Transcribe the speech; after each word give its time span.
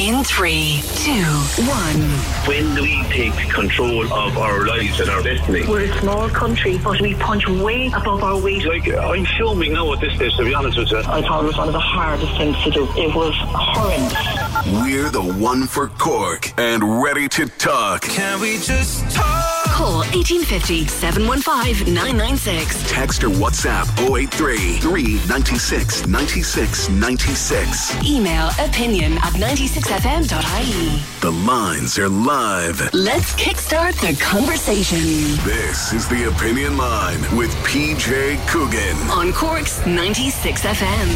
In 0.00 0.24
three, 0.24 0.80
two, 0.94 1.12
one. 1.68 2.00
When 2.48 2.74
do 2.74 2.80
we 2.80 3.02
take 3.10 3.34
control 3.50 4.10
of 4.10 4.38
our 4.38 4.66
lives 4.66 4.98
and 4.98 5.10
our 5.10 5.22
destiny? 5.22 5.66
We're 5.68 5.92
a 5.92 6.00
small 6.00 6.26
country, 6.30 6.78
but 6.78 6.98
we 7.02 7.14
punch 7.16 7.46
way 7.46 7.88
above 7.88 8.22
our 8.22 8.40
weight. 8.40 8.64
Like, 8.64 8.88
I'm 8.88 9.26
filming 9.36 9.74
now 9.74 9.92
at 9.92 10.00
this 10.00 10.14
stage, 10.14 10.34
to 10.36 10.44
be 10.46 10.54
honest 10.54 10.78
with 10.78 10.90
you. 10.90 11.00
I 11.00 11.20
thought 11.20 11.44
it 11.44 11.48
was 11.48 11.58
one 11.58 11.68
of 11.68 11.74
the 11.74 11.80
hardest 11.80 12.34
things 12.38 12.56
to 12.64 12.70
do. 12.70 12.88
It 12.96 13.14
was 13.14 13.34
horrendous. 13.36 14.82
We're 14.82 15.10
the 15.10 15.20
one 15.38 15.66
for 15.66 15.88
Cork 15.88 16.50
and 16.58 17.02
ready 17.02 17.28
to 17.28 17.46
talk. 17.58 18.00
Can 18.00 18.40
we 18.40 18.56
just 18.56 19.10
talk? 19.10 19.59
Call 19.80 20.04
1850 20.12 20.88
715 20.88 21.94
996. 21.94 22.84
Text 22.92 23.24
or 23.24 23.30
WhatsApp 23.30 23.88
083 24.14 24.76
396 24.76 26.06
96 26.06 26.90
96. 26.90 28.04
Email 28.04 28.50
opinion 28.58 29.14
at 29.14 29.32
96fm.ie. 29.40 31.02
The 31.22 31.30
lines 31.32 31.98
are 31.98 32.10
live. 32.10 32.92
Let's 32.92 33.32
kickstart 33.36 33.94
the 34.06 34.22
conversation 34.22 34.98
This 35.48 35.94
is 35.94 36.06
the 36.10 36.28
Opinion 36.28 36.76
Line 36.76 37.22
with 37.34 37.50
PJ 37.64 38.36
Coogan. 38.48 38.96
on 39.08 39.32
Cork's 39.32 39.80
96FM. 39.80 41.08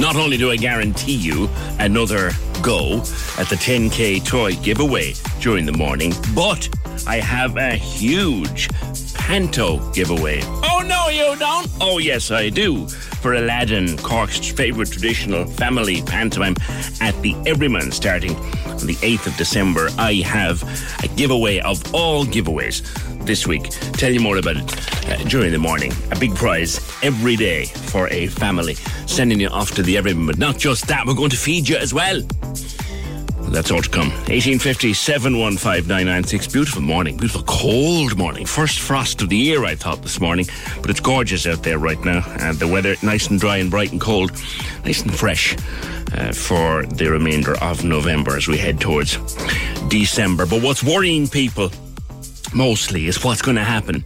Not 0.00 0.16
only 0.16 0.36
do 0.36 0.50
I 0.50 0.56
guarantee 0.56 1.14
you 1.14 1.48
another 1.78 2.32
go 2.62 2.98
at 3.38 3.48
the 3.48 3.56
10k 3.56 4.24
toy 4.24 4.54
giveaway 4.56 5.14
during 5.40 5.66
the 5.66 5.72
morning, 5.72 6.12
but 6.34 6.68
I 7.06 7.16
have 7.16 7.56
a 7.56 7.74
huge 7.74 8.68
Panto 9.14 9.78
giveaway. 9.92 10.40
Oh 10.44 10.82
no, 10.86 11.08
you 11.08 11.36
don't? 11.38 11.68
Oh 11.80 11.98
yes, 11.98 12.30
I 12.30 12.48
do. 12.48 12.86
For 12.88 13.34
Aladdin, 13.34 13.96
Cork's 13.98 14.50
favourite 14.50 14.90
traditional 14.90 15.46
family 15.46 16.02
pantomime 16.02 16.56
at 17.00 17.20
the 17.22 17.34
Everyman 17.46 17.92
starting 17.92 18.34
on 18.34 18.86
the 18.86 18.96
8th 18.96 19.28
of 19.28 19.36
December. 19.36 19.90
I 19.96 20.14
have 20.24 20.62
a 21.04 21.08
giveaway 21.08 21.60
of 21.60 21.94
all 21.94 22.24
giveaways 22.24 22.82
this 23.24 23.46
week. 23.46 23.70
Tell 23.92 24.12
you 24.12 24.20
more 24.20 24.38
about 24.38 24.56
it 24.56 25.08
uh, 25.08 25.16
during 25.28 25.52
the 25.52 25.58
morning. 25.58 25.92
A 26.10 26.18
big 26.18 26.34
prize 26.34 26.80
every 27.02 27.36
day 27.36 27.66
for 27.66 28.08
a 28.08 28.26
family. 28.26 28.74
Sending 29.06 29.38
you 29.38 29.48
off 29.48 29.70
to 29.72 29.82
the 29.82 29.96
Everyman, 29.96 30.26
but 30.26 30.38
not 30.38 30.58
just 30.58 30.88
that, 30.88 31.06
we're 31.06 31.14
going 31.14 31.30
to 31.30 31.36
feed 31.36 31.68
you 31.68 31.76
as 31.76 31.94
well. 31.94 32.20
That's 33.52 33.70
all 33.70 33.82
to 33.82 33.88
come. 33.90 34.08
1850 34.08 34.94
715 34.94 35.86
996. 35.86 36.46
Beautiful 36.48 36.80
morning. 36.80 37.18
Beautiful 37.18 37.42
cold 37.42 38.16
morning. 38.16 38.46
First 38.46 38.80
frost 38.80 39.20
of 39.20 39.28
the 39.28 39.36
year, 39.36 39.64
I 39.64 39.74
thought 39.74 40.00
this 40.02 40.20
morning. 40.20 40.46
But 40.80 40.90
it's 40.90 41.00
gorgeous 41.00 41.46
out 41.46 41.62
there 41.62 41.78
right 41.78 42.02
now. 42.02 42.24
And 42.40 42.58
the 42.58 42.66
weather 42.66 42.96
nice 43.02 43.28
and 43.28 43.38
dry 43.38 43.58
and 43.58 43.70
bright 43.70 43.92
and 43.92 44.00
cold. 44.00 44.32
Nice 44.84 45.02
and 45.02 45.14
fresh 45.14 45.54
uh, 46.14 46.32
for 46.32 46.86
the 46.86 47.10
remainder 47.10 47.58
of 47.62 47.84
November 47.84 48.36
as 48.36 48.48
we 48.48 48.56
head 48.56 48.80
towards 48.80 49.18
December. 49.88 50.46
But 50.46 50.62
what's 50.62 50.82
worrying 50.82 51.28
people 51.28 51.70
mostly 52.54 53.06
is 53.06 53.22
what's 53.22 53.42
going 53.42 53.56
to 53.56 53.64
happen 53.64 54.04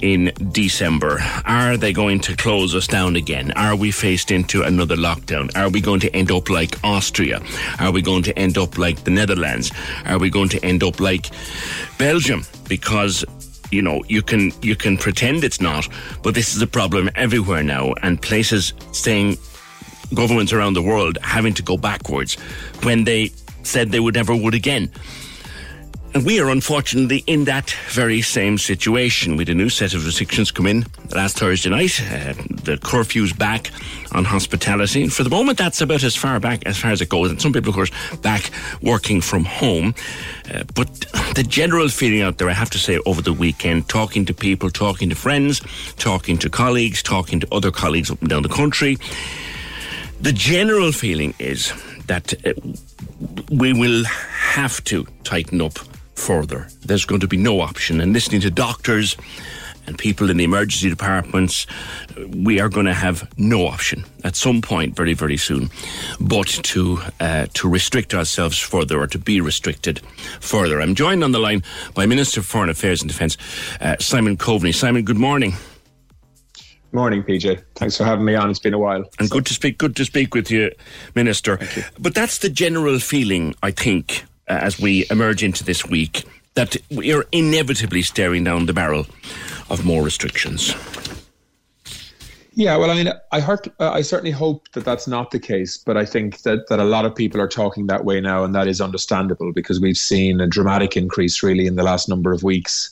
in 0.00 0.32
December. 0.52 1.18
Are 1.44 1.76
they 1.76 1.92
going 1.92 2.20
to 2.20 2.36
close 2.36 2.74
us 2.74 2.86
down 2.86 3.16
again? 3.16 3.52
Are 3.52 3.76
we 3.76 3.90
faced 3.90 4.30
into 4.30 4.62
another 4.62 4.96
lockdown? 4.96 5.54
Are 5.56 5.68
we 5.68 5.80
going 5.80 6.00
to 6.00 6.14
end 6.14 6.30
up 6.30 6.50
like 6.50 6.76
Austria? 6.84 7.40
Are 7.78 7.90
we 7.90 8.02
going 8.02 8.22
to 8.24 8.38
end 8.38 8.58
up 8.58 8.78
like 8.78 9.04
the 9.04 9.10
Netherlands? 9.10 9.70
Are 10.04 10.18
we 10.18 10.30
going 10.30 10.48
to 10.50 10.64
end 10.64 10.82
up 10.82 11.00
like 11.00 11.30
Belgium? 11.98 12.44
Because 12.68 13.24
you 13.70 13.82
know 13.82 14.02
you 14.08 14.22
can 14.22 14.52
you 14.62 14.76
can 14.76 14.96
pretend 14.96 15.44
it's 15.44 15.60
not, 15.60 15.88
but 16.22 16.34
this 16.34 16.54
is 16.54 16.62
a 16.62 16.66
problem 16.66 17.10
everywhere 17.14 17.62
now, 17.62 17.94
and 18.02 18.20
places 18.20 18.72
saying 18.92 19.36
governments 20.14 20.52
around 20.52 20.74
the 20.74 20.82
world 20.82 21.18
having 21.22 21.54
to 21.54 21.62
go 21.62 21.76
backwards 21.76 22.34
when 22.82 23.04
they 23.04 23.30
said 23.62 23.90
they 23.90 24.00
would 24.00 24.14
never 24.14 24.34
would 24.34 24.54
again. 24.54 24.90
And 26.14 26.24
we 26.24 26.40
are 26.40 26.48
unfortunately 26.48 27.24
in 27.26 27.44
that 27.44 27.70
very 27.90 28.22
same 28.22 28.56
situation. 28.56 29.36
We 29.36 29.42
had 29.42 29.50
a 29.50 29.54
new 29.54 29.68
set 29.68 29.92
of 29.92 30.06
restrictions 30.06 30.50
come 30.50 30.66
in 30.66 30.86
last 31.14 31.38
Thursday 31.38 31.68
night. 31.68 32.00
Uh, 32.00 32.32
the 32.64 32.78
curfew's 32.82 33.34
back 33.34 33.70
on 34.12 34.24
hospitality. 34.24 35.02
And 35.02 35.12
for 35.12 35.24
the 35.24 35.30
moment, 35.30 35.58
that's 35.58 35.82
about 35.82 36.02
as 36.02 36.16
far 36.16 36.40
back 36.40 36.62
as 36.64 36.78
far 36.78 36.90
as 36.90 37.02
it 37.02 37.10
goes. 37.10 37.30
And 37.30 37.40
some 37.40 37.52
people, 37.52 37.68
of 37.68 37.74
course, 37.74 37.90
back 38.22 38.50
working 38.80 39.20
from 39.20 39.44
home. 39.44 39.94
Uh, 40.52 40.64
but 40.74 40.88
the 41.34 41.44
general 41.46 41.88
feeling 41.88 42.22
out 42.22 42.38
there, 42.38 42.48
I 42.48 42.54
have 42.54 42.70
to 42.70 42.78
say, 42.78 42.98
over 43.04 43.20
the 43.20 43.34
weekend, 43.34 43.88
talking 43.88 44.24
to 44.24 44.32
people, 44.32 44.70
talking 44.70 45.10
to 45.10 45.16
friends, 45.16 45.60
talking 45.96 46.38
to 46.38 46.48
colleagues, 46.48 47.02
talking 47.02 47.40
to 47.40 47.48
other 47.52 47.70
colleagues 47.70 48.10
up 48.10 48.20
and 48.20 48.30
down 48.30 48.42
the 48.42 48.48
country, 48.48 48.96
the 50.20 50.32
general 50.32 50.92
feeling 50.92 51.34
is 51.38 51.74
that 52.06 52.32
uh, 52.46 52.54
we 53.50 53.74
will 53.74 54.04
have 54.04 54.82
to 54.84 55.06
tighten 55.24 55.60
up 55.60 55.78
further. 56.16 56.68
There's 56.84 57.04
going 57.04 57.20
to 57.20 57.28
be 57.28 57.36
no 57.36 57.60
option. 57.60 58.00
And 58.00 58.12
listening 58.12 58.40
to 58.42 58.50
doctors 58.50 59.16
and 59.86 59.96
people 59.96 60.30
in 60.30 60.36
the 60.36 60.44
emergency 60.44 60.88
departments, 60.88 61.66
we 62.28 62.60
are 62.60 62.68
going 62.68 62.86
to 62.86 62.94
have 62.94 63.28
no 63.38 63.66
option 63.66 64.04
at 64.24 64.34
some 64.34 64.60
point 64.60 64.96
very, 64.96 65.14
very 65.14 65.36
soon, 65.36 65.70
but 66.20 66.48
to 66.48 66.98
uh, 67.20 67.46
to 67.54 67.68
restrict 67.68 68.14
ourselves 68.14 68.58
further 68.58 69.00
or 69.00 69.06
to 69.06 69.18
be 69.18 69.40
restricted 69.40 70.00
further. 70.40 70.80
I'm 70.80 70.94
joined 70.94 71.22
on 71.22 71.32
the 71.32 71.38
line 71.38 71.62
by 71.94 72.06
Minister 72.06 72.42
for 72.42 72.48
Foreign 72.48 72.70
Affairs 72.70 73.00
and 73.00 73.08
Defence, 73.08 73.36
uh, 73.80 73.96
Simon 74.00 74.36
Coveney. 74.36 74.74
Simon, 74.74 75.04
good 75.04 75.18
morning. 75.18 75.54
Morning, 76.92 77.22
PJ. 77.22 77.62
Thanks 77.74 77.96
for 77.96 78.04
having 78.04 78.24
me 78.24 78.34
on. 78.34 78.48
It's 78.48 78.58
been 78.58 78.72
a 78.72 78.78
while. 78.78 79.04
And 79.18 79.28
good 79.28 79.44
to 79.46 79.54
speak. 79.54 79.76
Good 79.76 79.96
to 79.96 80.04
speak 80.04 80.34
with 80.34 80.50
you, 80.50 80.70
Minister. 81.14 81.58
you. 81.76 81.82
But 81.98 82.14
that's 82.14 82.38
the 82.38 82.48
general 82.48 82.98
feeling, 83.00 83.54
I 83.62 83.70
think, 83.70 84.24
as 84.48 84.78
we 84.78 85.06
emerge 85.10 85.42
into 85.42 85.64
this 85.64 85.86
week, 85.86 86.24
that 86.54 86.76
we 86.90 87.12
are 87.12 87.26
inevitably 87.32 88.02
staring 88.02 88.44
down 88.44 88.66
the 88.66 88.72
barrel 88.72 89.06
of 89.70 89.84
more 89.84 90.02
restrictions. 90.02 90.74
Yeah, 92.58 92.78
well, 92.78 92.90
I 92.90 92.94
mean, 92.94 93.12
I 93.32 93.40
heard, 93.40 93.70
uh, 93.78 93.90
I 93.90 94.00
certainly 94.00 94.30
hope 94.30 94.72
that 94.72 94.82
that's 94.82 95.06
not 95.06 95.30
the 95.30 95.38
case, 95.38 95.76
but 95.76 95.98
I 95.98 96.06
think 96.06 96.40
that 96.42 96.68
that 96.68 96.80
a 96.80 96.84
lot 96.84 97.04
of 97.04 97.14
people 97.14 97.38
are 97.38 97.48
talking 97.48 97.86
that 97.88 98.06
way 98.06 98.18
now, 98.18 98.44
and 98.44 98.54
that 98.54 98.66
is 98.66 98.80
understandable 98.80 99.52
because 99.52 99.78
we've 99.78 99.98
seen 99.98 100.40
a 100.40 100.46
dramatic 100.46 100.96
increase 100.96 101.42
really 101.42 101.66
in 101.66 101.76
the 101.76 101.82
last 101.82 102.08
number 102.08 102.32
of 102.32 102.42
weeks, 102.42 102.90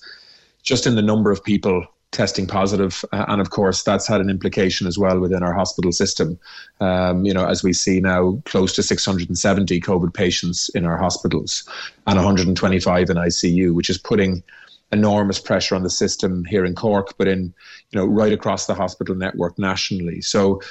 just 0.63 0.87
in 0.87 0.97
the 0.97 1.03
number 1.03 1.31
of 1.31 1.43
people 1.43 1.87
testing 2.15 2.47
positive, 2.47 3.05
uh, 3.13 3.27
and 3.29 3.41
of 3.41 3.51
course 3.51 3.83
that's 3.83 4.07
had 4.07 4.21
an 4.21 4.31
implication 4.31 4.87
as 4.87 4.97
well 4.97 5.21
within 5.21 5.43
our 5.43 5.53
hospital 5.53 5.93
system. 5.93 6.39
Um, 6.81 7.27
you 7.27 7.35
know, 7.35 7.47
as 7.47 7.63
we 7.63 7.73
see 7.73 8.01
now, 8.01 8.41
close 8.47 8.75
to 8.77 8.83
670 8.83 9.81
COVID 9.81 10.15
patients 10.15 10.71
in 10.71 10.87
our 10.87 10.97
hospitals 10.97 11.69
and 12.07 12.17
125 12.17 13.11
in 13.11 13.17
ICU, 13.17 13.75
which 13.75 13.91
is 13.91 13.99
putting 13.99 14.43
enormous 14.93 15.41
pressure 15.41 15.75
on 15.75 15.83
the 15.83 15.91
system 15.91 16.45
here 16.45 16.65
in 16.65 16.75
Cork, 16.75 17.15
but 17.19 17.29
in 17.29 17.53
you 17.91 17.99
know 17.99 18.07
right 18.07 18.33
across 18.33 18.67
the 18.67 18.75
hospital 18.75 19.15
network 19.15 19.59
nationally. 19.59 20.23
So 20.23 20.63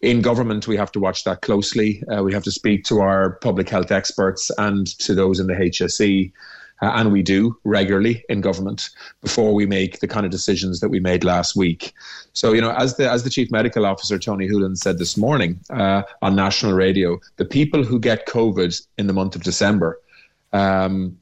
in 0.00 0.20
government, 0.22 0.66
we 0.66 0.76
have 0.76 0.92
to 0.92 1.00
watch 1.00 1.24
that 1.24 1.42
closely. 1.42 2.02
Uh, 2.12 2.22
we 2.22 2.32
have 2.32 2.44
to 2.44 2.50
speak 2.50 2.84
to 2.84 3.00
our 3.00 3.32
public 3.42 3.68
health 3.68 3.92
experts 3.92 4.50
and 4.58 4.86
to 4.98 5.14
those 5.14 5.40
in 5.40 5.46
the 5.46 5.54
HSE. 5.54 6.32
Uh, 6.82 6.92
and 6.94 7.12
we 7.12 7.22
do 7.22 7.56
regularly 7.64 8.22
in 8.28 8.40
government 8.40 8.90
before 9.22 9.54
we 9.54 9.66
make 9.66 10.00
the 10.00 10.08
kind 10.08 10.26
of 10.26 10.32
decisions 10.32 10.80
that 10.80 10.90
we 10.90 11.00
made 11.00 11.24
last 11.24 11.56
week. 11.56 11.94
So, 12.32 12.52
you 12.52 12.60
know, 12.60 12.72
as 12.72 12.96
the 12.96 13.10
as 13.10 13.24
the 13.24 13.30
chief 13.30 13.50
medical 13.50 13.86
officer 13.86 14.18
Tony 14.18 14.48
Holohan 14.48 14.76
said 14.76 14.98
this 14.98 15.16
morning 15.16 15.58
uh, 15.70 16.02
on 16.20 16.36
national 16.36 16.74
radio, 16.74 17.18
the 17.36 17.44
people 17.44 17.82
who 17.82 17.98
get 17.98 18.26
COVID 18.26 18.86
in 18.98 19.06
the 19.06 19.14
month 19.14 19.34
of 19.34 19.42
December, 19.42 19.98
um, 20.52 21.16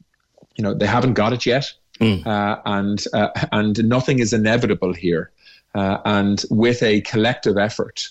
you 0.55 0.63
know, 0.63 0.73
they 0.73 0.87
haven't 0.87 1.13
got 1.13 1.33
it 1.33 1.45
yet, 1.45 1.71
mm. 1.99 2.25
uh, 2.25 2.59
and 2.65 3.05
uh, 3.13 3.29
and 3.51 3.83
nothing 3.87 4.19
is 4.19 4.33
inevitable 4.33 4.93
here. 4.93 5.31
Uh, 5.73 5.99
and 6.05 6.45
with 6.49 6.81
a 6.83 7.01
collective 7.01 7.57
effort, 7.57 8.09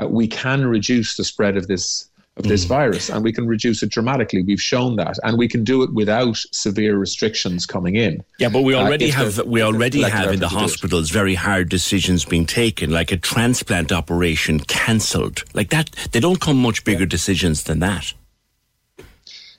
uh, 0.00 0.06
we 0.06 0.26
can 0.28 0.66
reduce 0.66 1.16
the 1.16 1.24
spread 1.24 1.56
of 1.56 1.66
this 1.66 2.08
of 2.36 2.44
this 2.44 2.64
mm. 2.64 2.68
virus 2.68 3.08
and 3.08 3.24
we 3.24 3.32
can 3.32 3.46
reduce 3.46 3.82
it 3.82 3.90
dramatically 3.90 4.42
we've 4.42 4.60
shown 4.60 4.96
that 4.96 5.16
and 5.22 5.38
we 5.38 5.48
can 5.48 5.64
do 5.64 5.82
it 5.82 5.92
without 5.94 6.36
severe 6.52 6.98
restrictions 6.98 7.64
coming 7.64 7.96
in 7.96 8.22
yeah 8.38 8.48
but 8.48 8.62
we 8.62 8.74
uh, 8.74 8.82
already 8.82 9.10
uh, 9.10 9.14
have 9.14 9.46
we 9.46 9.62
already 9.62 10.02
have 10.02 10.32
in 10.32 10.40
the 10.40 10.48
hospitals 10.48 11.10
very 11.10 11.34
hard 11.34 11.68
decisions 11.68 12.24
being 12.24 12.46
taken 12.46 12.90
like 12.90 13.10
a 13.10 13.16
transplant 13.16 13.90
operation 13.90 14.60
cancelled 14.60 15.44
like 15.54 15.70
that 15.70 15.90
they 16.12 16.20
don't 16.20 16.40
come 16.40 16.56
much 16.56 16.84
bigger 16.84 17.00
yeah. 17.00 17.06
decisions 17.06 17.64
than 17.64 17.78
that 17.78 18.12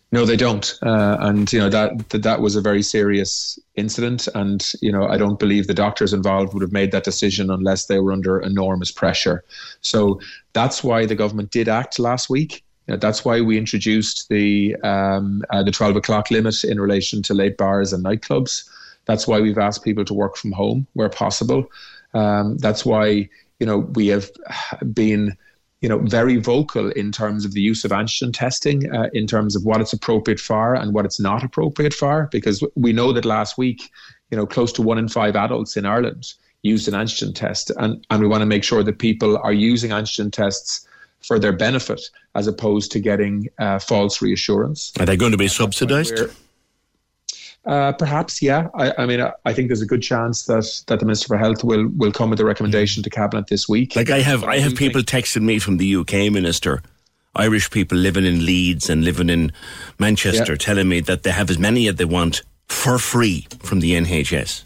no, 0.10 0.26
they 0.26 0.38
don't, 0.38 0.74
uh, 0.84 1.18
and 1.20 1.52
you 1.52 1.60
know 1.60 1.70
that, 1.70 2.10
that 2.10 2.24
that 2.24 2.40
was 2.40 2.56
a 2.56 2.62
very 2.62 2.82
serious 2.82 3.60
incident, 3.76 4.30
and 4.36 4.72
you 4.82 4.90
know 4.90 5.06
I 5.06 5.18
don't 5.18 5.38
believe 5.38 5.68
the 5.68 5.74
doctors 5.74 6.14
involved 6.14 6.54
would 6.54 6.62
have 6.62 6.72
made 6.72 6.94
that 6.94 7.04
decision 7.04 7.52
unless 7.52 7.88
they 7.88 8.00
were 8.00 8.14
under 8.14 8.40
enormous 8.40 8.90
pressure. 8.90 9.44
So 9.82 10.22
that's 10.54 10.82
why 10.82 11.06
the 11.06 11.16
government 11.16 11.52
did 11.52 11.68
act 11.68 12.00
last 12.00 12.30
week. 12.30 12.64
That's 12.88 13.26
why 13.26 13.42
we 13.42 13.58
introduced 13.58 14.30
the 14.30 14.76
um, 14.84 15.44
uh, 15.50 15.64
the 15.64 15.72
twelve 15.72 15.96
o'clock 15.96 16.32
limit 16.32 16.64
in 16.64 16.80
relation 16.80 17.22
to 17.24 17.34
late 17.34 17.58
bars 17.58 17.94
and 17.94 18.04
nightclubs. 18.04 18.70
That's 19.06 19.28
why 19.28 19.40
we've 19.40 19.58
asked 19.58 19.84
people 19.84 20.06
to 20.06 20.14
work 20.14 20.38
from 20.38 20.52
home 20.52 20.88
where 20.94 21.10
possible. 21.10 21.70
Um, 22.14 22.58
that's 22.58 22.86
why 22.86 23.30
you 23.60 23.66
know 23.66 23.80
we 23.80 24.08
have 24.08 24.30
been 24.94 25.38
you 25.82 25.90
know, 25.90 26.00
very 26.00 26.38
vocal 26.38 26.90
in 26.92 27.12
terms 27.12 27.46
of 27.46 27.54
the 27.54 27.62
use 27.62 27.86
of 27.86 27.92
antigen 27.92 28.34
testing, 28.34 28.92
uh, 28.92 29.10
in 29.14 29.28
terms 29.28 29.56
of 29.56 29.64
what 29.64 29.80
it's 29.80 29.94
appropriate 29.94 30.40
for 30.40 30.74
and 30.74 30.94
what 30.94 31.06
it's 31.06 31.20
not 31.20 31.44
appropriate 31.44 31.94
for, 31.94 32.28
because 32.32 32.64
we 32.76 32.92
know 32.92 33.14
that 33.14 33.26
last 33.26 33.58
week, 33.58 33.92
you 34.32 34.38
know, 34.38 34.46
close 34.48 34.74
to 34.74 34.82
one 34.82 34.98
in 34.98 35.08
five 35.08 35.36
adults 35.36 35.78
in 35.78 35.86
Ireland 35.86 36.34
used 36.64 36.88
an 36.88 36.96
antigen 36.96 37.34
test, 37.34 37.72
and 37.78 38.06
and 38.10 38.22
we 38.22 38.28
want 38.28 38.42
to 38.42 38.48
make 38.48 38.64
sure 38.64 38.84
that 38.84 38.98
people 38.98 39.38
are 39.38 39.54
using 39.54 39.92
antigen 39.92 40.32
tests 40.32 40.88
for 41.28 41.38
their 41.38 41.52
benefit 41.52 42.02
as 42.36 42.48
opposed 42.48 42.92
to 42.94 43.00
getting 43.00 43.50
uh, 43.60 43.80
false 43.80 44.22
reassurance. 44.22 44.94
Are 45.00 45.06
they 45.06 45.18
going 45.18 45.34
to 45.34 45.38
be 45.38 45.50
subsidised? 45.50 46.20
Uh, 47.66 47.92
perhaps, 47.92 48.42
yeah. 48.42 48.70
I, 48.76 48.94
I 48.98 49.06
mean, 49.06 49.20
I, 49.20 49.34
I, 49.44 49.52
think 49.52 49.68
there's 49.68 49.82
a 49.82 49.86
good 49.86 50.02
chance 50.02 50.46
that, 50.46 50.84
that 50.88 51.02
the 51.02 51.06
Minister 51.06 51.28
for 51.28 51.38
Health 51.38 51.66
will, 51.66 51.90
will 51.98 52.14
come 52.14 52.30
with 52.30 52.40
a 52.40 52.46
recommendation 52.46 53.04
to 53.04 53.10
Cabinet 53.10 53.48
this 53.48 53.68
week. 53.68 53.94
Like 53.94 54.10
I 54.10 54.22
have, 54.22 54.46
I 54.46 54.60
have 54.60 54.76
people 54.76 55.02
texting 55.02 55.42
me 55.42 55.60
from 55.60 55.76
the 55.76 55.98
UK 55.98 56.32
Minister, 56.32 56.82
Irish 57.36 57.70
people 57.70 57.98
living 57.98 58.26
in 58.26 58.46
Leeds 58.46 58.90
and 58.90 59.04
living 59.04 59.30
in 59.30 59.52
Manchester, 60.00 60.54
yeah. 60.54 60.58
telling 60.58 60.88
me 60.88 61.02
that 61.02 61.24
they 61.24 61.32
have 61.32 61.50
as 61.50 61.60
many 61.60 61.90
as 61.90 61.96
they 61.96 62.06
want 62.06 62.42
for 62.70 62.98
free 62.98 63.48
from 63.60 63.82
the 63.82 63.92
NHS. 63.92 64.64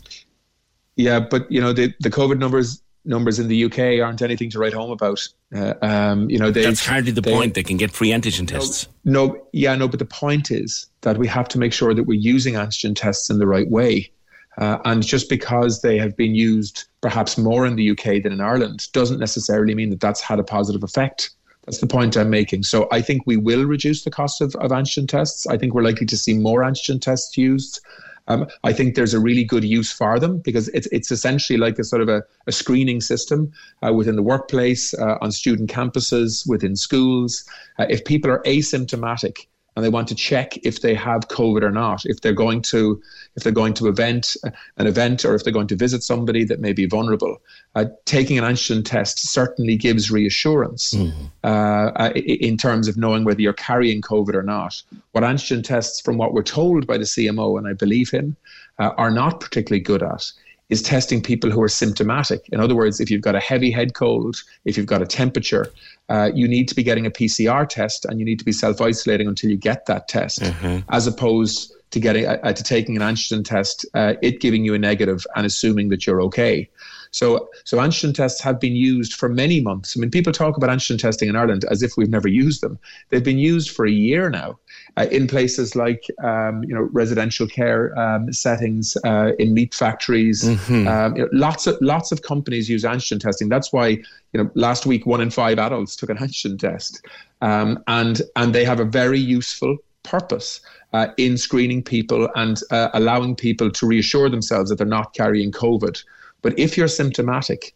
Yeah, 0.96 1.22
but 1.22 1.52
you 1.52 1.60
know 1.60 1.74
the 1.74 1.94
the 2.02 2.10
COVID 2.10 2.38
numbers 2.38 2.82
numbers 3.06 3.40
in 3.40 3.48
the 3.48 3.66
UK 3.66 4.04
aren't 4.06 4.22
anything 4.22 4.50
to 4.52 4.60
write 4.60 4.74
home 4.74 4.92
about. 4.92 5.28
Uh, 5.56 5.74
um, 5.82 6.30
you 6.30 6.38
know, 6.38 6.52
they, 6.52 6.64
that's 6.64 6.86
hardly 6.86 7.12
the 7.12 7.22
they, 7.22 7.32
point. 7.32 7.54
They 7.54 7.64
can 7.64 7.78
get 7.78 7.92
free 7.92 8.10
antigen 8.10 8.48
tests. 8.48 8.88
No, 9.06 9.28
no, 9.28 9.48
yeah, 9.54 9.76
no. 9.76 9.88
But 9.88 10.00
the 10.00 10.06
point 10.06 10.52
is 10.52 10.88
that 11.02 11.18
we 11.18 11.28
have 11.28 11.48
to 11.50 11.60
make 11.60 11.74
sure 11.74 11.94
that 11.94 12.04
we're 12.04 12.20
using 12.20 12.56
antigen 12.56 12.96
tests 12.96 13.30
in 13.30 13.40
the 13.40 13.48
right 13.48 13.70
way. 13.70 14.12
Uh, 14.58 14.78
and 14.86 15.02
just 15.02 15.30
because 15.30 15.82
they 15.82 15.98
have 15.98 16.16
been 16.18 16.36
used 16.36 16.86
perhaps 17.02 17.38
more 17.38 17.66
in 17.66 17.76
the 17.76 17.92
UK 17.92 18.22
than 18.22 18.34
in 18.34 18.42
Ireland 18.42 18.92
doesn't 18.92 19.20
necessarily 19.20 19.74
mean 19.74 19.90
that 19.92 20.02
that's 20.02 20.22
had 20.22 20.40
a 20.40 20.44
positive 20.44 20.84
effect. 20.84 21.32
That's 21.66 21.80
the 21.80 21.88
point 21.88 22.18
I'm 22.18 22.30
making. 22.30 22.64
So 22.64 22.88
I 22.92 23.02
think 23.02 23.24
we 23.26 23.38
will 23.38 23.66
reduce 23.66 24.04
the 24.04 24.12
cost 24.12 24.42
of, 24.42 24.56
of 24.56 24.72
antigen 24.72 25.08
tests. 25.08 25.48
I 25.48 25.58
think 25.58 25.74
we're 25.74 25.84
likely 25.84 26.06
to 26.08 26.18
see 26.18 26.34
more 26.34 26.62
antigen 26.62 27.00
tests 27.00 27.38
used. 27.38 27.80
Um, 28.28 28.48
I 28.64 28.74
think 28.74 28.96
there's 28.96 29.14
a 29.14 29.20
really 29.20 29.44
good 29.44 29.64
use 29.64 29.92
for 29.92 30.20
them 30.20 30.40
because 30.40 30.68
it's 30.70 30.88
it's 30.88 31.12
essentially 31.12 31.58
like 31.58 31.80
a 31.80 31.84
sort 31.84 32.02
of 32.02 32.10
a, 32.10 32.24
a 32.48 32.52
screening 32.52 33.02
system 33.02 33.52
uh, 33.86 33.94
within 33.94 34.16
the 34.16 34.24
workplace, 34.24 34.94
uh, 34.94 35.18
on 35.22 35.32
student 35.32 35.70
campuses, 35.70 36.48
within 36.48 36.76
schools. 36.76 37.44
Uh, 37.80 37.86
if 37.90 38.06
people 38.06 38.32
are 38.32 38.42
asymptomatic 38.44 39.48
and 39.76 39.86
they 39.86 39.90
want 39.90 40.08
to 40.10 40.16
check 40.16 40.58
if 40.66 40.82
they 40.82 40.94
have 40.94 41.28
COVID 41.30 41.64
or 41.64 41.72
not, 41.72 42.06
if 42.06 42.22
they're 42.22 42.34
going 42.34 42.62
to 42.64 43.02
if 43.36 43.44
they're 43.44 43.52
going 43.52 43.74
to 43.74 43.88
event 43.88 44.36
an 44.78 44.88
event 44.88 45.24
or 45.24 45.36
if 45.36 45.44
they're 45.44 45.54
going 45.54 45.68
to 45.68 45.76
visit 45.76 46.04
somebody 46.04 46.44
that 46.44 46.60
may 46.60 46.74
be 46.74 46.86
vulnerable, 46.86 47.38
uh, 47.76 47.86
taking 48.06 48.38
an 48.38 48.44
antigen 48.44 48.84
test 48.84 49.32
certainly 49.32 49.78
gives 49.78 50.12
reassurance 50.12 50.94
mm-hmm. 50.94 51.26
uh, 51.44 52.10
in 52.16 52.58
terms 52.58 52.88
of 52.88 52.98
knowing 52.98 53.24
whether 53.24 53.42
you're 53.42 53.54
carrying 53.54 54.02
COVID 54.02 54.34
or 54.34 54.44
not. 54.44 54.82
What 55.12 55.24
antigen 55.24 55.64
tests, 55.64 56.02
from 56.02 56.18
what 56.18 56.34
we're 56.34 56.44
told 56.44 56.88
by 56.88 56.98
the 56.98 57.06
CMO, 57.06 57.58
and 57.58 57.68
I 57.68 57.74
believe 57.74 58.10
him, 58.10 58.36
uh, 58.80 58.92
are 58.98 59.12
not 59.12 59.40
particularly 59.40 59.82
good 59.82 60.04
at 60.04 60.32
is 60.72 60.82
testing 60.82 61.22
people 61.22 61.52
who 61.52 61.62
are 61.62 61.70
symptomatic. 61.70 62.48
In 62.50 62.62
other 62.62 62.76
words, 62.76 63.02
if 63.02 63.12
you've 63.12 63.22
got 63.22 63.36
a 63.36 63.42
heavy 63.42 63.70
head 63.72 63.94
cold, 63.94 64.42
if 64.64 64.78
you've 64.78 64.86
got 64.86 65.02
a 65.02 65.06
temperature, 65.06 65.72
uh, 66.08 66.32
you 66.34 66.48
need 66.48 66.70
to 66.70 66.76
be 66.76 66.82
getting 66.82 67.06
a 67.06 67.12
PCR 67.12 67.68
test 67.68 68.06
and 68.06 68.20
you 68.20 68.26
need 68.26 68.40
to 68.40 68.46
be 68.46 68.54
self 68.54 68.80
isolating 68.80 69.28
until 69.28 69.50
you 69.50 69.58
get 69.58 69.86
that 69.88 70.08
test, 70.08 70.40
mm-hmm. 70.40 70.80
as 70.90 71.08
opposed 71.08 71.74
to 71.92 72.00
getting 72.00 72.26
uh, 72.26 72.54
to 72.54 72.64
taking 72.64 72.96
an 72.96 73.04
antigen 73.04 73.46
test, 73.46 73.86
uh, 73.94 74.14
it 74.22 74.40
giving 74.40 74.66
you 74.66 74.74
a 74.74 74.80
negative 74.80 75.26
and 75.36 75.46
assuming 75.46 75.90
that 75.90 76.08
you're 76.08 76.22
okay. 76.22 76.70
So, 77.12 77.50
so 77.66 77.78
antigen 77.78 78.16
tests 78.16 78.42
have 78.42 78.60
been 78.60 78.76
used 78.76 79.14
for 79.14 79.28
many 79.28 79.60
months. 79.60 79.96
I 79.96 80.00
mean, 80.00 80.10
people 80.10 80.32
talk 80.32 80.56
about 80.56 80.70
antigen 80.70 80.98
testing 80.98 81.28
in 81.28 81.36
Ireland 81.36 81.66
as 81.70 81.84
if 81.84 81.98
we've 81.98 82.10
never 82.10 82.30
used 82.30 82.62
them. 82.62 82.80
They've 83.10 83.24
been 83.24 83.38
used 83.38 83.72
for 83.72 83.86
a 83.86 83.92
year 83.92 84.30
now 84.30 84.58
uh, 84.96 85.08
in 85.12 85.28
places 85.28 85.76
like, 85.76 86.06
um, 86.24 86.64
you 86.64 86.74
know, 86.74 86.88
residential 86.94 87.48
care 87.48 87.98
um, 88.00 88.32
settings, 88.32 88.96
uh, 89.04 89.32
in 89.40 89.54
meat 89.54 89.74
factories. 89.74 90.44
Mm-hmm. 90.44 90.88
Um, 90.88 91.18
you 91.18 91.24
know, 91.24 91.30
lots 91.34 91.68
of 91.68 91.78
lots 91.82 92.14
of 92.14 92.22
companies 92.22 92.70
use 92.70 92.84
antigen 92.84 93.20
testing. 93.20 93.50
That's 93.50 93.74
why, 93.74 93.88
you 93.88 94.42
know, 94.42 94.50
last 94.56 94.86
week 94.86 95.06
one 95.06 95.20
in 95.20 95.32
five 95.32 95.60
adults 95.60 95.98
took 95.98 96.10
an 96.10 96.18
antigen 96.18 96.58
test, 96.58 97.06
um, 97.42 97.84
and 97.88 98.22
and 98.38 98.56
they 98.56 98.64
have 98.64 98.80
a 98.80 98.86
very 98.86 99.20
useful 99.20 99.78
purpose. 100.04 100.62
Uh, 100.94 101.08
in 101.16 101.38
screening 101.38 101.82
people 101.82 102.28
and 102.36 102.60
uh, 102.70 102.90
allowing 102.94 103.34
people 103.34 103.72
to 103.72 103.88
reassure 103.88 104.30
themselves 104.30 104.70
that 104.70 104.76
they're 104.76 104.86
not 104.86 105.14
carrying 105.14 105.50
COVID. 105.50 106.04
But 106.42 106.60
if 106.60 106.76
you're 106.76 106.90
symptomatic, 106.90 107.74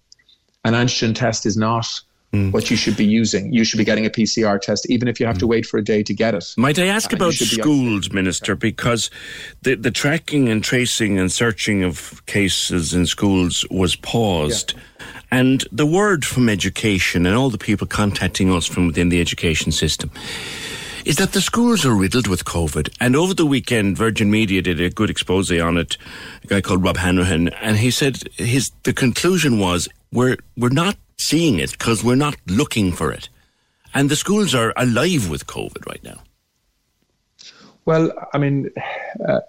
an 0.66 0.74
antigen 0.74 1.16
test 1.16 1.46
is 1.46 1.56
not 1.56 1.88
mm. 2.34 2.52
what 2.52 2.70
you 2.70 2.76
should 2.76 2.98
be 2.98 3.06
using. 3.06 3.54
You 3.54 3.64
should 3.64 3.78
be 3.78 3.84
getting 3.84 4.06
a 4.06 4.10
PCR 4.10 4.60
test, 4.60 4.90
even 4.90 5.08
if 5.08 5.20
you 5.20 5.26
have 5.26 5.38
mm. 5.38 5.40
to 5.40 5.48
wait 5.48 5.66
for 5.66 5.78
a 5.78 5.84
day 5.84 6.04
to 6.04 6.14
get 6.14 6.34
it. 6.34 6.46
Might 6.58 6.80
I 6.80 6.88
ask 6.88 7.14
uh, 7.14 7.16
about 7.16 7.34
schools, 7.34 8.12
Minister? 8.12 8.56
Because 8.56 9.10
the, 9.62 9.76
the 9.76 9.92
tracking 9.92 10.50
and 10.50 10.64
tracing 10.64 11.18
and 11.18 11.32
searching 11.32 11.84
of 11.84 12.26
cases 12.26 12.94
in 12.94 13.06
schools 13.06 13.66
was 13.72 13.96
paused. 13.96 14.74
Yeah. 14.76 14.82
And 15.32 15.66
the 15.72 15.86
word 15.86 16.26
from 16.26 16.50
education 16.50 17.26
and 17.26 17.36
all 17.36 17.50
the 17.50 17.58
people 17.58 17.88
contacting 17.88 18.52
us 18.52 18.66
from 18.66 18.88
within 18.88 19.10
the 19.10 19.20
education 19.20 19.72
system 19.72 20.12
is 21.06 21.18
that 21.18 21.34
the 21.34 21.42
schools 21.42 21.86
are 21.86 21.94
riddled 21.94 22.28
with 22.28 22.46
COVID. 22.46 22.90
And 23.00 23.16
over 23.16 23.34
the 23.34 23.46
weekend, 23.46 23.96
Virgin 23.96 24.32
Media 24.32 24.62
did 24.62 24.82
a 24.82 24.90
good 24.90 25.12
expose 25.12 25.52
on 25.52 25.78
it. 25.78 25.98
A 26.44 26.48
guy 26.48 26.62
called 26.62 26.84
Rob 26.84 26.98
Hanrahan, 26.98 27.50
and 27.62 27.78
he 27.78 27.92
said 27.92 28.24
his 28.34 28.72
the 28.84 28.94
conclusion 28.94 29.60
was 29.60 29.88
we're 30.12 30.38
we're 30.58 30.70
not 30.70 30.98
seeing 31.18 31.60
it 31.60 31.72
because 31.72 32.04
we're 32.04 32.16
not 32.16 32.36
looking 32.48 32.92
for 32.92 33.12
it, 33.12 33.30
and 33.94 34.10
the 34.10 34.16
schools 34.16 34.56
are 34.56 34.74
alive 34.76 35.30
with 35.30 35.46
COVID 35.46 35.86
right 35.88 36.04
now. 36.04 36.22
Well, 37.86 38.12
I 38.34 38.40
mean, 38.40 38.70
uh, 39.28 39.42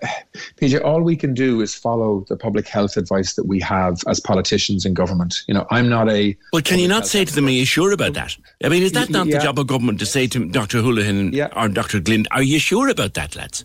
PJ, 0.56 0.84
all 0.84 1.00
we 1.00 1.16
can 1.16 1.32
do 1.32 1.62
is 1.62 1.74
follow 1.74 2.24
the 2.28 2.36
public 2.36 2.68
health 2.68 2.98
advice 2.98 3.34
that 3.34 3.46
we 3.46 3.60
have 3.60 4.00
as 4.06 4.20
politicians 4.20 4.84
in 4.84 4.92
government. 4.92 5.42
You 5.48 5.54
know, 5.54 5.66
I'm 5.70 5.88
not 5.88 6.10
a. 6.10 6.36
Well, 6.52 6.60
can 6.60 6.78
you 6.78 6.88
not 6.88 7.06
say 7.06 7.24
to 7.24 7.34
them, 7.34 7.46
are 7.46 7.50
you 7.50 7.64
sure 7.64 7.92
about 7.92 8.12
that? 8.12 8.36
I 8.62 8.68
mean, 8.68 8.82
is 8.82 8.92
that 8.92 9.08
not 9.08 9.26
yeah. 9.26 9.38
the 9.38 9.44
job 9.44 9.58
of 9.58 9.66
government 9.66 9.98
to 10.00 10.06
say 10.06 10.26
to 10.26 10.46
Dr. 10.50 10.82
Holohan 10.82 11.32
yeah. 11.32 11.48
or 11.56 11.68
Dr. 11.68 11.98
Glynn, 11.98 12.26
are 12.30 12.42
you 12.42 12.58
sure 12.58 12.88
about 12.88 13.14
that, 13.14 13.34
lads? 13.36 13.64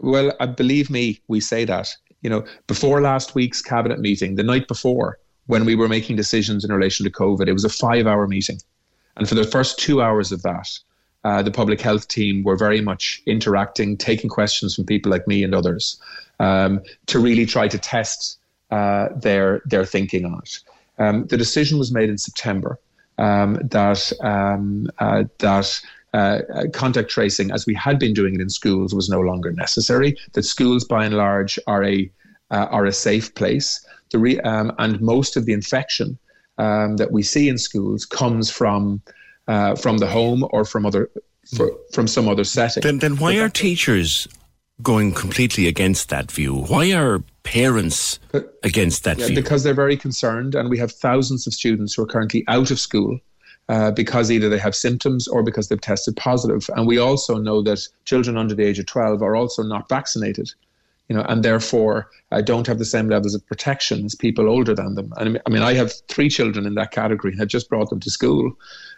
Well, 0.00 0.32
uh, 0.38 0.48
believe 0.48 0.90
me, 0.90 1.20
we 1.28 1.40
say 1.40 1.64
that. 1.64 1.88
You 2.20 2.30
know, 2.30 2.44
before 2.66 3.00
last 3.00 3.34
week's 3.34 3.62
cabinet 3.62 4.00
meeting, 4.00 4.34
the 4.34 4.42
night 4.42 4.68
before, 4.68 5.18
when 5.46 5.64
we 5.64 5.74
were 5.74 5.88
making 5.88 6.16
decisions 6.16 6.64
in 6.64 6.72
relation 6.72 7.04
to 7.04 7.10
COVID, 7.10 7.48
it 7.48 7.52
was 7.52 7.64
a 7.64 7.70
five 7.70 8.06
hour 8.06 8.26
meeting. 8.26 8.58
And 9.16 9.28
for 9.28 9.34
the 9.34 9.44
first 9.44 9.78
two 9.78 10.02
hours 10.02 10.32
of 10.32 10.42
that, 10.42 10.68
uh, 11.24 11.42
the 11.42 11.50
public 11.50 11.80
health 11.80 12.08
team 12.08 12.42
were 12.44 12.56
very 12.56 12.80
much 12.80 13.22
interacting, 13.26 13.96
taking 13.96 14.30
questions 14.30 14.74
from 14.74 14.84
people 14.84 15.10
like 15.10 15.26
me 15.26 15.42
and 15.42 15.54
others 15.54 16.00
um, 16.38 16.80
to 17.06 17.18
really 17.18 17.46
try 17.46 17.68
to 17.68 17.78
test 17.78 18.38
uh, 18.70 19.08
their 19.16 19.62
their 19.64 19.84
thinking 19.84 20.24
on 20.24 20.40
it. 20.42 20.58
Um, 20.98 21.26
the 21.26 21.36
decision 21.36 21.78
was 21.78 21.92
made 21.92 22.08
in 22.10 22.18
September. 22.18 22.78
um, 23.18 23.58
that 23.70 24.12
um, 24.22 24.88
uh, 24.98 25.24
that 25.38 25.80
uh, 26.12 26.40
contact 26.72 27.10
tracing, 27.10 27.50
as 27.50 27.66
we 27.66 27.74
had 27.74 27.98
been 27.98 28.14
doing 28.14 28.34
it 28.34 28.40
in 28.40 28.50
schools, 28.50 28.94
was 28.94 29.08
no 29.08 29.20
longer 29.20 29.52
necessary. 29.52 30.16
That 30.32 30.44
schools, 30.44 30.84
by 30.84 31.04
and 31.04 31.16
large, 31.16 31.58
are 31.66 31.84
a 31.84 32.10
uh, 32.50 32.66
are 32.70 32.86
a 32.86 32.92
safe 32.92 33.34
place. 33.34 33.84
The 34.10 34.18
re- 34.18 34.40
um, 34.40 34.72
and 34.78 35.00
most 35.00 35.36
of 35.36 35.46
the 35.46 35.52
infection 35.52 36.18
um, 36.58 36.96
that 36.96 37.12
we 37.12 37.22
see 37.22 37.48
in 37.48 37.58
schools 37.58 38.04
comes 38.04 38.50
from 38.50 39.02
uh, 39.48 39.74
from 39.74 39.98
the 39.98 40.06
home 40.06 40.46
or 40.50 40.64
from 40.64 40.86
other 40.86 41.10
for, 41.56 41.72
from 41.92 42.06
some 42.06 42.28
other 42.28 42.44
setting. 42.44 42.82
Then, 42.82 42.98
then 42.98 43.16
why 43.16 43.38
are 43.38 43.48
teachers 43.48 44.26
going 44.82 45.12
completely 45.12 45.68
against 45.68 46.08
that 46.08 46.30
view? 46.30 46.54
Why 46.54 46.92
are 46.92 47.22
parents 47.42 48.18
against 48.62 49.04
that 49.04 49.18
yeah, 49.18 49.26
view? 49.26 49.36
Because 49.36 49.62
they're 49.62 49.74
very 49.74 49.96
concerned, 49.96 50.54
and 50.54 50.70
we 50.70 50.78
have 50.78 50.92
thousands 50.92 51.46
of 51.46 51.52
students 51.52 51.94
who 51.94 52.02
are 52.02 52.06
currently 52.06 52.44
out 52.48 52.70
of 52.70 52.80
school. 52.80 53.18
Uh, 53.70 53.90
because 53.90 54.30
either 54.30 54.50
they 54.50 54.58
have 54.58 54.74
symptoms 54.74 55.26
or 55.26 55.42
because 55.42 55.68
they've 55.68 55.80
tested 55.80 56.14
positive. 56.18 56.68
And 56.76 56.86
we 56.86 56.98
also 56.98 57.38
know 57.38 57.62
that 57.62 57.88
children 58.04 58.36
under 58.36 58.54
the 58.54 58.62
age 58.62 58.78
of 58.78 58.84
12 58.84 59.22
are 59.22 59.34
also 59.34 59.62
not 59.62 59.88
vaccinated 59.88 60.52
you 61.08 61.16
know, 61.16 61.22
and 61.28 61.42
therefore 61.42 62.10
uh, 62.32 62.40
don't 62.40 62.66
have 62.66 62.78
the 62.78 62.84
same 62.84 63.08
levels 63.08 63.34
of 63.34 63.46
protection 63.46 64.04
as 64.04 64.14
people 64.14 64.48
older 64.48 64.74
than 64.74 64.94
them. 64.94 65.12
And 65.18 65.40
I 65.46 65.50
mean, 65.50 65.62
I 65.62 65.74
have 65.74 65.92
three 66.08 66.28
children 66.28 66.66
in 66.66 66.74
that 66.74 66.92
category, 66.92 67.32
and 67.32 67.42
I 67.42 67.44
just 67.44 67.68
brought 67.68 67.90
them 67.90 68.00
to 68.00 68.10
school. 68.10 68.52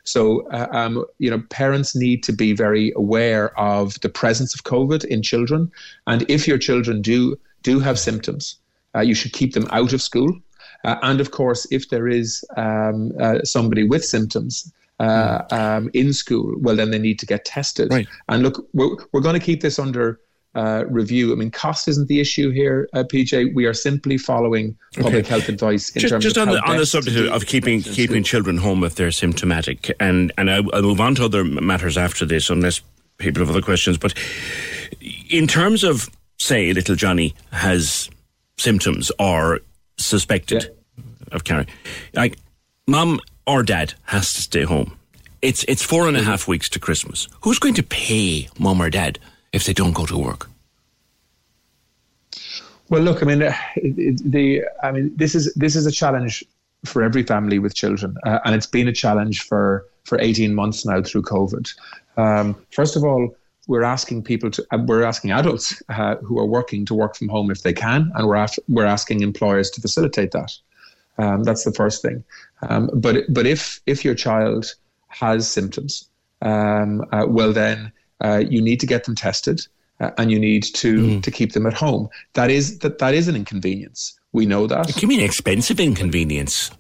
So, 0.04 0.48
uh, 0.50 0.68
um, 0.70 1.04
you 1.18 1.30
know, 1.30 1.42
parents 1.50 1.96
need 1.96 2.22
to 2.24 2.32
be 2.32 2.52
very 2.52 2.92
aware 2.94 3.58
of 3.58 4.00
the 4.00 4.08
presence 4.08 4.54
of 4.54 4.64
COVID 4.64 5.04
in 5.04 5.22
children, 5.22 5.70
and 6.06 6.24
if 6.30 6.46
your 6.46 6.58
children 6.58 7.02
do 7.02 7.38
do 7.62 7.80
have 7.80 7.98
symptoms, 7.98 8.56
uh, 8.94 9.00
you 9.00 9.14
should 9.14 9.32
keep 9.32 9.54
them 9.54 9.66
out 9.70 9.92
of 9.92 10.00
school. 10.00 10.38
Uh, 10.84 10.96
and 11.02 11.20
of 11.20 11.32
course, 11.32 11.66
if 11.72 11.88
there 11.88 12.06
is 12.06 12.44
um, 12.56 13.12
uh, 13.18 13.42
somebody 13.42 13.82
with 13.82 14.04
symptoms, 14.04 14.72
uh, 15.00 15.42
um, 15.50 15.90
in 15.92 16.12
school, 16.12 16.54
well, 16.60 16.76
then 16.76 16.90
they 16.90 16.98
need 16.98 17.18
to 17.18 17.26
get 17.26 17.44
tested. 17.44 17.92
Right. 17.92 18.06
And 18.28 18.42
look, 18.42 18.66
we're, 18.72 18.96
we're 19.12 19.20
going 19.20 19.38
to 19.38 19.44
keep 19.44 19.60
this 19.60 19.78
under 19.78 20.20
uh, 20.56 20.84
review. 20.88 21.32
I 21.32 21.36
mean, 21.36 21.50
cost 21.50 21.86
isn't 21.86 22.08
the 22.08 22.18
issue 22.18 22.50
here, 22.50 22.88
uh, 22.94 23.04
PJ. 23.04 23.54
We 23.54 23.66
are 23.66 23.74
simply 23.74 24.16
following 24.16 24.76
public 24.98 25.26
health 25.26 25.48
advice 25.50 25.90
in 25.90 26.00
just, 26.00 26.12
terms 26.12 26.24
just 26.24 26.36
of 26.38 26.48
on 26.48 26.54
the 26.54 26.60
on 26.62 26.78
the 26.78 26.86
subject 26.86 27.30
of 27.30 27.46
keeping 27.46 27.82
keeping 27.82 28.22
children 28.22 28.56
home 28.56 28.82
if 28.82 28.94
they're 28.94 29.10
symptomatic, 29.10 29.94
and 30.00 30.32
and 30.38 30.50
I, 30.50 30.62
I'll 30.72 30.82
move 30.82 31.00
on 31.00 31.14
to 31.16 31.26
other 31.26 31.44
matters 31.44 31.98
after 31.98 32.24
this, 32.24 32.48
unless 32.48 32.80
people 33.18 33.40
have 33.40 33.50
other 33.50 33.60
questions. 33.60 33.98
But 33.98 34.14
in 35.28 35.46
terms 35.46 35.84
of 35.84 36.08
say, 36.38 36.72
little 36.72 36.96
Johnny 36.96 37.34
has 37.52 38.08
symptoms 38.56 39.12
or 39.18 39.60
suspected 39.98 40.74
of 41.32 41.44
carrying, 41.44 41.68
like 42.14 42.38
mum 42.86 43.20
or 43.46 43.62
dad 43.62 43.92
has 44.04 44.32
to 44.32 44.40
stay 44.40 44.62
home. 44.62 44.96
It's 45.42 45.64
it's 45.68 45.82
four 45.82 46.08
and 46.08 46.16
a 46.16 46.22
half 46.22 46.48
weeks 46.48 46.70
to 46.70 46.78
Christmas. 46.78 47.28
Who's 47.42 47.58
going 47.58 47.74
to 47.74 47.82
pay 47.82 48.48
mum 48.58 48.80
or 48.80 48.88
dad 48.88 49.18
if 49.52 49.64
they 49.64 49.72
don't 49.72 49.92
go 49.94 50.06
to 50.06 50.18
work? 50.18 50.48
Well, 52.88 53.02
look, 53.02 53.22
I 53.22 53.26
mean, 53.26 53.42
uh, 53.42 53.54
the 53.76 54.62
I 54.82 54.92
mean, 54.92 55.12
this 55.16 55.34
is 55.34 55.52
this 55.54 55.74
is 55.74 55.86
a 55.86 55.92
challenge 55.92 56.44
for 56.84 57.02
every 57.02 57.24
family 57.24 57.58
with 57.58 57.74
children, 57.74 58.16
uh, 58.24 58.38
and 58.44 58.54
it's 58.54 58.66
been 58.66 58.88
a 58.88 58.92
challenge 58.92 59.42
for 59.42 59.86
for 60.04 60.20
eighteen 60.20 60.54
months 60.54 60.86
now 60.86 61.02
through 61.02 61.22
COVID. 61.22 61.68
Um, 62.16 62.54
first 62.70 62.96
of 62.96 63.02
all, 63.02 63.34
we're 63.66 63.82
asking 63.82 64.22
people 64.22 64.50
to 64.50 64.64
uh, 64.70 64.78
we're 64.86 65.02
asking 65.02 65.32
adults 65.32 65.82
uh, 65.88 66.16
who 66.16 66.38
are 66.38 66.46
working 66.46 66.84
to 66.86 66.94
work 66.94 67.16
from 67.16 67.28
home 67.28 67.50
if 67.50 67.62
they 67.62 67.72
can, 67.72 68.12
and 68.14 68.28
we're 68.28 68.46
we're 68.68 68.84
asking 68.84 69.22
employers 69.22 69.70
to 69.70 69.80
facilitate 69.80 70.30
that. 70.30 70.52
Um, 71.18 71.42
that's 71.42 71.64
the 71.64 71.72
first 71.72 72.02
thing. 72.02 72.22
Um, 72.68 72.90
but 72.94 73.24
but 73.30 73.46
if 73.46 73.80
if 73.86 74.04
your 74.04 74.14
child 74.14 74.74
has 75.08 75.48
symptoms, 75.48 76.08
um, 76.42 77.04
uh, 77.10 77.24
well 77.26 77.52
then 77.52 77.92
uh, 78.22 78.42
you 78.48 78.60
need 78.60 78.80
to 78.80 78.86
get 78.86 79.04
them 79.04 79.14
tested 79.14 79.66
uh, 80.00 80.10
and 80.18 80.30
you 80.30 80.38
need 80.38 80.62
to 80.62 81.20
to 81.20 81.30
keep 81.30 81.52
them 81.52 81.66
at 81.66 81.74
home. 81.74 82.08
That 82.34 82.50
is 82.50 82.78
that 82.80 82.98
that 82.98 83.14
is 83.14 83.28
an 83.28 83.36
inconvenience. 83.36 84.18
We 84.32 84.46
know 84.46 84.66
that. 84.66 84.94
Give 84.96 85.08
me 85.08 85.18
an 85.18 85.24
expensive 85.24 85.80
inconvenience. 85.80 86.70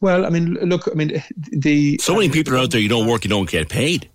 Well, 0.00 0.26
I 0.26 0.28
mean, 0.28 0.54
look, 0.54 0.88
I 0.90 0.94
mean, 0.94 1.22
the 1.36 1.98
So 1.98 2.14
many 2.14 2.28
people 2.28 2.54
are 2.54 2.58
out 2.58 2.70
there. 2.70 2.80
You 2.80 2.88
don't 2.88 3.06
work, 3.06 3.24
you 3.24 3.30
don't 3.30 3.48
get 3.48 3.68
paid. 3.68 4.10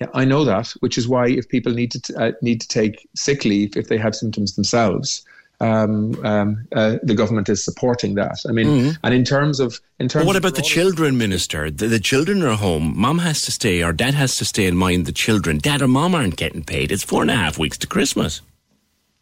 Yeah, 0.00 0.08
I 0.14 0.24
know 0.24 0.44
that, 0.44 0.68
which 0.80 0.96
is 0.96 1.06
why 1.06 1.28
if 1.28 1.46
people 1.48 1.72
need 1.74 1.90
to 1.90 2.00
t- 2.00 2.14
uh, 2.14 2.32
need 2.40 2.62
to 2.62 2.68
take 2.68 3.06
sick 3.14 3.44
leave 3.44 3.76
if 3.76 3.88
they 3.88 3.98
have 3.98 4.14
symptoms 4.14 4.54
themselves, 4.54 5.22
um, 5.60 6.24
um, 6.24 6.66
uh, 6.74 6.96
the 7.02 7.14
government 7.14 7.48
is 7.48 7.62
supporting 7.62 8.14
that. 8.14 8.38
I 8.48 8.52
mean, 8.52 8.96
and 9.02 9.14
in 9.14 9.24
terms 9.24 9.60
of 9.60 9.78
in 9.98 10.08
terms. 10.08 10.24
But 10.24 10.26
what 10.26 10.36
about 10.36 10.54
the 10.54 10.62
children, 10.62 11.18
Minister? 11.18 11.70
The, 11.70 11.86
the 11.86 12.00
children 12.00 12.42
are 12.42 12.56
home. 12.56 12.94
Mom 12.96 13.18
has 13.18 13.42
to 13.42 13.52
stay, 13.52 13.82
or 13.82 13.92
dad 13.92 14.14
has 14.14 14.36
to 14.38 14.44
stay 14.44 14.66
and 14.66 14.78
mind 14.78 15.06
the 15.06 15.12
children. 15.12 15.58
Dad 15.58 15.82
or 15.82 15.88
mom 15.88 16.14
aren't 16.14 16.36
getting 16.36 16.64
paid. 16.64 16.90
It's 16.90 17.02
four 17.02 17.22
and 17.22 17.30
a 17.30 17.36
half 17.36 17.58
weeks 17.58 17.76
to 17.78 17.86
Christmas. 17.86 18.40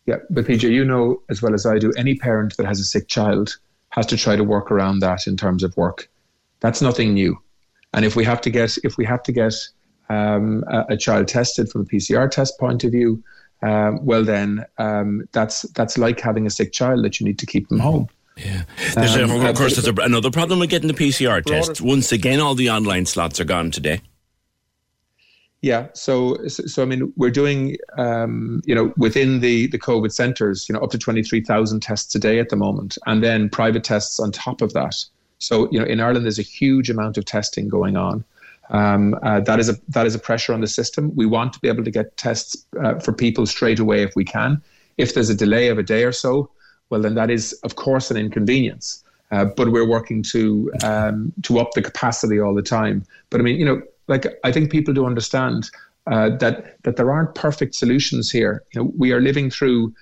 Yeah, 0.06 0.16
but 0.30 0.46
PJ, 0.46 0.62
you 0.70 0.84
know 0.84 1.22
as 1.28 1.42
well 1.42 1.54
as 1.54 1.66
I 1.66 1.78
do, 1.78 1.92
any 1.96 2.14
parent 2.14 2.56
that 2.56 2.66
has 2.66 2.80
a 2.80 2.84
sick 2.84 3.08
child 3.08 3.58
has 3.90 4.06
to 4.06 4.16
try 4.16 4.36
to 4.36 4.44
work 4.44 4.70
around 4.70 5.00
that 5.00 5.26
in 5.26 5.36
terms 5.36 5.62
of 5.62 5.76
work. 5.76 6.08
That's 6.60 6.80
nothing 6.80 7.14
new. 7.14 7.38
And 7.94 8.04
if 8.04 8.16
we 8.16 8.24
have 8.24 8.40
to 8.42 8.50
get 8.50 8.78
if 8.84 8.96
we 8.96 9.04
have 9.06 9.22
to 9.24 9.32
get 9.32 9.54
um, 10.08 10.64
a, 10.68 10.86
a 10.90 10.96
child 10.96 11.26
tested 11.28 11.68
from 11.68 11.82
a 11.82 11.84
PCR 11.84 12.30
test 12.30 12.58
point 12.58 12.84
of 12.84 12.92
view, 12.92 13.22
um, 13.62 14.04
well 14.04 14.24
then 14.24 14.64
um, 14.78 15.28
that's 15.32 15.62
that's 15.72 15.98
like 15.98 16.20
having 16.20 16.46
a 16.46 16.50
sick 16.50 16.72
child 16.72 17.04
that 17.04 17.20
you 17.20 17.26
need 17.26 17.38
to 17.38 17.46
keep 17.46 17.68
them 17.68 17.78
home. 17.78 18.08
Yeah. 18.36 18.62
There's 18.94 19.16
a, 19.16 19.24
Um, 19.24 19.30
of 19.30 19.56
course, 19.56 19.74
but- 19.74 19.84
there's 19.84 19.98
a, 19.98 20.02
another 20.02 20.30
problem 20.30 20.60
with 20.60 20.70
getting 20.70 20.88
the 20.88 20.94
PCR 20.94 21.42
test. 21.44 21.80
Once 21.80 22.12
again, 22.12 22.40
all 22.40 22.54
the 22.54 22.70
online 22.70 23.04
slots 23.06 23.40
are 23.40 23.44
gone 23.44 23.70
today. 23.70 24.00
Yeah, 25.60 25.88
so 25.92 26.36
so, 26.46 26.64
so 26.66 26.82
I 26.82 26.86
mean, 26.86 27.12
we're 27.16 27.30
doing 27.30 27.76
um, 27.96 28.62
you 28.64 28.74
know 28.74 28.92
within 28.96 29.40
the 29.40 29.66
the 29.66 29.78
COVID 29.78 30.12
centres, 30.12 30.68
you 30.68 30.72
know, 30.72 30.80
up 30.80 30.90
to 30.90 30.98
twenty 30.98 31.24
three 31.24 31.40
thousand 31.40 31.80
tests 31.80 32.14
a 32.14 32.18
day 32.20 32.38
at 32.38 32.48
the 32.50 32.56
moment, 32.56 32.96
and 33.06 33.24
then 33.24 33.48
private 33.48 33.82
tests 33.82 34.20
on 34.20 34.30
top 34.30 34.62
of 34.62 34.72
that. 34.74 34.94
So 35.38 35.68
you 35.72 35.80
know, 35.80 35.84
in 35.84 36.00
Ireland, 36.00 36.24
there's 36.24 36.38
a 36.38 36.42
huge 36.42 36.90
amount 36.90 37.18
of 37.18 37.24
testing 37.24 37.68
going 37.68 37.96
on. 37.96 38.24
Um, 38.70 39.16
uh, 39.22 39.40
that 39.40 39.58
is 39.58 39.68
a 39.68 39.76
that 39.88 40.06
is 40.06 40.14
a 40.14 40.18
pressure 40.18 40.52
on 40.52 40.60
the 40.60 40.66
system. 40.66 41.14
We 41.14 41.26
want 41.26 41.52
to 41.54 41.60
be 41.60 41.68
able 41.68 41.84
to 41.84 41.90
get 41.90 42.16
tests 42.16 42.66
uh, 42.82 42.98
for 42.98 43.12
people 43.12 43.46
straight 43.46 43.78
away 43.78 44.02
if 44.02 44.14
we 44.14 44.24
can. 44.24 44.62
If 44.98 45.14
there's 45.14 45.30
a 45.30 45.34
delay 45.34 45.68
of 45.68 45.78
a 45.78 45.82
day 45.82 46.04
or 46.04 46.12
so, 46.12 46.50
well, 46.90 47.00
then 47.00 47.14
that 47.14 47.30
is 47.30 47.52
of 47.64 47.76
course 47.76 48.10
an 48.10 48.16
inconvenience. 48.16 49.04
Uh, 49.30 49.44
but 49.44 49.72
we're 49.72 49.88
working 49.88 50.22
to 50.22 50.70
um, 50.84 51.32
to 51.42 51.58
up 51.58 51.72
the 51.72 51.82
capacity 51.82 52.40
all 52.40 52.54
the 52.54 52.62
time. 52.62 53.04
But 53.30 53.40
I 53.40 53.44
mean, 53.44 53.58
you 53.58 53.64
know, 53.64 53.82
like 54.06 54.26
I 54.44 54.52
think 54.52 54.70
people 54.70 54.94
do 54.94 55.06
understand 55.06 55.70
uh, 56.06 56.30
that 56.36 56.82
that 56.84 56.96
there 56.96 57.10
aren't 57.10 57.34
perfect 57.34 57.74
solutions 57.74 58.30
here. 58.30 58.64
You 58.72 58.82
know, 58.82 58.92
we 58.96 59.12
are 59.12 59.20
living 59.20 59.50
through 59.50 59.94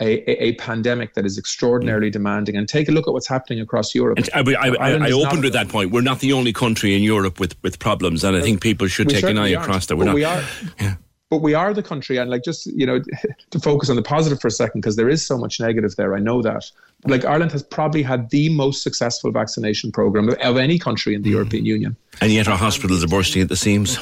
a, 0.00 0.30
a, 0.30 0.48
a 0.48 0.54
pandemic 0.54 1.14
that 1.14 1.24
is 1.24 1.38
extraordinarily 1.38 2.10
demanding. 2.10 2.56
And 2.56 2.68
take 2.68 2.88
a 2.88 2.92
look 2.92 3.06
at 3.08 3.14
what's 3.14 3.28
happening 3.28 3.60
across 3.60 3.94
Europe. 3.94 4.18
I, 4.34 4.40
I, 4.40 4.68
I, 4.68 4.90
I 5.06 5.12
opened 5.12 5.42
with 5.42 5.52
that 5.54 5.68
point. 5.68 5.90
We're 5.90 6.02
not 6.02 6.20
the 6.20 6.32
only 6.32 6.52
country 6.52 6.94
in 6.94 7.02
Europe 7.02 7.40
with, 7.40 7.60
with 7.62 7.78
problems, 7.78 8.24
and 8.24 8.36
I 8.36 8.40
think 8.40 8.60
people 8.60 8.86
should 8.88 9.08
take 9.08 9.24
an 9.24 9.38
eye 9.38 9.54
aren't, 9.54 9.64
across 9.64 9.86
that. 9.86 9.96
We're 9.96 10.04
but 10.04 10.10
not. 10.10 10.14
we 10.14 10.24
are. 10.24 10.98
But 11.28 11.42
we 11.42 11.54
are 11.54 11.74
the 11.74 11.82
country, 11.82 12.18
and 12.18 12.30
like 12.30 12.44
just 12.44 12.66
you 12.66 12.86
know, 12.86 13.00
to 13.50 13.58
focus 13.58 13.90
on 13.90 13.96
the 13.96 14.02
positive 14.02 14.40
for 14.40 14.46
a 14.46 14.50
second, 14.52 14.82
because 14.82 14.94
there 14.94 15.08
is 15.08 15.26
so 15.26 15.36
much 15.36 15.58
negative 15.58 15.96
there. 15.96 16.14
I 16.14 16.20
know 16.20 16.40
that. 16.42 16.70
Like 17.04 17.24
Ireland 17.24 17.50
has 17.50 17.64
probably 17.64 18.02
had 18.04 18.30
the 18.30 18.48
most 18.50 18.84
successful 18.84 19.32
vaccination 19.32 19.90
program 19.90 20.28
of, 20.28 20.34
of 20.36 20.56
any 20.56 20.78
country 20.78 21.16
in 21.16 21.22
the 21.22 21.30
mm. 21.30 21.34
European 21.34 21.66
Union. 21.66 21.96
And 22.20 22.30
yet 22.30 22.46
our 22.46 22.56
hospitals 22.56 23.02
are 23.02 23.08
bursting 23.08 23.42
at 23.42 23.48
the 23.48 23.56
seams. 23.56 23.98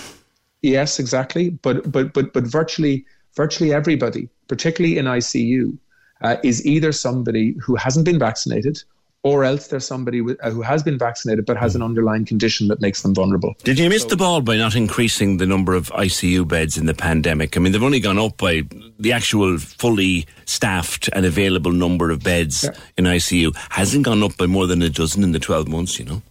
Yes, 0.61 0.99
exactly. 0.99 1.49
But 1.49 1.91
but 1.91 2.13
but 2.13 2.35
but 2.35 2.45
virtually 2.45 3.07
virtually 3.37 3.73
everybody, 3.73 4.29
particularly 4.49 4.99
in 4.99 5.07
ICU, 5.07 5.77
uh, 6.21 6.37
is 6.43 6.65
either 6.67 6.93
somebody 6.93 7.55
who 7.61 7.75
hasn't 7.77 8.05
been 8.05 8.19
vaccinated, 8.19 8.83
or 9.23 9.43
else 9.43 9.69
there's 9.69 9.87
somebody 9.87 10.21
with, 10.21 10.39
uh, 10.45 10.51
who 10.51 10.63
has 10.63 10.83
been 10.83 10.99
vaccinated 10.99 11.47
but 11.47 11.57
has 11.57 11.75
an 11.75 11.83
underlying 11.83 12.25
condition 12.25 12.69
that 12.69 12.81
makes 12.81 13.03
them 13.03 13.15
vulnerable. 13.15 13.55
Did 13.65 13.79
you 13.79 13.89
miss 13.89 14.05
the 14.05 14.17
ball 14.17 14.43
by 14.43 14.57
not 14.57 14.77
increasing 14.77 15.39
the 15.39 15.47
number 15.47 15.75
of 15.75 15.91
ICU 15.91 16.47
beds 16.47 16.77
in 16.77 16.87
the 16.87 16.95
pandemic? 16.95 17.57
I 17.57 17.61
mean, 17.61 17.73
they've 17.73 17.83
only 17.83 18.01
gone 18.01 18.19
up 18.19 18.37
by 18.37 18.63
the 18.99 19.13
actual 19.13 19.59
fully 19.59 20.27
staffed 20.45 21.09
and 21.13 21.27
available 21.27 21.73
number 21.73 22.11
of 22.11 22.23
beds 22.23 22.69
in 22.97 23.07
ICU 23.07 23.57
hasn't 23.71 24.05
gone 24.05 24.23
up 24.23 24.37
by 24.37 24.47
more 24.47 24.67
than 24.67 24.83
a 24.83 24.91
dozen 24.91 25.25
in 25.25 25.33
the 25.33 25.41
12 25.41 25.69
months, 25.69 25.99
you 25.99 26.05
know? 26.05 26.23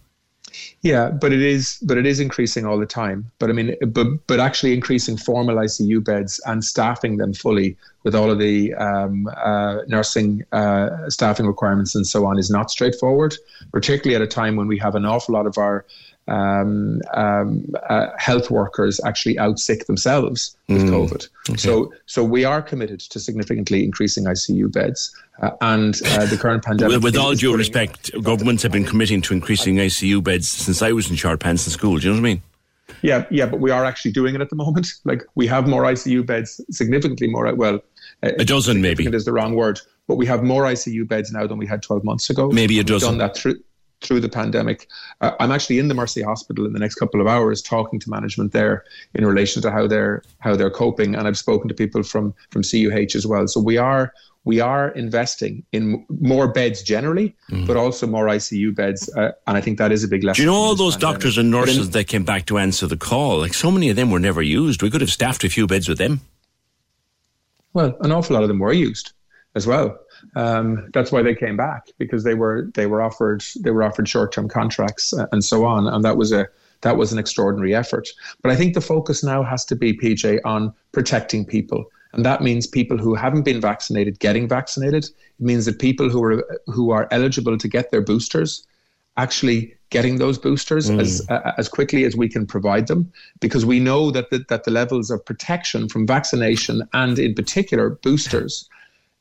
Yeah, 0.84 1.08
but 1.08 1.32
it 1.32 1.40
is, 1.40 1.78
but 1.80 1.96
it 1.96 2.04
is 2.04 2.20
increasing 2.20 2.66
all 2.66 2.78
the 2.78 2.84
time. 2.84 3.30
But 3.38 3.48
I 3.48 3.54
mean, 3.54 3.74
but 3.86 4.06
but 4.26 4.38
actually 4.38 4.74
increasing 4.74 5.16
formal 5.16 5.56
ICU 5.56 6.04
beds 6.04 6.42
and 6.44 6.62
staffing 6.62 7.16
them 7.16 7.32
fully 7.32 7.78
with 8.02 8.14
all 8.14 8.30
of 8.30 8.38
the 8.38 8.74
um, 8.74 9.26
uh, 9.42 9.78
nursing 9.88 10.44
uh, 10.52 11.08
staffing 11.08 11.46
requirements 11.46 11.94
and 11.94 12.06
so 12.06 12.26
on 12.26 12.38
is 12.38 12.50
not 12.50 12.70
straightforward. 12.70 13.34
Particularly 13.72 14.14
at 14.14 14.20
a 14.20 14.26
time 14.26 14.56
when 14.56 14.66
we 14.66 14.76
have 14.78 14.94
an 14.94 15.06
awful 15.06 15.32
lot 15.32 15.46
of 15.46 15.56
our 15.56 15.86
um, 16.28 17.00
um, 17.14 17.64
uh, 17.88 18.06
health 18.18 18.50
workers 18.50 19.00
actually 19.04 19.38
out 19.38 19.58
sick 19.58 19.86
themselves 19.86 20.56
with 20.68 20.82
Mm. 20.82 20.90
COVID. 20.90 21.28
So, 21.58 21.92
so 22.06 22.24
we 22.24 22.44
are 22.44 22.62
committed 22.62 23.00
to 23.00 23.20
significantly 23.20 23.84
increasing 23.84 24.24
ICU 24.24 24.72
beds, 24.72 25.14
uh, 25.42 25.50
and 25.60 26.00
uh, 26.06 26.24
the 26.26 26.36
current 26.38 26.64
pandemic. 26.64 26.94
With, 26.96 27.04
with 27.04 27.16
all 27.16 27.34
due 27.34 27.56
respect, 27.56 28.10
governments 28.22 28.62
have 28.62 28.72
been 28.72 28.84
committing 28.86 29.20
to 29.22 29.34
increasing 29.34 29.76
ICU 29.76 30.22
beds 30.24 30.48
since 30.50 30.80
I 30.80 30.92
was 30.92 31.10
in 31.10 31.16
short 31.16 31.40
pants 31.40 31.66
in 31.66 31.72
school. 31.72 31.98
Do 31.98 32.06
you 32.06 32.14
know 32.14 32.20
what 32.20 32.26
I 32.28 32.32
mean? 32.32 32.42
Yeah, 33.02 33.26
yeah, 33.30 33.46
but 33.46 33.60
we 33.60 33.70
are 33.70 33.84
actually 33.84 34.12
doing 34.12 34.34
it 34.34 34.40
at 34.40 34.48
the 34.50 34.56
moment. 34.56 34.92
Like 35.04 35.22
we 35.34 35.46
have 35.48 35.68
more 35.68 35.82
ICU 35.82 36.24
beds, 36.24 36.60
significantly 36.70 37.26
more. 37.28 37.54
Well, 37.54 37.80
uh, 38.22 38.30
A 38.38 38.44
dozen, 38.44 38.80
maybe. 38.80 39.04
is 39.06 39.24
the 39.26 39.32
wrong 39.32 39.54
word, 39.54 39.80
but 40.08 40.16
we 40.16 40.24
have 40.26 40.42
more 40.42 40.62
ICU 40.64 41.06
beds 41.06 41.30
now 41.32 41.46
than 41.46 41.58
we 41.58 41.66
had 41.66 41.82
12 41.82 42.04
months 42.04 42.30
ago. 42.30 42.48
Maybe 42.50 42.76
a 42.76 42.78
We've 42.78 42.86
dozen. 42.86 43.10
Done 43.10 43.18
that 43.18 43.36
through 43.36 43.56
through 44.04 44.20
the 44.20 44.28
pandemic. 44.28 44.88
Uh, 45.20 45.32
I'm 45.40 45.50
actually 45.50 45.78
in 45.78 45.88
the 45.88 45.94
Mercy 45.94 46.22
Hospital 46.22 46.66
in 46.66 46.72
the 46.72 46.78
next 46.78 46.96
couple 46.96 47.20
of 47.20 47.26
hours 47.26 47.62
talking 47.62 47.98
to 48.00 48.10
management 48.10 48.52
there 48.52 48.84
in 49.14 49.26
relation 49.26 49.62
to 49.62 49.70
how 49.70 49.86
they're 49.86 50.22
how 50.38 50.54
they're 50.56 50.70
coping, 50.70 51.14
and 51.14 51.26
I've 51.26 51.38
spoken 51.38 51.68
to 51.68 51.74
people 51.74 52.02
from 52.02 52.34
from 52.50 52.62
CUH 52.62 53.14
as 53.16 53.26
well. 53.26 53.48
So 53.48 53.60
we 53.60 53.76
are 53.78 54.12
we 54.44 54.60
are 54.60 54.90
investing 54.90 55.64
in 55.72 56.04
more 56.20 56.48
beds 56.48 56.82
generally, 56.82 57.34
but 57.66 57.78
also 57.78 58.06
more 58.06 58.26
ICU 58.26 58.74
beds, 58.74 59.08
uh, 59.16 59.32
and 59.46 59.56
I 59.56 59.62
think 59.62 59.78
that 59.78 59.90
is 59.90 60.04
a 60.04 60.08
big 60.08 60.22
lesson. 60.22 60.34
Mm. 60.34 60.36
Do 60.36 60.42
you 60.42 60.50
know 60.50 60.54
all 60.64 60.74
those 60.74 60.96
pandemic. 60.96 61.14
doctors 61.14 61.38
and 61.38 61.50
But 61.50 61.60
in- 61.60 61.66
nurses 61.66 61.90
that 61.90 62.04
came 62.08 62.24
back 62.24 62.44
to 62.46 62.58
answer 62.58 62.86
the 62.86 62.98
call? 62.98 63.38
Like 63.38 63.54
so 63.54 63.70
many 63.70 63.88
of 63.88 63.96
them 63.96 64.10
were 64.10 64.20
never 64.20 64.42
used. 64.42 64.82
We 64.82 64.90
could 64.90 65.00
have 65.00 65.10
staffed 65.10 65.44
a 65.44 65.48
few 65.48 65.66
beds 65.66 65.88
with 65.88 65.96
them. 65.98 66.20
Well, 67.72 67.96
an 68.02 68.12
awful 68.12 68.34
lot 68.34 68.42
of 68.42 68.48
them 68.48 68.58
were 68.58 68.72
used 68.72 69.12
as 69.54 69.66
well. 69.66 69.98
Um, 70.36 70.90
that's 70.92 71.12
why 71.12 71.22
they 71.22 71.34
came 71.34 71.56
back 71.56 71.88
because 71.98 72.24
they 72.24 72.34
were 72.34 72.70
they 72.74 72.86
were 72.86 73.02
offered 73.02 73.44
they 73.60 73.70
were 73.70 73.82
offered 73.82 74.08
short 74.08 74.32
term 74.32 74.48
contracts 74.48 75.12
uh, 75.12 75.26
and 75.32 75.44
so 75.44 75.64
on, 75.64 75.86
and 75.86 76.04
that 76.04 76.16
was 76.16 76.32
a 76.32 76.48
that 76.82 76.96
was 76.96 77.12
an 77.12 77.18
extraordinary 77.18 77.74
effort. 77.74 78.08
But 78.42 78.52
I 78.52 78.56
think 78.56 78.74
the 78.74 78.80
focus 78.80 79.24
now 79.24 79.42
has 79.42 79.64
to 79.66 79.76
be 79.76 79.96
PJ 79.96 80.40
on 80.44 80.72
protecting 80.92 81.44
people, 81.44 81.84
and 82.12 82.24
that 82.24 82.42
means 82.42 82.66
people 82.66 82.98
who 82.98 83.14
haven't 83.14 83.42
been 83.42 83.60
vaccinated 83.60 84.18
getting 84.18 84.48
vaccinated. 84.48 85.04
It 85.04 85.44
means 85.44 85.66
that 85.66 85.78
people 85.78 86.08
who 86.08 86.22
are 86.24 86.44
who 86.66 86.90
are 86.90 87.08
eligible 87.10 87.58
to 87.58 87.68
get 87.68 87.90
their 87.90 88.02
boosters 88.02 88.66
actually 89.16 89.74
getting 89.90 90.18
those 90.18 90.38
boosters 90.38 90.90
as 90.90 91.24
uh, 91.30 91.52
as 91.56 91.68
quickly 91.68 92.04
as 92.04 92.16
we 92.16 92.28
can 92.28 92.46
provide 92.46 92.88
them 92.88 93.12
because 93.40 93.64
we 93.64 93.78
know 93.78 94.10
that 94.10 94.30
the, 94.30 94.44
that 94.48 94.64
the 94.64 94.70
levels 94.70 95.10
of 95.10 95.24
protection 95.24 95.88
from 95.88 96.06
vaccination 96.06 96.82
and 96.92 97.18
in 97.18 97.32
particular 97.34 97.90
boosters 97.90 98.68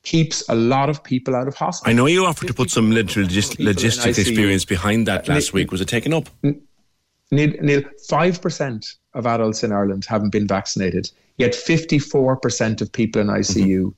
keeps 0.03 0.47
a 0.49 0.55
lot 0.55 0.89
of 0.89 1.03
people 1.03 1.35
out 1.35 1.47
of 1.47 1.55
hospital. 1.55 1.89
I 1.89 1.93
know 1.93 2.05
you 2.05 2.25
offered 2.25 2.47
to 2.47 2.53
put 2.53 2.69
some 2.69 2.91
lit- 2.91 3.07
logis- 3.07 3.51
people 3.51 3.65
logistics 3.65 4.17
experience 4.19 4.65
behind 4.65 5.07
that 5.07 5.27
last 5.27 5.47
Nick- 5.47 5.53
week. 5.53 5.71
Was 5.71 5.81
it 5.81 5.87
taken 5.87 6.13
up? 6.13 6.29
Neil, 6.43 7.53
Neil, 7.61 7.81
5% 8.09 8.95
of 9.13 9.25
adults 9.25 9.63
in 9.63 9.71
Ireland 9.71 10.05
haven't 10.05 10.29
been 10.29 10.45
vaccinated, 10.45 11.09
yet 11.37 11.53
54% 11.53 12.81
of 12.81 12.91
people 12.91 13.21
in 13.21 13.27
ICU 13.27 13.93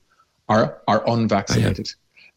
are, 0.48 0.80
are 0.88 1.02
unvaccinated. 1.08 1.90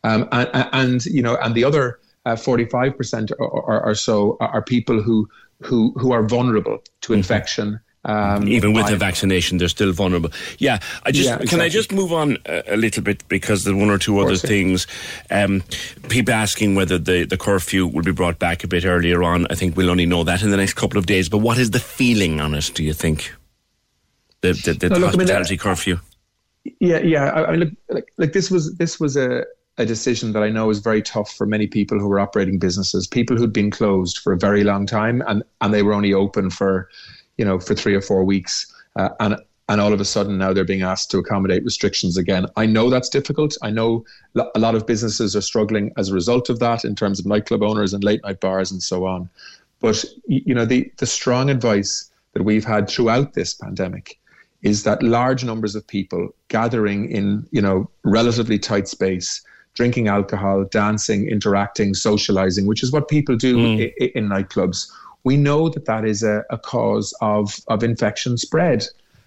Um, 0.03 0.27
and, 0.31 0.49
and, 0.73 1.05
you 1.05 1.21
know, 1.21 1.37
and 1.37 1.53
the 1.55 1.63
other 1.63 1.99
uh, 2.25 2.35
45% 2.35 3.31
or, 3.39 3.47
or, 3.47 3.85
or 3.85 3.95
so 3.95 4.35
are, 4.39 4.49
are 4.49 4.61
people 4.61 5.01
who, 5.01 5.29
who, 5.61 5.93
who 5.97 6.11
are 6.11 6.23
vulnerable 6.23 6.79
to 7.01 7.13
infection. 7.13 7.79
Um, 8.09 8.47
Even 8.47 8.73
with 8.73 8.85
by- 8.85 8.91
the 8.91 8.97
vaccination, 8.97 9.59
they're 9.59 9.67
still 9.67 9.91
vulnerable. 9.91 10.31
Yeah, 10.57 10.79
I 11.03 11.11
just 11.11 11.29
Yeah, 11.29 11.37
can 11.49 11.61
I 11.61 11.69
just 11.69 11.91
move 11.91 12.11
on 12.11 12.37
a, 12.45 12.63
a 12.73 12.77
little 12.77 13.03
bit 13.03 13.27
because 13.27 13.63
there 13.63 13.75
one 13.75 13.89
or 13.89 13.99
two 13.99 14.19
other 14.19 14.35
things. 14.35 14.87
Um, 15.29 15.63
people 16.09 16.33
asking 16.33 16.75
whether 16.75 16.97
the, 16.97 17.25
the 17.25 17.37
curfew 17.37 17.85
will 17.85 18.03
be 18.03 18.11
brought 18.11 18.39
back 18.39 18.63
a 18.63 18.67
bit 18.67 18.85
earlier 18.85 19.23
on. 19.23 19.45
I 19.49 19.55
think 19.55 19.77
we'll 19.77 19.89
only 19.91 20.05
know 20.05 20.23
that 20.23 20.41
in 20.41 20.49
the 20.49 20.57
next 20.57 20.73
couple 20.73 20.97
of 20.97 21.05
days. 21.05 21.29
But 21.29 21.39
what 21.39 21.57
is 21.57 21.71
the 21.71 21.79
feeling 21.79 22.41
on 22.41 22.55
it? 22.55 22.71
Do 22.73 22.83
you 22.83 22.93
think 22.93 23.31
the 24.41 24.53
the, 24.53 24.73
the 24.73 24.89
No, 24.89 24.95
look, 24.95 25.09
I 25.09 25.11
mean, 25.11 25.19
hospitality 25.19 25.57
curfew? 25.57 25.99
Yeah, 26.79 26.99
yeah. 26.99 27.25
I, 27.29 27.45
I 27.45 27.51
mean, 27.51 27.59
look, 27.59 27.73
like, 27.89 28.13
like 28.17 28.33
this 28.33 28.49
was 28.49 28.75
this 28.75 28.99
was 28.99 29.15
a, 29.17 29.45
a 29.77 29.85
decision 29.85 30.33
that 30.33 30.43
I 30.43 30.49
know 30.49 30.69
is 30.69 30.79
very 30.79 31.01
tough 31.01 31.31
for 31.31 31.45
many 31.45 31.67
people 31.67 31.99
who 31.99 32.07
were 32.07 32.19
operating 32.19 32.59
businesses, 32.59 33.07
people 33.07 33.37
who'd 33.37 33.53
been 33.53 33.71
closed 33.71 34.17
for 34.17 34.33
a 34.33 34.37
very 34.37 34.63
long 34.63 34.85
time, 34.85 35.23
and 35.27 35.43
and 35.61 35.73
they 35.73 35.83
were 35.83 35.93
only 35.93 36.13
open 36.13 36.49
for, 36.49 36.89
you 37.39 37.45
know, 37.45 37.57
for 37.59 37.73
three 37.81 37.95
or 37.95 38.01
four 38.01 38.23
weeks, 38.33 38.53
uh, 38.99 39.09
and 39.19 39.33
and 39.69 39.79
all 39.81 39.93
of 39.93 40.01
a 40.01 40.05
sudden 40.15 40.37
now 40.37 40.51
they're 40.53 40.65
being 40.73 40.81
asked 40.93 41.09
to 41.11 41.17
accommodate 41.19 41.63
restrictions 41.63 42.17
again. 42.17 42.43
I 42.55 42.65
know 42.65 42.89
that's 42.89 43.07
difficult. 43.09 43.51
I 43.61 43.69
know 43.69 44.03
a 44.55 44.59
lot 44.59 44.73
of 44.75 44.85
businesses 44.87 45.35
are 45.35 45.41
struggling 45.51 45.91
as 45.95 46.09
a 46.09 46.13
result 46.13 46.49
of 46.49 46.57
that 46.59 46.83
in 46.83 46.95
terms 46.95 47.19
of 47.19 47.25
nightclub 47.27 47.61
owners 47.63 47.93
and 47.93 48.03
late 48.03 48.21
night 48.23 48.39
bars 48.39 48.71
and 48.71 48.81
so 48.91 49.05
on. 49.05 49.29
But 49.79 50.03
you 50.27 50.53
know, 50.55 50.65
the 50.65 50.91
the 50.97 51.05
strong 51.05 51.49
advice 51.49 52.11
that 52.33 52.43
we've 52.43 52.65
had 52.65 52.89
throughout 52.89 53.33
this 53.33 53.53
pandemic 53.53 54.19
is 54.61 54.83
that 54.83 55.01
large 55.03 55.43
numbers 55.45 55.75
of 55.75 55.83
people 55.87 56.29
gathering 56.49 57.09
in 57.19 57.25
you 57.51 57.61
know 57.61 57.89
relatively 58.03 58.59
tight 58.59 58.87
space 58.87 59.29
drinking 59.75 60.07
alcohol 60.09 60.65
dancing 60.81 61.27
interacting 61.35 61.93
socializing 61.93 62.65
which 62.67 62.83
is 62.83 62.91
what 62.91 63.07
people 63.07 63.35
do 63.37 63.53
i- 63.83 63.93
i- 64.03 64.11
in 64.15 64.27
nightclubs 64.27 64.79
we 65.23 65.37
know 65.37 65.69
that 65.69 65.85
that 65.85 66.05
is 66.05 66.23
a, 66.23 66.43
a 66.49 66.57
cause 66.57 67.13
of 67.21 67.59
of 67.67 67.83
infection 67.83 68.37
spread 68.37 68.85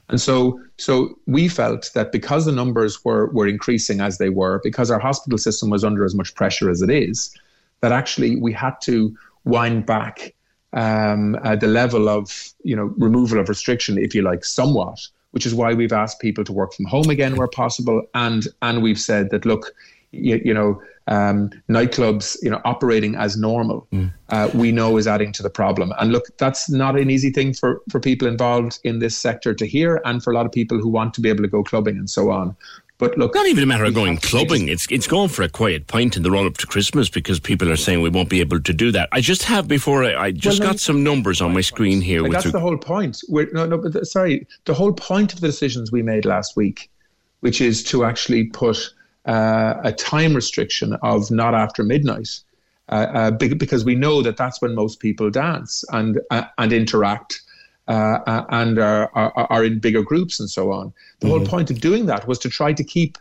and 0.09 0.21
so 0.21 0.61
so 0.79 1.19
we 1.27 1.49
felt 1.49 1.91
that 1.95 2.13
because 2.13 2.45
the 2.45 2.53
numbers 2.53 3.05
were 3.05 3.27
were 3.29 3.47
increasing 3.47 4.01
as 4.01 4.19
they 4.19 4.29
were 4.29 4.61
because 4.63 4.91
our 4.91 5.01
hospital 5.01 5.39
system 5.39 5.71
was 5.71 5.85
under 5.85 6.05
as 6.05 6.15
much 6.15 6.35
pressure 6.35 6.71
as 6.71 6.83
it 6.83 6.91
is 6.91 7.37
that 7.81 7.93
actually 7.93 8.37
we 8.37 8.53
had 8.53 8.75
to 8.81 9.15
wind 9.45 9.87
back 9.87 10.35
um, 10.73 11.37
uh, 11.43 11.57
the 11.57 11.67
level 11.67 12.09
of 12.09 12.53
you 12.65 12.75
know 12.75 12.95
removal 12.97 13.39
of 13.39 13.49
restriction, 13.49 13.99
if 13.99 14.15
you 14.15 14.23
like, 14.23 14.45
somewhat. 14.45 14.99
Which 15.33 15.47
is 15.47 15.55
why 15.55 15.73
we've 15.73 15.95
asked 15.95 16.21
people 16.21 16.45
to 16.45 16.53
work 16.53 16.75
from 16.75 16.85
home 16.85 17.09
again 17.09 17.37
where 17.37 17.49
possible, 17.49 18.03
and 18.15 18.47
and 18.61 18.83
we've 18.83 19.01
said 19.01 19.31
that 19.31 19.47
look, 19.47 19.73
you, 20.13 20.41
you 20.45 20.55
know, 20.55 20.81
um, 21.09 21.51
nightclubs, 21.69 22.37
you 22.43 22.51
know, 22.51 22.61
operating 22.65 23.17
as 23.17 23.37
normal, 23.37 23.89
uh, 24.29 24.51
we 24.55 24.71
know 24.71 24.97
is 24.97 25.07
adding 25.09 25.33
to 25.33 25.43
the 25.43 25.51
problem. 25.51 25.93
And 25.99 26.13
look, 26.13 26.25
that's 26.39 26.71
not 26.71 26.97
an 26.99 27.11
easy 27.11 27.31
thing 27.31 27.55
for 27.55 27.81
for 27.91 27.99
people 27.99 28.29
involved 28.29 28.79
in 28.85 29.01
this 29.01 29.17
sector 29.19 29.53
to 29.55 29.67
hear, 29.67 30.01
and 30.05 30.23
for 30.23 30.33
a 30.33 30.35
lot 30.35 30.47
of 30.47 30.53
people 30.53 30.79
who 30.79 30.89
want 30.89 31.15
to 31.15 31.21
be 31.21 31.29
able 31.29 31.43
to 31.43 31.49
go 31.49 31.65
clubbing 31.65 31.97
and 31.97 32.09
so 32.09 32.31
on. 32.31 32.57
But 32.99 33.19
look, 33.19 33.35
Not 33.35 33.49
even 33.49 33.65
a 33.65 33.67
matter 33.67 33.85
of 33.85 33.95
going 33.95 34.13
have 34.15 34.23
to 34.23 34.29
take 34.29 34.49
clubbing. 34.49 34.69
It's 34.69 34.87
it's 34.89 35.09
going 35.09 35.29
for 35.29 35.43
a 35.43 35.49
quiet 35.49 35.89
pint 35.89 36.17
in 36.17 36.23
the 36.23 36.31
run 36.31 36.47
up 36.47 36.57
to 36.59 36.69
Christmas 36.69 37.09
because 37.09 37.41
people 37.41 37.69
are 37.69 37.77
saying 37.77 38.01
we 38.01 38.11
won't 38.11 38.29
be 38.29 38.39
able 38.39 38.61
to 38.61 38.73
do 38.73 38.93
that. 38.93 39.09
I 39.11 39.21
just 39.21 39.43
have 39.43 39.67
before 39.67 40.05
I, 40.05 40.27
I 40.27 40.31
just 40.31 40.61
Well, 40.61 40.71
got 40.71 40.79
some 40.79 41.03
numbers 41.03 41.41
on 41.41 41.53
my 41.53 41.63
screen 41.63 42.01
here 42.01 42.23
Like, 42.23 42.31
that's 42.31 42.45
reg- 42.45 42.53
the 42.53 42.61
whole 42.61 42.79
point. 42.79 43.21
We're, 43.29 43.51
no, 43.53 43.67
no, 43.67 43.77
but 43.79 43.93
the, 43.95 44.07
sorry, 44.07 44.47
the 44.67 44.75
whole 44.75 44.93
point 44.93 45.33
of 45.33 45.41
the 45.41 45.49
decisions 45.49 45.91
we 45.91 46.01
made 46.03 46.25
last 46.25 46.57
week, 46.57 46.91
which 47.41 47.61
is 47.61 47.83
to 47.85 48.05
actually 48.05 48.45
put 48.45 48.95
uh, 49.27 49.75
a 49.85 49.93
time 49.93 50.35
restriction 50.35 50.95
of 51.03 51.31
not 51.31 51.55
after 51.55 51.83
midnight, 51.83 52.41
uh, 52.89 53.07
uh, 53.15 53.31
because 53.31 53.85
we 53.85 53.95
know 53.95 54.23
that 54.23 54.37
that's 54.37 54.61
when 54.61 54.75
most 54.75 55.01
people 55.01 55.31
dance 55.31 55.85
and 55.93 56.21
uh, 56.31 56.45
and 56.59 56.73
interact. 56.73 57.41
Uh, 57.89 58.21
uh, 58.29 58.47
and 58.51 58.79
are, 58.79 59.11
are, 59.13 59.33
are 59.51 59.65
in 59.65 59.81
bigger 59.81 60.03
groups 60.03 60.39
and 60.39 60.49
so 60.49 60.71
on. 60.71 60.93
The 61.19 61.27
Mm-hmm. 61.27 61.37
whole 61.37 61.47
point 61.47 61.71
of 61.73 61.81
doing 61.81 62.07
that 62.07 62.29
was 62.29 62.39
to 62.39 62.49
try 62.49 62.73
to 62.73 62.85
keep 62.85 63.19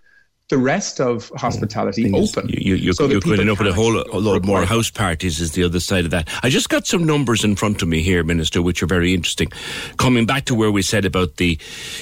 the 0.49 0.57
rest 0.57 0.99
of 0.99 1.31
hospitality 1.35 2.03
thing 2.03 2.15
is, 2.15 2.37
open. 2.37 2.49
You, 2.49 2.75
you, 2.75 2.93
so 2.93 3.07
that 3.07 3.13
you 3.13 3.21
could 3.21 3.31
people 3.31 3.41
end 3.41 3.49
up 3.49 3.57
with 3.57 3.69
a 3.69 3.73
whole 3.73 3.97
actually 3.99 4.17
a 4.17 4.19
lot 4.19 4.43
more 4.43 4.65
house 4.65 4.91
parties 4.91 5.39
is 5.39 5.53
the 5.53 5.63
other 5.63 5.79
side 5.79 6.05
of 6.05 6.11
that. 6.11 6.29
I 6.43 6.49
just 6.49 6.69
got 6.69 6.85
some 6.85 7.05
numbers 7.05 7.43
in 7.43 7.55
front 7.55 7.81
of 7.81 7.87
me 7.87 8.01
here, 8.03 8.23
Minister, 8.23 8.61
which 8.61 8.83
are 8.83 8.87
very 8.87 9.13
interesting. 9.13 9.49
Coming 9.97 10.25
back 10.25 10.45
to 10.45 10.53
where 10.55 10.69
we 10.69 10.81
said 10.81 11.05
about 11.05 11.37
the, 11.37 11.57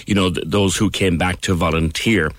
you 0.06 0.16
know, 0.16 0.32
th- 0.32 0.46
those 0.48 0.76
who 0.76 0.90
came 0.90 1.18
back 1.18 1.42
to 1.42 1.54
volunteer, 1.54 2.32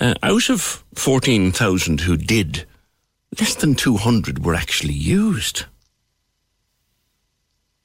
uh, 0.00 0.14
out 0.22 0.50
of 0.50 0.84
fourteen 0.94 1.52
thousand 1.52 2.00
who 2.00 2.16
did, 2.16 2.66
less 3.38 3.54
than 3.54 3.74
two 3.74 3.96
hundred 3.96 4.44
were 4.44 4.54
actually 4.54 4.94
used. 4.94 5.64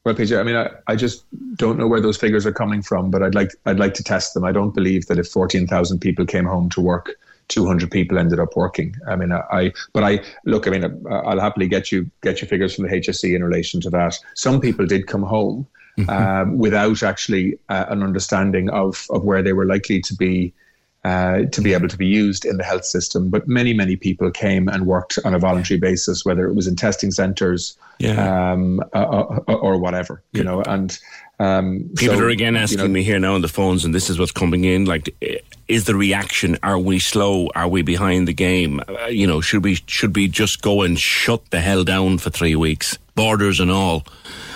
Well, 0.03 0.15
PJ, 0.15 0.39
I 0.39 0.43
mean, 0.43 0.55
I, 0.55 0.71
I 0.87 0.95
just 0.95 1.25
don't 1.55 1.77
know 1.77 1.87
where 1.87 2.01
those 2.01 2.17
figures 2.17 2.45
are 2.47 2.51
coming 2.51 2.81
from, 2.81 3.11
but 3.11 3.21
I'd 3.21 3.35
like 3.35 3.51
I'd 3.65 3.79
like 3.79 3.93
to 3.95 4.03
test 4.03 4.33
them. 4.33 4.43
I 4.43 4.51
don't 4.51 4.73
believe 4.73 5.05
that 5.07 5.19
if 5.19 5.27
fourteen 5.27 5.67
thousand 5.67 5.99
people 5.99 6.25
came 6.25 6.45
home 6.45 6.69
to 6.71 6.81
work, 6.81 7.11
two 7.47 7.67
hundred 7.67 7.91
people 7.91 8.17
ended 8.17 8.39
up 8.39 8.55
working. 8.55 8.95
I 9.07 9.15
mean, 9.15 9.31
I, 9.31 9.43
I 9.51 9.73
but 9.93 10.03
I 10.03 10.21
look. 10.45 10.67
I 10.67 10.71
mean, 10.71 11.05
I'll 11.09 11.39
happily 11.39 11.67
get 11.67 11.91
you 11.91 12.09
get 12.21 12.41
you 12.41 12.47
figures 12.47 12.75
from 12.75 12.85
the 12.85 12.91
HSE 12.91 13.35
in 13.35 13.43
relation 13.43 13.79
to 13.81 13.89
that. 13.91 14.17
Some 14.33 14.59
people 14.59 14.87
did 14.87 15.05
come 15.05 15.23
home 15.23 15.67
um, 16.09 16.57
without 16.57 17.03
actually 17.03 17.59
uh, 17.69 17.85
an 17.89 18.01
understanding 18.01 18.69
of 18.69 19.05
of 19.11 19.23
where 19.23 19.43
they 19.43 19.53
were 19.53 19.65
likely 19.65 20.01
to 20.01 20.15
be. 20.15 20.53
Uh, 21.03 21.45
to 21.51 21.61
be 21.61 21.73
able 21.73 21.87
to 21.87 21.97
be 21.97 22.05
used 22.05 22.45
in 22.45 22.57
the 22.57 22.63
health 22.63 22.85
system, 22.85 23.29
but 23.31 23.47
many, 23.47 23.73
many 23.73 23.95
people 23.95 24.29
came 24.29 24.67
and 24.67 24.85
worked 24.85 25.17
on 25.25 25.33
a 25.33 25.39
voluntary 25.39 25.79
basis, 25.79 26.23
whether 26.23 26.45
it 26.47 26.53
was 26.53 26.67
in 26.67 26.75
testing 26.75 27.09
centres, 27.09 27.75
Yeah. 27.97 28.51
um, 28.51 28.81
uh, 28.93 29.03
or, 29.47 29.57
or 29.57 29.79
whatever, 29.79 30.21
you 30.31 30.43
know. 30.43 30.61
And 30.61 30.95
um, 31.39 31.89
People 31.97 32.17
so, 32.17 32.25
are 32.25 32.29
again 32.29 32.53
you 32.53 32.59
asking 32.59 32.77
know, 32.81 32.87
me 32.89 33.01
here 33.01 33.17
now 33.19 33.33
on 33.33 33.41
the 33.41 33.47
phones, 33.47 33.83
and 33.83 33.95
this 33.95 34.11
is 34.11 34.19
what's 34.19 34.31
coming 34.31 34.63
in. 34.63 34.85
Like, 34.85 35.09
eh, 35.23 35.37
is 35.67 35.85
the 35.85 35.95
reaction? 35.95 36.59
Are 36.61 36.77
we 36.77 36.99
slow? 36.99 37.47
Are 37.55 37.67
we 37.67 37.81
behind 37.81 38.27
the 38.27 38.33
game? 38.33 38.79
Uh, 38.87 39.07
you 39.07 39.25
know, 39.25 39.41
should 39.41 39.63
we 39.63 39.79
should 39.87 40.15
we 40.15 40.27
just 40.27 40.61
go 40.61 40.83
and 40.83 40.99
shut 40.99 41.49
the 41.49 41.61
hell 41.61 41.83
down 41.83 42.19
for 42.19 42.29
three 42.29 42.55
weeks? 42.55 42.97
borders 43.15 43.59
and 43.59 43.69
all, 43.71 44.03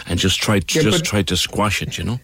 and 0.07 0.17
just 0.19 0.39
try 0.41 0.59
to, 0.59 0.77
Yeah, 0.79 0.83
just 0.83 0.99
but- 0.99 1.05
try 1.05 1.21
to 1.23 1.35
squash 1.35 1.81
it. 1.81 1.97
You 1.97 2.03
know. 2.03 2.19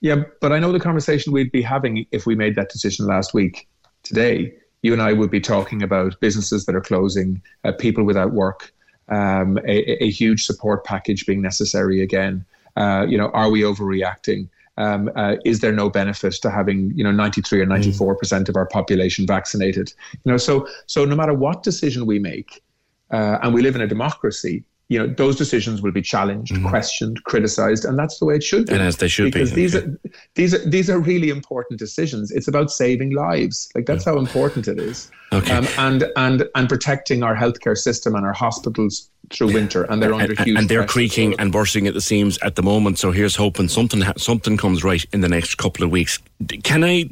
Yeah, 0.00 0.22
but 0.40 0.52
I 0.52 0.58
know 0.58 0.72
the 0.72 0.80
conversation 0.80 1.32
we'd 1.32 1.52
be 1.52 1.62
having 1.62 2.06
if 2.10 2.26
we 2.26 2.34
made 2.34 2.54
that 2.56 2.70
decision 2.70 3.06
last 3.06 3.34
week. 3.34 3.68
Today, 4.02 4.54
you 4.82 4.94
and 4.94 5.02
I 5.02 5.12
would 5.12 5.30
be 5.30 5.40
talking 5.40 5.82
about 5.82 6.18
businesses 6.20 6.64
that 6.66 6.74
are 6.74 6.80
closing, 6.80 7.42
uh, 7.64 7.72
people 7.72 8.04
without 8.04 8.32
work, 8.32 8.72
um, 9.08 9.58
a, 9.58 10.04
a 10.04 10.10
huge 10.10 10.44
support 10.44 10.84
package 10.84 11.26
being 11.26 11.42
necessary 11.42 12.00
again. 12.00 12.44
Uh, 12.76 13.04
you 13.06 13.18
know, 13.18 13.28
are 13.30 13.50
we 13.50 13.60
overreacting? 13.60 14.48
Um, 14.78 15.10
uh, 15.16 15.36
is 15.44 15.60
there 15.60 15.72
no 15.72 15.90
benefit 15.90 16.32
to 16.40 16.50
having 16.50 16.92
you 16.96 17.04
know 17.04 17.10
93 17.10 17.60
or 17.60 17.66
94 17.66 18.16
percent 18.16 18.48
of 18.48 18.56
our 18.56 18.66
population 18.66 19.26
vaccinated? 19.26 19.92
You 20.24 20.32
know, 20.32 20.38
so 20.38 20.66
so 20.86 21.04
no 21.04 21.14
matter 21.14 21.34
what 21.34 21.62
decision 21.62 22.06
we 22.06 22.18
make, 22.18 22.62
uh, 23.10 23.38
and 23.42 23.52
we 23.52 23.60
live 23.60 23.74
in 23.74 23.82
a 23.82 23.86
democracy, 23.86 24.64
you 24.90 24.98
know, 24.98 25.06
those 25.06 25.36
decisions 25.36 25.82
will 25.82 25.92
be 25.92 26.02
challenged, 26.02 26.52
questioned, 26.64 27.22
criticized, 27.22 27.84
and 27.84 27.96
that's 27.96 28.18
the 28.18 28.24
way 28.24 28.34
it 28.34 28.42
should 28.42 28.66
be. 28.66 28.72
Mm-hmm. 28.72 28.80
And 28.80 28.88
as 28.88 28.96
they 28.96 29.06
should 29.06 29.26
be, 29.26 29.30
because 29.30 29.52
these 29.52 29.76
okay. 29.76 29.86
are 29.86 30.00
these 30.34 30.52
are 30.52 30.68
these 30.68 30.90
are 30.90 30.98
really 30.98 31.30
important 31.30 31.78
decisions. 31.78 32.32
It's 32.32 32.48
about 32.48 32.72
saving 32.72 33.14
lives. 33.14 33.70
Like 33.76 33.86
that's 33.86 34.04
how 34.04 34.18
important 34.18 34.66
it 34.66 34.80
is. 34.80 35.08
Okay. 35.32 35.52
Um, 35.52 35.68
and 35.78 36.04
and 36.16 36.48
and 36.56 36.68
protecting 36.68 37.22
our 37.22 37.36
healthcare 37.36 37.78
system 37.78 38.16
and 38.16 38.26
our 38.26 38.32
hospitals 38.32 39.08
through 39.30 39.52
winter, 39.52 39.84
and 39.84 40.02
they're 40.02 40.12
under 40.12 40.32
and, 40.32 40.38
huge 40.40 40.58
and 40.58 40.68
they're 40.68 40.86
creaking 40.86 41.38
and 41.38 41.52
bursting 41.52 41.86
at 41.86 41.94
the 41.94 42.00
seams 42.00 42.38
at 42.38 42.56
the 42.56 42.62
moment. 42.62 42.98
So 42.98 43.12
here's 43.12 43.36
hoping 43.36 43.68
something 43.68 44.00
ha- 44.00 44.14
something 44.16 44.56
comes 44.56 44.82
right 44.82 45.04
in 45.12 45.20
the 45.20 45.28
next 45.28 45.54
couple 45.56 45.84
of 45.84 45.90
weeks. 45.90 46.18
Can 46.64 46.82
i 46.82 47.08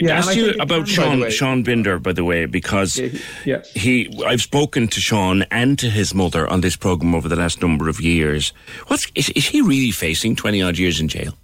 Yeah, 0.00 0.18
ask 0.18 0.28
I 0.28 0.32
you 0.32 0.50
about 0.60 0.86
can, 0.86 0.94
Sean. 0.94 1.30
Sean 1.30 1.62
Binder, 1.62 1.98
by 1.98 2.12
the 2.12 2.24
way, 2.24 2.46
because 2.46 2.98
Yeah, 2.98 3.18
yeah. 3.44 3.62
he 3.74 4.22
I've 4.26 4.42
spoken 4.42 4.88
to 4.88 5.00
Sean 5.00 5.42
and 5.50 5.78
to 5.78 5.88
his 5.88 6.14
mother 6.14 6.46
on 6.46 6.60
this 6.60 6.76
program 6.76 7.14
over 7.22 7.28
the 7.28 7.40
last 7.40 7.62
number 7.62 7.88
of 7.88 8.00
years. 8.00 8.52
What's 8.88 9.06
is, 9.14 9.28
is 9.30 9.46
he 9.46 9.62
really 9.62 9.92
facing 9.92 10.34
twenty 10.34 10.60
odd 10.60 10.76
years 10.76 11.00
in 11.00 11.06
jail? 11.06 11.34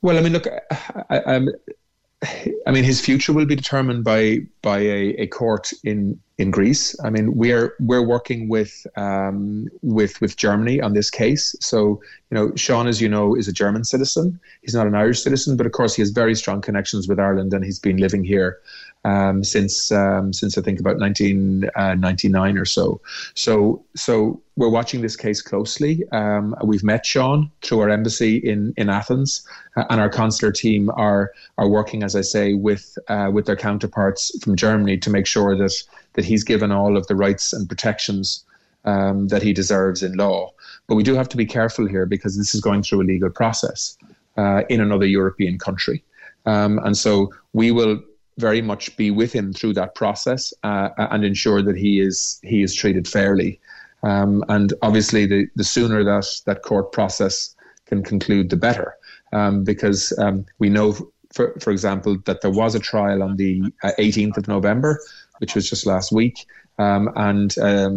Well, 0.00 0.18
I 0.18 0.20
mean, 0.20 0.32
look, 0.32 0.48
I, 0.48 1.16
I, 1.16 1.46
I 2.66 2.72
mean, 2.72 2.82
his 2.82 3.00
future 3.00 3.32
will 3.32 3.46
be 3.46 3.54
determined 3.54 4.02
by 4.02 4.38
by 4.60 4.78
a, 4.80 5.14
a 5.18 5.26
court 5.28 5.70
in 5.84 6.18
in 6.38 6.50
Greece. 6.50 6.96
I 7.04 7.10
mean, 7.10 7.36
we're 7.36 7.74
we're 7.78 8.02
working 8.02 8.48
with 8.48 8.84
um, 8.96 9.68
with 9.82 10.20
with 10.20 10.36
Germany 10.36 10.80
on 10.80 10.92
this 10.94 11.08
case. 11.08 11.54
So, 11.60 12.02
you 12.30 12.34
know, 12.36 12.52
Sean, 12.56 12.88
as 12.88 13.00
you 13.00 13.08
know, 13.08 13.36
is 13.36 13.46
a 13.46 13.52
German 13.52 13.84
citizen. 13.84 14.40
He's 14.62 14.74
not 14.74 14.88
an 14.88 14.96
Irish 14.96 15.22
citizen, 15.22 15.56
but 15.56 15.66
of 15.66 15.72
course, 15.72 15.94
he 15.94 16.02
has 16.02 16.10
very 16.10 16.34
strong 16.34 16.60
connections 16.60 17.06
with 17.06 17.20
Ireland, 17.20 17.54
and 17.54 17.64
he's 17.64 17.78
been 17.78 17.98
living 17.98 18.24
here 18.24 18.58
um, 19.04 19.42
since 19.42 19.90
um, 19.90 20.32
since 20.32 20.56
I 20.56 20.62
think 20.62 20.80
about 20.80 20.98
1999 20.98 22.58
or 22.58 22.64
so. 22.64 23.00
So 23.34 23.84
so 23.96 24.40
we're 24.56 24.68
watching 24.68 25.00
this 25.00 25.16
case 25.16 25.42
closely. 25.42 26.02
Um, 26.12 26.54
we've 26.64 26.84
met 26.84 27.04
Sean 27.04 27.50
through 27.62 27.80
our 27.80 27.90
embassy 27.90 28.36
in 28.36 28.74
in 28.76 28.88
Athens, 28.88 29.46
uh, 29.76 29.84
and 29.90 30.00
our 30.00 30.08
consular 30.08 30.52
team 30.52 30.90
are 30.90 31.32
are 31.58 31.68
working, 31.68 32.02
as 32.02 32.14
I 32.14 32.20
say, 32.20 32.54
with 32.54 32.96
uh, 33.08 33.30
with 33.32 33.46
their 33.46 33.56
counterparts 33.56 34.36
from 34.42 34.56
Germany 34.56 34.98
to 34.98 35.10
make 35.10 35.26
sure 35.26 35.56
that 35.56 35.72
that 36.14 36.24
he's 36.24 36.44
given 36.44 36.70
all 36.70 36.96
of 36.96 37.06
the 37.06 37.16
rights 37.16 37.52
and 37.52 37.68
protections 37.68 38.44
um, 38.84 39.28
that 39.28 39.42
he 39.42 39.52
deserves 39.52 40.02
in 40.02 40.14
law. 40.14 40.52
But 40.86 40.96
we 40.96 41.02
do 41.02 41.14
have 41.14 41.28
to 41.30 41.36
be 41.36 41.46
careful 41.46 41.86
here 41.86 42.06
because 42.06 42.36
this 42.36 42.54
is 42.54 42.60
going 42.60 42.82
through 42.82 43.02
a 43.02 43.04
legal 43.04 43.30
process 43.30 43.96
uh, 44.36 44.62
in 44.68 44.80
another 44.80 45.06
European 45.06 45.58
country. 45.58 46.04
Um, 46.44 46.78
and 46.84 46.96
so 46.96 47.32
we 47.52 47.70
will 47.70 48.02
very 48.38 48.62
much 48.62 48.96
be 48.96 49.10
with 49.10 49.32
him 49.32 49.52
through 49.52 49.74
that 49.74 49.94
process 49.94 50.52
uh, 50.62 50.88
and 50.96 51.24
ensure 51.24 51.62
that 51.62 51.76
he 51.76 52.00
is 52.00 52.40
he 52.42 52.62
is 52.62 52.74
treated 52.74 53.06
fairly. 53.06 53.60
Um, 54.02 54.44
and 54.48 54.72
obviously, 54.82 55.26
the, 55.26 55.46
the 55.54 55.64
sooner 55.64 56.02
that 56.04 56.26
that 56.46 56.62
court 56.62 56.92
process 56.92 57.54
can 57.86 58.02
conclude, 58.02 58.50
the 58.50 58.56
better, 58.56 58.94
um, 59.32 59.64
because 59.64 60.16
um, 60.18 60.46
we 60.58 60.68
know, 60.68 60.92
for 61.32 61.54
for 61.60 61.70
example, 61.70 62.18
that 62.24 62.40
there 62.40 62.50
was 62.50 62.74
a 62.74 62.80
trial 62.80 63.22
on 63.22 63.36
the 63.36 63.62
uh, 63.82 63.92
18th 63.98 64.38
of 64.38 64.48
November, 64.48 64.98
which 65.38 65.54
was 65.54 65.68
just 65.68 65.86
last 65.86 66.10
week, 66.10 66.46
um, 66.78 67.10
and 67.16 67.56
um, 67.58 67.96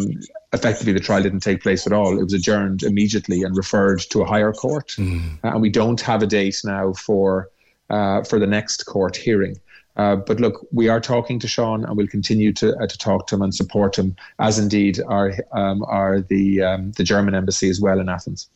effectively 0.53 0.93
the 0.93 0.99
trial 0.99 1.23
didn't 1.23 1.39
take 1.39 1.63
place 1.63 1.87
at 1.87 1.93
all. 1.93 2.19
It 2.19 2.23
was 2.23 2.33
adjourned 2.33 2.83
immediately 2.83 3.41
and 3.43 3.57
referred 3.57 4.01
to 4.11 4.21
a 4.21 4.25
higher 4.25 4.51
court, 4.53 4.95
Uh, 5.43 5.53
and 5.53 5.61
we 5.61 5.69
don't 5.69 6.01
have 6.01 6.21
a 6.21 6.27
date 6.27 6.59
now 6.63 6.93
for 6.93 7.49
uh, 7.89 8.23
for 8.23 8.37
the 8.39 8.47
next 8.47 8.85
court 8.85 9.15
hearing. 9.15 9.55
Uh, 9.97 10.15
but 10.15 10.39
look, 10.39 10.67
we 10.71 10.89
are 10.89 10.99
talking 10.99 11.39
to 11.39 11.47
Sean, 11.47 11.85
and 11.85 11.95
we'll 11.95 12.07
continue 12.07 12.51
to 12.53 12.75
uh, 12.77 12.87
to 12.87 12.97
talk 12.97 13.27
to 13.27 13.35
him 13.35 13.41
and 13.41 13.55
support 13.55 13.97
him, 13.97 14.15
as 14.39 14.59
indeed 14.59 14.99
are 15.07 15.33
um, 15.51 15.83
are 15.87 16.21
the 16.21 16.61
um, 16.61 16.91
the 16.93 17.03
German 17.03 17.35
embassy 17.35 17.69
as 17.69 17.79
well 17.79 17.99
in 17.99 18.09
Athens. 18.09 18.49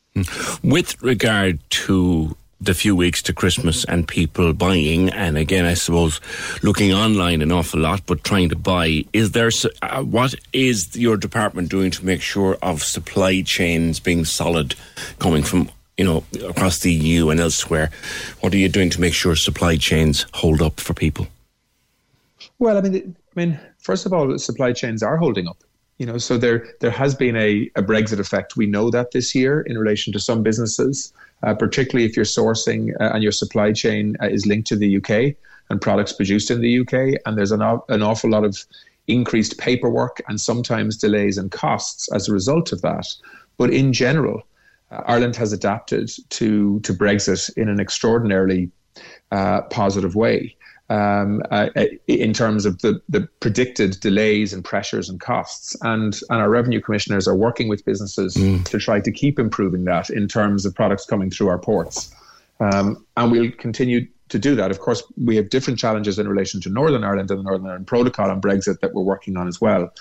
With 0.64 1.02
regard 1.02 1.60
to 1.70 2.36
the 2.62 2.74
few 2.74 2.94
weeks 2.94 3.22
to 3.22 3.34
Christmas 3.34 3.86
and 3.86 4.06
people 4.06 4.52
buying, 4.52 5.10
and 5.12 5.38
again, 5.38 5.66
I 5.66 5.76
suppose 5.76 6.20
looking 6.62 6.94
online 6.94 7.42
an 7.42 7.54
awful 7.54 7.80
lot, 7.80 8.02
but 8.06 8.24
trying 8.26 8.50
to 8.50 8.58
buy, 8.58 9.06
is 9.14 9.32
there 9.32 9.50
uh, 9.82 10.04
what 10.04 10.36
is 10.52 10.96
your 10.96 11.16
department 11.16 11.70
doing 11.70 11.92
to 11.92 12.06
make 12.06 12.22
sure 12.22 12.58
of 12.62 12.84
supply 12.84 13.42
chains 13.44 14.02
being 14.02 14.26
solid, 14.26 14.76
coming 15.20 15.44
from 15.44 15.70
you 16.00 16.06
know 16.06 16.24
across 16.48 16.80
the 16.80 16.92
EU 16.94 17.30
and 17.30 17.40
elsewhere? 17.42 17.92
What 18.40 18.54
are 18.54 18.58
you 18.58 18.70
doing 18.70 18.90
to 18.92 19.02
make 19.02 19.14
sure 19.14 19.36
supply 19.36 19.76
chains 19.76 20.26
hold 20.34 20.62
up 20.62 20.80
for 20.80 20.94
people? 20.94 21.28
Well, 22.58 22.78
I 22.78 22.82
mean, 22.82 23.16
I 23.36 23.40
mean, 23.40 23.60
first 23.80 24.06
of 24.06 24.14
all, 24.14 24.40
supply 24.40 24.72
chains 24.72 25.04
are 25.04 25.18
holding 25.18 25.48
up. 25.48 25.58
You 25.98 26.06
know, 26.06 26.18
so 26.18 26.38
there 26.38 26.68
there 26.80 26.92
has 26.92 27.14
been 27.14 27.36
a, 27.36 27.70
a 27.76 27.84
Brexit 27.84 28.20
effect. 28.20 28.56
We 28.56 28.66
know 28.66 28.90
that 28.92 29.12
this 29.12 29.36
year 29.36 29.62
in 29.62 29.78
relation 29.78 30.14
to 30.14 30.20
some 30.20 30.42
businesses, 30.42 31.14
uh, 31.44 31.54
particularly 31.54 32.06
if 32.10 32.16
you're 32.16 32.34
sourcing 32.40 32.94
uh, 33.02 33.12
and 33.14 33.22
your 33.22 33.34
supply 33.34 33.74
chain 33.74 34.16
uh, 34.24 34.28
is 34.28 34.46
linked 34.46 34.70
to 34.70 34.78
the 34.78 34.98
UK 34.98 35.36
and 35.70 35.82
products 35.82 36.14
produced 36.14 36.50
in 36.50 36.62
the 36.62 36.80
UK, 36.80 37.20
and 37.26 37.38
there's 37.38 37.52
an 37.52 37.62
an 37.62 38.02
awful 38.02 38.30
lot 38.30 38.46
of 38.46 38.66
increased 39.08 39.58
paperwork 39.58 40.22
and 40.30 40.40
sometimes 40.40 40.96
delays 40.96 41.38
and 41.38 41.52
costs 41.52 42.10
as 42.14 42.30
a 42.30 42.34
result 42.34 42.72
of 42.72 42.82
that. 42.84 43.08
But 43.58 43.74
in 43.74 43.92
general, 43.92 44.44
uh, 44.92 45.02
Ireland 45.06 45.36
has 45.36 45.54
adapted 45.54 46.12
to 46.30 46.80
to 46.82 46.94
Brexit 46.94 47.56
in 47.58 47.70
an 47.70 47.80
extraordinarily 47.80 48.72
uh, 49.32 49.62
positive 49.64 50.16
way 50.16 50.56
um, 50.90 51.44
uh, 51.52 51.70
in 52.08 52.34
terms 52.34 52.66
of 52.66 52.82
the, 52.82 53.02
the 53.08 53.22
predicted 53.40 54.00
delays 54.00 54.54
and 54.54 54.64
pressures 54.64 55.08
and 55.08 55.20
costs. 55.20 55.76
And, 55.82 56.20
and 56.30 56.40
our 56.40 56.50
revenue 56.50 56.82
commissioners 56.82 57.28
are 57.28 57.36
working 57.36 57.68
with 57.68 57.86
businesses 57.86 58.34
to 58.34 58.80
try 58.80 59.00
to 59.00 59.12
keep 59.12 59.38
improving 59.38 59.86
that 59.86 60.10
in 60.10 60.28
terms 60.28 60.66
of 60.66 60.74
products 60.74 61.06
coming 61.06 61.30
through 61.30 61.50
our 61.50 61.60
ports. 61.60 62.14
Um, 62.60 63.06
and 63.16 63.32
we'll 63.32 63.52
continue 63.52 64.08
to 64.30 64.40
do 64.40 64.56
that. 64.56 64.72
Of 64.72 64.80
course, 64.80 65.04
we 65.24 65.36
have 65.36 65.50
different 65.50 65.80
challenges 65.80 66.20
in 66.20 66.28
relation 66.28 66.60
to 66.62 66.70
Northern 66.70 67.04
Ireland 67.04 67.32
and 67.32 67.40
the 67.40 67.44
Northern 67.44 67.68
Ireland 67.68 67.88
Protocol 67.88 68.32
on 68.32 68.42
Brexit 68.42 68.80
that 68.82 68.94
we're 68.94 69.04
working 69.04 69.38
on 69.38 69.48
as 69.48 69.62
well. 69.62 69.94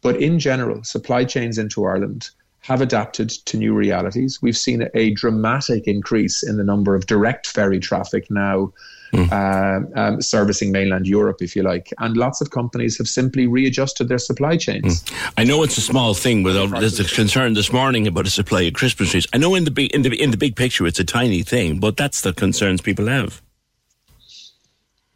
But 0.00 0.16
in 0.22 0.38
general, 0.38 0.84
supply 0.84 1.24
chains 1.24 1.58
into 1.58 1.84
Ireland 1.84 2.30
have 2.60 2.80
adapted 2.80 3.30
to 3.30 3.56
new 3.56 3.74
realities. 3.74 4.40
We've 4.42 4.56
seen 4.56 4.88
a 4.94 5.12
dramatic 5.14 5.86
increase 5.86 6.42
in 6.42 6.56
the 6.56 6.64
number 6.64 6.94
of 6.94 7.06
direct 7.06 7.46
ferry 7.46 7.80
traffic 7.80 8.30
now 8.30 8.72
um, 9.12 9.88
um, 9.94 10.20
servicing 10.20 10.72
mainland 10.72 11.06
Europe, 11.06 11.38
if 11.40 11.56
you 11.56 11.62
like. 11.62 11.92
And 11.98 12.16
lots 12.16 12.40
of 12.40 12.50
companies 12.50 12.98
have 12.98 13.08
simply 13.08 13.46
readjusted 13.46 14.08
their 14.08 14.18
supply 14.18 14.56
chains. 14.56 15.04
I 15.36 15.44
know 15.44 15.62
it's 15.62 15.78
a 15.78 15.80
small 15.80 16.14
thing, 16.14 16.44
but 16.44 16.66
there's 16.78 17.00
a 17.00 17.04
concern 17.04 17.54
this 17.54 17.72
morning 17.72 18.06
about 18.06 18.26
a 18.26 18.30
supply 18.30 18.62
of 18.62 18.74
Christmas 18.74 19.10
trees. 19.10 19.26
I 19.32 19.38
know 19.38 19.54
in 19.54 19.64
the 19.64 19.70
big 19.70 19.94
in 19.94 20.02
the 20.02 20.14
in 20.22 20.30
the 20.30 20.36
big 20.36 20.56
picture 20.56 20.86
it's 20.86 20.98
a 20.98 21.04
tiny 21.04 21.42
thing, 21.42 21.80
but 21.80 21.96
that's 21.96 22.20
the 22.20 22.32
concerns 22.32 22.80
people 22.80 23.06
have. 23.06 23.40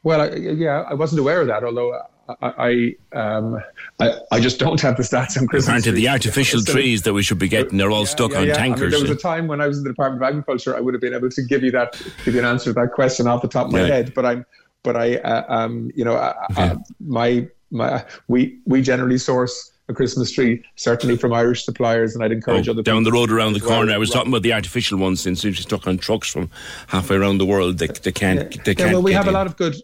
Well, 0.03 0.21
I, 0.21 0.35
yeah, 0.35 0.83
I 0.89 0.95
wasn't 0.95 1.21
aware 1.21 1.41
of 1.41 1.47
that, 1.47 1.63
although 1.63 2.01
I, 2.29 2.95
I, 3.13 3.19
um, 3.19 3.61
I, 4.01 4.15
I 4.31 4.41
just 4.41 4.59
don't 4.59 4.81
have 4.81 4.97
the 4.97 5.03
stats 5.03 5.37
on 5.41 5.47
Christmas. 5.49 5.67
Apparently, 5.67 5.93
the 5.93 6.09
artificial 6.09 6.61
So- 6.61 6.73
trees 6.73 7.03
that 7.03 7.13
we 7.13 7.23
should 7.23 7.39
be 7.39 7.49
getting, 7.49 7.79
they're 7.79 7.91
all 7.91 8.01
Yeah, 8.01 8.05
stuck 8.07 8.31
yeah, 8.33 8.39
on 8.39 8.47
yeah. 8.47 8.55
I 8.57 8.63
mean, 8.63 8.71
tankers. 8.75 8.93
there 8.93 9.01
was 9.01 9.11
a 9.11 9.17
time 9.17 9.49
when 9.49 9.61
I 9.61 9.67
was 9.67 9.79
in 9.79 9.85
the 9.85 9.91
Department 9.91 10.23
of 10.23 10.29
Agriculture, 10.29 10.77
I 10.77 10.81
would 10.81 10.95
have 10.95 11.01
been 11.01 11.15
able 11.15 11.31
to 11.31 11.43
give 11.43 11.63
you 11.63 11.71
that, 11.73 12.01
give 12.25 12.35
you 12.35 12.41
an 12.41 12.47
answer 12.47 12.73
to 12.73 12.81
that 12.81 12.93
question 12.93 13.27
off 13.27 13.43
the 13.43 13.49
top 13.49 13.67
of 13.67 13.73
my 13.73 13.81
Yeah. 13.81 13.87
head. 13.87 14.15
But 14.15 14.25
I'm, 14.27 14.47
but 14.83 14.97
I, 14.97 15.17
uh, 15.17 15.45
um, 15.49 15.91
you 15.95 16.05
know, 16.05 16.15
uh, 16.15 16.35
uh, 16.57 16.77
my, 17.01 17.47
my, 17.71 18.05
we, 18.29 18.59
we 18.67 18.83
generally 18.83 19.19
source 19.19 19.71
a 19.89 19.93
Christmas 19.95 20.31
tree 20.31 20.63
certainly 20.77 21.17
from 21.17 21.33
Irish 21.33 21.65
suppliers, 21.65 22.15
and 22.15 22.23
I'd 22.23 22.31
encourage 22.33 22.69
Oh, 22.69 22.73
other 22.73 22.83
down 22.83 23.03
the 23.03 23.11
road 23.13 23.33
around 23.33 23.55
the 23.55 23.59
as 23.59 23.63
well. 23.63 23.79
corner. 23.79 23.93
I 23.93 23.99
was 23.99 24.11
talking 24.11 24.31
about 24.33 24.43
the 24.43 24.53
artificial 24.53 24.97
ones 24.97 25.21
since 25.21 25.43
they're 25.43 25.53
stuck 25.55 25.89
on 25.89 25.99
trucks 25.99 26.31
from 26.31 26.51
halfway 26.87 27.17
around 27.17 27.39
the 27.39 27.47
world. 27.47 27.79
They, 27.79 27.89
they 27.89 28.13
can't. 28.13 28.55
Yeah. 28.55 28.63
They 28.65 28.75
can't. 28.77 28.93
well, 28.93 29.03
we 29.03 29.13
have 29.13 29.27
a 29.27 29.33
lot 29.33 29.47
of 29.49 29.57
good. 29.57 29.75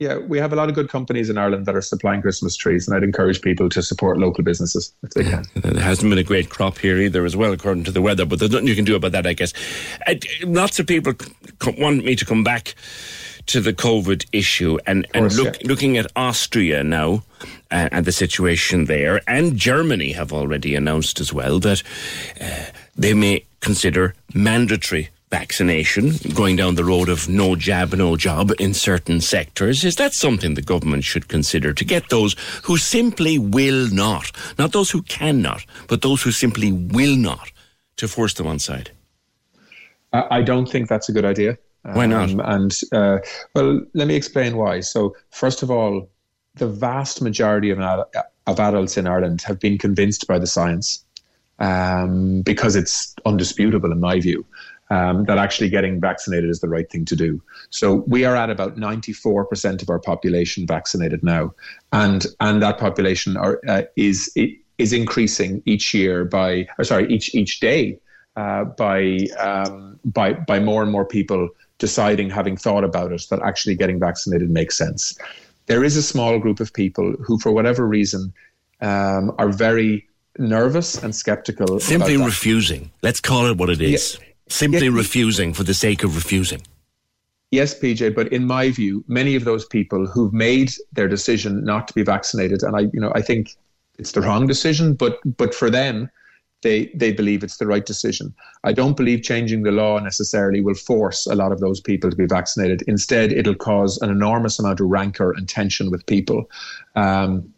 Yeah, 0.00 0.16
we 0.16 0.38
have 0.38 0.52
a 0.52 0.56
lot 0.56 0.70
of 0.70 0.74
good 0.74 0.88
companies 0.88 1.28
in 1.28 1.36
Ireland 1.36 1.66
that 1.66 1.76
are 1.76 1.82
supplying 1.82 2.22
Christmas 2.22 2.56
trees, 2.56 2.88
and 2.88 2.96
I'd 2.96 3.02
encourage 3.02 3.42
people 3.42 3.68
to 3.68 3.82
support 3.82 4.16
local 4.16 4.42
businesses 4.42 4.94
if 5.02 5.10
they 5.10 5.24
can. 5.24 5.44
There 5.54 5.82
hasn't 5.82 6.08
been 6.08 6.18
a 6.18 6.24
great 6.24 6.48
crop 6.48 6.78
here 6.78 6.96
either, 6.96 7.26
as 7.26 7.36
well, 7.36 7.52
according 7.52 7.84
to 7.84 7.92
the 7.92 8.00
weather. 8.00 8.24
But 8.24 8.38
there's 8.38 8.50
nothing 8.50 8.66
you 8.66 8.74
can 8.74 8.86
do 8.86 8.96
about 8.96 9.12
that, 9.12 9.26
I 9.26 9.34
guess. 9.34 9.52
Uh, 10.06 10.14
lots 10.44 10.80
of 10.80 10.86
people 10.86 11.12
c- 11.62 11.76
want 11.78 12.02
me 12.02 12.16
to 12.16 12.24
come 12.24 12.42
back 12.42 12.74
to 13.46 13.60
the 13.60 13.74
COVID 13.74 14.24
issue 14.32 14.78
and, 14.86 15.06
and 15.12 15.32
look, 15.34 15.60
yeah. 15.60 15.68
looking 15.68 15.98
at 15.98 16.10
Austria 16.16 16.82
now. 16.82 17.22
uh, 17.70 17.88
and 17.92 18.04
the 18.04 18.12
situation 18.12 18.86
there. 18.86 19.20
And 19.26 19.56
Germany 19.56 20.12
have 20.12 20.32
already 20.32 20.74
announced 20.74 21.20
as 21.20 21.32
well 21.32 21.58
that 21.60 21.82
uh, 22.40 22.66
they 22.96 23.14
may 23.14 23.44
consider 23.60 24.14
mandatory 24.34 25.10
vaccination, 25.30 26.12
going 26.34 26.56
down 26.56 26.74
the 26.74 26.84
road 26.84 27.08
of 27.08 27.28
no 27.28 27.54
jab, 27.54 27.94
no 27.94 28.16
job 28.16 28.52
in 28.58 28.74
certain 28.74 29.20
sectors. 29.20 29.84
Is 29.84 29.96
that 29.96 30.12
something 30.12 30.54
the 30.54 30.62
government 30.62 31.04
should 31.04 31.28
consider 31.28 31.72
to 31.72 31.84
get 31.84 32.08
those 32.08 32.34
who 32.64 32.76
simply 32.76 33.38
will 33.38 33.88
not, 33.90 34.32
not 34.58 34.72
those 34.72 34.90
who 34.90 35.02
cannot, 35.02 35.64
but 35.88 36.02
those 36.02 36.22
who 36.22 36.32
simply 36.32 36.72
will 36.72 37.16
not, 37.16 37.52
to 37.96 38.08
force 38.08 38.34
them 38.34 38.46
on 38.46 38.58
side? 38.58 38.90
I 40.12 40.42
don't 40.42 40.66
think 40.66 40.88
that's 40.88 41.08
a 41.08 41.12
good 41.12 41.24
idea. 41.24 41.56
Why 41.82 42.06
not? 42.06 42.30
Um, 42.30 42.40
and 42.40 42.80
uh, 42.92 43.18
well, 43.54 43.80
let 43.94 44.08
me 44.08 44.16
explain 44.16 44.56
why. 44.56 44.80
So, 44.80 45.14
first 45.30 45.62
of 45.62 45.70
all, 45.70 46.08
the 46.56 46.66
vast 46.66 47.22
majority 47.22 47.70
of, 47.70 47.78
of 47.78 48.60
adults 48.60 48.96
in 48.96 49.06
Ireland 49.06 49.42
have 49.42 49.60
been 49.60 49.78
convinced 49.78 50.26
by 50.26 50.38
the 50.38 50.46
science 50.48 51.04
um, 51.60 52.42
because 52.42 52.74
it's 52.74 53.14
undisputable, 53.24 53.92
in 53.92 54.00
my 54.00 54.18
view, 54.18 54.44
um, 54.90 55.24
that 55.24 55.38
actually 55.38 55.68
getting 55.68 56.00
vaccinated 56.00 56.50
is 56.50 56.60
the 56.60 56.68
right 56.68 56.90
thing 56.90 57.04
to 57.06 57.16
do. 57.16 57.40
So 57.70 58.04
we 58.08 58.24
are 58.24 58.34
at 58.34 58.50
about 58.50 58.76
94% 58.76 59.82
of 59.82 59.88
our 59.88 60.00
population 60.00 60.66
vaccinated 60.66 61.22
now, 61.22 61.54
and 61.92 62.26
and 62.40 62.60
that 62.62 62.78
population 62.78 63.36
are, 63.36 63.60
uh, 63.68 63.82
is 63.96 64.30
is 64.78 64.92
increasing 64.92 65.62
each 65.64 65.94
year 65.94 66.24
by, 66.24 66.66
or 66.78 66.84
sorry, 66.84 67.12
each 67.12 67.34
each 67.34 67.60
day 67.60 67.98
uh, 68.36 68.64
by 68.64 69.26
um, 69.38 69.98
by 70.04 70.32
by 70.32 70.58
more 70.58 70.82
and 70.82 70.90
more 70.90 71.04
people 71.04 71.48
deciding, 71.78 72.28
having 72.28 72.56
thought 72.56 72.84
about 72.84 73.12
it, 73.12 73.24
that 73.30 73.40
actually 73.42 73.74
getting 73.74 73.98
vaccinated 73.98 74.50
makes 74.50 74.76
sense. 74.76 75.16
There 75.66 75.84
is 75.84 75.96
a 75.96 76.02
small 76.02 76.38
group 76.38 76.58
of 76.60 76.72
people 76.72 77.14
who, 77.24 77.38
for 77.38 77.52
whatever 77.52 77.86
reason, 77.86 78.34
um, 78.80 79.32
are 79.38 79.50
very 79.50 80.08
nervous 80.36 81.00
and 81.02 81.14
skeptical. 81.14 81.78
Simply 81.78 82.16
refusing. 82.16 82.90
Let's 83.02 83.20
call 83.20 83.46
it 83.46 83.56
what 83.56 83.70
it 83.70 83.80
is. 83.80 84.18
Yeah 84.20 84.26
simply 84.50 84.86
yeah, 84.86 84.94
refusing 84.94 85.54
for 85.54 85.64
the 85.64 85.74
sake 85.74 86.04
of 86.04 86.14
refusing. 86.14 86.62
Yes, 87.50 87.76
PJ, 87.76 88.14
but 88.14 88.32
in 88.32 88.46
my 88.46 88.70
view, 88.70 89.04
many 89.08 89.34
of 89.34 89.44
those 89.44 89.64
people 89.64 90.06
who've 90.06 90.32
made 90.32 90.72
their 90.92 91.08
decision 91.08 91.64
not 91.64 91.88
to 91.88 91.94
be 91.94 92.02
vaccinated, 92.02 92.62
and 92.62 92.76
I, 92.76 92.80
you 92.92 93.00
know, 93.00 93.12
I 93.14 93.22
think 93.22 93.56
it's 93.98 94.12
the 94.12 94.20
wrong 94.20 94.46
decision, 94.46 94.94
but 94.94 95.18
but 95.36 95.54
for 95.54 95.68
them, 95.68 96.08
they 96.62 96.90
they 96.94 97.12
believe 97.12 97.42
it's 97.42 97.56
the 97.56 97.66
right 97.66 97.84
decision. 97.84 98.34
I 98.64 98.72
don't 98.72 98.96
believe 98.96 99.22
changing 99.22 99.62
the 99.62 99.72
law 99.72 99.98
necessarily 99.98 100.60
will 100.60 100.74
force 100.74 101.26
a 101.26 101.34
lot 101.34 101.52
of 101.52 101.60
those 101.60 101.80
people 101.80 102.10
to 102.10 102.16
be 102.16 102.26
vaccinated. 102.26 102.82
Instead, 102.86 103.32
it'll 103.32 103.54
cause 103.54 103.98
an 104.00 104.10
enormous 104.10 104.58
amount 104.58 104.80
of 104.80 104.86
rancor 104.86 105.32
and 105.32 105.48
tension 105.48 105.90
with 105.90 106.06
people. 106.06 106.48
Um, 106.94 107.52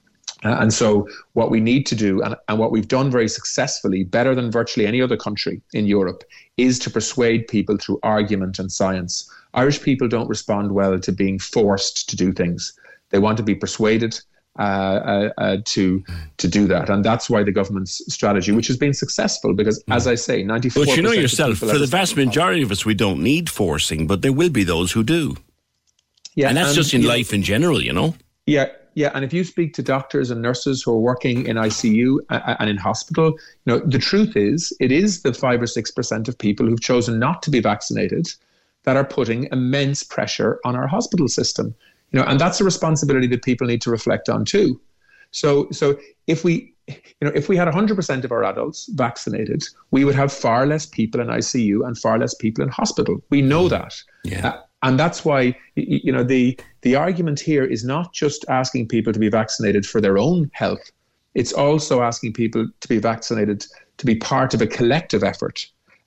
uh, 0.44 0.56
and 0.60 0.72
so, 0.72 1.08
what 1.34 1.50
we 1.50 1.60
need 1.60 1.86
to 1.86 1.94
do, 1.94 2.20
and, 2.22 2.34
and 2.48 2.58
what 2.58 2.72
we've 2.72 2.88
done 2.88 3.10
very 3.10 3.28
successfully, 3.28 4.02
better 4.02 4.34
than 4.34 4.50
virtually 4.50 4.86
any 4.86 5.00
other 5.00 5.16
country 5.16 5.60
in 5.72 5.86
Europe, 5.86 6.24
is 6.56 6.78
to 6.80 6.90
persuade 6.90 7.46
people 7.46 7.76
through 7.76 8.00
argument 8.02 8.58
and 8.58 8.72
science. 8.72 9.30
Irish 9.54 9.80
people 9.82 10.08
don't 10.08 10.28
respond 10.28 10.72
well 10.72 10.98
to 10.98 11.12
being 11.12 11.38
forced 11.38 12.08
to 12.10 12.16
do 12.16 12.32
things. 12.32 12.72
They 13.10 13.18
want 13.18 13.36
to 13.36 13.42
be 13.42 13.54
persuaded 13.54 14.18
uh, 14.58 14.62
uh, 14.62 15.30
uh, 15.38 15.56
to 15.64 16.02
to 16.38 16.48
do 16.48 16.66
that, 16.66 16.90
and 16.90 17.04
that's 17.04 17.30
why 17.30 17.44
the 17.44 17.52
government's 17.52 18.02
strategy, 18.12 18.50
which 18.50 18.66
has 18.66 18.76
been 18.76 18.94
successful, 18.94 19.54
because 19.54 19.82
as 19.90 20.06
I 20.08 20.16
say, 20.16 20.42
ninety 20.42 20.70
four. 20.70 20.86
But 20.86 20.96
you 20.96 21.02
know 21.02 21.12
yourself, 21.12 21.58
for 21.58 21.78
the 21.78 21.86
vast 21.86 22.16
majority 22.16 22.62
of 22.62 22.70
us, 22.72 22.84
we 22.84 22.94
don't 22.94 23.22
need 23.22 23.48
forcing, 23.48 24.08
but 24.08 24.22
there 24.22 24.32
will 24.32 24.50
be 24.50 24.64
those 24.64 24.92
who 24.92 25.04
do. 25.04 25.36
Yeah, 26.34 26.48
and 26.48 26.56
that's 26.56 26.70
and, 26.70 26.76
just 26.76 26.94
in 26.94 27.02
life 27.02 27.32
in 27.32 27.42
general, 27.42 27.80
you 27.80 27.92
know. 27.92 28.14
Yeah, 28.46 28.66
yeah, 28.94 29.10
and 29.14 29.24
if 29.24 29.32
you 29.32 29.44
speak 29.44 29.74
to 29.74 29.82
doctors 29.82 30.30
and 30.30 30.42
nurses 30.42 30.82
who 30.82 30.92
are 30.92 30.98
working 30.98 31.46
in 31.46 31.56
ICU 31.56 32.18
and 32.30 32.68
in 32.68 32.76
hospital, 32.76 33.32
you 33.64 33.72
know 33.72 33.78
the 33.78 33.98
truth 33.98 34.36
is 34.36 34.72
it 34.80 34.92
is 34.92 35.22
the 35.22 35.32
five 35.32 35.62
or 35.62 35.66
six 35.66 35.90
percent 35.90 36.28
of 36.28 36.36
people 36.36 36.66
who've 36.66 36.80
chosen 36.80 37.18
not 37.18 37.42
to 37.42 37.50
be 37.50 37.60
vaccinated 37.60 38.28
that 38.84 38.96
are 38.96 39.04
putting 39.04 39.48
immense 39.52 40.02
pressure 40.02 40.60
on 40.64 40.76
our 40.76 40.86
hospital 40.86 41.28
system. 41.28 41.74
You 42.10 42.20
know, 42.20 42.26
and 42.26 42.38
that's 42.38 42.60
a 42.60 42.64
responsibility 42.64 43.26
that 43.28 43.42
people 43.42 43.66
need 43.66 43.80
to 43.82 43.90
reflect 43.90 44.28
on 44.28 44.44
too. 44.44 44.80
So, 45.30 45.68
so 45.70 45.98
if 46.26 46.44
we, 46.44 46.74
you 46.88 46.94
know, 47.22 47.32
if 47.34 47.48
we 47.48 47.56
had 47.56 47.68
100% 47.68 48.24
of 48.24 48.32
our 48.32 48.44
adults 48.44 48.88
vaccinated, 48.92 49.64
we 49.92 50.04
would 50.04 50.14
have 50.14 50.32
far 50.32 50.66
less 50.66 50.84
people 50.84 51.20
in 51.20 51.28
ICU 51.28 51.86
and 51.86 51.96
far 51.96 52.18
less 52.18 52.34
people 52.34 52.62
in 52.62 52.68
hospital. 52.68 53.22
We 53.30 53.40
know 53.40 53.68
that. 53.68 53.94
Yeah. 54.24 54.48
Uh, 54.48 54.62
and 54.82 54.98
that's 54.98 55.24
why 55.24 55.56
you 55.74 56.12
know 56.12 56.24
the 56.24 56.58
the 56.82 56.94
argument 56.94 57.40
here 57.40 57.64
is 57.64 57.84
not 57.84 58.12
just 58.12 58.44
asking 58.48 58.88
people 58.88 59.12
to 59.12 59.18
be 59.18 59.28
vaccinated 59.28 59.86
for 59.86 60.00
their 60.00 60.18
own 60.18 60.50
health 60.54 60.90
it's 61.34 61.52
also 61.52 62.02
asking 62.02 62.32
people 62.32 62.66
to 62.80 62.88
be 62.88 62.98
vaccinated 62.98 63.64
to 63.98 64.06
be 64.06 64.16
part 64.16 64.54
of 64.54 64.60
a 64.60 64.66
collective 64.66 65.22
effort 65.22 65.66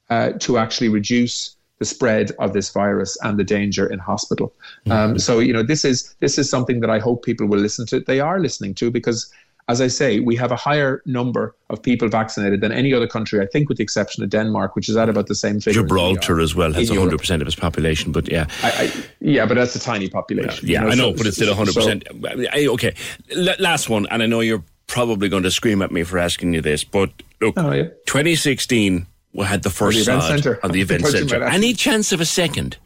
uh, 0.10 0.32
to 0.40 0.58
actually 0.58 0.90
reduce 0.90 1.56
the 1.80 1.86
spread 1.86 2.32
of 2.40 2.54
this 2.54 2.72
virus 2.72 3.18
and 3.24 3.38
the 3.38 3.44
danger 3.44 3.86
in 3.86 4.00
hospital. 4.00 4.54
Um, 4.86 4.92
mm-hmm. 4.92 5.18
so 5.18 5.40
you 5.40 5.52
know 5.52 5.64
this 5.64 5.84
is 5.84 6.16
this 6.20 6.38
is 6.38 6.50
something 6.50 6.80
that 6.80 6.90
I 6.90 7.00
hope 7.00 7.26
people 7.26 7.48
will 7.48 7.60
listen 7.60 7.86
to. 7.88 8.00
They 8.00 8.20
are 8.20 8.40
listening 8.40 8.76
to 8.76 8.92
because 8.92 9.32
as 9.68 9.82
I 9.82 9.88
say, 9.88 10.20
we 10.20 10.36
have 10.36 10.52
a 10.52 10.56
higher 10.56 11.02
number 11.06 11.56
of 11.70 11.82
people 11.82 12.08
vaccinated 12.08 12.62
than 12.62 12.72
any 12.72 12.94
other 12.94 13.08
country, 13.08 13.42
I 13.42 13.48
think, 13.48 13.68
with 13.68 13.80
the 13.80 13.84
exception 13.84 14.24
of 14.24 14.30
Denmark, 14.30 14.76
which 14.76 14.88
is 14.88 14.96
at 14.96 15.10
about 15.10 15.28
the 15.28 15.36
same 15.36 15.60
figure. 15.60 15.82
Gibraltar 15.82 16.40
as 16.40 16.54
well 16.54 16.72
has 16.74 16.90
100% 16.92 17.42
of 17.42 17.48
its 17.48 17.56
population, 17.56 18.12
but 18.12 18.32
yeah. 18.32 18.46
I, 18.62 18.72
I, 18.72 19.04
yeah, 19.22 19.46
but 19.46 19.56
that's 19.56 19.76
a 19.76 19.80
tiny 19.80 20.08
population. 20.08 20.68
Yeah, 20.68 20.82
you 20.82 20.86
know, 20.86 20.92
I 20.92 20.96
know, 20.96 21.12
so, 21.12 21.18
but 21.18 21.28
it's 21.28 21.38
still 21.38 21.56
100%. 21.56 22.54
So, 22.54 22.74
okay, 22.74 22.94
L- 23.36 23.56
last 23.60 23.90
one, 23.90 24.06
and 24.12 24.22
I 24.22 24.28
know 24.28 24.42
you're 24.42 24.64
probably 24.86 25.30
going 25.30 25.44
to 25.44 25.52
scream 25.52 25.82
at 25.82 25.92
me 25.92 26.04
for 26.04 26.20
asking 26.20 26.54
you 26.54 26.62
this, 26.62 26.84
but 26.84 27.10
look, 27.42 27.56
oh, 27.58 27.72
yeah. 27.72 27.84
2016 28.06 29.08
we 29.36 29.46
had 29.46 29.64
the 29.64 29.70
first 29.70 29.98
the 29.98 30.04
sod 30.06 30.60
on 30.64 30.72
the 30.72 30.82
event 30.82 31.06
centre. 31.06 31.44
Any 31.44 31.74
chance 31.74 32.14
of 32.14 32.22
a 32.22 32.26
second 32.26 32.78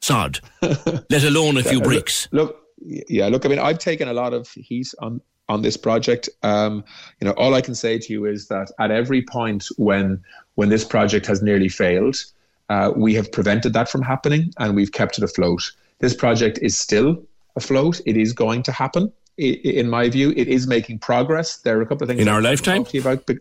sod, 0.00 0.40
let 0.62 1.24
alone 1.24 1.58
a 1.58 1.62
few 1.62 1.80
bricks? 1.82 2.28
Look, 2.32 2.56
yeah, 2.80 3.28
look, 3.28 3.44
I 3.44 3.48
mean, 3.48 3.58
I've 3.58 3.78
taken 3.78 4.08
a 4.08 4.14
lot 4.14 4.32
of 4.32 4.48
heat 4.48 4.88
on 5.00 5.20
on 5.48 5.62
this 5.62 5.76
project. 5.76 6.28
Um, 6.42 6.84
you 7.20 7.26
know, 7.26 7.32
all 7.32 7.54
I 7.54 7.60
can 7.60 7.74
say 7.74 7.98
to 7.98 8.12
you 8.12 8.26
is 8.26 8.48
that 8.48 8.70
at 8.78 8.90
every 8.90 9.22
point 9.22 9.66
when 9.76 10.22
when 10.56 10.68
this 10.68 10.84
project 10.84 11.26
has 11.26 11.42
nearly 11.42 11.68
failed, 11.68 12.16
uh, 12.68 12.92
we 12.96 13.14
have 13.14 13.30
prevented 13.32 13.72
that 13.72 13.88
from 13.88 14.02
happening 14.02 14.52
and 14.58 14.74
we've 14.74 14.92
kept 14.92 15.18
it 15.18 15.24
afloat. 15.24 15.72
This 16.00 16.14
project 16.14 16.58
is 16.62 16.78
still 16.78 17.22
afloat. 17.56 18.00
It 18.06 18.16
is 18.16 18.32
going 18.32 18.62
to 18.64 18.72
happen. 18.72 19.12
In 19.36 19.88
my 19.88 20.08
view, 20.08 20.32
it 20.36 20.48
is 20.48 20.66
making 20.66 20.98
progress. 20.98 21.58
There 21.58 21.78
are 21.78 21.82
a 21.82 21.86
couple 21.86 22.04
of 22.04 22.08
things 22.08 22.20
in 22.20 22.28
our 22.28 22.42
lifetime. 22.42 22.84
About, 22.92 23.24
but, 23.24 23.36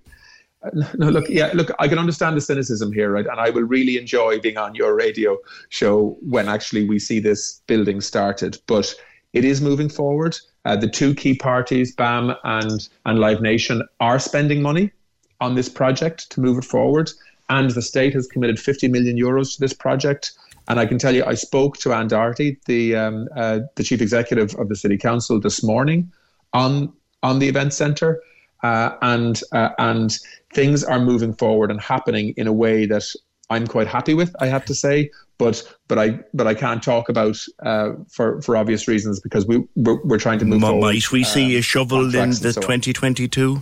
uh, 0.63 0.69
no, 0.95 1.09
look, 1.09 1.27
yeah, 1.27 1.49
look, 1.55 1.71
I 1.79 1.87
can 1.87 1.97
understand 1.97 2.37
the 2.37 2.41
cynicism 2.41 2.93
here, 2.93 3.11
right? 3.11 3.25
And 3.25 3.39
I 3.39 3.49
will 3.49 3.63
really 3.63 3.97
enjoy 3.97 4.39
being 4.39 4.57
on 4.57 4.75
your 4.75 4.95
radio 4.95 5.37
show 5.69 6.17
when 6.21 6.47
actually 6.47 6.87
we 6.87 6.99
see 6.99 7.19
this 7.19 7.61
building 7.65 7.99
started. 7.99 8.59
But 8.67 8.93
it 9.33 9.43
is 9.43 9.59
moving 9.59 9.89
forward. 9.89 10.37
Uh, 10.67 10.75
the 10.75 10.87
two 10.87 11.15
key 11.15 11.33
parties, 11.33 11.95
BAM 11.95 12.35
and, 12.43 12.89
and 13.05 13.19
Live 13.19 13.41
Nation, 13.41 13.81
are 14.01 14.19
spending 14.19 14.61
money 14.61 14.91
on 15.39 15.55
this 15.55 15.69
project 15.69 16.29
to 16.31 16.41
move 16.41 16.57
it 16.57 16.65
forward. 16.65 17.09
And 17.49 17.71
the 17.71 17.81
state 17.81 18.13
has 18.13 18.27
committed 18.27 18.59
50 18.59 18.89
million 18.89 19.17
euros 19.17 19.55
to 19.55 19.61
this 19.61 19.71
project. 19.71 20.33
And 20.67 20.77
I 20.77 20.85
can 20.85 20.97
tell 20.97 21.15
you, 21.15 21.23
I 21.23 21.35
spoke 21.35 21.77
to 21.77 21.93
Ann 21.93 22.09
Doherty, 22.09 22.57
the 22.65 22.97
um, 22.97 23.29
uh, 23.33 23.59
the 23.75 23.83
chief 23.83 24.01
executive 24.01 24.53
of 24.55 24.67
the 24.67 24.75
city 24.75 24.97
council, 24.97 25.39
this 25.39 25.63
morning 25.63 26.11
on 26.51 26.91
on 27.23 27.39
the 27.39 27.47
event 27.47 27.73
centre, 27.73 28.21
uh, 28.61 28.97
and 29.01 29.39
uh, 29.53 29.69
and 29.79 30.17
things 30.53 30.83
are 30.83 30.99
moving 30.99 31.33
forward 31.33 31.71
and 31.71 31.79
happening 31.79 32.33
in 32.35 32.45
a 32.45 32.51
way 32.51 32.85
that 32.85 33.05
I'm 33.49 33.67
quite 33.67 33.87
happy 33.87 34.13
with. 34.13 34.35
I 34.39 34.47
have 34.47 34.65
to 34.65 34.75
say, 34.75 35.09
but 35.37 35.63
but 35.87 35.97
I 35.97 36.19
but 36.33 36.47
I 36.47 36.53
can't 36.53 36.83
talk 36.83 37.09
about 37.09 37.37
uh, 37.63 37.91
for 38.09 38.41
for 38.41 38.57
obvious 38.57 38.87
reasons 38.87 39.19
because 39.19 39.47
we 39.47 39.63
we're, 39.75 40.01
we're 40.03 40.19
trying 40.19 40.39
to 40.39 40.45
move. 40.45 40.61
Might 40.61 40.69
forward, 40.69 40.95
we 41.11 41.23
see 41.23 41.55
uh, 41.55 41.59
a 41.59 41.61
shovel 41.61 42.13
in 42.13 42.29
the 42.31 42.53
2022? 42.53 43.61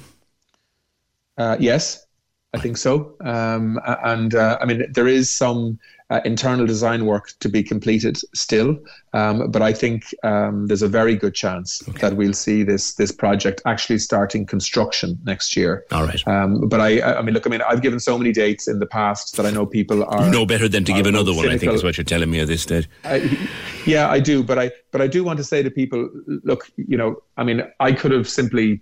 Uh, 1.37 1.57
yes, 1.59 2.05
I 2.53 2.59
think 2.59 2.77
so. 2.77 3.15
Um, 3.21 3.79
and 3.85 4.33
uh, 4.33 4.57
I 4.61 4.65
mean, 4.65 4.85
there 4.93 5.07
is 5.07 5.29
some 5.29 5.77
uh, 6.09 6.21
internal 6.23 6.67
design 6.67 7.05
work 7.05 7.31
to 7.39 7.49
be 7.49 7.63
completed 7.63 8.17
still, 8.35 8.77
um, 9.13 9.49
but 9.49 9.61
I 9.61 9.73
think 9.73 10.13
um, 10.23 10.67
there's 10.67 10.83
a 10.83 10.87
very 10.87 11.15
good 11.15 11.33
chance 11.33 11.81
okay. 11.89 11.99
that 12.01 12.15
we'll 12.15 12.33
see 12.33 12.61
this 12.63 12.93
this 12.93 13.11
project 13.11 13.61
actually 13.65 13.97
starting 13.97 14.45
construction 14.45 15.17
next 15.23 15.55
year. 15.57 15.83
All 15.91 16.05
right. 16.05 16.27
Um, 16.27 16.67
but 16.69 16.79
I, 16.79 17.01
I 17.01 17.21
mean, 17.23 17.33
look, 17.33 17.47
I 17.47 17.49
mean, 17.49 17.61
I've 17.67 17.81
given 17.81 17.99
so 17.99 18.17
many 18.17 18.31
dates 18.31 18.67
in 18.67 18.79
the 18.79 18.85
past 18.85 19.35
that 19.37 19.47
I 19.47 19.51
know 19.51 19.65
people 19.65 20.03
are 20.05 20.29
no 20.29 20.45
better 20.45 20.67
than 20.67 20.85
to 20.85 20.93
give 20.93 21.07
another 21.07 21.33
cynical. 21.33 21.49
one. 21.49 21.55
I 21.55 21.57
think 21.57 21.73
is 21.73 21.83
what 21.83 21.97
you're 21.97 22.05
telling 22.05 22.29
me 22.29 22.39
at 22.39 22.47
this 22.47 22.61
stage. 22.61 22.87
I, 23.03 23.49
yeah, 23.85 24.09
I 24.09 24.19
do, 24.19 24.43
but 24.43 24.59
I 24.59 24.71
but 24.91 25.01
I 25.01 25.07
do 25.07 25.23
want 25.23 25.37
to 25.37 25.43
say 25.43 25.63
to 25.63 25.71
people, 25.71 26.09
look, 26.43 26.69
you 26.75 26.97
know, 26.97 27.23
I 27.37 27.43
mean, 27.43 27.63
I 27.79 27.91
could 27.93 28.11
have 28.11 28.29
simply 28.29 28.81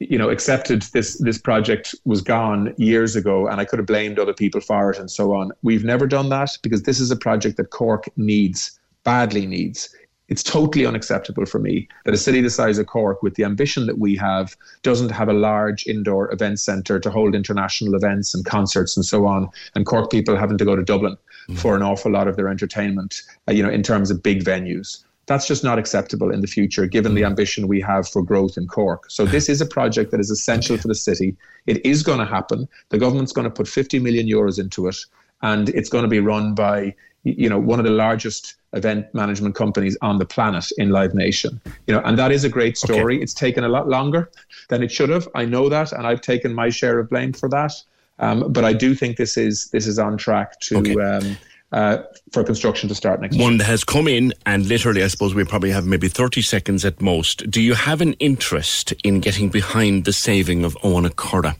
you 0.00 0.18
know, 0.18 0.28
accepted 0.28 0.82
this 0.92 1.18
this 1.18 1.38
project 1.38 1.94
was 2.04 2.20
gone 2.20 2.74
years 2.76 3.16
ago, 3.16 3.46
and 3.46 3.60
I 3.60 3.64
could 3.64 3.78
have 3.78 3.86
blamed 3.86 4.18
other 4.18 4.34
people 4.34 4.60
for 4.60 4.90
it 4.90 4.98
and 4.98 5.10
so 5.10 5.32
on. 5.32 5.52
We've 5.62 5.84
never 5.84 6.06
done 6.06 6.28
that 6.30 6.58
because 6.62 6.82
this 6.82 7.00
is 7.00 7.10
a 7.10 7.16
project 7.16 7.56
that 7.58 7.70
Cork 7.70 8.08
needs 8.16 8.78
badly 9.04 9.46
needs. 9.46 9.94
It's 10.28 10.42
totally 10.42 10.86
unacceptable 10.86 11.44
for 11.44 11.58
me 11.58 11.86
that 12.06 12.14
a 12.14 12.16
city 12.16 12.40
the 12.40 12.48
size 12.48 12.78
of 12.78 12.86
Cork, 12.86 13.22
with 13.22 13.34
the 13.34 13.44
ambition 13.44 13.86
that 13.86 13.98
we 13.98 14.16
have, 14.16 14.56
doesn't 14.82 15.10
have 15.10 15.28
a 15.28 15.34
large 15.34 15.86
indoor 15.86 16.32
event 16.32 16.58
centre 16.58 16.98
to 16.98 17.10
hold 17.10 17.34
international 17.34 17.94
events 17.94 18.34
and 18.34 18.44
concerts 18.44 18.96
and 18.96 19.04
so 19.04 19.26
on, 19.26 19.50
and 19.74 19.84
Cork 19.84 20.10
people 20.10 20.36
having 20.36 20.56
to 20.58 20.64
go 20.64 20.76
to 20.76 20.82
Dublin 20.82 21.16
mm. 21.48 21.58
for 21.58 21.76
an 21.76 21.82
awful 21.82 22.10
lot 22.10 22.26
of 22.26 22.36
their 22.36 22.48
entertainment, 22.48 23.22
uh, 23.48 23.52
you 23.52 23.62
know, 23.62 23.68
in 23.68 23.82
terms 23.82 24.10
of 24.10 24.22
big 24.22 24.42
venues. 24.42 25.04
That's 25.26 25.46
just 25.46 25.64
not 25.64 25.78
acceptable 25.78 26.30
in 26.30 26.40
the 26.40 26.46
future, 26.46 26.86
given 26.86 27.14
the 27.14 27.22
mm. 27.22 27.26
ambition 27.26 27.66
we 27.66 27.80
have 27.80 28.08
for 28.08 28.22
growth 28.22 28.56
in 28.56 28.66
Cork. 28.66 29.10
So 29.10 29.24
this 29.24 29.48
is 29.48 29.60
a 29.60 29.66
project 29.66 30.10
that 30.10 30.20
is 30.20 30.30
essential 30.30 30.76
for 30.76 30.88
the 30.88 30.94
city. 30.94 31.36
It 31.66 31.84
is 31.84 32.02
going 32.02 32.18
to 32.18 32.26
happen. 32.26 32.68
The 32.90 32.98
government's 32.98 33.32
going 33.32 33.46
to 33.46 33.50
put 33.50 33.66
50 33.66 33.98
million 34.00 34.26
euros 34.26 34.58
into 34.58 34.86
it, 34.86 34.96
and 35.42 35.68
it's 35.70 35.88
going 35.88 36.02
to 36.02 36.08
be 36.08 36.20
run 36.20 36.54
by 36.54 36.94
you 37.24 37.48
know 37.48 37.58
one 37.58 37.78
of 37.78 37.86
the 37.86 37.90
largest 37.90 38.56
event 38.74 39.06
management 39.14 39.54
companies 39.54 39.96
on 40.02 40.18
the 40.18 40.26
planet 40.26 40.66
in 40.76 40.90
Live 40.90 41.14
Nation. 41.14 41.60
You 41.86 41.94
know, 41.94 42.02
and 42.04 42.18
that 42.18 42.32
is 42.32 42.44
a 42.44 42.48
great 42.48 42.76
story. 42.76 43.16
Okay. 43.16 43.22
It's 43.22 43.34
taken 43.34 43.64
a 43.64 43.68
lot 43.68 43.88
longer 43.88 44.30
than 44.68 44.82
it 44.82 44.92
should 44.92 45.08
have. 45.08 45.28
I 45.34 45.44
know 45.44 45.68
that, 45.68 45.92
and 45.92 46.06
I've 46.06 46.20
taken 46.20 46.54
my 46.54 46.68
share 46.68 46.98
of 46.98 47.08
blame 47.08 47.32
for 47.32 47.48
that. 47.48 47.72
Um, 48.18 48.52
but 48.52 48.64
I 48.64 48.72
do 48.72 48.94
think 48.94 49.16
this 49.16 49.36
is 49.36 49.70
this 49.70 49.86
is 49.86 49.98
on 49.98 50.16
track 50.16 50.60
to. 50.60 50.78
Okay. 50.78 51.00
Um, 51.00 51.36
uh, 51.74 52.04
for 52.32 52.44
construction 52.44 52.88
to 52.88 52.94
start 52.94 53.20
next 53.20 53.36
One 53.36 53.52
year. 53.52 53.58
that 53.58 53.64
has 53.64 53.82
come 53.82 54.06
in, 54.06 54.32
and 54.46 54.64
literally, 54.66 55.02
I 55.02 55.08
suppose 55.08 55.34
we 55.34 55.42
probably 55.42 55.72
have 55.72 55.84
maybe 55.84 56.08
30 56.08 56.40
seconds 56.40 56.84
at 56.84 57.02
most. 57.02 57.50
Do 57.50 57.60
you 57.60 57.74
have 57.74 58.00
an 58.00 58.12
interest 58.14 58.92
in 59.02 59.18
getting 59.18 59.48
behind 59.48 60.04
the 60.04 60.12
saving 60.12 60.64
of 60.64 60.76
Eoghan 60.84 61.14
Corda, 61.16 61.56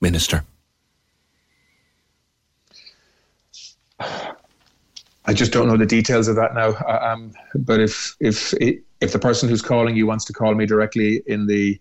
Minister? 0.00 0.42
I 4.00 5.34
just 5.34 5.52
don't 5.52 5.68
know 5.68 5.76
the 5.76 5.84
details 5.84 6.28
of 6.28 6.36
that 6.36 6.54
now. 6.54 6.70
Uh, 6.70 7.12
um, 7.12 7.32
but 7.54 7.80
if 7.80 8.16
if 8.20 8.54
if 8.54 9.12
the 9.12 9.18
person 9.18 9.50
who's 9.50 9.62
calling 9.62 9.96
you 9.96 10.06
wants 10.06 10.24
to 10.26 10.32
call 10.32 10.54
me 10.54 10.64
directly 10.64 11.22
in 11.26 11.46
the 11.46 11.78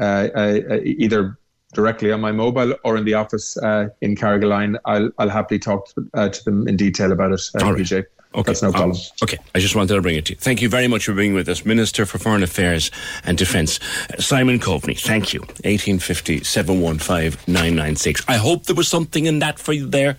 uh, 0.00 0.28
uh, 0.34 0.60
uh 0.70 0.80
either 0.82 1.38
directly 1.76 2.10
on 2.10 2.20
my 2.20 2.32
mobile 2.32 2.74
or 2.82 2.96
in 2.96 3.04
the 3.04 3.14
office 3.14 3.56
uh, 3.58 3.88
in 4.00 4.16
Carrigaline, 4.16 4.76
I'll 4.84 5.10
I'll 5.18 5.28
happily 5.28 5.60
talk 5.60 5.94
to, 5.94 6.10
uh, 6.14 6.28
to 6.30 6.44
them 6.44 6.66
in 6.66 6.76
detail 6.76 7.12
about 7.12 7.32
it. 7.32 7.42
Uh, 7.54 7.60
PJ. 7.60 8.04
Okay. 8.34 8.50
That's 8.50 8.62
no 8.62 8.70
problem. 8.70 8.90
Um, 8.90 9.02
okay. 9.22 9.38
I 9.54 9.60
just 9.60 9.74
wanted 9.74 9.94
to 9.94 10.02
bring 10.02 10.16
it 10.16 10.26
to 10.26 10.32
you. 10.34 10.38
Thank 10.38 10.60
you 10.60 10.68
very 10.68 10.88
much 10.88 11.06
for 11.06 11.14
being 11.14 11.32
with 11.32 11.48
us. 11.48 11.64
Minister 11.64 12.04
for 12.04 12.18
Foreign 12.18 12.42
Affairs 12.42 12.90
and 13.24 13.38
Defence, 13.38 13.80
Simon 14.18 14.58
Coveney. 14.58 15.00
Thank 15.00 15.32
you. 15.32 15.40
1850 15.40 16.44
715 16.44 17.40
996. 17.46 18.24
I 18.28 18.36
hope 18.36 18.64
there 18.64 18.76
was 18.76 18.88
something 18.88 19.24
in 19.24 19.38
that 19.38 19.58
for 19.58 19.72
you 19.72 19.86
there. 19.86 20.18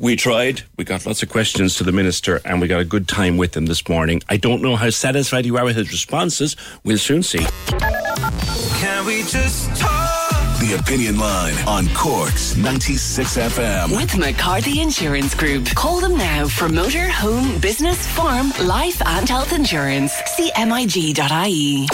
We 0.00 0.16
tried. 0.16 0.62
We 0.76 0.84
got 0.84 1.06
lots 1.06 1.22
of 1.22 1.28
questions 1.28 1.76
to 1.76 1.84
the 1.84 1.92
Minister 1.92 2.40
and 2.44 2.60
we 2.60 2.66
got 2.66 2.80
a 2.80 2.84
good 2.84 3.06
time 3.06 3.36
with 3.36 3.56
him 3.56 3.66
this 3.66 3.88
morning. 3.88 4.22
I 4.28 4.36
don't 4.36 4.60
know 4.60 4.74
how 4.74 4.90
satisfied 4.90 5.46
you 5.46 5.56
are 5.56 5.64
with 5.64 5.76
his 5.76 5.92
responses. 5.92 6.56
We'll 6.82 6.98
soon 6.98 7.22
see. 7.22 7.46
Can 8.80 9.06
we 9.06 9.22
just 9.22 9.76
talk? 9.76 9.93
The 10.64 10.76
Opinion 10.76 11.18
Line 11.18 11.54
on 11.68 11.86
Cork's 11.88 12.56
96 12.56 13.36
FM. 13.36 13.94
With 13.94 14.16
McCarthy 14.16 14.80
Insurance 14.80 15.34
Group. 15.34 15.66
Call 15.74 16.00
them 16.00 16.16
now 16.16 16.48
for 16.48 16.70
motor, 16.70 17.06
home, 17.06 17.58
business, 17.60 18.06
farm, 18.06 18.50
life, 18.62 19.02
and 19.04 19.28
health 19.28 19.52
insurance. 19.52 20.14
CMIG.ie. 20.14 21.86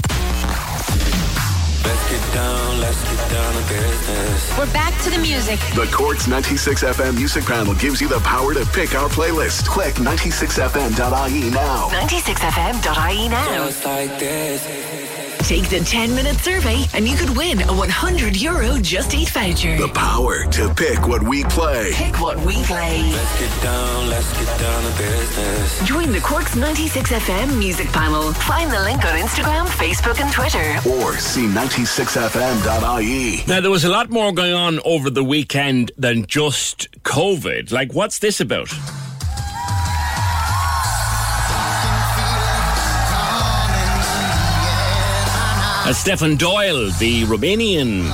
Let's 1.82 2.10
get 2.10 2.32
down, 2.32 2.80
let's 2.80 3.02
get 3.02 3.30
down 3.32 3.54
to 3.54 3.68
business. 3.68 4.56
We're 4.56 4.72
back 4.72 5.02
to 5.02 5.10
the 5.10 5.18
music. 5.18 5.58
The 5.74 5.90
Cork's 5.92 6.28
96 6.28 6.84
FM 6.84 7.16
music 7.16 7.46
panel 7.46 7.74
gives 7.74 8.00
you 8.00 8.06
the 8.06 8.20
power 8.20 8.54
to 8.54 8.64
pick 8.66 8.94
our 8.94 9.08
playlist. 9.08 9.66
Click 9.66 9.94
96fm.ie 9.94 11.50
now. 11.50 11.88
96fm.ie 11.88 13.28
now. 13.30 13.66
Just 13.66 13.84
like 13.84 14.16
this. 14.20 15.29
Take 15.42 15.68
the 15.70 15.80
10 15.80 16.14
minute 16.14 16.36
survey 16.36 16.84
and 16.94 17.08
you 17.08 17.16
could 17.16 17.34
win 17.36 17.62
a 17.62 17.72
100 17.72 18.36
euro 18.36 18.78
Just 18.78 19.14
Eat 19.14 19.30
voucher. 19.30 19.76
The 19.76 19.88
power 19.88 20.44
to 20.50 20.72
pick 20.74 21.08
what 21.08 21.22
we 21.22 21.44
play. 21.44 21.92
Pick 21.94 22.20
what 22.20 22.36
we 22.44 22.62
play. 22.64 23.10
Let's 23.10 23.40
get 23.40 23.62
down, 23.62 24.08
let's 24.08 24.32
get 24.38 24.60
down 24.60 24.82
to 24.82 24.98
business. 24.98 25.88
Join 25.88 26.12
the 26.12 26.20
Corks 26.20 26.54
96 26.56 27.10
FM 27.10 27.58
music 27.58 27.88
panel. 27.88 28.32
Find 28.32 28.70
the 28.70 28.80
link 28.80 29.04
on 29.04 29.18
Instagram, 29.18 29.66
Facebook, 29.66 30.20
and 30.20 30.32
Twitter. 30.32 30.78
Or 30.88 31.16
see 31.16 31.46
96fm.ie. 31.46 33.44
Now, 33.46 33.60
there 33.60 33.70
was 33.70 33.84
a 33.84 33.90
lot 33.90 34.10
more 34.10 34.32
going 34.32 34.52
on 34.52 34.78
over 34.84 35.10
the 35.10 35.24
weekend 35.24 35.90
than 35.96 36.26
just 36.26 36.90
COVID. 37.02 37.72
Like, 37.72 37.94
what's 37.94 38.18
this 38.18 38.40
about? 38.40 38.68
Uh, 45.90 45.92
Stefan 45.92 46.36
Doyle, 46.36 46.88
the 47.00 47.24
Romanian 47.24 48.08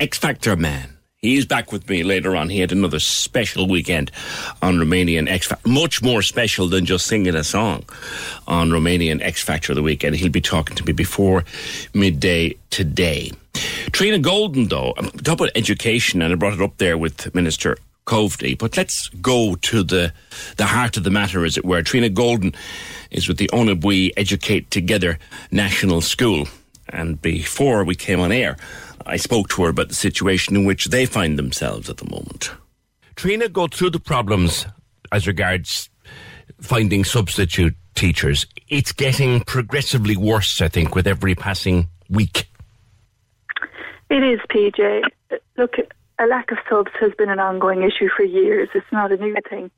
X 0.00 0.18
Factor 0.18 0.56
man. 0.56 0.96
He's 1.18 1.46
back 1.46 1.70
with 1.70 1.88
me 1.88 2.02
later 2.02 2.34
on. 2.34 2.48
He 2.48 2.58
had 2.58 2.72
another 2.72 2.98
special 2.98 3.68
weekend 3.68 4.10
on 4.62 4.78
Romanian 4.78 5.30
X 5.30 5.46
Factor. 5.46 5.68
Much 5.68 6.02
more 6.02 6.22
special 6.22 6.66
than 6.66 6.86
just 6.86 7.06
singing 7.06 7.36
a 7.36 7.44
song 7.44 7.84
on 8.48 8.70
Romanian 8.70 9.22
X 9.22 9.44
Factor 9.44 9.70
of 9.70 9.76
the 9.76 9.82
weekend. 9.82 10.16
He'll 10.16 10.32
be 10.32 10.40
talking 10.40 10.74
to 10.74 10.84
me 10.84 10.90
before 10.90 11.44
midday 11.94 12.56
today. 12.70 13.30
Trina 13.92 14.18
Golden, 14.18 14.66
though, 14.66 14.92
I'm 14.98 15.08
talking 15.10 15.34
about 15.34 15.50
education, 15.54 16.20
and 16.20 16.32
I 16.32 16.34
brought 16.34 16.54
it 16.54 16.60
up 16.60 16.78
there 16.78 16.98
with 16.98 17.32
Minister 17.32 17.78
Coveney. 18.06 18.58
But 18.58 18.76
let's 18.76 19.06
go 19.22 19.54
to 19.54 19.84
the 19.84 20.12
the 20.56 20.66
heart 20.66 20.96
of 20.96 21.04
the 21.04 21.10
matter, 21.10 21.44
as 21.44 21.56
it 21.56 21.64
were. 21.64 21.80
Trina 21.82 22.08
Golden 22.08 22.56
is 23.12 23.28
with 23.28 23.36
the 23.38 23.46
Owenabue 23.52 24.10
Educate 24.16 24.72
Together 24.72 25.20
National 25.52 26.00
School. 26.00 26.48
And 26.90 27.20
before 27.20 27.84
we 27.84 27.94
came 27.94 28.20
on 28.20 28.32
air, 28.32 28.56
I 29.06 29.16
spoke 29.16 29.48
to 29.50 29.64
her 29.64 29.70
about 29.70 29.88
the 29.88 29.94
situation 29.94 30.56
in 30.56 30.64
which 30.64 30.86
they 30.86 31.06
find 31.06 31.38
themselves 31.38 31.88
at 31.88 31.98
the 31.98 32.10
moment. 32.10 32.52
Trina, 33.16 33.48
go 33.48 33.66
through 33.66 33.90
the 33.90 34.00
problems 34.00 34.66
as 35.10 35.26
regards 35.26 35.90
finding 36.60 37.04
substitute 37.04 37.74
teachers. 37.94 38.46
It's 38.68 38.92
getting 38.92 39.40
progressively 39.40 40.16
worse, 40.16 40.60
I 40.60 40.68
think, 40.68 40.94
with 40.94 41.06
every 41.06 41.34
passing 41.34 41.88
week. 42.08 42.48
It 44.10 44.22
is, 44.22 44.40
PJ. 44.50 45.02
Look, 45.56 45.74
a 46.18 46.26
lack 46.26 46.50
of 46.50 46.58
subs 46.68 46.92
has 47.00 47.12
been 47.18 47.28
an 47.28 47.40
ongoing 47.40 47.82
issue 47.82 48.08
for 48.16 48.22
years. 48.22 48.68
It's 48.74 48.86
not 48.92 49.12
a 49.12 49.16
new 49.16 49.34
thing. 49.48 49.70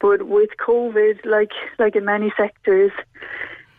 But 0.00 0.26
with 0.26 0.50
COVID, 0.58 1.24
like 1.24 1.52
like 1.78 1.94
in 1.94 2.04
many 2.04 2.32
sectors, 2.36 2.90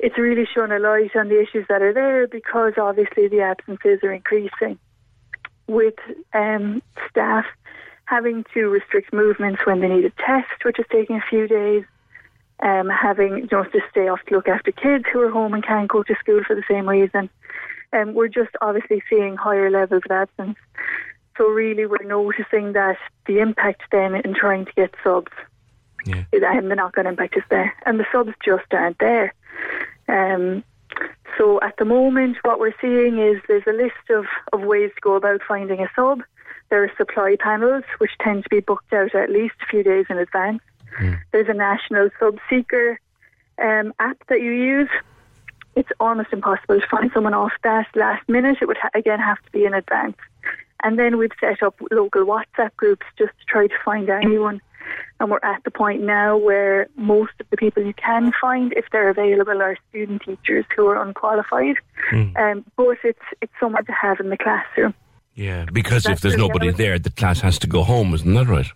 it's 0.03 0.17
really 0.17 0.45
shone 0.45 0.73
a 0.73 0.79
light 0.79 1.15
on 1.15 1.29
the 1.29 1.41
issues 1.41 1.65
that 1.69 1.81
are 1.81 1.93
there 1.93 2.27
because 2.27 2.73
obviously 2.75 3.29
the 3.29 3.39
absences 3.39 3.99
are 4.03 4.11
increasing 4.11 4.77
with 5.67 5.95
um, 6.33 6.83
staff 7.09 7.45
having 8.03 8.43
to 8.53 8.67
restrict 8.67 9.13
movements 9.13 9.61
when 9.65 9.79
they 9.79 9.87
need 9.87 10.03
a 10.03 10.09
test, 10.09 10.65
which 10.65 10.77
is 10.77 10.85
taking 10.91 11.15
a 11.15 11.23
few 11.29 11.47
days, 11.47 11.85
um, 12.61 12.89
having 12.89 13.37
you 13.37 13.47
know, 13.49 13.63
to 13.63 13.79
stay 13.89 14.09
off 14.09 14.19
to 14.27 14.35
look 14.35 14.49
after 14.49 14.73
kids 14.73 15.05
who 15.11 15.21
are 15.21 15.31
home 15.31 15.53
and 15.53 15.65
can't 15.65 15.87
go 15.87 16.03
to 16.03 16.15
school 16.15 16.41
for 16.45 16.53
the 16.53 16.63
same 16.69 16.89
reason. 16.89 17.29
Um, 17.93 18.13
we're 18.13 18.27
just 18.27 18.51
obviously 18.61 19.01
seeing 19.09 19.37
higher 19.37 19.71
levels 19.71 20.03
of 20.09 20.11
absence. 20.11 20.57
So 21.37 21.47
really 21.47 21.85
we're 21.85 22.03
noticing 22.03 22.73
that 22.73 22.97
the 23.25 23.39
impact 23.39 23.83
then 23.93 24.15
in 24.15 24.33
trying 24.33 24.65
to 24.65 24.73
get 24.73 24.93
subs 25.01 25.31
yeah. 26.05 26.25
and 26.33 26.69
the 26.69 26.75
knock-on 26.75 27.07
impact 27.07 27.37
is 27.37 27.43
there. 27.49 27.73
And 27.85 28.01
the 28.01 28.05
subs 28.11 28.33
just 28.43 28.65
aren't 28.73 28.99
there. 28.99 29.33
Um, 30.07 30.63
so 31.37 31.59
at 31.61 31.77
the 31.77 31.85
moment, 31.85 32.37
what 32.43 32.59
we're 32.59 32.75
seeing 32.79 33.19
is 33.19 33.41
there's 33.47 33.67
a 33.67 33.73
list 33.73 34.09
of, 34.09 34.25
of 34.51 34.61
ways 34.61 34.91
to 34.95 35.01
go 35.01 35.15
about 35.15 35.41
finding 35.47 35.79
a 35.79 35.89
sub. 35.95 36.21
There 36.69 36.83
are 36.83 36.91
supply 36.97 37.35
panels, 37.39 37.83
which 37.97 38.11
tend 38.21 38.43
to 38.43 38.49
be 38.49 38.59
booked 38.59 38.93
out 38.93 39.13
at 39.15 39.29
least 39.29 39.55
a 39.61 39.65
few 39.67 39.83
days 39.83 40.05
in 40.09 40.17
advance. 40.17 40.61
Mm. 40.99 41.19
There's 41.31 41.49
a 41.49 41.53
national 41.53 42.09
sub 42.19 42.37
seeker 42.49 42.99
um, 43.61 43.93
app 43.99 44.17
that 44.27 44.41
you 44.41 44.51
use. 44.51 44.89
It's 45.75 45.89
almost 45.99 46.31
impossible 46.31 46.79
to 46.79 46.87
find 46.87 47.11
someone 47.13 47.33
off 47.33 47.53
that 47.63 47.87
last 47.95 48.27
minute. 48.29 48.57
It 48.61 48.67
would 48.67 48.77
ha- 48.77 48.91
again 48.93 49.19
have 49.19 49.41
to 49.43 49.51
be 49.51 49.65
in 49.65 49.73
advance. 49.73 50.17
And 50.83 50.99
then 50.99 51.17
we've 51.17 51.31
set 51.39 51.63
up 51.63 51.75
local 51.91 52.25
WhatsApp 52.25 52.75
groups 52.75 53.05
just 53.17 53.31
to 53.39 53.45
try 53.47 53.67
to 53.67 53.75
find 53.83 54.09
anyone 54.09 54.61
and 55.19 55.29
we're 55.31 55.39
at 55.43 55.63
the 55.63 55.71
point 55.71 56.01
now 56.01 56.37
where 56.37 56.87
most 56.95 57.31
of 57.39 57.49
the 57.49 57.57
people 57.57 57.83
you 57.83 57.93
can 57.93 58.31
find, 58.39 58.73
if 58.73 58.85
they're 58.91 59.09
available, 59.09 59.61
are 59.61 59.77
student 59.89 60.21
teachers 60.23 60.65
who 60.75 60.87
are 60.87 61.01
unqualified. 61.01 61.75
Mm. 62.11 62.37
Um, 62.37 62.65
but 62.75 62.97
it's 63.03 63.19
it's 63.41 63.53
someone 63.59 63.85
to 63.85 63.91
have 63.91 64.19
in 64.19 64.29
the 64.29 64.37
classroom. 64.37 64.93
Yeah, 65.35 65.65
because 65.71 66.03
That's 66.03 66.17
if 66.17 66.21
there's 66.21 66.37
nobody 66.37 66.71
there, 66.71 66.99
the 66.99 67.09
class 67.09 67.41
has 67.41 67.57
to 67.59 67.67
go 67.67 67.83
home, 67.83 68.13
isn't 68.13 68.33
that 68.33 68.47
right? 68.47 68.67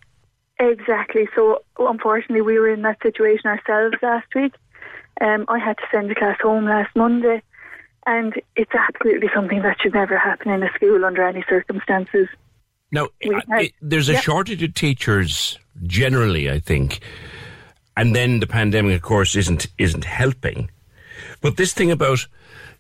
Exactly. 0.60 1.28
So 1.36 1.64
unfortunately, 1.78 2.42
we 2.42 2.58
were 2.58 2.70
in 2.70 2.82
that 2.82 2.98
situation 3.04 3.46
ourselves 3.46 3.98
last 4.02 4.28
week. 4.34 4.54
Um, 5.22 5.46
I 5.48 5.60
had 5.60 5.78
to 5.78 5.84
send 5.92 6.10
the 6.10 6.16
class 6.16 6.38
home 6.42 6.66
last 6.66 6.96
Monday, 6.96 7.42
and 8.06 8.34
it's 8.56 8.72
absolutely 8.74 9.30
something 9.36 9.62
that 9.62 9.78
should 9.82 9.94
never 9.94 10.18
happen 10.18 10.52
in 10.52 10.64
a 10.64 10.72
school 10.74 11.06
under 11.06 11.24
any 11.24 11.44
circumstances. 11.48 12.28
Now, 12.92 13.10
had, 13.22 13.44
it, 13.62 13.74
there's 13.82 14.10
a 14.10 14.18
shortage 14.18 14.64
of 14.64 14.74
teachers 14.74 15.60
generally, 15.84 16.50
I 16.50 16.60
think. 16.60 17.02
and 17.98 18.16
then 18.16 18.40
the 18.40 18.48
pandemic, 18.48 18.96
of 18.96 19.02
course, 19.02 19.36
isn't 19.36 19.68
isn't 19.78 20.06
helping. 20.06 20.70
But 21.42 21.58
this 21.58 21.74
thing 21.74 21.92
about 21.92 22.28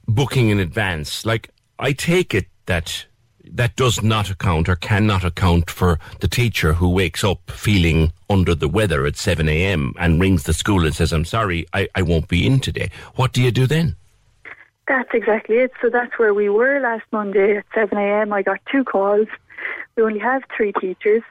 booking 0.08 0.50
in 0.50 0.60
advance, 0.60 1.26
like 1.26 1.50
I 1.80 1.92
take 1.94 2.34
it 2.34 2.46
that 2.68 3.06
that 3.44 3.76
does 3.76 4.04
not 4.04 4.30
account 4.30 4.70
or 4.70 4.76
cannot 4.76 5.24
account 5.24 5.70
for 5.72 6.00
the 6.20 6.28
teacher 6.28 6.74
who 6.74 6.90
wakes 6.90 7.24
up 7.24 7.50
feeling 7.50 8.12
under 8.30 8.54
the 8.54 8.68
weather 8.68 9.06
at 9.06 9.16
7 9.16 9.48
a.m. 9.48 9.94
and 9.98 10.20
rings 10.20 10.44
the 10.44 10.54
school 10.54 10.86
and 10.86 10.94
says, 10.94 11.14
I'm 11.14 11.24
sorry, 11.26 11.66
I, 11.74 11.88
I 11.96 12.02
won't 12.02 12.28
be 12.28 12.46
in 12.46 12.60
today. 12.60 12.92
What 13.16 13.32
do 13.32 13.42
you 13.42 13.52
do 13.52 13.66
then? 13.66 13.96
That's 14.88 15.10
exactly 15.14 15.58
it. 15.58 15.72
So 15.82 15.90
that's 15.90 16.20
where 16.20 16.34
we 16.34 16.50
were 16.50 16.82
last 16.82 17.06
Monday 17.12 17.58
at 17.58 17.66
7 17.74 17.98
a.m. 17.98 18.34
I 18.34 18.42
got 18.42 18.60
two 18.70 18.84
calls. 18.84 19.28
We 19.96 20.04
only 20.04 20.20
have 20.20 20.44
three 20.56 20.74
teachers. 20.74 21.24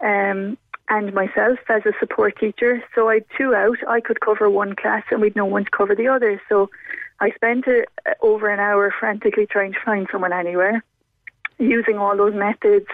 Um, 0.00 0.56
and 0.90 1.12
myself 1.12 1.58
as 1.68 1.82
a 1.84 1.92
support 2.00 2.38
teacher. 2.38 2.82
So 2.94 3.08
I 3.08 3.14
had 3.14 3.24
two 3.36 3.54
out. 3.54 3.78
I 3.88 4.00
could 4.00 4.20
cover 4.20 4.48
one 4.48 4.74
class 4.74 5.04
and 5.10 5.20
we'd 5.20 5.36
no 5.36 5.44
one 5.44 5.64
to 5.64 5.70
cover 5.70 5.94
the 5.94 6.08
other. 6.08 6.40
So 6.48 6.70
I 7.20 7.30
spent 7.32 7.66
a, 7.66 7.84
over 8.22 8.48
an 8.48 8.60
hour 8.60 8.92
frantically 8.98 9.46
trying 9.46 9.72
to 9.72 9.80
find 9.84 10.06
someone 10.10 10.32
anywhere, 10.32 10.82
using 11.58 11.98
all 11.98 12.16
those 12.16 12.34
methods, 12.34 12.86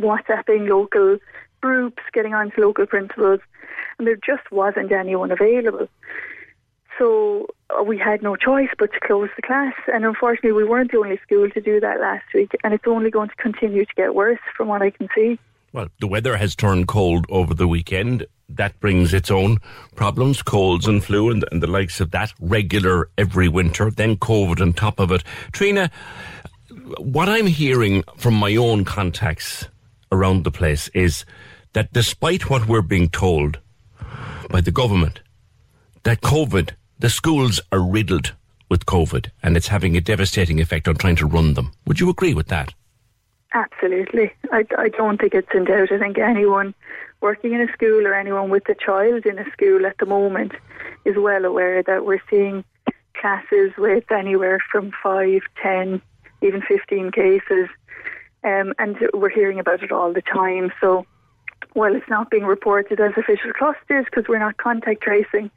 WhatsApping 0.00 0.68
local 0.68 1.18
groups, 1.60 2.02
getting 2.12 2.34
on 2.34 2.50
to 2.52 2.60
local 2.60 2.86
principals, 2.86 3.40
and 3.98 4.06
there 4.06 4.16
just 4.16 4.50
wasn't 4.50 4.92
anyone 4.92 5.30
available. 5.30 5.88
So 6.98 7.48
we 7.84 7.98
had 7.98 8.22
no 8.22 8.36
choice 8.36 8.68
but 8.78 8.92
to 8.92 9.00
close 9.00 9.30
the 9.36 9.42
class. 9.42 9.74
And 9.92 10.04
unfortunately, 10.04 10.52
we 10.52 10.64
weren't 10.64 10.92
the 10.92 10.98
only 10.98 11.18
school 11.18 11.48
to 11.50 11.60
do 11.60 11.80
that 11.80 12.00
last 12.00 12.24
week. 12.34 12.52
And 12.62 12.74
it's 12.74 12.86
only 12.86 13.10
going 13.10 13.30
to 13.30 13.34
continue 13.36 13.84
to 13.84 13.94
get 13.94 14.14
worse 14.14 14.38
from 14.56 14.68
what 14.68 14.82
I 14.82 14.90
can 14.90 15.08
see. 15.14 15.38
Well, 15.72 15.88
the 16.00 16.06
weather 16.06 16.36
has 16.36 16.54
turned 16.54 16.86
cold 16.86 17.24
over 17.30 17.54
the 17.54 17.66
weekend. 17.66 18.26
That 18.50 18.78
brings 18.78 19.14
its 19.14 19.30
own 19.30 19.56
problems, 19.96 20.42
colds 20.42 20.86
and 20.86 21.02
flu 21.02 21.30
and, 21.30 21.46
and 21.50 21.62
the 21.62 21.66
likes 21.66 21.98
of 21.98 22.10
that, 22.10 22.34
regular 22.40 23.08
every 23.16 23.48
winter, 23.48 23.90
then 23.90 24.16
COVID 24.16 24.60
on 24.60 24.74
top 24.74 25.00
of 25.00 25.10
it. 25.10 25.24
Trina, 25.52 25.90
what 26.98 27.30
I'm 27.30 27.46
hearing 27.46 28.04
from 28.18 28.34
my 28.34 28.54
own 28.54 28.84
contacts 28.84 29.66
around 30.10 30.44
the 30.44 30.50
place 30.50 30.88
is 30.88 31.24
that 31.72 31.90
despite 31.94 32.50
what 32.50 32.68
we're 32.68 32.82
being 32.82 33.08
told 33.08 33.58
by 34.50 34.60
the 34.60 34.70
government, 34.70 35.20
that 36.02 36.20
COVID, 36.20 36.72
the 36.98 37.08
schools 37.08 37.62
are 37.72 37.82
riddled 37.82 38.34
with 38.68 38.84
COVID 38.84 39.30
and 39.42 39.56
it's 39.56 39.68
having 39.68 39.96
a 39.96 40.02
devastating 40.02 40.60
effect 40.60 40.86
on 40.86 40.96
trying 40.96 41.16
to 41.16 41.26
run 41.26 41.54
them. 41.54 41.72
Would 41.86 42.00
you 42.00 42.10
agree 42.10 42.34
with 42.34 42.48
that? 42.48 42.74
Absolutely. 43.54 44.32
I, 44.50 44.64
I 44.78 44.88
don't 44.88 45.20
think 45.20 45.34
it's 45.34 45.48
in 45.54 45.64
doubt. 45.64 45.92
I 45.92 45.98
think 45.98 46.18
anyone 46.18 46.74
working 47.20 47.52
in 47.52 47.60
a 47.60 47.72
school 47.72 48.06
or 48.06 48.14
anyone 48.14 48.48
with 48.48 48.68
a 48.68 48.74
child 48.74 49.26
in 49.26 49.38
a 49.38 49.50
school 49.52 49.86
at 49.86 49.98
the 49.98 50.06
moment 50.06 50.52
is 51.04 51.16
well 51.18 51.44
aware 51.44 51.82
that 51.82 52.06
we're 52.06 52.22
seeing 52.30 52.64
classes 53.14 53.72
with 53.76 54.10
anywhere 54.10 54.58
from 54.70 54.90
5, 55.02 55.42
10, 55.62 56.02
even 56.42 56.62
15 56.62 57.12
cases. 57.12 57.68
Um, 58.42 58.72
and 58.78 58.96
we're 59.14 59.28
hearing 59.28 59.60
about 59.60 59.82
it 59.82 59.92
all 59.92 60.12
the 60.12 60.22
time. 60.22 60.72
So, 60.80 61.06
while 61.74 61.94
it's 61.94 62.08
not 62.08 62.30
being 62.30 62.44
reported 62.44 63.00
as 63.00 63.12
official 63.16 63.52
clusters 63.52 64.04
because 64.06 64.24
we're 64.28 64.38
not 64.38 64.56
contact 64.56 65.02
tracing, 65.02 65.50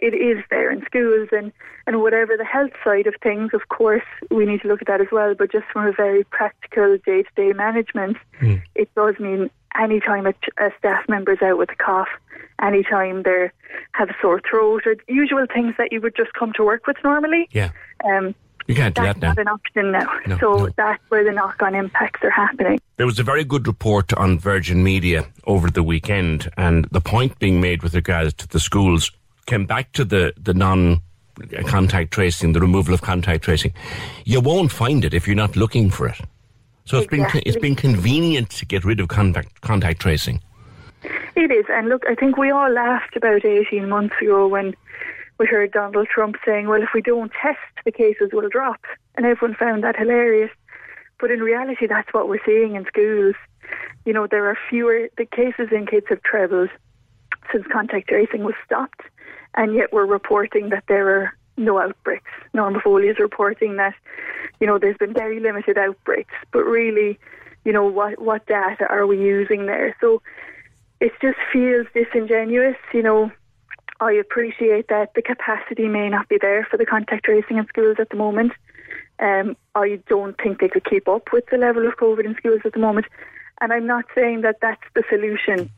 it 0.00 0.14
is 0.14 0.42
there 0.50 0.70
in 0.70 0.82
schools 0.84 1.28
and, 1.30 1.52
and 1.86 2.00
whatever 2.00 2.36
the 2.36 2.44
health 2.44 2.72
side 2.82 3.06
of 3.06 3.14
things, 3.22 3.52
of 3.52 3.68
course, 3.68 4.02
we 4.30 4.46
need 4.46 4.62
to 4.62 4.68
look 4.68 4.80
at 4.80 4.88
that 4.88 5.00
as 5.00 5.08
well. 5.12 5.34
But 5.34 5.52
just 5.52 5.66
from 5.72 5.86
a 5.86 5.92
very 5.92 6.24
practical 6.24 6.96
day 7.04 7.22
to 7.22 7.28
day 7.36 7.52
management, 7.52 8.16
mm. 8.40 8.62
it 8.74 8.92
does 8.94 9.18
mean 9.18 9.50
anytime 9.78 10.26
a, 10.26 10.34
a 10.58 10.70
staff 10.78 11.08
member 11.08 11.32
is 11.32 11.42
out 11.42 11.58
with 11.58 11.70
a 11.70 11.76
cough, 11.76 12.08
anytime 12.62 13.22
they 13.22 13.50
have 13.92 14.08
a 14.08 14.14
sore 14.20 14.40
throat, 14.48 14.82
or 14.86 14.96
usual 15.06 15.46
things 15.52 15.74
that 15.76 15.92
you 15.92 16.00
would 16.00 16.16
just 16.16 16.32
come 16.32 16.52
to 16.54 16.64
work 16.64 16.86
with 16.86 16.96
normally. 17.04 17.48
Yeah. 17.52 17.70
Um, 18.04 18.34
you 18.66 18.74
can't 18.74 18.94
do 18.94 19.02
that 19.02 19.18
now. 19.18 19.28
not 19.28 19.38
an 19.38 19.48
option 19.48 19.90
now. 19.90 20.20
No, 20.26 20.38
so 20.38 20.56
no. 20.56 20.68
that's 20.76 21.02
where 21.08 21.24
the 21.24 21.32
knock 21.32 21.60
on 21.60 21.74
impacts 21.74 22.22
are 22.22 22.30
happening. 22.30 22.78
There 22.98 23.06
was 23.06 23.18
a 23.18 23.24
very 23.24 23.42
good 23.42 23.66
report 23.66 24.12
on 24.12 24.38
Virgin 24.38 24.84
Media 24.84 25.26
over 25.44 25.70
the 25.70 25.82
weekend, 25.82 26.50
and 26.56 26.84
the 26.92 27.00
point 27.00 27.38
being 27.38 27.60
made 27.60 27.82
with 27.82 27.94
regards 27.94 28.32
to 28.34 28.48
the 28.48 28.60
schools 28.60 29.10
came 29.50 29.66
back 29.66 29.92
to 29.92 30.04
the, 30.04 30.32
the 30.40 30.54
non 30.54 31.02
uh, 31.40 31.62
contact 31.66 32.12
tracing, 32.12 32.52
the 32.52 32.60
removal 32.60 32.94
of 32.94 33.02
contact 33.02 33.44
tracing, 33.44 33.72
you 34.24 34.40
won't 34.40 34.70
find 34.70 35.04
it 35.04 35.12
if 35.12 35.26
you're 35.26 35.36
not 35.36 35.56
looking 35.56 35.90
for 35.90 36.06
it. 36.06 36.20
So 36.84 36.98
it's 36.98 37.12
exactly. 37.12 37.40
been 37.40 37.48
it's 37.48 37.60
been 37.60 37.74
convenient 37.74 38.50
to 38.50 38.66
get 38.66 38.84
rid 38.84 39.00
of 39.00 39.08
contact 39.08 39.60
contact 39.60 40.00
tracing. 40.00 40.40
It 41.36 41.50
is, 41.50 41.66
and 41.68 41.88
look, 41.88 42.02
I 42.08 42.14
think 42.14 42.36
we 42.36 42.50
all 42.50 42.70
laughed 42.70 43.16
about 43.16 43.44
eighteen 43.44 43.88
months 43.88 44.14
ago 44.20 44.48
when 44.48 44.74
we 45.38 45.46
heard 45.46 45.72
Donald 45.72 46.08
Trump 46.08 46.36
saying, 46.44 46.68
"Well, 46.68 46.82
if 46.82 46.90
we 46.94 47.02
don't 47.02 47.32
test, 47.40 47.58
the 47.84 47.92
cases 47.92 48.30
will 48.32 48.48
drop," 48.48 48.80
and 49.16 49.26
everyone 49.26 49.56
found 49.56 49.84
that 49.84 49.96
hilarious. 49.96 50.50
But 51.20 51.30
in 51.30 51.40
reality, 51.40 51.86
that's 51.86 52.12
what 52.12 52.28
we're 52.28 52.44
seeing 52.44 52.74
in 52.74 52.84
schools. 52.86 53.34
You 54.04 54.12
know, 54.12 54.26
there 54.26 54.46
are 54.46 54.58
fewer 54.68 55.08
the 55.16 55.26
cases 55.26 55.68
in 55.70 55.86
kids 55.86 56.06
have 56.08 56.22
trebled 56.22 56.70
since 57.52 57.64
contact 57.72 58.08
tracing 58.08 58.42
was 58.42 58.54
stopped 58.64 59.02
and 59.54 59.74
yet 59.74 59.92
we're 59.92 60.06
reporting 60.06 60.70
that 60.70 60.84
there 60.88 61.08
are 61.08 61.34
no 61.56 61.80
outbreaks. 61.80 62.30
Norma 62.54 62.80
Foley 62.80 63.08
is 63.08 63.18
reporting 63.18 63.76
that, 63.76 63.94
you 64.60 64.66
know, 64.66 64.78
there's 64.78 64.96
been 64.96 65.12
very 65.12 65.40
limited 65.40 65.76
outbreaks, 65.78 66.34
but 66.52 66.64
really, 66.64 67.18
you 67.64 67.72
know, 67.72 67.84
what 67.84 68.20
what 68.20 68.46
data 68.46 68.86
are 68.88 69.06
we 69.06 69.18
using 69.18 69.66
there? 69.66 69.96
So 70.00 70.22
it 71.00 71.12
just 71.20 71.38
feels 71.52 71.86
disingenuous, 71.94 72.76
you 72.92 73.02
know. 73.02 73.30
I 74.02 74.12
appreciate 74.12 74.88
that 74.88 75.12
the 75.14 75.20
capacity 75.20 75.86
may 75.86 76.08
not 76.08 76.26
be 76.28 76.38
there 76.40 76.66
for 76.70 76.78
the 76.78 76.86
contact 76.86 77.26
tracing 77.26 77.58
in 77.58 77.66
schools 77.66 77.96
at 77.98 78.08
the 78.08 78.16
moment. 78.16 78.52
Um, 79.18 79.58
I 79.74 80.00
don't 80.08 80.38
think 80.38 80.58
they 80.60 80.68
could 80.68 80.86
keep 80.86 81.06
up 81.06 81.28
with 81.34 81.44
the 81.50 81.58
level 81.58 81.86
of 81.86 81.98
COVID 81.98 82.24
in 82.24 82.34
schools 82.36 82.62
at 82.64 82.72
the 82.72 82.78
moment. 82.78 83.06
And 83.60 83.74
I'm 83.74 83.86
not 83.86 84.06
saying 84.14 84.40
that 84.40 84.56
that's 84.62 84.80
the 84.94 85.02
solution 85.10 85.70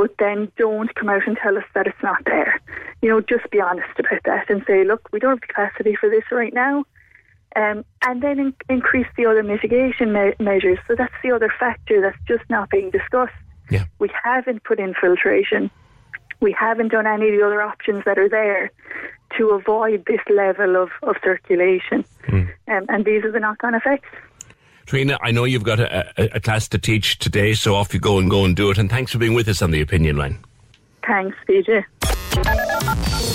but 0.00 0.14
then 0.18 0.50
don't 0.56 0.94
come 0.94 1.10
out 1.10 1.26
and 1.26 1.36
tell 1.36 1.58
us 1.58 1.64
that 1.74 1.86
it's 1.86 2.02
not 2.02 2.24
there. 2.24 2.58
You 3.02 3.10
know, 3.10 3.20
just 3.20 3.50
be 3.50 3.60
honest 3.60 3.98
about 3.98 4.22
that 4.24 4.48
and 4.48 4.64
say, 4.66 4.82
look, 4.82 5.06
we 5.12 5.18
don't 5.18 5.32
have 5.32 5.40
the 5.40 5.46
capacity 5.46 5.94
for 5.94 6.08
this 6.08 6.24
right 6.32 6.54
now. 6.54 6.84
Um, 7.54 7.84
and 8.00 8.22
then 8.22 8.38
in- 8.38 8.54
increase 8.70 9.08
the 9.18 9.26
other 9.26 9.42
mitigation 9.42 10.14
me- 10.14 10.32
measures. 10.40 10.78
So 10.88 10.94
that's 10.96 11.12
the 11.22 11.32
other 11.32 11.52
factor 11.60 12.00
that's 12.00 12.16
just 12.26 12.48
not 12.48 12.70
being 12.70 12.90
discussed. 12.90 13.34
Yeah. 13.68 13.84
We 13.98 14.08
haven't 14.24 14.64
put 14.64 14.80
in 14.80 14.94
filtration. 14.98 15.70
We 16.40 16.56
haven't 16.58 16.92
done 16.92 17.06
any 17.06 17.28
of 17.28 17.38
the 17.38 17.44
other 17.44 17.60
options 17.60 18.02
that 18.06 18.18
are 18.18 18.30
there 18.30 18.70
to 19.36 19.50
avoid 19.50 20.06
this 20.06 20.20
level 20.34 20.76
of, 20.76 20.88
of 21.02 21.16
circulation. 21.22 22.06
Mm. 22.26 22.48
Um, 22.68 22.86
and 22.88 23.04
these 23.04 23.22
are 23.24 23.32
the 23.32 23.40
knock 23.40 23.62
on 23.64 23.74
effects. 23.74 24.08
Trina, 24.90 25.16
I 25.22 25.30
know 25.30 25.44
you've 25.44 25.62
got 25.62 25.78
a, 25.78 26.20
a, 26.20 26.36
a, 26.38 26.40
class 26.40 26.66
to 26.66 26.76
teach 26.76 27.20
today, 27.20 27.54
so 27.54 27.76
off 27.76 27.94
you 27.94 28.00
go 28.00 28.18
and 28.18 28.28
go 28.28 28.44
and 28.44 28.56
do 28.56 28.70
it. 28.70 28.78
And 28.78 28.90
thanks 28.90 29.12
for 29.12 29.18
being 29.18 29.34
with 29.34 29.46
us 29.46 29.62
on 29.62 29.70
the 29.70 29.80
opinion 29.80 30.16
line. 30.16 30.44
Thanks, 31.06 31.36
PJ. 31.48 31.84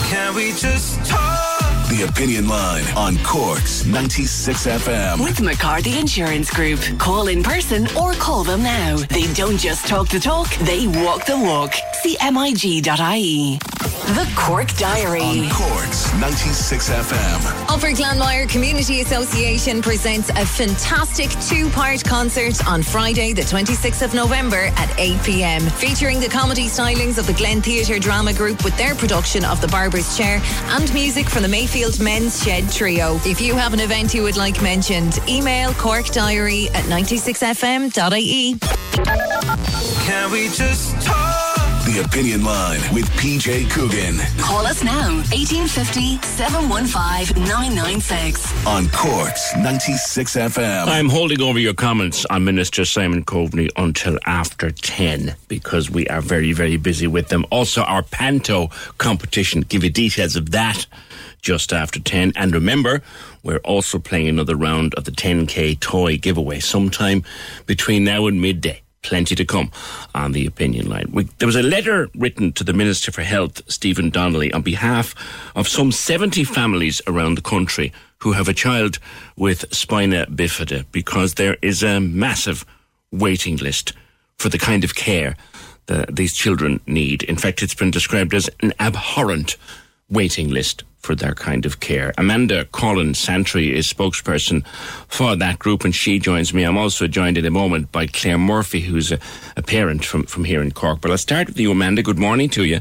Can 0.10 0.36
we 0.36 0.52
just 0.52 1.06
talk? 1.06 1.55
The 1.96 2.04
Opinion 2.04 2.50
Line 2.50 2.84
on 2.98 3.18
Cork's 3.24 3.86
96 3.86 4.68
FM. 4.68 5.24
With 5.24 5.40
McCarthy 5.40 5.98
Insurance 5.98 6.54
Group. 6.54 6.82
Call 7.00 7.30
in 7.30 7.42
person 7.42 7.88
or 7.96 8.12
call 8.16 8.44
them 8.44 8.64
now. 8.64 8.98
They 8.98 9.32
don't 9.34 9.58
just 9.58 9.88
talk 9.88 10.10
the 10.10 10.20
talk, 10.20 10.54
they 10.56 10.88
walk 10.88 11.26
the 11.26 11.40
walk. 11.40 11.72
CMIG.ie. 12.04 13.60
The 14.06 14.32
Cork 14.36 14.68
Diary. 14.76 15.22
On 15.22 15.50
Cork's 15.50 16.14
96 16.20 16.90
FM. 16.90 17.70
Upper 17.74 17.88
Glanmire 17.88 18.48
Community 18.48 19.02
Association 19.02 19.82
presents 19.82 20.30
a 20.30 20.46
fantastic 20.46 21.32
two 21.48 21.70
part 21.70 22.04
concert 22.04 22.68
on 22.68 22.84
Friday, 22.84 23.34
the 23.34 23.42
26th 23.42 24.04
of 24.04 24.14
November 24.14 24.70
at 24.76 24.94
8 25.00 25.24
pm, 25.24 25.62
featuring 25.62 26.20
the 26.20 26.28
comedy 26.30 26.66
stylings 26.66 27.18
of 27.18 27.26
the 27.26 27.34
Glen 27.34 27.62
Theatre 27.62 27.98
Drama 27.98 28.34
Group 28.34 28.64
with 28.64 28.78
their 28.78 28.94
production 28.96 29.44
of 29.44 29.60
The 29.60 29.68
Barber's 29.70 30.16
Chair 30.16 30.40
and 30.68 30.94
music 30.94 31.28
from 31.28 31.42
the 31.42 31.50
Mayfield 31.50 31.85
Men's 32.00 32.44
Shed 32.44 32.68
Trio. 32.72 33.16
If 33.26 33.40
you 33.40 33.54
have 33.54 33.72
an 33.74 33.80
event 33.80 34.14
you 34.14 34.24
would 34.24 34.38
like 34.38 34.60
mentioned, 34.62 35.20
email 35.30 35.72
Cork 35.74 36.08
Diary 36.08 36.68
at 36.70 36.84
96fm.ie. 36.86 38.58
Can 40.06 40.32
we 40.32 40.50
just 40.50 41.00
talk? 41.06 41.56
The 41.86 42.02
Opinion 42.04 42.44
Line 42.44 42.80
with 42.92 43.06
PJ 43.12 43.70
Coogan. 43.70 44.18
Call 44.40 44.66
us 44.66 44.84
now, 44.84 45.18
1850 45.32 46.18
715 46.24 47.44
996. 47.44 48.66
On 48.66 48.90
Cork's 48.90 49.56
96 49.56 50.36
FM. 50.36 50.88
I'm 50.88 51.08
holding 51.08 51.42
over 51.42 51.60
your 51.60 51.76
comments 51.76 52.26
on 52.32 52.44
Minister 52.44 52.84
Simon 52.86 53.24
Coveney 53.24 53.70
until 53.78 54.18
after 54.26 54.72
10 54.72 55.36
because 55.48 55.92
we 55.92 56.08
are 56.08 56.22
very, 56.22 56.54
very 56.54 56.78
busy 56.78 57.06
with 57.06 57.28
them. 57.28 57.46
Also, 57.52 57.84
our 57.84 58.02
Panto 58.02 58.70
competition. 58.98 59.62
Give 59.62 59.84
you 59.84 59.92
details 59.92 60.36
of 60.36 60.50
that 60.52 60.88
just 61.46 61.72
after 61.72 62.00
10. 62.00 62.34
And 62.36 62.54
remember, 62.54 63.02
we're 63.44 63.60
also 63.60 64.00
playing 64.00 64.28
another 64.28 64.56
round 64.56 64.96
of 64.96 65.04
the 65.06 65.12
10k 65.12 65.80
toy 65.80 66.18
giveaway 66.18 66.60
sometime 66.60 67.24
between 67.68 68.04
now 68.04 68.26
and 68.28 68.42
midday. 68.42 68.82
plenty 69.04 69.36
to 69.36 69.46
come 69.46 69.70
on 70.16 70.32
the 70.32 70.48
opinion 70.48 70.90
line. 70.90 71.08
We, 71.14 71.26
there 71.38 71.46
was 71.46 71.56
a 71.56 71.62
letter 71.62 72.10
written 72.16 72.52
to 72.54 72.64
the 72.64 72.74
Minister 72.74 73.12
for 73.12 73.22
Health, 73.22 73.62
Stephen 73.68 74.10
Donnelly, 74.10 74.52
on 74.52 74.64
behalf 74.64 75.14
of 75.56 75.68
some 75.68 75.92
70 75.92 76.44
families 76.44 77.04
around 77.06 77.38
the 77.38 77.44
country 77.44 77.94
who 78.24 78.32
have 78.32 78.50
a 78.50 78.54
child 78.54 78.98
with 79.38 79.72
spina 79.72 80.26
bifida 80.26 80.86
because 80.92 81.36
there 81.36 81.58
is 81.62 81.84
a 81.84 82.00
massive 82.00 82.66
waiting 83.12 83.58
list 83.58 83.94
for 84.40 84.50
the 84.50 84.58
kind 84.58 84.84
of 84.84 84.96
care 84.96 85.36
that 85.86 86.16
these 86.16 86.34
children 86.34 86.80
need. 86.88 87.22
In 87.22 87.38
fact, 87.38 87.62
it's 87.62 87.76
been 87.76 87.92
described 87.92 88.34
as 88.34 88.50
an 88.62 88.74
abhorrent 88.80 89.56
waiting 90.10 90.50
list 90.50 90.84
for 90.98 91.16
their 91.16 91.34
kind 91.34 91.66
of 91.66 91.80
care. 91.80 92.14
Amanda 92.18 92.66
Collins 92.66 93.20
Santry 93.20 93.76
is 93.76 93.92
spokesperson 93.92 94.66
for 95.08 95.36
that 95.36 95.60
group, 95.60 95.84
and 95.84 95.94
she 95.94 96.18
joins 96.20 96.54
me. 96.54 96.64
I'm 96.64 96.78
also 96.78 97.08
joined 97.08 97.38
in 97.38 97.46
a 97.46 97.52
moment 97.52 97.92
by 97.92 98.08
Claire 98.08 98.38
Murphy, 98.40 98.82
who's 98.82 99.12
a, 99.12 99.20
a 99.56 99.62
parent 99.62 100.04
from, 100.04 100.24
from 100.26 100.46
here 100.46 100.62
in 100.62 100.72
Cork. 100.72 101.02
But 101.02 101.12
I'll 101.12 101.18
start 101.18 101.48
with 101.48 101.60
you, 101.60 101.72
Amanda. 101.72 102.02
Good 102.02 102.18
morning 102.18 102.50
to 102.52 102.66
you. 102.66 102.80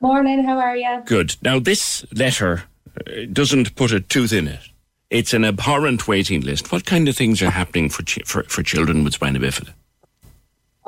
Morning, 0.00 0.44
how 0.44 0.58
are 0.58 0.76
you? 0.76 1.02
Good. 1.06 1.36
Now, 1.40 1.58
this 1.58 2.04
letter 2.12 2.64
uh, 3.06 3.24
doesn't 3.32 3.74
put 3.76 3.92
a 3.92 4.00
tooth 4.00 4.32
in 4.32 4.46
it. 4.46 4.60
It's 5.08 5.32
an 5.32 5.44
abhorrent 5.44 6.06
waiting 6.06 6.42
list. 6.42 6.70
What 6.70 6.84
kind 6.84 7.08
of 7.08 7.16
things 7.16 7.40
are 7.40 7.50
happening 7.50 7.88
for, 7.88 8.02
ch- 8.02 8.24
for, 8.26 8.42
for 8.44 8.62
children 8.62 9.04
with 9.04 9.14
spina 9.14 9.38
bifida? 9.38 9.72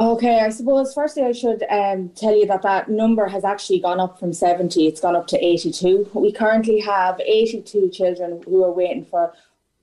Okay, 0.01 0.39
I 0.39 0.51
suppose 0.51 0.95
firstly 0.95 1.25
I 1.25 1.33
should 1.33 1.65
um, 1.71 2.11
tell 2.11 2.33
you 2.33 2.47
that 2.47 2.63
that 2.63 2.89
number 2.89 3.27
has 3.27 3.45
actually 3.45 3.81
gone 3.81 3.99
up 3.99 4.17
from 4.21 4.33
70, 4.33 4.87
it's 4.87 5.01
gone 5.01 5.17
up 5.17 5.27
to 5.29 5.45
82. 5.45 6.11
We 6.15 6.31
currently 6.31 6.79
have 6.79 7.21
82 7.21 7.91
children 7.91 8.41
who 8.45 8.63
are 8.63 8.71
waiting 8.73 9.05
for 9.05 9.35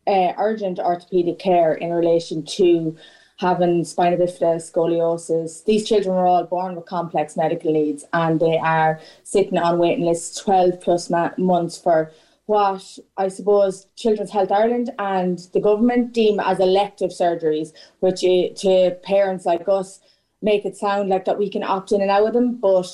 uh, 0.07 0.31
urgent 0.37 0.77
orthopaedic 0.77 1.37
care 1.37 1.73
in 1.73 1.91
relation 1.91 2.45
to 2.45 2.95
having 3.39 3.83
spina 3.83 4.15
bifida, 4.15 4.55
scoliosis. 4.55 5.65
These 5.65 5.85
children 5.85 6.15
are 6.15 6.25
all 6.25 6.45
born 6.45 6.77
with 6.77 6.85
complex 6.85 7.35
medical 7.35 7.73
needs 7.73 8.05
and 8.13 8.39
they 8.39 8.57
are 8.57 9.01
sitting 9.23 9.57
on 9.57 9.79
waiting 9.79 10.05
lists 10.05 10.41
12 10.41 10.79
plus 10.79 11.09
ma- 11.09 11.31
months 11.37 11.77
for 11.77 12.09
what 12.45 12.99
I 13.17 13.27
suppose 13.27 13.87
Children's 13.95 14.31
Health 14.31 14.51
Ireland 14.51 14.91
and 14.99 15.39
the 15.53 15.59
government 15.59 16.13
deem 16.13 16.39
as 16.39 16.59
elective 16.59 17.11
surgeries, 17.11 17.73
which 17.99 18.23
uh, 18.23 18.53
to 18.61 18.97
parents 19.03 19.45
like 19.45 19.67
us 19.67 19.99
make 20.41 20.65
it 20.65 20.77
sound 20.77 21.09
like 21.09 21.25
that 21.25 21.39
we 21.39 21.49
can 21.49 21.63
opt 21.63 21.91
in 21.91 22.01
and 22.01 22.11
out 22.11 22.27
of 22.27 22.33
them, 22.33 22.57
but 22.57 22.87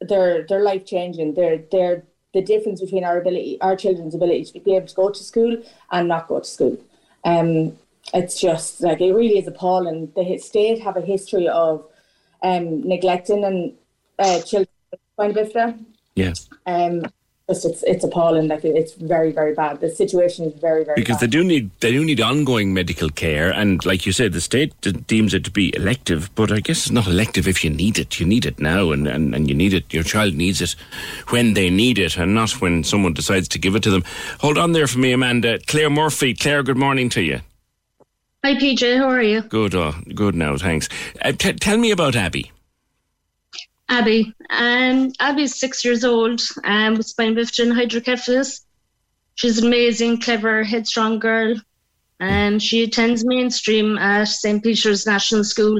they're 0.00 0.44
they're 0.46 0.62
life 0.62 0.84
changing. 0.84 1.34
They're 1.34 1.62
they're 1.70 2.04
the 2.34 2.42
difference 2.42 2.80
between 2.80 3.04
our 3.04 3.18
ability, 3.18 3.58
our 3.60 3.76
children's 3.76 4.14
ability 4.14 4.44
to 4.44 4.60
be 4.60 4.76
able 4.76 4.86
to 4.86 4.94
go 4.94 5.10
to 5.10 5.22
school 5.22 5.56
and 5.90 6.08
not 6.08 6.28
go 6.28 6.40
to 6.40 6.44
school. 6.44 6.78
Um, 7.24 7.78
it's 8.12 8.40
just 8.40 8.80
like 8.80 9.00
it 9.00 9.12
really 9.12 9.38
is 9.38 9.46
appalling. 9.46 10.12
The 10.16 10.38
state 10.38 10.80
have 10.82 10.96
a 10.96 11.02
history 11.02 11.48
of 11.48 11.86
um, 12.42 12.82
neglecting 12.82 13.44
and 13.44 13.74
uh, 14.18 14.40
children. 14.42 14.68
Yes. 16.14 16.48
Um, 16.66 17.04
just 17.48 17.64
it's 17.64 17.82
it's 17.82 18.04
appalling. 18.04 18.48
Like 18.48 18.64
it's 18.64 18.94
very 18.94 19.32
very 19.32 19.54
bad. 19.54 19.80
The 19.80 19.90
situation 19.90 20.46
is 20.46 20.54
very 20.60 20.84
very 20.84 20.94
because 20.96 21.16
bad. 21.16 21.20
they 21.30 21.38
do 21.38 21.44
need 21.44 21.70
they 21.80 21.92
do 21.92 22.04
need 22.04 22.20
ongoing 22.20 22.72
medical 22.72 23.08
care, 23.10 23.50
and 23.50 23.84
like 23.84 24.06
you 24.06 24.12
said, 24.12 24.32
the 24.32 24.40
state 24.40 24.72
d- 24.80 24.92
deems 24.92 25.34
it 25.34 25.44
to 25.44 25.50
be 25.50 25.74
elective. 25.76 26.30
But 26.34 26.52
I 26.52 26.60
guess 26.60 26.78
it's 26.78 26.90
not 26.90 27.06
elective 27.06 27.48
if 27.48 27.64
you 27.64 27.70
need 27.70 27.98
it. 27.98 28.20
You 28.20 28.26
need 28.26 28.46
it 28.46 28.58
now, 28.60 28.90
and, 28.92 29.06
and, 29.08 29.34
and 29.34 29.48
you 29.48 29.54
need 29.54 29.74
it. 29.74 29.92
Your 29.92 30.04
child 30.04 30.34
needs 30.34 30.60
it 30.60 30.74
when 31.28 31.54
they 31.54 31.70
need 31.70 31.98
it, 31.98 32.16
and 32.16 32.34
not 32.34 32.60
when 32.60 32.84
someone 32.84 33.12
decides 33.14 33.48
to 33.48 33.58
give 33.58 33.74
it 33.74 33.82
to 33.82 33.90
them. 33.90 34.04
Hold 34.40 34.58
on 34.58 34.72
there 34.72 34.86
for 34.86 34.98
me, 34.98 35.12
Amanda. 35.12 35.58
Claire 35.66 35.90
Murphy. 35.90 36.34
Claire, 36.34 36.62
good 36.62 36.78
morning 36.78 37.08
to 37.10 37.22
you. 37.22 37.40
Hi, 38.44 38.54
PJ. 38.56 38.96
How 38.98 39.08
are 39.08 39.22
you? 39.22 39.42
Good, 39.42 39.74
oh, 39.74 39.94
good 40.14 40.34
now, 40.34 40.56
thanks. 40.56 40.88
Uh, 41.20 41.30
t- 41.32 41.52
tell 41.52 41.76
me 41.76 41.92
about 41.92 42.16
Abby. 42.16 42.50
Abby. 43.92 44.34
Um, 44.48 45.12
Abby's 45.20 45.60
six 45.60 45.84
years 45.84 46.02
old 46.02 46.40
um, 46.64 46.94
with 46.94 47.06
spina 47.06 47.34
bifida 47.34 47.64
and 47.64 47.72
hydrocephalus. 47.74 48.64
She's 49.34 49.58
an 49.58 49.66
amazing, 49.66 50.22
clever, 50.22 50.64
headstrong 50.64 51.18
girl. 51.18 51.60
Um, 52.18 52.58
she 52.58 52.84
attends 52.84 53.22
mainstream 53.22 53.98
at 53.98 54.28
St. 54.28 54.62
Peter's 54.62 55.06
National 55.06 55.44
School 55.44 55.78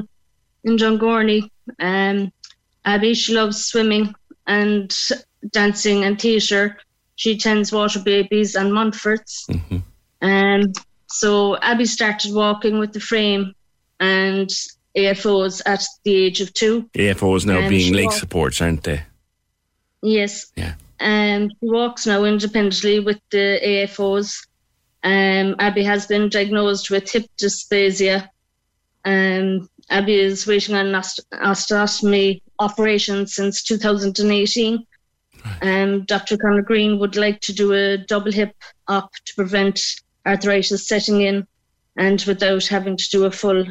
in 0.63 0.77
Dungourney. 0.77 1.49
Um, 1.79 2.31
Abby, 2.85 3.15
she 3.15 3.33
loves 3.33 3.65
swimming 3.65 4.13
and 4.45 4.95
dancing 5.51 6.03
and 6.03 6.21
theatre. 6.21 6.77
She 7.15 7.31
attends 7.31 7.71
Water 7.71 7.99
Babies 7.99 8.53
and 8.55 8.71
Montfort's. 8.71 9.47
Um, 10.21 10.71
so 11.07 11.57
Abby 11.57 11.85
started 11.85 12.33
walking 12.33 12.77
with 12.77 12.93
the 12.93 12.99
frame 12.99 13.55
and 13.99 14.49
AFOs 14.97 15.61
at 15.65 15.83
the 16.03 16.13
age 16.15 16.41
of 16.41 16.53
two. 16.53 16.89
AFOs 16.95 17.45
now 17.45 17.59
Um, 17.59 17.69
being 17.69 17.93
leg 17.93 18.05
walked- 18.05 18.19
supports, 18.19 18.61
aren't 18.61 18.83
they? 18.83 19.03
Yes. 20.01 20.51
Yeah. 20.55 20.75
Um, 20.99 21.49
she 21.49 21.55
walks 21.69 22.05
now 22.05 22.23
independently 22.23 22.99
with 22.99 23.19
the 23.31 23.59
AFOs. 23.63 24.45
Um, 25.03 25.55
Abby 25.59 25.83
has 25.83 26.05
been 26.07 26.29
diagnosed 26.29 26.89
with 26.89 27.09
hip 27.11 27.25
dysplasia. 27.37 28.29
Um, 29.05 29.69
Abby 29.89 30.15
is 30.19 30.47
waiting 30.47 30.75
on 30.75 30.87
an 30.87 30.95
ost- 30.95 31.19
osteotomy 31.33 32.41
operation 32.59 33.27
since 33.27 33.63
2018. 33.63 34.85
Um, 35.61 36.05
Dr. 36.05 36.37
Conor 36.37 36.61
Green 36.61 36.99
would 36.99 37.17
like 37.17 37.41
to 37.41 37.53
do 37.53 37.73
a 37.73 37.97
double 37.97 38.31
hip 38.31 38.55
op 38.87 39.11
to 39.25 39.35
prevent 39.35 39.81
arthritis 40.25 40.87
setting 40.87 41.21
in 41.21 41.45
and 41.97 42.21
without 42.23 42.65
having 42.67 42.95
to 42.95 43.09
do 43.09 43.25
a 43.25 43.31
full 43.31 43.65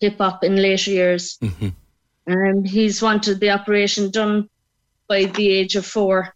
hip 0.00 0.20
op 0.20 0.42
in 0.44 0.56
later 0.56 0.90
years. 0.90 1.38
Um, 2.26 2.64
he's 2.64 3.02
wanted 3.02 3.40
the 3.40 3.50
operation 3.50 4.10
done 4.10 4.48
by 5.08 5.24
the 5.24 5.48
age 5.48 5.76
of 5.76 5.84
four, 5.86 6.34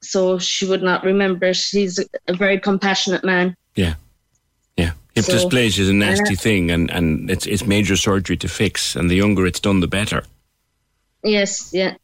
so 0.00 0.38
she 0.38 0.66
would 0.66 0.82
not 0.82 1.04
remember 1.04 1.46
it. 1.46 1.58
He's 1.58 1.98
a, 2.28 2.32
very 2.34 2.58
compassionate 2.60 3.24
man. 3.24 3.56
Yeah. 3.74 3.94
Yeah. 4.76 4.92
Hip 5.14 5.24
So- 5.24 5.32
dysplasia 5.32 5.80
is 5.80 5.88
a 5.88 5.92
nasty 5.94 6.34
Yeah. 6.34 6.40
thing, 6.40 6.70
and, 6.70 6.90
and 6.90 7.30
it's, 7.30 7.46
it's 7.46 7.66
major 7.66 7.96
surgery 7.96 8.36
to 8.38 8.48
fix, 8.48 8.94
and 8.96 9.10
the 9.10 9.16
younger 9.16 9.46
it's 9.46 9.60
done, 9.60 9.80
the 9.80 9.88
better. 9.88 10.22
Yes, 11.24 11.70
yeah. 11.72 11.94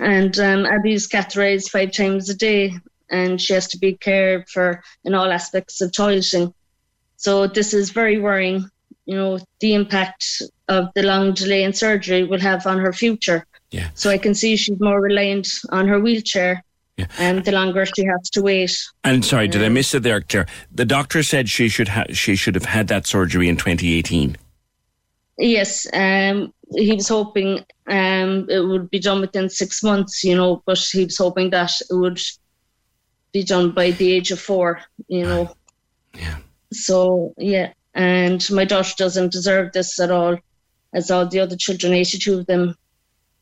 And 0.00 0.36
um, 0.40 0.66
Abby's 0.66 1.06
catheterized 1.06 1.70
five 1.70 1.92
times 1.92 2.28
a 2.28 2.34
day, 2.34 2.74
and 3.10 3.40
she 3.40 3.52
has 3.52 3.68
to 3.68 3.78
be 3.78 3.92
cared 3.94 4.48
for 4.48 4.82
in 5.04 5.14
all 5.14 5.30
aspects 5.30 5.80
of 5.80 5.92
toileting. 5.92 6.52
So 7.16 7.46
this 7.46 7.72
is 7.74 7.90
very 7.90 8.18
worrying. 8.18 8.68
You 9.08 9.16
know, 9.16 9.38
the 9.60 9.72
impact 9.72 10.42
of 10.68 10.90
the 10.94 11.02
long 11.02 11.32
delay 11.32 11.62
in 11.64 11.72
surgery 11.72 12.24
will 12.24 12.40
have 12.40 12.66
on 12.66 12.78
her 12.78 12.92
future. 12.92 13.46
Yeah. 13.70 13.88
So 13.94 14.10
I 14.10 14.18
can 14.18 14.34
see 14.34 14.54
she's 14.56 14.78
more 14.80 15.00
reliant 15.00 15.48
on 15.70 15.88
her 15.88 15.98
wheelchair, 15.98 16.62
Yeah. 16.98 17.06
and 17.18 17.42
the 17.42 17.52
longer 17.52 17.86
she 17.86 18.04
has 18.04 18.28
to 18.30 18.42
wait. 18.42 18.76
And 19.04 19.24
sorry, 19.24 19.48
did 19.48 19.64
I 19.64 19.70
miss 19.70 19.94
it 19.94 20.02
there, 20.02 20.20
Claire? 20.20 20.46
The 20.70 20.84
doctor 20.84 21.22
said 21.22 21.48
she 21.48 21.70
should 21.70 21.88
ha- 21.88 22.12
she 22.12 22.36
should 22.36 22.54
have 22.54 22.66
had 22.66 22.88
that 22.88 23.06
surgery 23.06 23.48
in 23.48 23.56
2018. 23.56 24.36
Yes, 25.38 25.86
um, 25.94 26.52
he 26.76 26.92
was 26.92 27.08
hoping 27.08 27.64
um, 27.88 28.46
it 28.50 28.60
would 28.60 28.90
be 28.90 28.98
done 28.98 29.20
within 29.22 29.48
six 29.48 29.82
months, 29.82 30.22
you 30.22 30.36
know, 30.36 30.62
but 30.66 30.78
he 30.78 31.04
was 31.04 31.16
hoping 31.16 31.48
that 31.50 31.72
it 31.80 31.94
would 31.94 32.20
be 33.32 33.42
done 33.42 33.70
by 33.70 33.92
the 33.92 34.12
age 34.12 34.30
of 34.32 34.40
four, 34.40 34.82
you 35.06 35.24
know. 35.24 35.54
Yeah. 36.14 36.36
So, 36.72 37.32
yeah, 37.38 37.72
and 37.98 38.48
my 38.50 38.64
daughter 38.64 38.94
doesn't 38.96 39.32
deserve 39.32 39.72
this 39.72 39.98
at 40.00 40.10
all, 40.10 40.38
as 40.94 41.10
all 41.10 41.26
the 41.26 41.40
other 41.40 41.56
children, 41.56 41.92
82 41.92 42.38
of 42.38 42.46
them, 42.46 42.74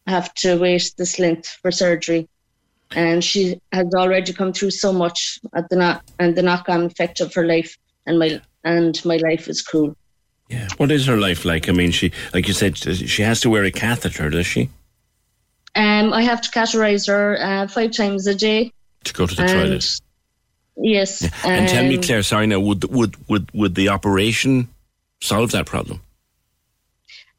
have 0.07 0.33
to 0.35 0.57
wait 0.59 0.93
this 0.97 1.19
length 1.19 1.49
for 1.63 1.71
surgery. 1.71 2.29
And 2.93 3.23
she 3.23 3.61
has 3.73 3.87
already 3.95 4.33
come 4.33 4.53
through 4.53 4.71
so 4.71 4.93
much 4.93 5.39
at 5.55 5.69
the 5.69 5.77
knock 5.77 6.05
and 6.19 6.35
the 6.37 6.43
knock-on 6.43 6.85
effect 6.85 7.21
of 7.21 7.35
her 7.35 7.45
life, 7.47 7.77
and 8.07 8.19
my 8.19 8.41
and 8.65 9.05
my 9.05 9.17
life 9.19 9.47
is 9.49 9.63
cruel. 9.63 9.97
Yeah. 10.49 10.69
What 10.79 10.91
is 10.91 11.07
her 11.07 11.17
life 11.17 11.45
like? 11.45 11.69
I 11.69 11.73
mean, 11.73 11.91
she, 11.91 12.13
like 12.33 12.47
you 12.49 12.55
said, 12.55 12.79
she 12.79 13.23
has 13.23 13.41
to 13.41 13.51
wear 13.51 13.65
a 13.65 13.71
catheter, 13.73 14.31
does 14.31 14.47
she, 14.47 14.71
Um, 15.75 16.13
I 16.13 16.23
have 16.23 16.41
to 16.43 16.51
catheterize 16.51 17.07
her 17.09 17.37
uh, 17.41 17.67
five 17.69 17.91
times 17.93 18.27
a 18.27 18.35
day. 18.35 18.73
to 19.05 19.13
go 19.13 19.27
to 19.27 19.35
the 19.35 19.43
And- 19.43 19.51
toilet? 19.53 20.01
Yes. 20.77 21.22
And 21.45 21.68
tell 21.68 21.85
me, 21.85 21.97
um, 21.97 22.03
Claire, 22.03 22.22
sorry 22.22 22.47
now, 22.47 22.61
would 22.61 22.85
would 22.85 23.16
would 23.29 23.51
would 23.53 23.74
the 23.74 23.89
operation 23.89 24.68
solve 25.22 25.53
that 25.53 25.66
problem? 25.66 26.01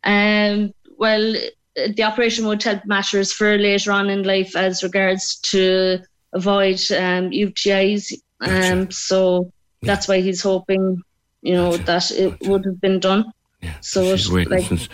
Um, 0.04 0.74
well, 0.98 1.36
the 1.76 2.04
operation 2.04 2.48
would 2.48 2.64
help 2.64 2.86
matters 2.86 3.32
for 3.32 3.58
later 3.58 3.92
on 3.92 4.10
in 4.10 4.24
life 4.24 4.56
as 4.56 4.82
regards 4.84 5.36
to 5.38 6.00
avoid 6.34 6.80
um, 6.92 7.30
UTIs. 7.30 8.14
Um, 8.42 8.90
so 8.92 9.52
that's 9.82 10.08
why 10.08 10.22
he's 10.22 10.42
hoping, 10.42 11.02
you 11.42 11.54
know, 11.54 11.78
that 11.78 12.12
it 12.12 12.40
would 12.48 12.66
have 12.66 12.82
been 12.82 13.00
done. 13.00 13.32
Yeah. 13.62 13.74
So 13.82 14.16
She's 14.16 14.32
waiting 14.32 14.54
like, 14.54 14.90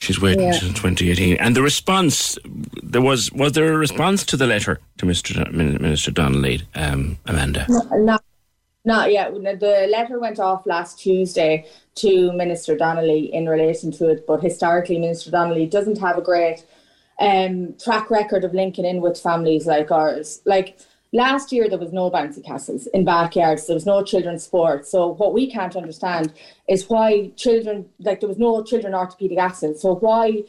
she's 0.00 0.20
waiting 0.20 0.46
Yeah. 0.46 0.52
since 0.52 0.72
2018. 0.80 1.36
And 1.36 1.54
the 1.54 1.62
response 1.62 2.38
there 2.82 3.02
was 3.02 3.30
was 3.32 3.52
there 3.52 3.72
a 3.72 3.78
response 3.78 4.24
to 4.24 4.36
the 4.36 4.46
letter 4.46 4.80
to 4.98 5.06
Mr. 5.06 5.50
Minister 5.52 6.10
Donnelly, 6.10 6.62
um, 6.74 7.18
Amanda? 7.26 7.66
No, 7.68 7.82
not, 7.96 8.24
Not 8.84 9.12
yet. 9.12 9.32
The 9.34 9.86
letter 9.90 10.18
went 10.18 10.38
off 10.40 10.66
last 10.66 10.98
Tuesday 10.98 11.66
to 11.96 12.32
Minister 12.32 12.76
Donnelly 12.76 13.32
in 13.32 13.46
relation 13.46 13.92
to 13.92 14.08
it, 14.08 14.26
but 14.26 14.42
historically, 14.42 14.98
Minister 14.98 15.30
Donnelly 15.30 15.66
doesn't 15.66 15.98
have 15.98 16.16
a 16.16 16.22
great 16.22 16.64
um, 17.20 17.74
track 17.78 18.10
record 18.10 18.42
of 18.44 18.54
linking 18.54 18.86
in 18.86 19.02
with 19.02 19.20
families 19.20 19.66
like 19.66 19.90
ours. 19.90 20.40
Like 20.46 20.78
last 21.12 21.52
year, 21.52 21.68
there 21.68 21.78
was 21.78 21.92
no 21.92 22.10
bouncy 22.10 22.44
castles 22.44 22.86
in 22.88 23.04
backyards. 23.04 23.66
There 23.66 23.74
was 23.74 23.86
no 23.86 24.02
children's 24.02 24.44
sport. 24.44 24.86
So 24.86 25.14
what 25.14 25.32
we 25.32 25.50
can't 25.50 25.76
understand 25.76 26.32
is 26.68 26.88
why 26.88 27.30
children 27.36 27.86
like 27.98 28.20
there 28.20 28.28
was 28.28 28.38
no 28.38 28.62
children 28.62 28.94
orthopedic 28.94 29.38
accidents. 29.38 29.82
So 29.82 29.96
why 29.96 30.44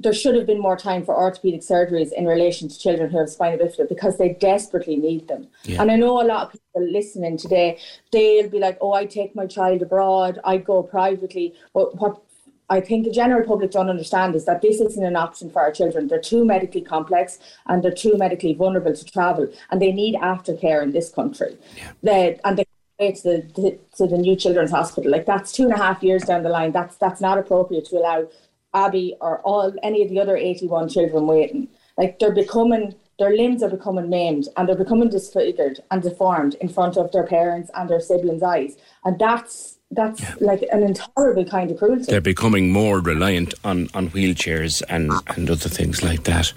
there 0.00 0.12
should 0.12 0.34
have 0.34 0.46
been 0.46 0.60
more 0.60 0.76
time 0.76 1.04
for 1.04 1.16
orthopedic 1.16 1.60
surgeries 1.60 2.12
in 2.12 2.26
relation 2.26 2.68
to 2.68 2.78
children 2.78 3.10
who 3.10 3.18
have 3.18 3.28
spinal 3.28 3.58
bifida 3.58 3.88
because 3.88 4.18
they 4.18 4.30
desperately 4.30 4.96
need 4.96 5.28
them. 5.28 5.48
Yeah. 5.62 5.80
And 5.80 5.90
I 5.90 5.96
know 5.96 6.20
a 6.20 6.26
lot 6.26 6.46
of 6.46 6.52
people 6.52 6.92
listening 6.92 7.36
today, 7.36 7.78
they'll 8.10 8.48
be 8.48 8.58
like, 8.58 8.76
"Oh, 8.80 8.92
I 8.92 9.06
take 9.06 9.34
my 9.34 9.46
child 9.46 9.82
abroad. 9.82 10.40
I 10.44 10.58
go 10.58 10.82
privately." 10.82 11.54
But 11.72 11.96
what 12.00 12.23
I 12.70 12.80
think 12.80 13.04
the 13.04 13.12
general 13.12 13.46
public 13.46 13.70
don't 13.70 13.90
understand 13.90 14.34
is 14.34 14.46
that 14.46 14.62
this 14.62 14.80
isn't 14.80 15.04
an 15.04 15.16
option 15.16 15.50
for 15.50 15.60
our 15.60 15.70
children. 15.70 16.08
They're 16.08 16.20
too 16.20 16.44
medically 16.44 16.80
complex 16.80 17.38
and 17.66 17.82
they're 17.82 17.92
too 17.92 18.16
medically 18.16 18.54
vulnerable 18.54 18.94
to 18.94 19.04
travel, 19.04 19.48
and 19.70 19.82
they 19.82 19.92
need 19.92 20.14
aftercare 20.14 20.82
in 20.82 20.92
this 20.92 21.10
country. 21.10 21.58
Yeah. 21.76 21.92
They, 22.02 22.40
and 22.44 22.58
they 22.58 22.64
to 22.98 23.42
the, 23.54 23.78
to 23.96 24.06
the 24.06 24.16
new 24.16 24.36
children's 24.36 24.70
hospital. 24.70 25.10
Like 25.10 25.26
that's 25.26 25.52
two 25.52 25.64
and 25.64 25.72
a 25.72 25.76
half 25.76 26.02
years 26.02 26.24
down 26.24 26.42
the 26.42 26.48
line. 26.48 26.72
That's 26.72 26.96
that's 26.96 27.20
not 27.20 27.38
appropriate 27.38 27.86
to 27.86 27.96
allow 27.96 28.28
Abby 28.72 29.16
or 29.20 29.40
all 29.40 29.72
any 29.82 30.02
of 30.02 30.10
the 30.10 30.20
other 30.20 30.36
81 30.36 30.88
children 30.88 31.26
waiting. 31.26 31.68
Like 31.96 32.18
they're 32.18 32.34
becoming, 32.34 32.94
their 33.18 33.34
limbs 33.36 33.62
are 33.62 33.70
becoming 33.70 34.10
maimed 34.10 34.48
and 34.56 34.68
they're 34.68 34.76
becoming 34.76 35.08
disfigured 35.08 35.80
and 35.90 36.02
deformed 36.02 36.54
in 36.60 36.68
front 36.68 36.96
of 36.96 37.12
their 37.12 37.26
parents 37.26 37.70
and 37.74 37.88
their 37.88 38.00
siblings' 38.00 38.42
eyes. 38.42 38.76
And 39.04 39.18
that's 39.18 39.73
that's 39.94 40.20
yeah. 40.20 40.34
like 40.40 40.62
an 40.72 40.82
intolerable 40.82 41.44
kind 41.44 41.70
of 41.70 41.78
cruelty. 41.78 42.04
They're 42.04 42.20
becoming 42.20 42.70
more 42.70 43.00
reliant 43.00 43.54
on, 43.64 43.88
on 43.94 44.10
wheelchairs 44.10 44.82
and, 44.88 45.12
and 45.36 45.50
other 45.50 45.68
things 45.68 46.02
like 46.02 46.24
that. 46.24 46.52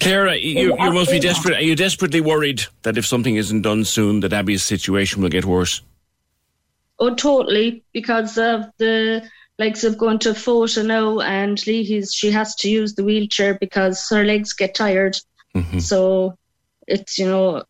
Clara, 0.00 0.36
you, 0.36 0.76
you 0.78 0.92
must 0.92 1.10
be 1.10 1.20
desperate. 1.20 1.56
Are 1.56 1.62
you 1.62 1.76
desperately 1.76 2.20
worried 2.20 2.62
that 2.82 2.96
if 2.96 3.06
something 3.06 3.36
isn't 3.36 3.62
done 3.62 3.84
soon, 3.84 4.20
that 4.20 4.32
Abby's 4.32 4.62
situation 4.62 5.22
will 5.22 5.28
get 5.28 5.44
worse? 5.44 5.82
Oh, 6.98 7.14
totally, 7.14 7.84
because 7.92 8.38
of 8.38 8.66
the 8.78 9.28
likes 9.58 9.84
of 9.84 9.98
going 9.98 10.18
to 10.20 10.30
Fota 10.30 10.84
now 10.84 11.20
and 11.20 11.64
Leahy's 11.66 12.14
she 12.14 12.30
has 12.30 12.54
to 12.56 12.70
use 12.70 12.94
the 12.94 13.04
wheelchair 13.04 13.54
because 13.54 14.08
her 14.08 14.24
legs 14.24 14.52
get 14.52 14.74
tired. 14.74 15.16
Mm-hmm. 15.54 15.80
So 15.80 16.38
it's 16.86 17.18
you 17.18 17.26
know 17.26 17.64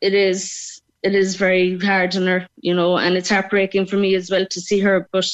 it 0.00 0.14
is 0.14 0.79
it 1.02 1.14
is 1.14 1.36
very 1.36 1.78
hard 1.78 2.16
on 2.16 2.26
her, 2.26 2.46
you 2.60 2.74
know, 2.74 2.98
and 2.98 3.16
it's 3.16 3.30
heartbreaking 3.30 3.86
for 3.86 3.96
me 3.96 4.14
as 4.14 4.30
well 4.30 4.46
to 4.46 4.60
see 4.60 4.80
her. 4.80 5.08
But 5.12 5.26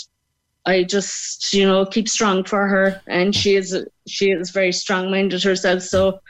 I 0.65 0.83
just 0.85 1.53
you 1.53 1.67
know 1.67 1.87
keep 1.87 2.09
strong 2.09 2.45
for 2.45 2.67
her, 2.67 3.01
and 3.07 3.35
she 3.35 3.57
is 3.57 3.77
she 4.07 4.31
is 4.31 4.51
very 4.51 4.73
strong 4.73 5.11
minded 5.11 5.43
herself. 5.43 5.83
So 5.83 6.21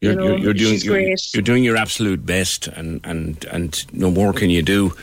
you're, 0.00 0.12
you 0.12 0.18
know, 0.18 0.26
you're, 0.36 0.38
you're 0.38 0.54
doing 0.54 0.80
you're, 0.82 1.16
you're, 1.34 1.42
doing 1.42 1.64
your 1.64 1.76
absolute 1.76 2.26
best, 2.26 2.68
and, 2.68 3.00
and, 3.04 3.42
and 3.46 3.94
no 3.94 4.10
more 4.10 4.34
can 4.34 4.50
you 4.50 4.60
do, 4.62 4.94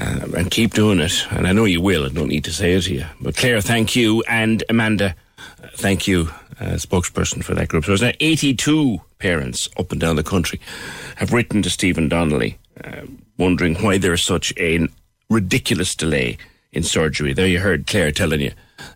uh, 0.00 0.26
and 0.36 0.50
keep 0.50 0.72
doing 0.72 0.98
it. 0.98 1.26
And 1.30 1.46
I 1.46 1.52
know 1.52 1.66
you 1.66 1.82
will. 1.82 2.06
I 2.06 2.08
don't 2.08 2.28
need 2.28 2.44
to 2.44 2.52
say 2.52 2.72
it 2.72 2.82
to 2.82 2.94
you. 2.94 3.04
But 3.20 3.36
Claire, 3.36 3.60
thank 3.60 3.94
you, 3.94 4.22
and 4.22 4.64
Amanda, 4.70 5.14
uh, 5.38 5.68
thank 5.74 6.08
you, 6.08 6.30
uh, 6.58 6.76
spokesperson 6.76 7.44
for 7.44 7.54
that 7.54 7.68
group. 7.68 7.84
So 7.84 7.90
there's 7.90 8.00
now 8.00 8.12
82 8.18 9.00
parents 9.18 9.68
up 9.76 9.92
and 9.92 10.00
down 10.00 10.16
the 10.16 10.22
country 10.22 10.58
have 11.16 11.34
written 11.34 11.60
to 11.60 11.68
Stephen 11.68 12.08
Donnelly, 12.08 12.58
uh, 12.82 13.02
wondering 13.38 13.76
why 13.76 13.98
there's 13.98 14.22
such 14.22 14.52
a 14.58 14.88
ridiculous 15.30 15.94
delay 15.94 16.38
in 16.72 16.82
surgery. 16.82 17.32
There 17.32 17.46
you 17.46 17.60
heard 17.60 17.86
Claire 17.86 18.12
telling 18.12 18.40
you, 18.40 18.52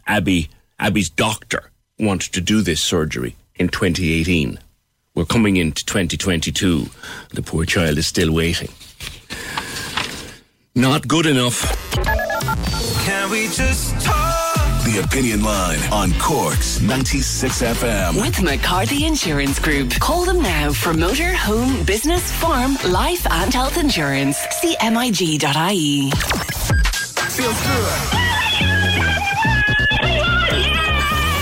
Abby, 0.07 0.49
Abby's 0.79 1.11
doctor 1.11 1.71
wanted 1.99 2.33
to 2.33 2.41
do 2.41 2.63
this 2.63 2.83
surgery 2.83 3.37
in 3.57 3.69
2018 3.69 4.59
we're 5.19 5.25
coming 5.25 5.57
into 5.57 5.85
2022. 5.85 6.87
The 7.31 7.43
poor 7.43 7.65
child 7.65 7.99
is 7.99 8.07
still 8.07 8.33
waiting. 8.33 8.69
Not 10.77 11.09
good 11.09 11.27
enough. 11.27 11.61
Can 13.05 13.29
we 13.29 13.49
just 13.49 14.01
talk? 14.01 14.28
The 14.89 15.01
Opinion 15.05 15.43
Line 15.43 15.81
on 15.93 16.15
Cork's 16.19 16.81
96 16.81 17.61
FM. 17.61 18.23
With 18.23 18.43
McCarthy 18.43 19.05
Insurance 19.05 19.59
Group. 19.59 19.91
Call 20.01 20.25
them 20.25 20.41
now 20.41 20.73
for 20.73 20.95
motor, 20.95 21.35
home, 21.35 21.85
business, 21.85 22.33
farm, 22.33 22.79
life, 22.89 23.27
and 23.31 23.53
health 23.53 23.77
insurance. 23.77 24.39
CMIG.ie. 24.39 26.09
MIG.ie. 26.09 26.11
Feels 27.29 27.61
good. 27.67 27.99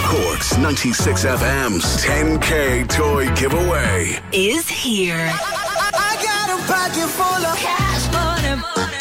Corks 0.06 0.58
96 0.58 1.24
FM's 1.24 2.04
10K 2.04 2.88
toy 2.88 3.32
giveaway 3.36 4.18
is 4.32 4.68
here. 4.68 5.30
I, 5.30 5.90
I 5.94 6.16
got 6.20 6.50
a 6.50 6.58
pocket 6.66 7.08
full 7.10 7.46
of 7.46 7.56
cash 7.56 8.12
money. 8.12 8.95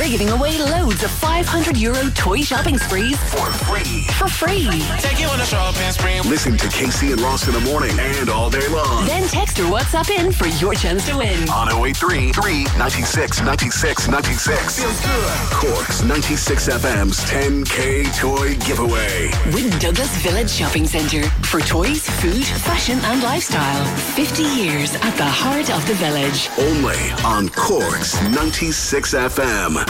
We're 0.00 0.08
giving 0.08 0.30
away 0.30 0.56
loads 0.56 1.04
of 1.04 1.10
500 1.10 1.76
euro 1.76 2.08
toy 2.14 2.40
shopping 2.40 2.78
sprees 2.78 3.18
for 3.24 3.44
free. 3.68 4.04
For 4.16 4.28
free. 4.28 4.82
Take 4.96 5.20
you 5.20 5.26
on 5.26 5.38
a 5.38 5.44
shopping 5.44 5.92
spree. 5.92 6.22
Listen 6.22 6.56
to 6.56 6.68
Casey 6.68 7.12
and 7.12 7.20
Ross 7.20 7.46
in 7.46 7.52
the 7.52 7.60
morning 7.60 7.92
and 8.00 8.30
all 8.30 8.48
day 8.48 8.66
long. 8.68 9.04
Then 9.04 9.28
text 9.28 9.58
or 9.58 9.64
WhatsApp 9.64 10.08
in 10.08 10.32
for 10.32 10.46
your 10.46 10.72
chance 10.72 11.06
to 11.10 11.18
win. 11.18 11.46
On 11.50 11.68
083 11.68 12.32
396 12.32 13.42
96 13.42 14.08
96. 14.08 14.82
Feels 14.82 15.00
good. 15.04 15.50
Cork's 15.50 16.02
96 16.02 16.68
FM's 16.70 17.20
10K 17.26 18.18
toy 18.18 18.56
giveaway. 18.66 19.30
Win 19.52 19.68
Douglas 19.80 20.16
Village 20.22 20.48
Shopping 20.48 20.86
Centre 20.86 21.28
for 21.44 21.60
toys, 21.60 22.08
food, 22.08 22.46
fashion, 22.46 22.98
and 23.02 23.22
lifestyle. 23.22 23.84
50 24.14 24.44
years 24.44 24.94
at 24.94 25.14
the 25.18 25.28
heart 25.28 25.68
of 25.70 25.86
the 25.86 25.94
village. 25.94 26.48
Only 26.58 26.96
on 27.22 27.50
Cork's 27.50 28.18
96 28.30 29.12
FM. 29.12 29.89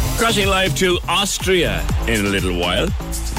Crossing 0.17 0.47
live 0.47 0.75
to 0.77 0.99
Austria 1.07 1.85
in 2.07 2.25
a 2.25 2.29
little 2.29 2.57
while. 2.59 2.87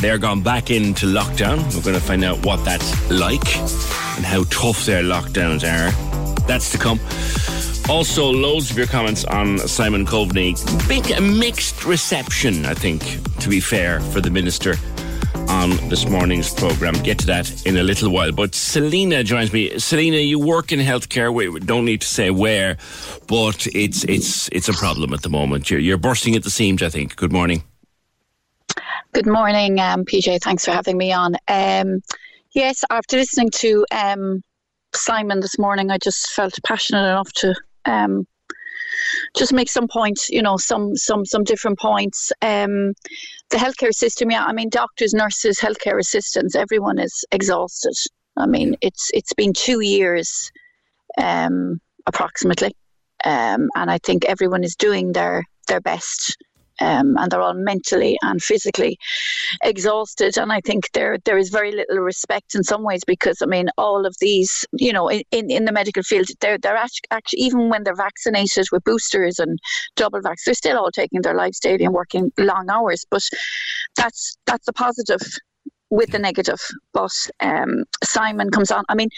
They're 0.00 0.18
gone 0.18 0.42
back 0.42 0.70
into 0.70 1.06
lockdown. 1.06 1.58
We're 1.74 1.82
going 1.82 1.94
to 1.94 2.00
find 2.00 2.24
out 2.24 2.44
what 2.44 2.64
that's 2.64 3.10
like 3.10 3.56
and 4.16 4.24
how 4.24 4.44
tough 4.50 4.84
their 4.84 5.02
lockdowns 5.02 5.62
are. 5.62 5.90
That's 6.46 6.72
to 6.72 6.78
come. 6.78 6.98
Also, 7.88 8.30
loads 8.30 8.70
of 8.70 8.78
your 8.78 8.86
comments 8.86 9.24
on 9.24 9.58
Simon 9.58 10.04
Coveney. 10.04 10.54
Big 10.88 11.20
mixed 11.20 11.84
reception, 11.84 12.64
I 12.66 12.74
think, 12.74 13.02
to 13.40 13.48
be 13.48 13.60
fair, 13.60 14.00
for 14.00 14.20
the 14.20 14.30
minister 14.30 14.76
on 15.48 15.70
this 15.88 16.08
morning's 16.08 16.52
programme. 16.52 16.94
Get 17.02 17.18
to 17.20 17.26
that 17.26 17.66
in 17.66 17.76
a 17.76 17.82
little 17.82 18.10
while. 18.10 18.32
But 18.32 18.54
Selena 18.54 19.22
joins 19.24 19.52
me. 19.52 19.78
Selena, 19.78 20.18
you 20.18 20.38
work 20.38 20.72
in 20.72 20.80
healthcare. 20.80 21.32
We 21.32 21.58
don't 21.60 21.84
need 21.84 22.00
to 22.00 22.06
say 22.06 22.30
where, 22.30 22.76
but 23.26 23.66
it's 23.68 24.04
it's 24.04 24.48
it's 24.48 24.68
a 24.68 24.72
problem 24.72 25.12
at 25.12 25.22
the 25.22 25.30
moment. 25.30 25.70
You're, 25.70 25.80
you're 25.80 25.98
bursting 25.98 26.36
at 26.36 26.42
the 26.42 26.50
seams. 26.50 26.82
I 26.82 26.88
think. 26.88 27.16
Good 27.16 27.32
morning. 27.32 27.62
Good 29.12 29.26
morning, 29.26 29.78
um, 29.78 30.04
PJ. 30.04 30.40
Thanks 30.40 30.64
for 30.64 30.70
having 30.70 30.96
me 30.96 31.12
on. 31.12 31.36
Um, 31.48 32.00
yes, 32.54 32.82
after 32.90 33.16
listening 33.16 33.50
to 33.56 33.84
um, 33.92 34.42
Simon 34.94 35.40
this 35.40 35.58
morning, 35.58 35.90
I 35.90 35.98
just 35.98 36.30
felt 36.32 36.54
passionate 36.64 37.04
enough 37.04 37.32
to 37.34 37.54
um, 37.84 38.26
just 39.36 39.52
make 39.52 39.68
some 39.68 39.88
points, 39.88 40.30
you 40.30 40.42
know, 40.42 40.56
some 40.56 40.96
some 40.96 41.24
some 41.24 41.44
different 41.44 41.78
points. 41.78 42.32
The 43.52 43.58
healthcare 43.58 43.92
system, 43.92 44.30
yeah, 44.30 44.44
I 44.44 44.52
mean, 44.52 44.70
doctors, 44.70 45.12
nurses, 45.12 45.60
healthcare 45.60 45.98
assistants, 46.00 46.56
everyone 46.56 46.98
is 46.98 47.24
exhausted. 47.32 47.94
I 48.36 48.46
mean, 48.46 48.76
it's 48.80 49.10
it's 49.12 49.34
been 49.34 49.52
two 49.52 49.80
years, 49.80 50.50
um, 51.18 51.78
approximately, 52.06 52.74
um, 53.24 53.68
and 53.76 53.90
I 53.90 53.98
think 53.98 54.24
everyone 54.24 54.64
is 54.64 54.74
doing 54.74 55.12
their 55.12 55.44
their 55.68 55.82
best 55.82 56.36
um, 56.80 57.16
and 57.18 57.30
they're 57.30 57.42
all 57.42 57.54
mentally 57.54 58.16
and 58.22 58.42
physically 58.42 58.98
exhausted. 59.62 60.36
And 60.36 60.52
I 60.52 60.60
think 60.60 60.90
there 60.92 61.18
there 61.24 61.38
is 61.38 61.50
very 61.50 61.72
little 61.72 61.98
respect 61.98 62.54
in 62.54 62.62
some 62.62 62.82
ways 62.82 63.02
because 63.06 63.38
I 63.42 63.46
mean 63.46 63.68
all 63.78 64.06
of 64.06 64.16
these, 64.20 64.66
you 64.72 64.92
know, 64.92 65.08
in, 65.10 65.22
in 65.30 65.64
the 65.64 65.72
medical 65.72 66.02
field, 66.02 66.28
they're 66.40 66.58
they're 66.58 66.76
actually 66.76 67.40
even 67.40 67.68
when 67.68 67.84
they're 67.84 67.94
vaccinated 67.94 68.66
with 68.72 68.84
boosters 68.84 69.38
and 69.38 69.58
double 69.96 70.20
vax, 70.20 70.44
they're 70.44 70.54
still 70.54 70.78
all 70.78 70.90
taking 70.90 71.22
their 71.22 71.34
lives 71.34 71.60
daily 71.60 71.84
and 71.84 71.94
working 71.94 72.32
long 72.38 72.68
hours. 72.70 73.04
But 73.10 73.22
that's 73.96 74.36
that's 74.46 74.68
a 74.68 74.72
positive 74.72 75.22
with 75.90 76.10
the 76.10 76.18
negative. 76.18 76.60
But 76.92 77.12
um, 77.40 77.84
Simon 78.02 78.50
comes 78.50 78.70
on. 78.70 78.84
I 78.88 78.94
mean, 78.94 79.08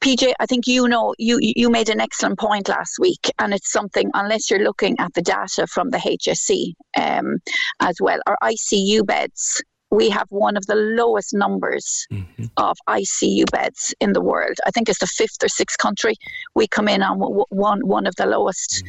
PJ, 0.00 0.32
I 0.38 0.46
think 0.46 0.66
you 0.66 0.86
know 0.88 1.14
you 1.18 1.38
you 1.40 1.70
made 1.70 1.88
an 1.88 2.00
excellent 2.00 2.38
point 2.38 2.68
last 2.68 2.98
week, 3.00 3.30
and 3.38 3.54
it's 3.54 3.72
something 3.72 4.10
unless 4.14 4.50
you're 4.50 4.62
looking 4.62 4.96
at 4.98 5.14
the 5.14 5.22
data 5.22 5.66
from 5.66 5.90
the 5.90 5.98
HSE 5.98 6.74
um, 7.00 7.38
as 7.80 7.96
well, 8.00 8.20
our 8.26 8.36
ICU 8.42 9.06
beds. 9.06 9.62
We 9.90 10.10
have 10.10 10.26
one 10.30 10.56
of 10.56 10.66
the 10.66 10.74
lowest 10.74 11.32
numbers 11.34 12.06
Mm-hmm. 12.12 12.44
of 12.56 12.76
ICU 12.88 13.48
beds 13.52 13.94
in 14.00 14.12
the 14.12 14.20
world. 14.20 14.56
I 14.66 14.70
think 14.72 14.88
it's 14.88 14.98
the 14.98 15.06
fifth 15.06 15.42
or 15.42 15.48
sixth 15.48 15.78
country 15.78 16.16
we 16.56 16.66
come 16.66 16.88
in 16.88 17.00
on 17.00 17.18
w- 17.20 17.44
one 17.50 17.80
one 17.86 18.06
of 18.06 18.14
the 18.16 18.26
lowest. 18.26 18.82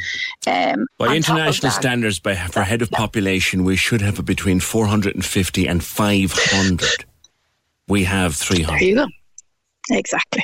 Um, 0.48 0.88
By 0.98 1.06
on 1.08 1.08
top 1.08 1.10
of 1.10 1.16
international 1.16 1.72
that- 1.72 1.80
standards, 1.82 2.20
by 2.20 2.36
for 2.36 2.64
head 2.64 2.82
of 2.82 2.90
population, 2.92 3.64
we 3.64 3.76
should 3.76 4.02
have 4.02 4.26
between 4.26 4.60
450 4.60 5.68
and 5.68 5.84
500. 5.84 7.06
We 7.88 8.04
have 8.06 8.36
300. 8.36 8.80
There 8.80 8.88
you 8.90 8.96
go. 8.96 9.06
Exactly. 9.92 10.42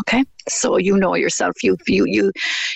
Okay, 0.00 0.22
so 0.48 0.76
you 0.76 0.98
know 0.98 1.14
yourself. 1.14 1.62
You, 1.62 1.76
you, 1.86 2.04
you, 2.06 2.32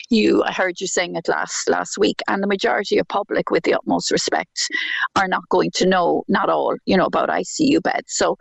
you. 0.09 0.43
I 0.45 0.53
heard 0.53 0.81
you 0.81 0.87
saying 0.87 1.15
it 1.17 1.29
last 1.29 1.69
last 1.69 1.99
week, 1.99 2.23
and 2.27 2.43
the 2.43 2.47
majority 2.47 2.99
of 2.99 3.07
public, 3.09 3.51
with 3.51 3.65
the 3.65 3.75
utmost 3.75 4.11
respect, 4.11 4.69
are 5.17 5.29
not 5.29 5.47
going 5.51 5.71
to 5.75 5.87
know. 5.87 6.25
Not 6.29 6.49
all, 6.49 6.75
you 6.87 6.97
know, 6.97 7.05
about 7.05 7.29
ICU 7.29 7.83
beds. 7.83 8.15
So, 8.15 8.39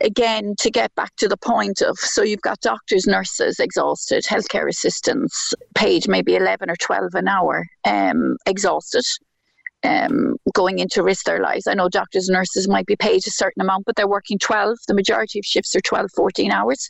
again, 0.00 0.54
to 0.60 0.70
get 0.70 0.94
back 0.94 1.10
to 1.16 1.26
the 1.26 1.36
point 1.36 1.80
of, 1.80 1.98
so 1.98 2.22
you've 2.22 2.40
got 2.42 2.60
doctors, 2.60 3.08
nurses 3.08 3.58
exhausted, 3.58 4.24
healthcare 4.24 4.68
assistants 4.68 5.52
paid 5.74 6.06
maybe 6.06 6.36
eleven 6.36 6.70
or 6.70 6.76
twelve 6.76 7.14
an 7.14 7.26
hour, 7.26 7.66
um, 7.84 8.36
exhausted 8.46 9.04
um, 9.84 10.36
going 10.54 10.78
in 10.78 10.88
to 10.88 11.02
risk 11.02 11.24
their 11.24 11.40
lives. 11.40 11.66
I 11.66 11.74
know 11.74 11.88
doctors 11.88 12.28
and 12.28 12.34
nurses 12.34 12.68
might 12.68 12.86
be 12.86 12.96
paid 12.96 13.26
a 13.26 13.30
certain 13.30 13.62
amount, 13.62 13.84
but 13.86 13.96
they're 13.96 14.08
working 14.08 14.38
12. 14.38 14.78
The 14.86 14.94
majority 14.94 15.38
of 15.38 15.44
shifts 15.44 15.74
are 15.74 15.80
12, 15.80 16.10
14 16.14 16.50
hours. 16.50 16.88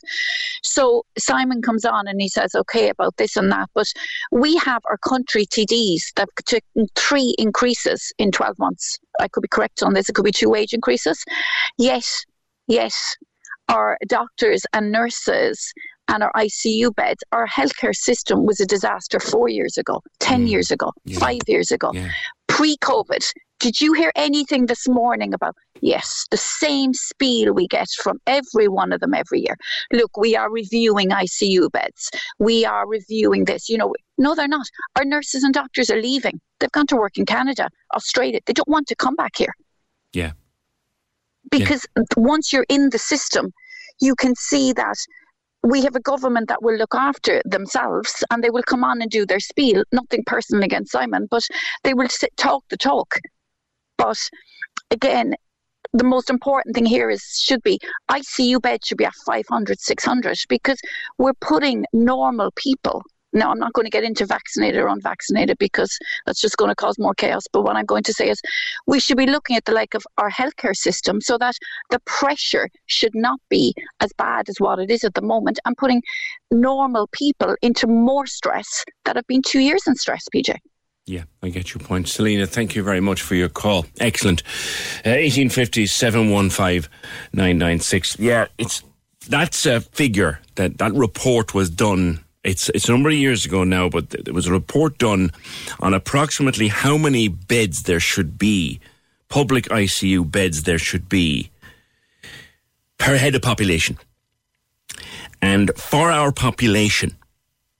So 0.63 1.03
Simon 1.17 1.61
comes 1.61 1.85
on 1.85 2.07
and 2.07 2.21
he 2.21 2.29
says, 2.29 2.55
okay, 2.55 2.89
about 2.89 3.17
this 3.17 3.35
and 3.35 3.51
that. 3.51 3.69
But 3.73 3.87
we 4.31 4.57
have 4.57 4.81
our 4.89 4.97
country 4.97 5.45
TDs 5.45 6.13
that 6.15 6.29
took 6.45 6.63
three 6.95 7.35
increases 7.37 8.11
in 8.17 8.31
12 8.31 8.59
months. 8.59 8.97
I 9.19 9.27
could 9.27 9.41
be 9.41 9.47
correct 9.47 9.83
on 9.83 9.93
this. 9.93 10.09
It 10.09 10.13
could 10.13 10.25
be 10.25 10.31
two 10.31 10.49
wage 10.49 10.73
increases. 10.73 11.23
Yes, 11.77 12.25
yes. 12.67 13.15
our 13.69 13.97
doctors 14.07 14.63
and 14.73 14.91
nurses 14.91 15.73
and 16.07 16.23
our 16.23 16.31
ICU 16.33 16.93
beds, 16.95 17.23
our 17.31 17.47
healthcare 17.47 17.95
system 17.95 18.45
was 18.45 18.59
a 18.59 18.65
disaster 18.65 19.19
four 19.19 19.47
years 19.47 19.77
ago, 19.77 20.01
10 20.19 20.47
years 20.47 20.71
ago, 20.71 20.91
five 21.17 21.39
years 21.47 21.71
ago, 21.71 21.91
pre 22.53 22.77
COVID. 22.77 23.23
Did 23.59 23.81
you 23.81 23.93
hear 23.93 24.11
anything 24.15 24.65
this 24.67 24.87
morning 24.87 25.33
about? 25.33 25.55
Yes, 25.81 26.27
the 26.29 26.37
same 26.37 26.93
spiel 26.93 27.53
we 27.53 27.67
get 27.67 27.87
from 28.03 28.19
every 28.27 28.67
one 28.67 28.91
of 28.93 28.99
them 28.99 29.13
every 29.13 29.39
year. 29.41 29.57
Look, 29.91 30.17
we 30.17 30.35
are 30.35 30.51
reviewing 30.51 31.09
ICU 31.09 31.71
beds. 31.71 32.11
We 32.39 32.63
are 32.65 32.87
reviewing 32.87 33.45
this. 33.45 33.69
You 33.69 33.77
know, 33.77 33.93
no, 34.17 34.35
they're 34.35 34.47
not. 34.47 34.67
Our 34.97 35.05
nurses 35.05 35.43
and 35.43 35.53
doctors 35.53 35.89
are 35.89 36.01
leaving. 36.01 36.39
They've 36.59 36.71
gone 36.71 36.87
to 36.87 36.95
work 36.95 37.17
in 37.17 37.25
Canada, 37.25 37.69
Australia. 37.95 38.39
They 38.45 38.53
don't 38.53 38.67
want 38.67 38.87
to 38.87 38.95
come 38.95 39.15
back 39.15 39.35
here 39.37 39.53
Yeah. 40.13 40.33
because 41.49 41.85
once 42.15 42.53
you're 42.53 42.65
in 42.69 42.89
the 42.91 42.99
system, 42.99 43.51
you 43.99 44.15
can 44.15 44.35
see 44.35 44.73
that 44.73 44.97
we 45.63 45.81
have 45.83 45.95
a 45.95 46.01
government 46.01 46.49
that 46.49 46.61
will 46.61 46.75
look 46.75 46.93
after 46.93 47.41
themselves 47.45 48.23
and 48.29 48.43
they 48.43 48.49
will 48.49 48.63
come 48.63 48.83
on 48.83 49.01
and 49.01 49.09
do 49.09 49.25
their 49.25 49.39
spiel. 49.39 49.83
Nothing 49.91 50.23
personal 50.25 50.63
against 50.63 50.91
Simon, 50.91 51.27
but 51.31 51.47
they 51.83 51.93
will 51.93 52.09
sit, 52.09 52.35
talk 52.35 52.63
the 52.69 52.77
talk. 52.77 53.17
But 53.97 54.29
again, 54.91 55.35
the 55.93 56.03
most 56.03 56.29
important 56.29 56.75
thing 56.75 56.85
here 56.85 57.09
is 57.09 57.21
should 57.39 57.61
be 57.63 57.79
ICU 58.09 58.61
beds 58.61 58.87
should 58.87 58.97
be 58.97 59.05
at 59.05 59.13
500, 59.25 59.79
600 59.79 60.39
because 60.49 60.79
we're 61.17 61.33
putting 61.35 61.85
normal 61.93 62.51
people. 62.55 63.03
Now, 63.33 63.51
I'm 63.51 63.59
not 63.59 63.73
going 63.73 63.85
to 63.85 63.89
get 63.89 64.03
into 64.03 64.25
vaccinated 64.25 64.81
or 64.81 64.87
unvaccinated 64.87 65.57
because 65.57 65.97
that's 66.25 66.39
just 66.39 66.57
going 66.57 66.69
to 66.69 66.75
cause 66.75 66.99
more 66.99 67.13
chaos. 67.15 67.43
But 67.51 67.63
what 67.63 67.75
I'm 67.75 67.85
going 67.85 68.03
to 68.03 68.13
say 68.13 68.29
is 68.29 68.41
we 68.87 68.99
should 68.99 69.17
be 69.17 69.25
looking 69.25 69.55
at 69.55 69.65
the 69.65 69.73
like 69.73 69.93
of 69.93 70.03
our 70.17 70.29
healthcare 70.29 70.75
system 70.75 71.21
so 71.21 71.37
that 71.39 71.55
the 71.89 71.99
pressure 72.05 72.69
should 72.85 73.15
not 73.15 73.39
be 73.49 73.73
as 73.99 74.11
bad 74.17 74.49
as 74.49 74.55
what 74.59 74.79
it 74.79 74.91
is 74.91 75.03
at 75.03 75.13
the 75.15 75.21
moment 75.21 75.59
and 75.65 75.75
putting 75.77 76.01
normal 76.51 77.07
people 77.11 77.55
into 77.61 77.87
more 77.87 78.25
stress 78.25 78.85
that 79.05 79.15
have 79.15 79.27
been 79.27 79.41
two 79.41 79.59
years 79.59 79.83
in 79.87 79.95
stress, 79.95 80.25
PJ. 80.33 80.55
Yeah, 81.05 81.23
I 81.41 81.49
get 81.49 81.73
your 81.73 81.83
point. 81.83 82.07
Selena, 82.07 82.47
thank 82.47 82.75
you 82.75 82.83
very 82.83 83.01
much 83.01 83.21
for 83.21 83.35
your 83.35 83.49
call. 83.49 83.85
Excellent. 83.99 84.41
Uh, 85.05 85.19
1850 85.19 85.85
715 85.85 86.89
996. 87.33 88.19
Yeah, 88.19 88.45
it's 88.57 88.83
that's 89.27 89.65
a 89.65 89.81
figure 89.81 90.39
that 90.55 90.77
that 90.77 90.93
report 90.93 91.53
was 91.53 91.69
done. 91.69 92.22
It's 92.43 92.69
it's 92.69 92.89
a 92.89 92.91
number 92.91 93.09
of 93.09 93.15
years 93.15 93.45
ago 93.45 93.63
now, 93.63 93.89
but 93.89 94.09
there 94.09 94.33
was 94.33 94.47
a 94.47 94.51
report 94.51 94.97
done 94.97 95.31
on 95.79 95.93
approximately 95.93 96.67
how 96.67 96.97
many 96.97 97.27
beds 97.27 97.83
there 97.83 98.01
should 98.01 98.37
be, 98.37 98.79
public 99.29 99.65
ICU 99.65 100.29
beds 100.29 100.63
there 100.63 100.77
should 100.77 101.07
be 101.07 101.49
per 102.97 103.17
head 103.17 103.35
of 103.35 103.41
population. 103.41 103.97
And 105.41 105.71
for 105.75 106.11
our 106.11 106.31
population, 106.31 107.15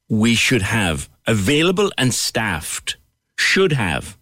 we 0.10 0.36
should 0.36 0.62
have 0.62 1.10
available 1.26 1.92
and 1.98 2.14
staffed 2.14 2.98
should 3.38 3.74
have 3.74 4.18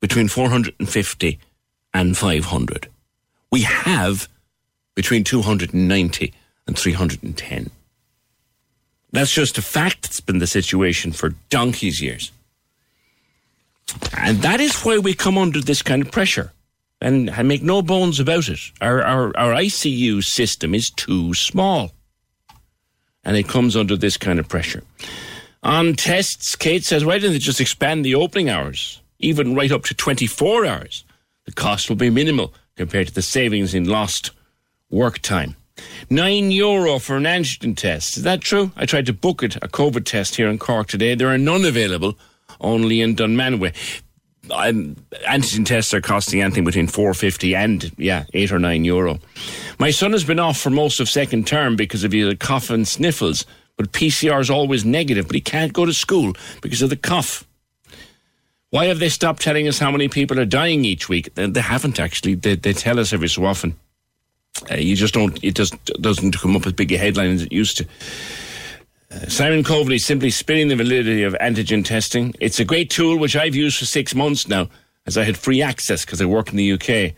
between 0.00 0.28
450 0.28 1.38
and 1.92 2.16
500. 2.16 2.88
We 3.50 3.62
have 3.62 4.28
between 4.94 5.24
290 5.24 6.34
and 6.66 6.78
310. 6.78 7.70
That's 9.16 9.32
just 9.32 9.56
a 9.56 9.62
fact. 9.62 10.04
It's 10.04 10.20
been 10.20 10.40
the 10.40 10.46
situation 10.46 11.10
for 11.10 11.30
donkey's 11.48 12.02
years. 12.02 12.32
And 14.14 14.42
that 14.42 14.60
is 14.60 14.82
why 14.82 14.98
we 14.98 15.14
come 15.14 15.38
under 15.38 15.62
this 15.62 15.80
kind 15.80 16.02
of 16.02 16.12
pressure. 16.12 16.52
And 17.00 17.30
I 17.30 17.42
make 17.42 17.62
no 17.62 17.80
bones 17.80 18.20
about 18.20 18.50
it. 18.50 18.60
Our, 18.82 19.02
our, 19.02 19.36
our 19.38 19.54
ICU 19.54 20.22
system 20.22 20.74
is 20.74 20.90
too 20.90 21.32
small. 21.32 21.92
And 23.24 23.38
it 23.38 23.48
comes 23.48 23.74
under 23.74 23.96
this 23.96 24.18
kind 24.18 24.38
of 24.38 24.48
pressure. 24.48 24.82
On 25.62 25.94
tests, 25.94 26.54
Kate 26.54 26.84
says, 26.84 27.02
why 27.02 27.18
didn't 27.18 27.32
they 27.32 27.38
just 27.38 27.60
expand 27.60 28.04
the 28.04 28.14
opening 28.14 28.50
hours, 28.50 29.00
even 29.18 29.54
right 29.54 29.72
up 29.72 29.84
to 29.84 29.94
24 29.94 30.66
hours? 30.66 31.04
The 31.46 31.52
cost 31.52 31.88
will 31.88 31.96
be 31.96 32.10
minimal 32.10 32.52
compared 32.76 33.08
to 33.08 33.14
the 33.14 33.22
savings 33.22 33.72
in 33.72 33.88
lost 33.88 34.32
work 34.90 35.20
time. 35.20 35.56
Nine 36.08 36.50
euro 36.50 36.98
for 36.98 37.16
an 37.16 37.24
antigen 37.24 37.76
test. 37.76 38.16
Is 38.16 38.22
that 38.22 38.40
true? 38.40 38.70
I 38.76 38.86
tried 38.86 39.06
to 39.06 39.12
book 39.12 39.42
it, 39.42 39.56
a 39.56 39.68
COVID 39.68 40.04
test 40.04 40.36
here 40.36 40.48
in 40.48 40.58
Cork 40.58 40.86
today. 40.86 41.14
There 41.14 41.28
are 41.28 41.38
none 41.38 41.64
available, 41.64 42.16
only 42.60 43.00
in 43.00 43.16
Dunmanway. 43.16 43.74
Antigen 44.48 45.66
tests 45.66 45.92
are 45.92 46.00
costing 46.00 46.40
anything 46.40 46.64
between 46.64 46.86
450 46.86 47.56
and, 47.56 47.92
yeah, 47.98 48.24
8 48.32 48.52
or 48.52 48.58
9 48.60 48.84
euro. 48.84 49.18
My 49.80 49.90
son 49.90 50.12
has 50.12 50.22
been 50.22 50.38
off 50.38 50.58
for 50.58 50.70
most 50.70 51.00
of 51.00 51.08
second 51.08 51.46
term 51.46 51.74
because 51.74 52.04
of 52.04 52.14
either 52.14 52.36
cough 52.36 52.70
and 52.70 52.86
sniffles, 52.86 53.44
but 53.76 53.90
PCR 53.90 54.40
is 54.40 54.48
always 54.48 54.84
negative, 54.84 55.26
but 55.26 55.34
he 55.34 55.40
can't 55.40 55.72
go 55.72 55.84
to 55.84 55.92
school 55.92 56.34
because 56.62 56.82
of 56.82 56.90
the 56.90 56.96
cough. 56.96 57.44
Why 58.70 58.86
have 58.86 59.00
they 59.00 59.08
stopped 59.08 59.42
telling 59.42 59.66
us 59.66 59.78
how 59.78 59.90
many 59.90 60.08
people 60.08 60.38
are 60.38 60.44
dying 60.44 60.84
each 60.84 61.08
week? 61.08 61.34
They, 61.34 61.46
they 61.46 61.60
haven't 61.60 61.98
actually. 61.98 62.34
They, 62.34 62.54
they 62.54 62.72
tell 62.72 63.00
us 63.00 63.12
every 63.12 63.28
so 63.28 63.44
often. 63.44 63.76
Uh, 64.70 64.76
you 64.76 64.96
just 64.96 65.14
don't. 65.14 65.38
It 65.42 65.54
just 65.54 65.74
doesn't 66.00 66.38
come 66.38 66.56
up 66.56 66.66
as 66.66 66.72
big 66.72 66.92
a 66.92 66.96
headline 66.96 67.30
as 67.30 67.42
it 67.42 67.52
used 67.52 67.78
to. 67.78 67.86
Uh, 69.10 69.28
Simon 69.28 69.62
Coveney 69.62 70.00
simply 70.00 70.30
spinning 70.30 70.68
the 70.68 70.76
validity 70.76 71.22
of 71.22 71.34
antigen 71.34 71.84
testing. 71.84 72.34
It's 72.40 72.58
a 72.58 72.64
great 72.64 72.90
tool 72.90 73.18
which 73.18 73.36
I've 73.36 73.54
used 73.54 73.78
for 73.78 73.84
six 73.84 74.14
months 74.14 74.48
now, 74.48 74.68
as 75.06 75.16
I 75.16 75.24
had 75.24 75.36
free 75.36 75.62
access 75.62 76.04
because 76.04 76.20
I 76.20 76.24
work 76.24 76.50
in 76.50 76.56
the 76.56 76.72
UK. 76.72 77.14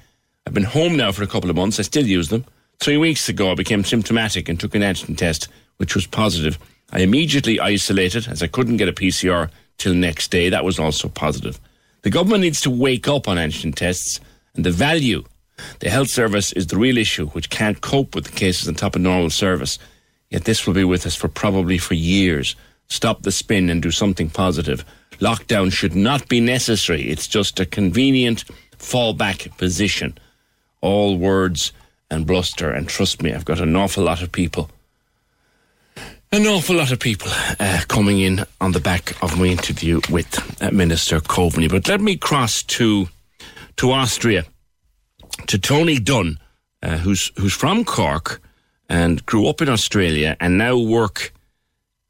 I've 0.47 0.55
been 0.55 0.64
home 0.64 0.97
now 0.97 1.12
for 1.12 1.22
a 1.22 1.26
couple 1.26 1.51
of 1.51 1.57
months. 1.57 1.78
I 1.78 1.82
still 1.82 2.07
use 2.07 2.28
them. 2.28 2.45
Three 2.80 2.97
weeks 2.97 3.28
ago, 3.28 3.51
I 3.51 3.55
became 3.55 3.84
symptomatic 3.84 4.49
and 4.49 4.59
took 4.59 4.74
an 4.74 4.82
antigen 4.82 5.16
test, 5.16 5.49
which 5.78 5.95
was 5.95 6.07
positive. 6.07 6.59
I 6.91 7.01
immediately 7.01 7.61
isolated 7.61 8.28
as 8.28 8.43
I 8.43 8.47
couldn't 8.47 8.78
get 8.78 8.89
a 8.89 8.93
PCR 8.93 9.51
till 9.78 9.95
next 9.95 10.30
day. 10.30 10.49
That 10.49 10.64
was 10.64 10.78
also 10.78 11.09
positive. 11.09 11.61
The 12.03 12.11
government 12.11 12.43
needs 12.43 12.61
to 12.62 12.70
wake 12.70 13.09
up 13.09 13.28
on 13.28 13.36
antigen 13.36 13.74
tests 13.74 14.20
and 14.55 14.64
the 14.64 14.70
value. 14.70 15.24
The 15.81 15.91
health 15.91 16.09
service 16.09 16.53
is 16.53 16.67
the 16.67 16.77
real 16.77 16.99
issue, 16.99 17.29
which 17.29 17.51
can't 17.51 17.81
cope 17.81 18.15
with 18.15 18.25
the 18.25 18.33
cases 18.33 18.69
on 18.69 18.75
top 18.75 18.97
of 18.97 19.03
normal 19.03 19.31
service. 19.31 19.79
Yet 20.31 20.45
this 20.45 20.67
will 20.67 20.75
be 20.75 20.85
with 20.85 21.07
us 21.07 21.15
for 21.15 21.29
probably 21.29 21.79
for 21.79 21.95
years. 21.95 22.57
Stop 22.89 23.23
the 23.23 23.33
spin 23.33 23.71
and 23.71 23.83
do 23.83 23.91
something 23.91 24.31
positive. 24.31 24.85
Lockdown 25.21 25.73
should 25.73 25.95
not 25.95 26.29
be 26.29 26.41
necessary. 26.41 27.03
It's 27.09 27.27
just 27.27 27.61
a 27.61 27.67
convenient 27.67 28.45
fallback 28.79 29.57
position. 29.59 30.17
All 30.81 31.19
words 31.19 31.73
and 32.11 32.27
bluster. 32.27 32.71
And 32.71 32.89
trust 32.89 33.23
me, 33.23 33.33
I've 33.33 33.45
got 33.45 33.61
an 33.61 33.75
awful 33.75 34.05
lot 34.05 34.23
of 34.23 34.33
people 34.33 34.71
an 36.31 36.47
awful 36.47 36.77
lot 36.77 36.93
of 36.93 37.01
people 37.01 37.31
uh, 37.59 37.81
coming 37.89 38.21
in 38.21 38.45
on 38.61 38.73
the 38.73 38.81
back 38.81 39.21
of 39.23 39.39
my 39.39 39.47
interview 39.47 40.01
with 40.11 40.63
uh, 40.63 40.71
Minister 40.71 41.21
Coveney. 41.21 41.71
But 41.71 41.89
let 41.89 42.01
me 42.01 42.17
cross 42.17 42.63
to 42.65 43.09
to 43.77 43.93
Austria, 43.93 44.45
to 45.47 45.59
Tony 45.59 45.99
Dunn, 45.99 46.39
uh, 46.82 46.99
who's 46.99 47.30
who's 47.36 47.55
from 47.55 47.84
Cork 47.84 48.41
and 48.89 49.24
grew 49.26 49.47
up 49.49 49.61
in 49.61 49.68
Australia 49.68 50.36
and 50.41 50.59
now 50.59 50.76
work. 50.76 51.32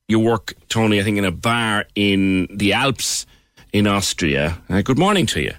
You 0.06 0.18
work, 0.18 0.54
Tony, 0.68 1.00
I 1.00 1.02
think, 1.02 1.18
in 1.18 1.24
a 1.24 1.30
bar 1.30 1.84
in 1.94 2.48
the 2.50 2.72
Alps 2.72 3.26
in 3.72 3.86
Austria. 3.86 4.58
Uh, 4.70 4.80
good 4.80 4.98
morning 4.98 5.26
to 5.26 5.42
you. 5.42 5.52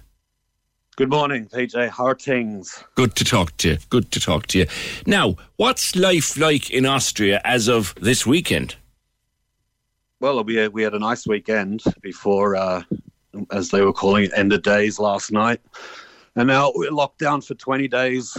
Good 0.96 1.12
morning, 1.12 1.46
PJ. 1.46 1.90
How 1.90 2.08
are 2.08 2.16
things? 2.16 2.84
Good 2.96 3.16
to 3.16 3.24
talk 3.24 3.56
to 3.58 3.70
you. 3.70 3.78
Good 3.90 4.12
to 4.12 4.20
talk 4.20 4.48
to 4.48 4.60
you. 4.60 4.66
Now, 5.06 5.38
what's 5.56 5.96
life 5.96 6.36
like 6.38 6.70
in 6.72 6.86
Austria 6.86 7.40
as 7.46 7.70
of 7.70 7.96
this 8.02 8.26
weekend? 8.26 8.76
Well, 10.20 10.44
we 10.44 10.56
had, 10.56 10.74
we 10.74 10.84
had 10.84 10.94
a 10.94 11.00
nice 11.00 11.26
weekend 11.26 11.84
before, 12.02 12.58
uh, 12.58 12.84
as 13.52 13.70
they 13.70 13.82
were 13.82 13.94
calling 13.94 14.26
it, 14.26 14.32
end 14.36 14.52
of 14.52 14.62
days 14.62 15.00
last 15.00 15.32
night. 15.32 15.62
And 16.36 16.48
now 16.48 16.72
we're 16.74 16.92
locked 16.92 17.20
down 17.20 17.42
for 17.42 17.56
20 17.56 17.88
days. 17.88 18.38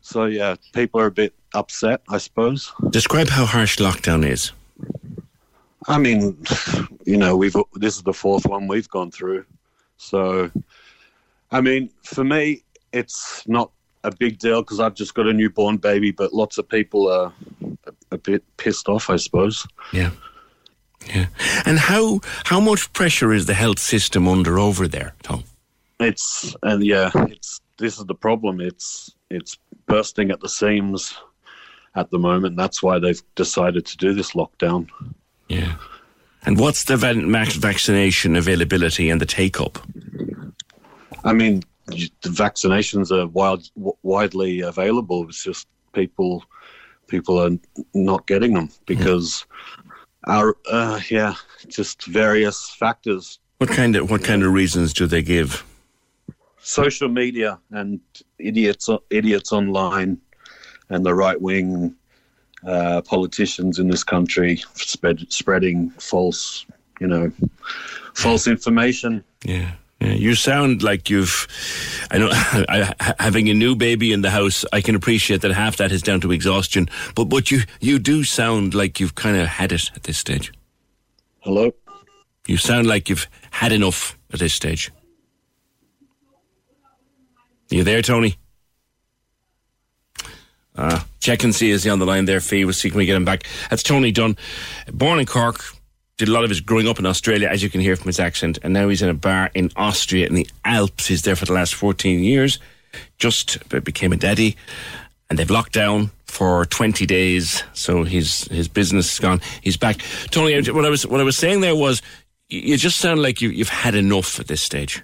So, 0.00 0.24
yeah, 0.24 0.56
people 0.72 1.00
are 1.00 1.06
a 1.06 1.10
bit 1.10 1.34
upset, 1.54 2.02
I 2.08 2.18
suppose. 2.18 2.72
Describe 2.90 3.28
how 3.28 3.44
harsh 3.44 3.78
lockdown 3.78 4.26
is. 4.26 4.52
I 5.88 5.98
mean, 5.98 6.36
you 7.04 7.16
know, 7.16 7.36
we've 7.36 7.56
this 7.74 7.96
is 7.96 8.02
the 8.02 8.12
fourth 8.12 8.46
one 8.46 8.68
we've 8.68 8.88
gone 8.88 9.10
through. 9.10 9.44
So, 9.96 10.50
I 11.50 11.60
mean, 11.60 11.90
for 12.02 12.24
me, 12.24 12.62
it's 12.92 13.46
not 13.46 13.70
a 14.04 14.14
big 14.14 14.38
deal 14.38 14.62
because 14.62 14.80
I've 14.80 14.94
just 14.94 15.14
got 15.14 15.26
a 15.26 15.32
newborn 15.32 15.76
baby, 15.76 16.10
but 16.10 16.32
lots 16.32 16.58
of 16.58 16.68
people 16.68 17.10
are 17.10 17.32
a, 17.86 17.92
a 18.12 18.18
bit 18.18 18.42
pissed 18.56 18.88
off, 18.88 19.10
I 19.10 19.16
suppose. 19.16 19.66
Yeah. 19.92 20.10
Yeah. 21.14 21.26
And 21.64 21.78
how 21.78 22.20
how 22.44 22.60
much 22.60 22.92
pressure 22.92 23.32
is 23.32 23.46
the 23.46 23.54
health 23.54 23.78
system 23.78 24.28
under 24.28 24.58
over 24.58 24.86
there, 24.86 25.14
Tom? 25.22 25.44
It's 26.00 26.56
and 26.62 26.82
yeah, 26.82 27.10
it's 27.14 27.60
this 27.78 27.98
is 27.98 28.06
the 28.06 28.14
problem. 28.14 28.60
It's 28.60 29.14
it's 29.30 29.58
bursting 29.86 30.30
at 30.30 30.40
the 30.40 30.48
seams 30.48 31.16
at 31.94 32.10
the 32.10 32.18
moment. 32.18 32.56
That's 32.56 32.82
why 32.82 32.98
they've 32.98 33.22
decided 33.34 33.86
to 33.86 33.96
do 33.96 34.14
this 34.14 34.32
lockdown. 34.32 34.88
Yeah. 35.48 35.76
And 36.44 36.58
what's 36.58 36.84
the 36.84 36.96
max 37.14 37.56
vaccination 37.56 38.34
availability 38.34 39.10
and 39.10 39.20
the 39.20 39.26
take 39.26 39.60
up? 39.60 39.78
I 41.24 41.34
mean, 41.34 41.62
the 41.86 42.10
vaccinations 42.24 43.10
are 43.10 43.26
wild, 43.26 43.68
widely 44.02 44.60
available. 44.60 45.28
It's 45.28 45.44
just 45.44 45.66
people 45.92 46.44
people 47.08 47.38
are 47.38 47.50
not 47.92 48.26
getting 48.26 48.54
them 48.54 48.70
because 48.86 49.44
yeah. 50.26 50.34
our 50.34 50.56
uh, 50.70 51.00
yeah, 51.10 51.34
just 51.68 52.06
various 52.06 52.70
factors. 52.70 53.38
What 53.58 53.70
kind 53.70 53.96
of 53.96 54.10
what 54.10 54.24
kind 54.24 54.42
of 54.42 54.52
reasons 54.52 54.94
do 54.94 55.06
they 55.06 55.22
give? 55.22 55.64
Social 56.70 57.08
media 57.08 57.58
and 57.72 57.98
idiots 58.38 58.88
idiots 59.10 59.50
online 59.52 60.18
and 60.88 61.04
the 61.04 61.12
right 61.12 61.40
wing 61.40 61.96
uh, 62.64 63.00
politicians 63.02 63.80
in 63.80 63.88
this 63.88 64.04
country 64.04 64.62
spread, 64.74 65.26
spreading 65.32 65.90
false, 65.98 66.64
you 67.00 67.08
know, 67.08 67.32
false 68.14 68.46
information. 68.46 69.24
Yeah. 69.44 69.72
Yeah, 70.00 70.12
you 70.12 70.34
sound 70.34 70.82
like 70.82 71.10
you've. 71.10 71.48
I 72.10 72.18
know, 72.18 72.30
having 73.18 73.50
a 73.50 73.54
new 73.54 73.74
baby 73.74 74.12
in 74.12 74.22
the 74.22 74.30
house, 74.30 74.64
I 74.72 74.80
can 74.80 74.94
appreciate 74.94 75.42
that 75.42 75.50
half 75.50 75.76
that 75.76 75.92
is 75.92 76.02
down 76.02 76.20
to 76.20 76.32
exhaustion. 76.32 76.88
But 77.14 77.24
but 77.24 77.50
you 77.50 77.62
you 77.80 77.98
do 77.98 78.24
sound 78.24 78.74
like 78.74 78.98
you've 79.00 79.16
kind 79.16 79.36
of 79.36 79.46
had 79.46 79.72
it 79.72 79.90
at 79.94 80.04
this 80.04 80.16
stage. 80.16 80.52
Hello. 81.40 81.72
You 82.46 82.56
sound 82.56 82.86
like 82.86 83.10
you've 83.10 83.26
had 83.50 83.72
enough 83.72 84.16
at 84.32 84.38
this 84.38 84.54
stage. 84.54 84.90
You 87.70 87.84
there, 87.84 88.02
Tony? 88.02 88.36
Uh, 90.74 91.00
check 91.20 91.44
and 91.44 91.54
see 91.54 91.70
is 91.70 91.84
he 91.84 91.90
on 91.90 92.00
the 92.00 92.06
line 92.06 92.24
there, 92.24 92.40
Fee. 92.40 92.64
We'll 92.64 92.74
see 92.74 92.90
can 92.90 92.98
we 92.98 93.06
get 93.06 93.16
him 93.16 93.24
back. 93.24 93.44
That's 93.68 93.82
Tony 93.82 94.10
Dunn, 94.10 94.36
born 94.92 95.20
in 95.20 95.26
Cork, 95.26 95.62
did 96.16 96.28
a 96.28 96.32
lot 96.32 96.42
of 96.42 96.50
his 96.50 96.60
growing 96.60 96.88
up 96.88 96.98
in 96.98 97.06
Australia, 97.06 97.48
as 97.48 97.62
you 97.62 97.70
can 97.70 97.80
hear 97.80 97.96
from 97.96 98.06
his 98.06 98.18
accent, 98.18 98.58
and 98.62 98.72
now 98.72 98.88
he's 98.88 99.02
in 99.02 99.08
a 99.08 99.14
bar 99.14 99.50
in 99.54 99.70
Austria 99.76 100.26
in 100.26 100.34
the 100.34 100.48
Alps. 100.64 101.06
He's 101.06 101.22
there 101.22 101.36
for 101.36 101.46
the 101.46 101.52
last 101.52 101.74
14 101.74 102.24
years, 102.24 102.58
just 103.18 103.68
became 103.84 104.12
a 104.12 104.16
daddy, 104.16 104.56
and 105.28 105.38
they've 105.38 105.50
locked 105.50 105.72
down 105.72 106.10
for 106.26 106.66
20 106.66 107.06
days, 107.06 107.62
so 107.72 108.02
his 108.04 108.44
his 108.44 108.68
business 108.68 109.12
is 109.12 109.18
gone. 109.18 109.40
He's 109.60 109.76
back. 109.76 110.00
Tony, 110.30 110.54
what 110.72 110.84
I 110.84 110.90
was 110.90 111.06
what 111.06 111.20
I 111.20 111.24
was 111.24 111.36
saying 111.36 111.60
there 111.60 111.76
was, 111.76 112.02
you 112.48 112.76
just 112.76 112.98
sound 112.98 113.22
like 113.22 113.40
you, 113.40 113.48
you've 113.48 113.68
had 113.68 113.94
enough 113.94 114.40
at 114.40 114.48
this 114.48 114.62
stage. 114.62 115.02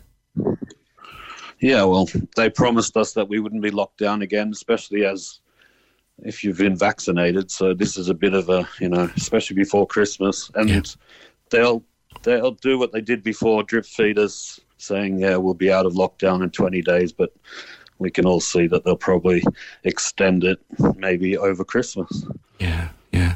Yeah, 1.60 1.84
well, 1.84 2.08
they 2.36 2.50
promised 2.50 2.96
us 2.96 3.12
that 3.14 3.28
we 3.28 3.38
wouldn't 3.38 3.62
be 3.62 3.70
locked 3.70 3.98
down 3.98 4.22
again, 4.22 4.50
especially 4.52 5.06
as 5.06 5.40
if 6.18 6.44
you've 6.44 6.58
been 6.58 6.76
vaccinated. 6.76 7.50
So 7.50 7.74
this 7.74 7.96
is 7.96 8.08
a 8.08 8.14
bit 8.14 8.34
of 8.34 8.48
a, 8.48 8.68
you 8.80 8.88
know, 8.88 9.10
especially 9.16 9.56
before 9.56 9.86
Christmas, 9.86 10.50
and 10.54 10.68
yeah. 10.68 10.80
they'll 11.50 11.82
they'll 12.22 12.52
do 12.52 12.78
what 12.78 12.92
they 12.92 13.00
did 13.00 13.22
before, 13.22 13.62
drip 13.62 13.86
feed 13.86 14.18
us, 14.18 14.60
saying, 14.78 15.18
yeah, 15.18 15.36
we'll 15.36 15.54
be 15.54 15.72
out 15.72 15.86
of 15.86 15.94
lockdown 15.94 16.42
in 16.42 16.50
20 16.50 16.82
days, 16.82 17.12
but 17.12 17.32
we 17.98 18.10
can 18.10 18.26
all 18.26 18.40
see 18.40 18.66
that 18.66 18.84
they'll 18.84 18.96
probably 18.96 19.42
extend 19.84 20.44
it 20.44 20.58
maybe 20.96 21.36
over 21.36 21.64
Christmas. 21.64 22.26
Yeah, 22.58 22.88
yeah 23.16 23.34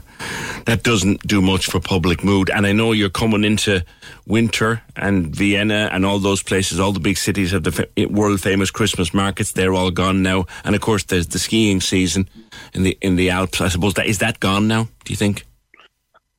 that 0.66 0.82
doesn't 0.82 1.26
do 1.26 1.40
much 1.40 1.66
for 1.66 1.80
public 1.80 2.22
mood. 2.22 2.50
And 2.50 2.66
I 2.66 2.72
know 2.72 2.92
you're 2.92 3.10
coming 3.10 3.44
into 3.44 3.84
winter 4.26 4.82
and 4.96 5.34
Vienna 5.34 5.88
and 5.92 6.04
all 6.04 6.18
those 6.18 6.42
places, 6.42 6.78
all 6.78 6.92
the 6.92 7.00
big 7.00 7.16
cities 7.16 7.52
have 7.52 7.64
the 7.64 8.06
world 8.06 8.40
famous 8.40 8.70
Christmas 8.70 9.12
markets. 9.12 9.52
They're 9.52 9.74
all 9.74 9.90
gone 9.90 10.22
now. 10.22 10.46
And 10.64 10.74
of 10.74 10.80
course, 10.80 11.04
there's 11.04 11.28
the 11.28 11.38
skiing 11.38 11.80
season 11.80 12.28
in 12.74 12.82
the 12.82 12.98
in 13.00 13.16
the 13.16 13.30
Alps. 13.30 13.60
I 13.60 13.68
suppose 13.68 13.94
that 13.94 14.06
is 14.06 14.18
that 14.18 14.40
gone 14.40 14.68
now. 14.68 14.84
Do 15.04 15.12
you 15.12 15.16
think? 15.16 15.44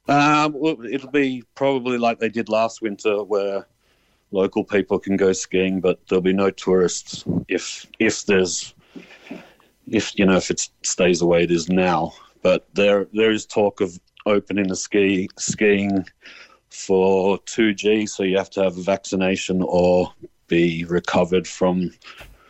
Um, 0.07 0.55
it'll 0.89 1.11
be 1.11 1.43
probably 1.55 1.97
like 1.97 2.19
they 2.19 2.29
did 2.29 2.49
last 2.49 2.81
winter, 2.81 3.23
where 3.23 3.65
local 4.31 4.63
people 4.63 4.99
can 4.99 5.15
go 5.15 5.31
skiing, 5.31 5.79
but 5.79 5.99
there'll 6.07 6.21
be 6.21 6.33
no 6.33 6.51
tourists 6.51 7.23
if 7.47 7.85
if 7.99 8.25
there's 8.25 8.73
if 9.87 10.17
you 10.17 10.25
know 10.25 10.37
if 10.37 10.51
it 10.51 10.67
stays 10.83 11.19
the 11.19 11.25
way 11.25 11.43
it 11.43 11.51
is 11.51 11.69
now. 11.69 12.13
But 12.41 12.67
there 12.73 13.07
there 13.13 13.31
is 13.31 13.45
talk 13.45 13.81
of 13.81 13.99
opening 14.25 14.67
the 14.67 14.75
ski 14.75 15.29
skiing 15.37 16.05
for 16.69 17.37
2G, 17.39 18.07
so 18.07 18.23
you 18.23 18.37
have 18.37 18.49
to 18.51 18.63
have 18.63 18.77
a 18.77 18.81
vaccination 18.81 19.61
or 19.61 20.13
be 20.47 20.85
recovered 20.85 21.47
from 21.47 21.91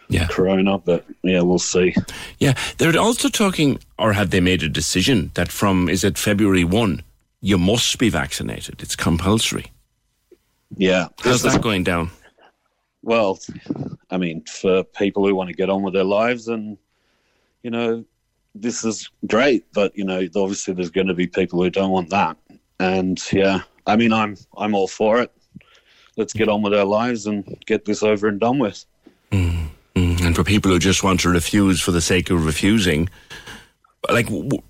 yeah. 0.09 0.27
corona. 0.27 0.77
But 0.77 1.05
yeah, 1.23 1.41
we'll 1.41 1.59
see. 1.59 1.95
Yeah, 2.39 2.53
they're 2.77 2.97
also 2.97 3.29
talking, 3.29 3.79
or 3.97 4.13
have 4.13 4.29
they 4.29 4.41
made 4.41 4.63
a 4.63 4.69
decision 4.69 5.31
that 5.33 5.51
from 5.51 5.89
is 5.89 6.03
it 6.03 6.17
February 6.17 6.63
one, 6.63 7.03
you 7.41 7.57
must 7.57 7.97
be 7.97 8.09
vaccinated? 8.09 8.81
It's 8.81 8.95
compulsory. 8.95 9.71
Yeah, 10.77 11.07
how's 11.19 11.41
that 11.43 11.61
going 11.61 11.83
down? 11.83 12.11
Well, 13.03 13.39
I 14.09 14.17
mean, 14.17 14.43
for 14.45 14.83
people 14.83 15.27
who 15.27 15.35
want 15.35 15.49
to 15.49 15.55
get 15.55 15.69
on 15.69 15.81
with 15.81 15.93
their 15.93 16.03
lives 16.03 16.47
and 16.47 16.77
you 17.63 17.71
know 17.71 18.05
this 18.55 18.83
is 18.83 19.09
great, 19.27 19.65
but 19.73 19.95
you 19.97 20.03
know, 20.03 20.27
obviously 20.35 20.73
there's 20.73 20.89
going 20.89 21.07
to 21.07 21.13
be 21.13 21.27
people 21.27 21.61
who 21.61 21.69
don't 21.69 21.91
want 21.91 22.09
that. 22.09 22.37
And 22.79 23.21
yeah, 23.31 23.61
I 23.87 23.95
mean, 23.95 24.13
I'm 24.13 24.37
I'm 24.57 24.75
all 24.75 24.87
for 24.87 25.21
it. 25.21 25.31
Let's 26.17 26.33
get 26.33 26.49
on 26.49 26.61
with 26.61 26.73
our 26.73 26.85
lives 26.85 27.25
and 27.25 27.57
get 27.65 27.85
this 27.85 28.03
over 28.03 28.27
and 28.27 28.39
done 28.39 28.59
with. 28.59 28.85
Mm, 29.31 29.69
mm. 29.95 30.25
And 30.25 30.35
for 30.35 30.43
people 30.43 30.71
who 30.71 30.79
just 30.79 31.03
want 31.03 31.21
to 31.21 31.29
refuse 31.29 31.81
for 31.81 31.91
the 31.91 32.01
sake 32.01 32.29
of 32.29 32.45
refusing, 32.45 33.09
like 34.09 34.25
w- 34.25 34.61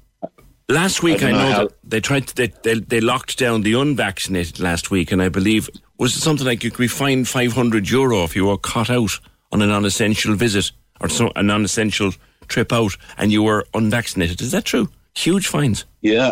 last 0.69 1.01
week, 1.01 1.23
I, 1.23 1.29
I 1.29 1.31
know, 1.31 1.37
know 1.37 1.67
that 1.67 1.73
they 1.83 1.99
tried 1.99 2.27
to, 2.27 2.35
they, 2.35 2.47
they 2.63 2.79
they 2.79 3.01
locked 3.01 3.39
down 3.39 3.61
the 3.61 3.73
unvaccinated 3.73 4.59
last 4.59 4.91
week, 4.91 5.11
and 5.11 5.21
I 5.21 5.29
believe 5.29 5.69
was 5.97 6.15
it 6.15 6.21
something 6.21 6.45
like 6.45 6.63
you 6.63 6.71
could 6.71 6.79
be 6.79 6.87
fined 6.87 7.27
500 7.27 7.89
euro 7.89 8.23
if 8.23 8.35
you 8.35 8.47
were 8.47 8.57
caught 8.57 8.89
out 8.89 9.19
on 9.51 9.61
a 9.61 9.67
non-essential 9.67 10.35
visit 10.35 10.71
or 10.99 11.09
so, 11.09 11.31
a 11.35 11.43
non-essential 11.43 12.13
trip 12.51 12.71
out 12.71 12.95
and 13.17 13.31
you 13.31 13.41
were 13.41 13.65
unvaccinated. 13.73 14.41
Is 14.41 14.51
that 14.51 14.65
true? 14.65 14.89
Huge 15.15 15.47
fines. 15.47 15.85
Yeah. 16.01 16.31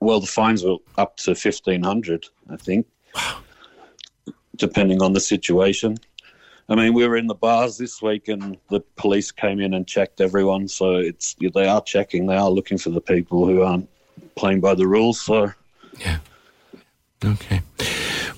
Well, 0.00 0.20
the 0.20 0.26
fines 0.26 0.64
were 0.64 0.76
up 0.98 1.16
to 1.18 1.30
1500 1.30 2.26
I 2.50 2.56
think, 2.56 2.86
depending 4.56 5.00
on 5.02 5.12
the 5.12 5.20
situation. 5.20 5.98
I 6.68 6.74
mean, 6.76 6.94
we 6.94 7.06
were 7.06 7.16
in 7.16 7.26
the 7.26 7.34
bars 7.34 7.78
this 7.78 8.00
week, 8.00 8.28
and 8.28 8.56
the 8.70 8.80
police 8.96 9.32
came 9.32 9.60
in 9.60 9.74
and 9.74 9.86
checked 9.86 10.20
everyone. 10.20 10.68
So 10.68 10.96
it's 10.96 11.34
they 11.34 11.66
are 11.66 11.82
checking. 11.82 12.26
They 12.26 12.36
are 12.36 12.50
looking 12.50 12.78
for 12.78 12.90
the 12.90 13.00
people 13.00 13.44
who 13.46 13.62
aren't 13.62 13.88
playing 14.36 14.60
by 14.60 14.74
the 14.74 14.86
rules. 14.86 15.20
So 15.20 15.52
yeah, 15.98 16.18
okay. 17.24 17.62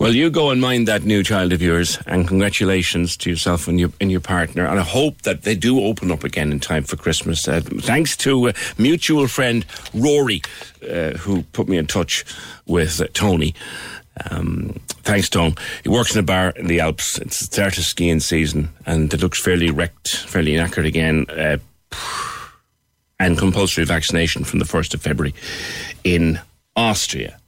Well, 0.03 0.17
you 0.17 0.31
go 0.31 0.51
and 0.51 0.61
mind 0.61 0.89
that 0.89 1.05
new 1.05 1.23
child 1.23 1.53
of 1.53 1.63
yours, 1.63 1.97
and 2.09 2.27
congratulations 2.27 3.17
to 3.19 3.31
yourself 3.31 3.69
and 3.69 3.79
your 3.79 3.91
and 4.01 4.11
your 4.11 4.19
partner. 4.19 4.67
And 4.67 4.81
I 4.81 4.83
hope 4.83 5.23
that 5.23 5.43
they 5.43 5.55
do 5.55 5.79
open 5.79 6.11
up 6.11 6.25
again 6.25 6.51
in 6.51 6.59
time 6.59 6.83
for 6.83 6.97
Christmas. 6.97 7.47
Uh, 7.47 7.61
thanks 7.61 8.17
to 8.17 8.49
a 8.49 8.55
mutual 8.77 9.29
friend 9.29 9.65
Rory, 9.95 10.43
uh, 10.83 11.11
who 11.19 11.45
put 11.53 11.69
me 11.69 11.77
in 11.77 11.87
touch 11.87 12.25
with 12.67 13.01
uh, 13.01 13.07
Tony. 13.15 13.55
Um, 14.29 14.81
thanks, 15.05 15.29
Tom. 15.29 15.55
He 15.85 15.89
works 15.89 16.17
in 16.17 16.19
a 16.19 16.25
bar 16.25 16.51
in 16.57 16.67
the 16.67 16.81
Alps. 16.81 17.19
It's 17.19 17.39
the 17.39 17.45
start 17.45 17.79
of 17.79 17.85
skiing 17.85 18.19
season, 18.19 18.71
and 18.85 19.15
it 19.15 19.21
looks 19.21 19.41
fairly 19.41 19.71
wrecked, 19.71 20.17
fairly 20.17 20.55
knackered 20.55 20.85
again. 20.85 21.27
Uh, 21.31 21.59
and 23.21 23.39
compulsory 23.39 23.85
vaccination 23.85 24.43
from 24.43 24.59
the 24.59 24.65
1st 24.65 24.95
of 24.95 25.03
February 25.03 25.33
in 26.03 26.41
Austria. 26.75 27.39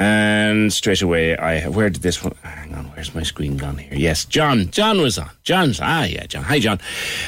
And 0.00 0.72
straight 0.72 1.02
away, 1.02 1.36
I 1.36 1.66
where 1.66 1.90
did 1.90 2.02
this 2.02 2.22
one? 2.22 2.32
Hang 2.44 2.72
on, 2.72 2.84
where's 2.92 3.16
my 3.16 3.24
screen 3.24 3.56
gone 3.56 3.78
here? 3.78 3.92
Yes, 3.92 4.24
John. 4.24 4.70
John 4.70 5.00
was 5.00 5.18
on. 5.18 5.30
John's 5.42 5.80
ah 5.82 6.04
yeah, 6.04 6.24
John. 6.26 6.44
Hi, 6.44 6.60
John. 6.60 6.78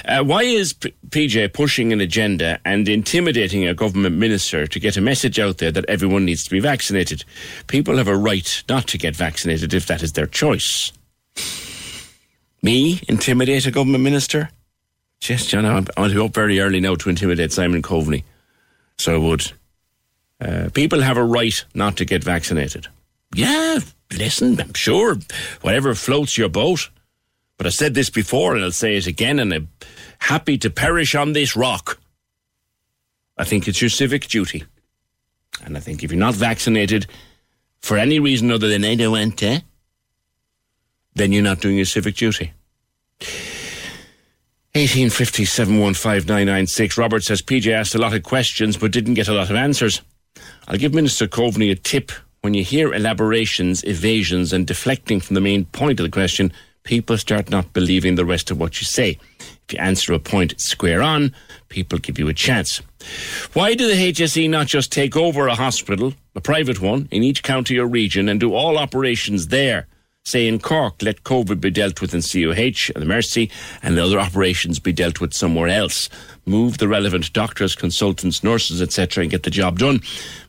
Uh, 0.04 0.22
why 0.22 0.42
is 0.42 0.72
P- 0.74 0.94
PJ 1.08 1.52
pushing 1.52 1.92
an 1.92 2.00
agenda 2.00 2.60
and 2.64 2.88
intimidating 2.88 3.66
a 3.66 3.74
government 3.74 4.16
minister 4.18 4.68
to 4.68 4.78
get 4.78 4.96
a 4.96 5.00
message 5.00 5.40
out 5.40 5.58
there 5.58 5.72
that 5.72 5.84
everyone 5.88 6.24
needs 6.24 6.44
to 6.44 6.50
be 6.50 6.60
vaccinated? 6.60 7.24
People 7.66 7.96
have 7.96 8.06
a 8.06 8.16
right 8.16 8.62
not 8.68 8.86
to 8.88 8.98
get 8.98 9.16
vaccinated 9.16 9.74
if 9.74 9.86
that 9.86 10.00
is 10.02 10.12
their 10.12 10.26
choice. 10.26 10.92
Me 12.62 13.00
intimidate 13.08 13.66
a 13.66 13.72
government 13.72 14.04
minister? 14.04 14.50
Yes, 15.28 15.46
John. 15.46 15.66
I 15.66 15.74
want 15.74 15.88
to 15.96 16.14
be 16.14 16.20
up 16.20 16.34
very 16.34 16.60
early 16.60 16.78
now 16.78 16.94
to 16.94 17.10
intimidate 17.10 17.52
Simon 17.52 17.82
Coveney, 17.82 18.22
so 18.96 19.14
I 19.14 19.18
would. 19.18 19.52
Uh, 20.40 20.70
people 20.72 21.02
have 21.02 21.16
a 21.16 21.24
right 21.24 21.64
not 21.74 21.96
to 21.96 22.04
get 22.04 22.24
vaccinated. 22.24 22.88
Yeah, 23.34 23.80
listen, 24.12 24.60
I'm 24.60 24.74
sure, 24.74 25.18
whatever 25.60 25.94
floats 25.94 26.38
your 26.38 26.48
boat. 26.48 26.88
But 27.58 27.66
I 27.66 27.70
said 27.70 27.92
this 27.92 28.08
before 28.08 28.54
and 28.54 28.64
I'll 28.64 28.72
say 28.72 28.96
it 28.96 29.06
again, 29.06 29.38
and 29.38 29.52
I'm 29.52 29.68
happy 30.18 30.56
to 30.58 30.70
perish 30.70 31.14
on 31.14 31.34
this 31.34 31.54
rock. 31.54 32.00
I 33.36 33.44
think 33.44 33.68
it's 33.68 33.82
your 33.82 33.90
civic 33.90 34.28
duty. 34.28 34.64
And 35.64 35.76
I 35.76 35.80
think 35.80 36.02
if 36.02 36.10
you're 36.10 36.18
not 36.18 36.34
vaccinated 36.34 37.06
for 37.80 37.98
any 37.98 38.18
reason 38.18 38.50
other 38.50 38.68
than 38.68 38.84
I 38.84 38.94
don't 38.94 39.12
want 39.12 39.38
to, 39.38 39.62
then 41.14 41.32
you're 41.32 41.42
not 41.42 41.60
doing 41.60 41.76
your 41.76 41.84
civic 41.84 42.16
duty. 42.16 42.52
1850 44.72 45.44
Robert 46.96 47.24
says 47.24 47.42
PJ 47.42 47.72
asked 47.72 47.94
a 47.94 47.98
lot 47.98 48.14
of 48.14 48.22
questions 48.22 48.76
but 48.76 48.92
didn't 48.92 49.14
get 49.14 49.28
a 49.28 49.34
lot 49.34 49.50
of 49.50 49.56
answers. 49.56 50.00
I'll 50.68 50.78
give 50.78 50.94
Minister 50.94 51.26
Coveney 51.26 51.70
a 51.70 51.74
tip. 51.74 52.12
When 52.42 52.54
you 52.54 52.64
hear 52.64 52.94
elaborations, 52.94 53.84
evasions, 53.84 54.52
and 54.52 54.66
deflecting 54.66 55.20
from 55.20 55.34
the 55.34 55.40
main 55.40 55.66
point 55.66 56.00
of 56.00 56.04
the 56.04 56.10
question, 56.10 56.52
people 56.84 57.18
start 57.18 57.50
not 57.50 57.72
believing 57.72 58.14
the 58.14 58.24
rest 58.24 58.50
of 58.50 58.58
what 58.58 58.80
you 58.80 58.84
say. 58.84 59.18
If 59.38 59.74
you 59.74 59.78
answer 59.78 60.12
a 60.12 60.18
point 60.18 60.60
square 60.60 61.02
on, 61.02 61.34
people 61.68 61.98
give 61.98 62.18
you 62.18 62.28
a 62.28 62.34
chance. 62.34 62.80
Why 63.52 63.74
do 63.74 63.86
the 63.86 64.12
HSE 64.12 64.48
not 64.48 64.66
just 64.66 64.92
take 64.92 65.16
over 65.16 65.48
a 65.48 65.54
hospital, 65.54 66.14
a 66.34 66.40
private 66.40 66.80
one, 66.80 67.08
in 67.10 67.22
each 67.22 67.42
county 67.42 67.78
or 67.78 67.86
region 67.86 68.28
and 68.28 68.40
do 68.40 68.54
all 68.54 68.78
operations 68.78 69.48
there? 69.48 69.86
Say 70.24 70.46
in 70.46 70.58
Cork, 70.58 71.02
let 71.02 71.24
COVID 71.24 71.60
be 71.60 71.70
dealt 71.70 72.00
with 72.00 72.14
in 72.14 72.20
CUH 72.20 72.92
and 72.94 73.02
the 73.02 73.06
Mercy, 73.06 73.50
and 73.82 73.96
the 73.96 74.04
other 74.04 74.20
operations 74.20 74.78
be 74.78 74.92
dealt 74.92 75.20
with 75.20 75.32
somewhere 75.32 75.68
else. 75.68 76.10
Move 76.44 76.78
the 76.78 76.88
relevant 76.88 77.32
doctors, 77.32 77.74
consultants, 77.74 78.44
nurses, 78.44 78.82
etc., 78.82 79.22
and 79.22 79.30
get 79.30 79.44
the 79.44 79.50
job 79.50 79.78
done. 79.78 80.00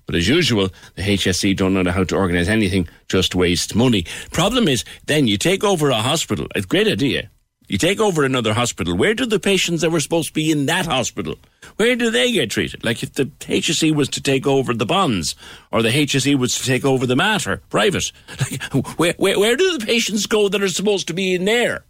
But 0.06 0.16
as 0.16 0.28
usual, 0.28 0.70
the 0.96 1.04
HSE 1.04 1.56
don't 1.56 1.74
know 1.74 1.90
how 1.90 2.04
to 2.04 2.16
organise 2.18 2.50
anything, 2.50 2.88
just 3.08 3.34
waste 3.34 3.74
money. 3.74 4.06
Problem 4.32 4.68
is, 4.68 4.84
then 5.06 5.28
you 5.28 5.38
take 5.38 5.64
over 5.64 5.90
a 5.90 5.96
hospital. 5.96 6.48
A 6.54 6.62
great 6.62 6.88
idea. 6.88 7.30
You 7.72 7.78
take 7.78 8.02
over 8.02 8.26
another 8.26 8.54
hospital. 8.54 8.98
Where 8.98 9.14
do 9.14 9.26
the 9.26 9.40
patients 9.40 9.80
that 9.80 9.92
were 9.92 10.02
supposed 10.02 10.28
to 10.28 10.34
be 10.34 10.52
in 10.52 10.66
that 10.66 10.88
hospital, 10.88 11.36
where 11.78 11.96
do 11.96 12.12
they 12.12 12.30
get 12.34 12.52
treated? 12.52 12.84
Like 12.84 13.02
if 13.02 13.14
the 13.14 13.28
HSE 13.28 13.96
was 13.96 14.10
to 14.10 14.22
take 14.22 14.46
over 14.46 14.74
the 14.74 14.86
Bons, 14.86 15.36
or 15.72 15.82
the 15.82 15.88
HSE 15.88 16.38
was 16.38 16.58
to 16.58 16.66
take 16.66 16.84
over 16.84 17.06
the 17.06 17.16
Mater, 17.16 17.62
private, 17.70 18.12
like, 18.42 18.62
where, 19.00 19.14
where, 19.16 19.40
where 19.40 19.56
do 19.56 19.78
the 19.78 19.86
patients 19.86 20.26
go 20.26 20.50
that 20.50 20.62
are 20.62 20.68
supposed 20.68 21.08
to 21.08 21.14
be 21.14 21.34
in 21.34 21.46
there? 21.46 21.86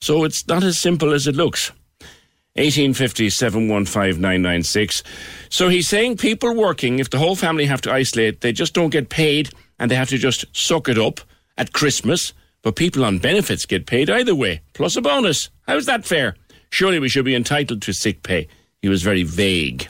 So 0.00 0.22
it's 0.22 0.46
not 0.46 0.62
as 0.62 0.80
simple 0.80 1.12
as 1.12 1.26
it 1.26 1.34
looks. 1.34 1.72
1850 2.54 3.30
So 5.50 5.68
he's 5.68 5.88
saying 5.88 6.16
people 6.18 6.54
working, 6.54 7.00
if 7.00 7.10
the 7.10 7.18
whole 7.18 7.34
family 7.34 7.66
have 7.66 7.80
to 7.80 7.92
isolate, 7.92 8.42
they 8.42 8.52
just 8.52 8.72
don't 8.72 8.90
get 8.90 9.08
paid 9.08 9.50
and 9.80 9.90
they 9.90 9.96
have 9.96 10.10
to 10.10 10.18
just 10.18 10.44
suck 10.52 10.88
it 10.88 10.96
up 10.96 11.18
at 11.56 11.72
Christmas. 11.72 12.32
But 12.62 12.76
people 12.76 13.04
on 13.04 13.18
benefits 13.18 13.66
get 13.66 13.86
paid 13.86 14.10
either 14.10 14.34
way, 14.34 14.62
plus 14.74 14.96
a 14.96 15.00
bonus. 15.00 15.50
How's 15.66 15.86
that 15.86 16.04
fair? 16.04 16.34
Surely 16.70 16.98
we 16.98 17.08
should 17.08 17.24
be 17.24 17.34
entitled 17.34 17.82
to 17.82 17.92
sick 17.92 18.22
pay. 18.22 18.48
He 18.82 18.88
was 18.88 19.02
very 19.02 19.22
vague. 19.22 19.88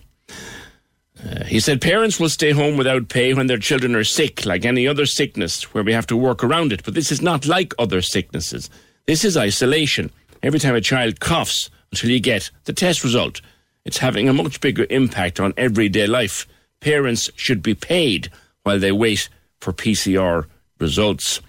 Uh, 1.24 1.44
he 1.44 1.58
said 1.58 1.80
parents 1.80 2.20
will 2.20 2.28
stay 2.28 2.52
home 2.52 2.76
without 2.76 3.08
pay 3.08 3.34
when 3.34 3.48
their 3.48 3.58
children 3.58 3.96
are 3.96 4.04
sick, 4.04 4.46
like 4.46 4.64
any 4.64 4.86
other 4.86 5.06
sickness, 5.06 5.74
where 5.74 5.82
we 5.82 5.92
have 5.92 6.06
to 6.06 6.16
work 6.16 6.44
around 6.44 6.72
it. 6.72 6.84
But 6.84 6.94
this 6.94 7.10
is 7.10 7.20
not 7.20 7.46
like 7.46 7.74
other 7.78 8.00
sicknesses. 8.00 8.70
This 9.06 9.24
is 9.24 9.36
isolation. 9.36 10.10
Every 10.42 10.60
time 10.60 10.76
a 10.76 10.80
child 10.80 11.18
coughs, 11.18 11.70
until 11.90 12.10
you 12.10 12.20
get 12.20 12.50
the 12.64 12.72
test 12.72 13.02
result. 13.02 13.40
It's 13.84 13.98
having 13.98 14.28
a 14.28 14.32
much 14.34 14.60
bigger 14.60 14.86
impact 14.90 15.40
on 15.40 15.54
everyday 15.56 16.06
life. 16.06 16.46
Parents 16.80 17.30
should 17.36 17.62
be 17.62 17.74
paid 17.74 18.30
while 18.62 18.78
they 18.78 18.92
wait 18.92 19.28
for 19.60 19.72
PCR 19.72 20.44
results. 20.78 21.40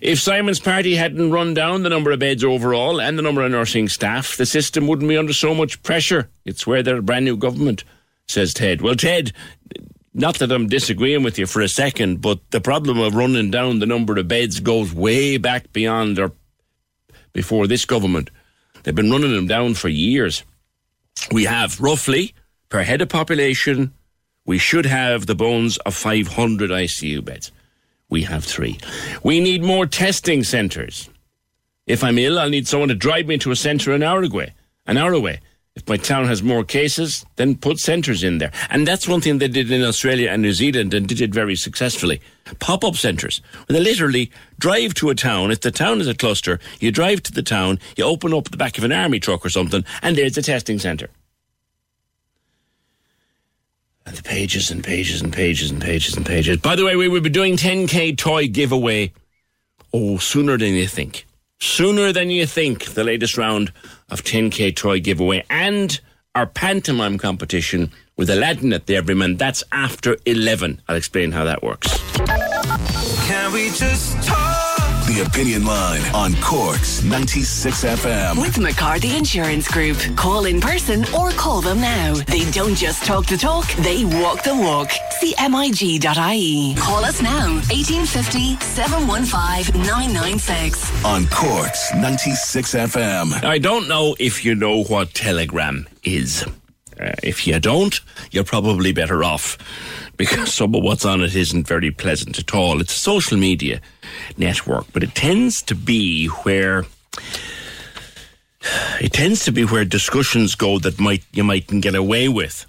If 0.00 0.18
Simon's 0.18 0.60
party 0.60 0.94
hadn't 0.94 1.30
run 1.30 1.52
down 1.52 1.82
the 1.82 1.90
number 1.90 2.10
of 2.10 2.20
beds 2.20 2.42
overall 2.42 3.00
and 3.00 3.18
the 3.18 3.22
number 3.22 3.42
of 3.42 3.50
nursing 3.50 3.88
staff, 3.88 4.36
the 4.36 4.46
system 4.46 4.86
wouldn't 4.86 5.08
be 5.08 5.18
under 5.18 5.34
so 5.34 5.54
much 5.54 5.82
pressure. 5.82 6.30
It's 6.46 6.66
where 6.66 6.82
they're 6.82 6.98
a 6.98 7.02
brand 7.02 7.26
new 7.26 7.36
government, 7.36 7.84
says 8.26 8.54
Ted. 8.54 8.80
Well, 8.80 8.94
Ted, 8.94 9.32
not 10.14 10.38
that 10.38 10.52
I'm 10.52 10.68
disagreeing 10.68 11.22
with 11.22 11.38
you 11.38 11.46
for 11.46 11.60
a 11.60 11.68
second, 11.68 12.22
but 12.22 12.40
the 12.50 12.62
problem 12.62 12.98
of 12.98 13.14
running 13.14 13.50
down 13.50 13.78
the 13.78 13.86
number 13.86 14.18
of 14.18 14.26
beds 14.26 14.58
goes 14.60 14.94
way 14.94 15.36
back 15.36 15.70
beyond 15.72 16.18
or 16.18 16.32
before 17.34 17.66
this 17.66 17.84
government. 17.84 18.30
They've 18.82 18.94
been 18.94 19.10
running 19.10 19.34
them 19.34 19.46
down 19.46 19.74
for 19.74 19.88
years. 19.88 20.44
We 21.30 21.44
have 21.44 21.78
roughly, 21.78 22.34
per 22.70 22.82
head 22.82 23.02
of 23.02 23.10
population, 23.10 23.92
we 24.46 24.56
should 24.56 24.86
have 24.86 25.26
the 25.26 25.34
bones 25.34 25.76
of 25.78 25.94
500 25.94 26.70
ICU 26.70 27.22
beds. 27.22 27.52
We 28.10 28.22
have 28.22 28.44
three. 28.44 28.78
We 29.22 29.40
need 29.40 29.62
more 29.62 29.86
testing 29.86 30.44
centres. 30.44 31.08
If 31.86 32.04
I'm 32.04 32.18
ill, 32.18 32.38
I'll 32.38 32.50
need 32.50 32.68
someone 32.68 32.88
to 32.88 32.94
drive 32.94 33.26
me 33.26 33.38
to 33.38 33.52
a 33.52 33.56
centre 33.56 33.92
an 33.92 34.02
hour 34.02 34.22
away. 34.22 34.52
An 34.86 34.96
hour 34.96 35.12
away. 35.12 35.40
If 35.76 35.88
my 35.88 35.96
town 35.96 36.26
has 36.26 36.42
more 36.42 36.64
cases, 36.64 37.24
then 37.36 37.54
put 37.56 37.78
centres 37.78 38.24
in 38.24 38.38
there. 38.38 38.50
And 38.68 38.86
that's 38.86 39.06
one 39.06 39.20
thing 39.20 39.38
they 39.38 39.46
did 39.46 39.70
in 39.70 39.84
Australia 39.84 40.28
and 40.28 40.42
New 40.42 40.52
Zealand 40.52 40.92
and 40.92 41.06
did 41.06 41.20
it 41.20 41.32
very 41.32 41.54
successfully. 41.54 42.20
Pop 42.58 42.84
up 42.84 42.96
centres. 42.96 43.40
They 43.68 43.78
literally 43.78 44.32
drive 44.58 44.94
to 44.94 45.10
a 45.10 45.14
town. 45.14 45.52
If 45.52 45.60
the 45.60 45.70
town 45.70 46.00
is 46.00 46.08
a 46.08 46.14
cluster, 46.14 46.58
you 46.80 46.90
drive 46.90 47.22
to 47.22 47.32
the 47.32 47.44
town, 47.44 47.78
you 47.96 48.04
open 48.04 48.34
up 48.34 48.50
the 48.50 48.56
back 48.56 48.76
of 48.78 48.84
an 48.84 48.92
army 48.92 49.20
truck 49.20 49.46
or 49.46 49.50
something, 49.50 49.84
and 50.02 50.16
there's 50.18 50.36
a 50.36 50.42
testing 50.42 50.80
centre. 50.80 51.08
And 54.06 54.16
the 54.16 54.22
pages 54.22 54.70
and 54.70 54.82
pages 54.82 55.22
and 55.22 55.32
pages 55.32 55.70
and 55.70 55.80
pages 55.80 56.16
and 56.16 56.26
pages. 56.26 56.56
By 56.58 56.74
the 56.74 56.84
way, 56.84 56.96
we 56.96 57.08
will 57.08 57.20
be 57.20 57.28
doing 57.30 57.56
10k 57.56 58.16
toy 58.16 58.48
giveaway. 58.48 59.12
Oh, 59.92 60.18
sooner 60.18 60.56
than 60.56 60.74
you 60.74 60.86
think. 60.86 61.26
Sooner 61.60 62.12
than 62.12 62.30
you 62.30 62.46
think, 62.46 62.86
the 62.94 63.04
latest 63.04 63.36
round 63.36 63.72
of 64.08 64.24
10k 64.24 64.74
toy 64.74 65.00
giveaway 65.00 65.44
and 65.50 66.00
our 66.34 66.46
pantomime 66.46 67.18
competition 67.18 67.92
with 68.16 68.30
Aladdin 68.30 68.72
at 68.72 68.86
the 68.86 68.96
Everyman. 68.96 69.36
That's 69.36 69.62
after 69.72 70.16
11. 70.26 70.80
I'll 70.88 70.96
explain 70.96 71.32
how 71.32 71.44
that 71.44 71.62
works. 71.62 71.98
Can 73.26 73.52
we 73.52 73.70
just 73.70 74.22
talk? 74.26 74.49
The 75.10 75.22
Opinion 75.22 75.64
Line 75.64 76.02
on 76.14 76.36
Cork's 76.40 77.02
96 77.02 77.82
FM. 77.82 78.40
With 78.40 78.60
McCarthy 78.60 79.16
Insurance 79.16 79.66
Group. 79.66 79.96
Call 80.14 80.44
in 80.44 80.60
person 80.60 81.04
or 81.12 81.30
call 81.30 81.60
them 81.60 81.80
now. 81.80 82.14
They 82.14 82.48
don't 82.52 82.76
just 82.76 83.04
talk 83.04 83.26
the 83.26 83.36
talk, 83.36 83.66
they 83.82 84.04
walk 84.04 84.44
the 84.44 84.54
walk. 84.54 84.90
CMIG.ie. 85.20 86.76
Call 86.76 87.04
us 87.04 87.20
now 87.20 87.54
1850 87.70 88.54
715 88.60 89.80
996. 89.82 91.04
On 91.04 91.26
Cork's 91.26 91.92
96 91.92 92.74
FM. 92.74 93.42
I 93.42 93.58
don't 93.58 93.88
know 93.88 94.14
if 94.20 94.44
you 94.44 94.54
know 94.54 94.84
what 94.84 95.12
Telegram 95.12 95.88
is. 96.04 96.46
Uh, 97.00 97.12
if 97.22 97.46
you 97.46 97.58
don't, 97.58 98.00
you're 98.30 98.44
probably 98.44 98.92
better 98.92 99.24
off 99.24 99.56
because 100.16 100.52
some 100.60 100.74
of 100.74 100.82
what's 100.82 101.04
on 101.04 101.22
it 101.22 101.34
isn't 101.34 101.66
very 101.66 101.90
pleasant 101.90 102.38
at 102.38 102.54
all. 102.54 102.80
It's 102.80 102.96
a 102.96 103.00
social 103.00 103.38
media 103.38 103.80
network, 104.36 104.86
but 104.92 105.02
it 105.02 105.14
tends 105.14 105.62
to 105.62 105.74
be 105.74 106.26
where 106.26 106.84
it 109.00 109.12
tends 109.12 109.44
to 109.46 109.52
be 109.52 109.64
where 109.64 109.84
discussions 109.84 110.54
go 110.54 110.78
that 110.80 111.00
might 111.00 111.24
you 111.32 111.44
mightn't 111.44 111.82
get 111.82 111.94
away 111.94 112.28
with 112.28 112.66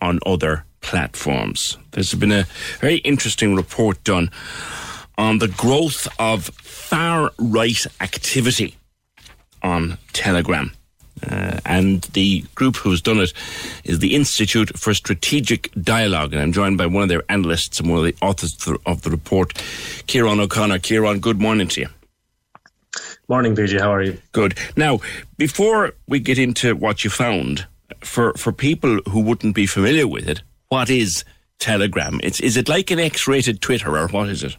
on 0.00 0.20
other 0.24 0.64
platforms. 0.80 1.78
There's 1.92 2.14
been 2.14 2.32
a 2.32 2.46
very 2.80 2.96
interesting 2.98 3.54
report 3.56 4.02
done 4.04 4.30
on 5.18 5.38
the 5.38 5.48
growth 5.48 6.08
of 6.18 6.46
far 6.46 7.30
right 7.38 7.86
activity 8.00 8.76
on 9.62 9.98
Telegram. 10.12 10.72
Uh, 11.30 11.60
and 11.64 12.02
the 12.14 12.44
group 12.54 12.76
who's 12.76 13.00
done 13.00 13.18
it 13.18 13.32
is 13.84 14.00
the 14.00 14.14
Institute 14.14 14.76
for 14.78 14.94
Strategic 14.94 15.70
Dialogue. 15.80 16.32
And 16.32 16.42
I'm 16.42 16.52
joined 16.52 16.78
by 16.78 16.86
one 16.86 17.02
of 17.02 17.08
their 17.08 17.22
analysts 17.28 17.80
and 17.80 17.88
one 17.88 17.98
of 17.98 18.04
the 18.04 18.16
authors 18.24 18.56
of 18.86 19.02
the 19.02 19.10
report, 19.10 19.54
Kieran 20.06 20.40
O'Connor. 20.40 20.80
Kieran, 20.80 21.20
good 21.20 21.40
morning 21.40 21.68
to 21.68 21.82
you. 21.82 21.88
Morning, 23.28 23.54
PJ. 23.54 23.80
How 23.80 23.92
are 23.92 24.02
you? 24.02 24.18
Good. 24.32 24.58
Now, 24.76 25.00
before 25.38 25.92
we 26.06 26.20
get 26.20 26.38
into 26.38 26.74
what 26.74 27.04
you 27.04 27.10
found, 27.10 27.66
for 28.00 28.34
for 28.34 28.52
people 28.52 29.00
who 29.08 29.20
wouldn't 29.20 29.54
be 29.54 29.66
familiar 29.66 30.06
with 30.06 30.28
it, 30.28 30.42
what 30.68 30.90
is 30.90 31.24
Telegram? 31.58 32.20
It's 32.22 32.40
is 32.40 32.56
it 32.56 32.68
like 32.68 32.90
an 32.90 32.98
X-rated 32.98 33.60
Twitter 33.60 33.96
or 33.96 34.08
what 34.08 34.28
is 34.28 34.44
it? 34.44 34.56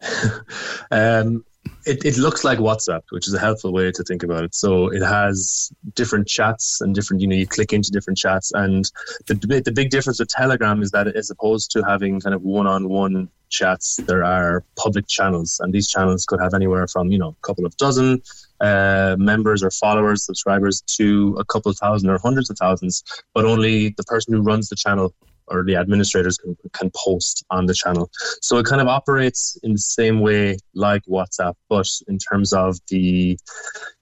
um, 0.90 1.44
it, 1.84 2.04
it 2.04 2.16
looks 2.16 2.44
like 2.44 2.58
WhatsApp, 2.58 3.02
which 3.10 3.26
is 3.26 3.34
a 3.34 3.38
helpful 3.38 3.72
way 3.72 3.90
to 3.90 4.04
think 4.04 4.22
about 4.22 4.44
it. 4.44 4.54
So 4.54 4.88
it 4.88 5.02
has 5.02 5.72
different 5.94 6.28
chats 6.28 6.80
and 6.80 6.94
different, 6.94 7.20
you 7.20 7.28
know, 7.28 7.36
you 7.36 7.46
click 7.46 7.72
into 7.72 7.90
different 7.90 8.18
chats. 8.18 8.52
And 8.52 8.90
the, 9.26 9.62
the 9.64 9.72
big 9.72 9.90
difference 9.90 10.20
with 10.20 10.28
Telegram 10.28 10.82
is 10.82 10.90
that 10.92 11.08
as 11.08 11.30
opposed 11.30 11.70
to 11.72 11.82
having 11.82 12.20
kind 12.20 12.34
of 12.34 12.42
one 12.42 12.66
on 12.66 12.88
one 12.88 13.28
chats, 13.48 13.96
there 13.96 14.24
are 14.24 14.64
public 14.76 15.06
channels. 15.06 15.60
And 15.60 15.72
these 15.72 15.88
channels 15.88 16.24
could 16.24 16.40
have 16.40 16.54
anywhere 16.54 16.86
from, 16.86 17.10
you 17.10 17.18
know, 17.18 17.36
a 17.42 17.46
couple 17.46 17.66
of 17.66 17.76
dozen 17.76 18.22
uh, 18.60 19.16
members 19.18 19.62
or 19.62 19.70
followers, 19.70 20.24
subscribers 20.24 20.82
to 20.82 21.36
a 21.38 21.44
couple 21.44 21.72
thousand 21.72 22.10
or 22.10 22.18
hundreds 22.18 22.48
of 22.48 22.56
thousands. 22.58 23.02
But 23.34 23.44
only 23.44 23.90
the 23.90 24.04
person 24.04 24.34
who 24.34 24.40
runs 24.40 24.68
the 24.68 24.76
channel 24.76 25.14
or 25.52 25.62
the 25.64 25.76
administrators 25.76 26.38
can, 26.38 26.56
can 26.72 26.90
post 26.96 27.44
on 27.50 27.66
the 27.66 27.74
channel. 27.74 28.10
So 28.40 28.58
it 28.58 28.66
kind 28.66 28.80
of 28.80 28.88
operates 28.88 29.58
in 29.62 29.72
the 29.72 29.78
same 29.78 30.20
way 30.20 30.58
like 30.74 31.04
WhatsApp, 31.06 31.54
but 31.68 31.88
in 32.08 32.18
terms 32.18 32.52
of 32.52 32.78
the 32.88 33.38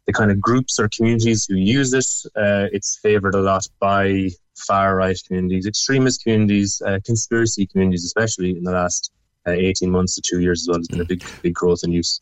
the 0.07 0.13
kind 0.13 0.31
of 0.31 0.41
groups 0.41 0.81
or 0.81 0.89
communities 0.89 1.47
who 1.47 1.57
use 1.57 1.93
it, 1.93 2.07
uh, 2.35 2.67
it's 2.73 2.99
favored 2.99 3.35
a 3.35 3.41
lot 3.41 3.67
by 3.79 4.31
far 4.57 4.97
right 4.97 5.19
communities, 5.27 5.67
extremist 5.67 6.23
communities, 6.25 6.83
uh, 6.85 6.99
conspiracy 7.05 7.67
communities, 7.67 8.05
especially 8.05 8.51
in 8.57 8.65
the 8.65 8.73
last 8.73 9.13
uh, 9.47 9.53
18 9.53 9.91
months 9.91 10.15
to 10.17 10.23
two 10.23 10.41
years 10.41 10.63
as 10.63 10.69
well. 10.69 10.79
There's 10.79 10.89
been 10.89 11.01
a 11.01 11.05
big, 11.05 11.25
big 11.43 11.55
growth 11.55 11.81
in 11.85 11.93
use. 11.93 12.21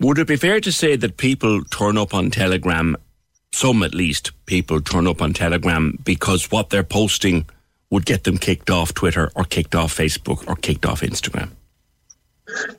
Would 0.00 0.18
it 0.18 0.28
be 0.28 0.36
fair 0.36 0.60
to 0.60 0.72
say 0.72 0.96
that 0.96 1.16
people 1.16 1.62
turn 1.64 1.98
up 1.98 2.14
on 2.14 2.30
Telegram, 2.30 2.96
some 3.52 3.82
at 3.82 3.94
least 3.94 4.32
people 4.46 4.80
turn 4.80 5.06
up 5.06 5.20
on 5.20 5.32
Telegram 5.32 5.98
because 6.04 6.50
what 6.50 6.70
they're 6.70 6.84
posting 6.84 7.46
would 7.90 8.06
get 8.06 8.24
them 8.24 8.38
kicked 8.38 8.70
off 8.70 8.94
Twitter 8.94 9.30
or 9.34 9.44
kicked 9.44 9.74
off 9.74 9.96
Facebook 9.96 10.46
or 10.48 10.56
kicked 10.56 10.86
off 10.86 11.00
Instagram. 11.00 11.50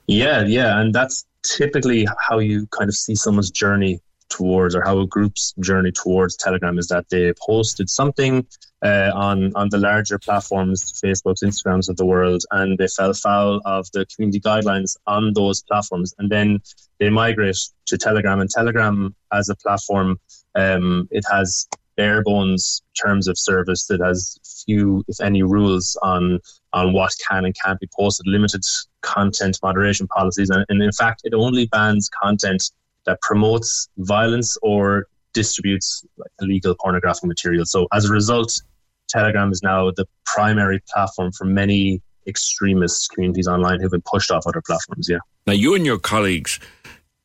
Yeah, 0.07 0.43
yeah, 0.45 0.79
and 0.79 0.93
that's 0.93 1.25
typically 1.43 2.07
how 2.19 2.39
you 2.39 2.67
kind 2.67 2.89
of 2.89 2.95
see 2.95 3.15
someone's 3.15 3.51
journey 3.51 3.99
towards 4.29 4.75
or 4.75 4.81
how 4.81 4.97
a 4.99 5.07
group's 5.07 5.53
journey 5.59 5.91
towards 5.91 6.35
Telegram 6.37 6.79
is 6.79 6.87
that 6.87 7.09
they 7.09 7.33
posted 7.45 7.89
something 7.89 8.45
uh, 8.83 9.11
on 9.13 9.51
on 9.55 9.69
the 9.69 9.77
larger 9.77 10.17
platforms, 10.17 10.93
Facebook's, 11.03 11.43
Instagrams 11.43 11.89
of 11.89 11.97
the 11.97 12.05
world, 12.05 12.43
and 12.51 12.77
they 12.77 12.87
fell 12.87 13.13
foul 13.13 13.61
of 13.65 13.91
the 13.91 14.05
community 14.07 14.39
guidelines 14.39 14.97
on 15.05 15.33
those 15.33 15.61
platforms, 15.63 16.15
and 16.17 16.31
then 16.31 16.59
they 16.99 17.09
migrate 17.09 17.57
to 17.85 17.97
Telegram. 17.97 18.39
And 18.39 18.49
Telegram 18.49 19.15
as 19.31 19.49
a 19.49 19.55
platform, 19.55 20.19
um, 20.55 21.07
it 21.11 21.23
has 21.29 21.67
bare 21.97 22.23
bones 22.23 22.81
terms 23.01 23.27
of 23.27 23.37
service 23.37 23.85
that 23.87 23.99
has 24.01 24.37
few, 24.65 25.03
if 25.07 25.19
any, 25.21 25.43
rules 25.43 25.97
on 26.01 26.39
on 26.73 26.93
what 26.93 27.13
can 27.27 27.45
and 27.45 27.55
can't 27.63 27.79
be 27.79 27.87
posted, 27.97 28.25
limited 28.27 28.63
content 29.01 29.59
moderation 29.61 30.07
policies, 30.07 30.49
and, 30.49 30.65
and 30.69 30.81
in 30.81 30.91
fact, 30.91 31.21
it 31.23 31.33
only 31.33 31.65
bans 31.67 32.09
content 32.21 32.71
that 33.05 33.19
promotes 33.21 33.89
violence 33.97 34.57
or 34.61 35.07
distributes 35.33 36.05
like, 36.17 36.29
illegal 36.41 36.75
pornographic 36.79 37.23
material. 37.23 37.65
So 37.65 37.87
as 37.91 38.05
a 38.05 38.13
result, 38.13 38.61
Telegram 39.09 39.51
is 39.51 39.61
now 39.63 39.91
the 39.91 40.05
primary 40.25 40.81
platform 40.93 41.31
for 41.31 41.45
many 41.45 42.01
extremist 42.27 43.09
communities 43.11 43.47
online 43.47 43.79
who've 43.79 43.91
been 43.91 44.03
pushed 44.05 44.31
off 44.31 44.45
other 44.45 44.61
platforms. 44.65 45.07
Yeah. 45.09 45.17
Now, 45.47 45.53
you 45.53 45.73
and 45.75 45.85
your 45.85 45.97
colleagues 45.97 46.59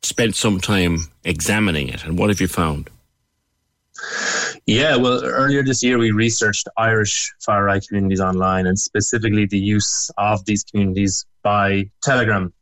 spent 0.03 0.35
some 0.35 0.61
time 0.61 0.99
examining 1.25 1.89
it, 1.89 2.05
and 2.05 2.19
what 2.19 2.31
have 2.31 2.41
you 2.41 2.49
found? 2.49 2.91
Yeah, 4.67 4.97
well, 4.97 5.25
earlier 5.25 5.63
this 5.63 5.83
year 5.83 5.99
we 5.99 6.11
researched 6.11 6.69
Irish 6.77 7.33
far 7.45 7.65
right 7.65 7.85
communities 7.87 8.21
online 8.21 8.67
and 8.67 8.79
specifically 8.79 9.47
the 9.47 9.59
use 9.59 10.11
of 10.19 10.45
these 10.45 10.65
communities 10.65 11.25
by 11.43 11.91
Telegram. 12.03 12.53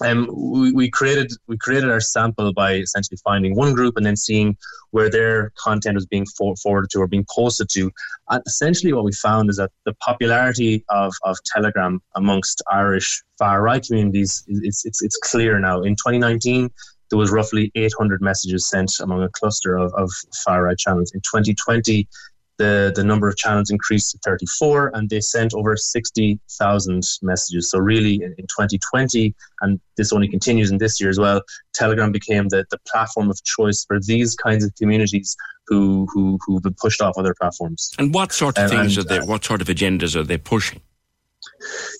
Um, 0.00 0.28
we, 0.32 0.72
we 0.72 0.90
created 0.90 1.30
we 1.46 1.58
created 1.58 1.90
our 1.90 2.00
sample 2.00 2.52
by 2.52 2.74
essentially 2.74 3.18
finding 3.22 3.54
one 3.54 3.74
group 3.74 3.96
and 3.96 4.06
then 4.06 4.16
seeing 4.16 4.56
where 4.90 5.10
their 5.10 5.52
content 5.56 5.94
was 5.94 6.06
being 6.06 6.26
for, 6.36 6.56
forwarded 6.56 6.90
to 6.90 7.00
or 7.00 7.06
being 7.06 7.26
posted 7.30 7.68
to. 7.70 7.90
And 8.30 8.42
essentially, 8.46 8.92
what 8.92 9.04
we 9.04 9.12
found 9.12 9.50
is 9.50 9.56
that 9.56 9.70
the 9.84 9.94
popularity 9.94 10.84
of, 10.88 11.12
of 11.22 11.36
Telegram 11.44 12.00
amongst 12.16 12.62
Irish 12.72 13.22
far 13.38 13.62
right 13.62 13.84
communities 13.84 14.44
is 14.48 14.60
it's, 14.62 14.86
it's, 14.86 15.02
it's 15.02 15.18
clear 15.18 15.58
now. 15.60 15.82
In 15.82 15.94
2019, 15.94 16.70
there 17.12 17.18
was 17.18 17.30
roughly 17.30 17.70
800 17.74 18.22
messages 18.22 18.66
sent 18.70 18.98
among 18.98 19.22
a 19.22 19.28
cluster 19.28 19.76
of, 19.76 19.92
of 19.92 20.10
far 20.46 20.64
right 20.64 20.78
channels. 20.78 21.12
In 21.12 21.20
2020, 21.20 22.08
the, 22.56 22.90
the 22.96 23.04
number 23.04 23.28
of 23.28 23.36
channels 23.36 23.70
increased 23.70 24.12
to 24.12 24.18
34 24.24 24.92
and 24.94 25.10
they 25.10 25.20
sent 25.20 25.52
over 25.52 25.76
60,000 25.76 27.02
messages. 27.20 27.70
So, 27.70 27.78
really, 27.78 28.14
in, 28.14 28.34
in 28.38 28.46
2020, 28.46 29.34
and 29.60 29.78
this 29.98 30.10
only 30.10 30.26
continues 30.26 30.70
in 30.70 30.78
this 30.78 30.98
year 31.02 31.10
as 31.10 31.18
well, 31.18 31.42
Telegram 31.74 32.12
became 32.12 32.48
the, 32.48 32.64
the 32.70 32.78
platform 32.90 33.28
of 33.28 33.38
choice 33.44 33.84
for 33.84 34.00
these 34.00 34.34
kinds 34.34 34.64
of 34.64 34.74
communities 34.76 35.36
who, 35.66 36.08
who, 36.14 36.38
who've 36.46 36.62
been 36.62 36.76
pushed 36.80 37.02
off 37.02 37.18
other 37.18 37.34
platforms. 37.38 37.90
And 37.98 38.14
what 38.14 38.32
sort 38.32 38.56
of 38.56 38.70
things 38.70 38.96
and, 38.96 39.04
are 39.04 39.08
they, 39.08 39.18
uh, 39.18 39.26
what 39.26 39.44
sort 39.44 39.60
of 39.60 39.68
agendas 39.68 40.16
are 40.16 40.24
they 40.24 40.38
pushing? 40.38 40.80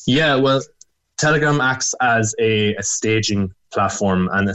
Yeah, 0.07 0.37
well, 0.37 0.63
Telegram 1.19 1.61
acts 1.61 1.95
as 2.01 2.35
a, 2.41 2.75
a 2.77 2.83
staging 2.83 3.53
platform 3.73 4.31
and 4.33 4.49
a, 4.49 4.55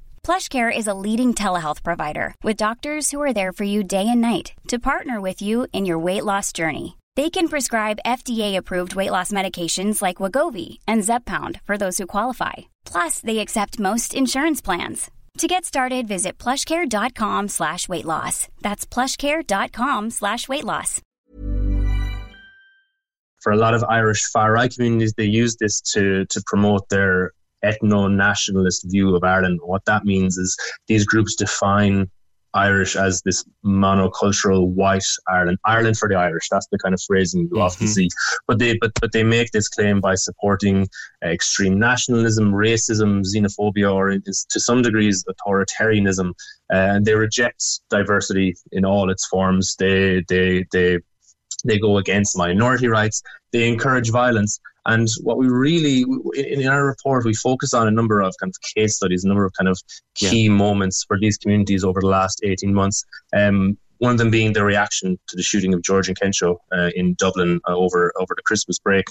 PlushCare 0.23 0.75
is 0.75 0.87
a 0.87 0.93
leading 0.93 1.33
telehealth 1.33 1.83
provider 1.83 2.35
with 2.43 2.55
doctors 2.55 3.11
who 3.11 3.19
are 3.21 3.33
there 3.33 3.51
for 3.51 3.63
you 3.65 3.83
day 3.83 4.07
and 4.07 4.21
night 4.21 4.53
to 4.67 4.79
partner 4.79 5.19
with 5.19 5.41
you 5.41 5.67
in 5.73 5.85
your 5.85 5.99
weight 5.99 6.23
loss 6.23 6.53
journey. 6.53 6.97
They 7.15 7.29
can 7.29 7.49
prescribe 7.49 7.99
FDA-approved 8.05 8.95
weight 8.95 9.11
loss 9.11 9.31
medications 9.31 10.01
like 10.01 10.17
Wegovy 10.17 10.77
and 10.87 11.01
Zepbound 11.01 11.59
for 11.63 11.77
those 11.77 11.97
who 11.97 12.07
qualify. 12.07 12.53
Plus, 12.85 13.19
they 13.19 13.39
accept 13.39 13.79
most 13.79 14.13
insurance 14.13 14.61
plans. 14.61 15.11
To 15.39 15.47
get 15.47 15.65
started, 15.65 16.07
visit 16.07 16.37
plushcare.com 16.37 17.49
slash 17.49 17.89
weight 17.89 18.05
loss. 18.05 18.47
That's 18.61 18.85
plushcare.com 18.85 20.09
slash 20.11 20.47
weight 20.47 20.63
loss. 20.63 21.01
For 23.41 23.51
a 23.51 23.57
lot 23.57 23.73
of 23.73 23.83
Irish 23.85 24.25
far 24.31 24.51
right 24.51 24.71
communities, 24.71 25.13
they 25.17 25.25
use 25.25 25.55
this 25.59 25.81
to 25.93 26.25
to 26.27 26.43
promote 26.45 26.89
their 26.89 27.31
ethno 27.63 28.13
nationalist 28.13 28.85
view 28.89 29.15
of 29.15 29.23
Ireland. 29.23 29.59
What 29.63 29.85
that 29.85 30.05
means 30.05 30.37
is 30.37 30.57
these 30.87 31.05
groups 31.05 31.35
define 31.35 32.09
Irish 32.53 32.95
as 32.95 33.21
this 33.21 33.45
monocultural 33.65 34.67
white 34.67 35.05
Ireland, 35.27 35.57
Ireland 35.65 35.97
for 35.97 36.09
the 36.09 36.15
Irish. 36.15 36.49
That's 36.49 36.67
the 36.71 36.77
kind 36.79 36.93
of 36.93 37.01
phrasing 37.01 37.41
you 37.41 37.47
mm-hmm. 37.47 37.61
often 37.61 37.87
see. 37.87 38.09
But 38.47 38.59
they 38.59 38.77
but 38.79 38.91
but 38.99 39.11
they 39.11 39.23
make 39.23 39.51
this 39.51 39.67
claim 39.67 40.01
by 40.01 40.15
supporting 40.15 40.87
uh, 41.23 41.29
extreme 41.29 41.79
nationalism, 41.79 42.51
racism, 42.51 43.23
xenophobia, 43.23 43.93
or 43.93 44.17
to 44.19 44.59
some 44.59 44.81
degrees 44.81 45.23
authoritarianism. 45.25 46.31
Uh, 46.71 46.95
and 46.95 47.05
they 47.05 47.15
reject 47.15 47.63
diversity 47.89 48.55
in 48.71 48.85
all 48.85 49.09
its 49.09 49.25
forms. 49.27 49.75
They 49.77 50.23
they 50.27 50.65
they 50.71 50.99
they 51.63 51.79
go 51.79 51.97
against 51.97 52.37
minority 52.37 52.87
rights. 52.87 53.21
they 53.53 53.67
encourage 53.67 54.09
violence. 54.09 54.59
And 54.85 55.07
what 55.23 55.37
we 55.37 55.47
really, 55.47 56.01
in, 56.35 56.61
in 56.61 56.67
our 56.67 56.85
report, 56.85 57.25
we 57.25 57.33
focus 57.33 57.73
on 57.73 57.87
a 57.87 57.91
number 57.91 58.21
of 58.21 58.33
kind 58.39 58.49
of 58.49 58.75
case 58.75 58.95
studies, 58.95 59.23
a 59.23 59.27
number 59.27 59.45
of 59.45 59.53
kind 59.53 59.67
of 59.67 59.79
key 60.15 60.45
yeah. 60.45 60.51
moments 60.51 61.03
for 61.03 61.19
these 61.19 61.37
communities 61.37 61.83
over 61.83 62.01
the 62.01 62.07
last 62.07 62.41
18 62.43 62.73
months. 62.73 63.05
Um, 63.35 63.77
one 63.99 64.11
of 64.11 64.17
them 64.17 64.31
being 64.31 64.53
the 64.53 64.63
reaction 64.63 65.19
to 65.27 65.35
the 65.35 65.43
shooting 65.43 65.75
of 65.75 65.83
George 65.83 66.07
Nkencho 66.07 66.57
uh, 66.75 66.89
in 66.95 67.13
Dublin 67.15 67.61
uh, 67.67 67.75
over 67.75 68.11
over 68.19 68.33
the 68.35 68.41
Christmas 68.41 68.79
break. 68.79 69.05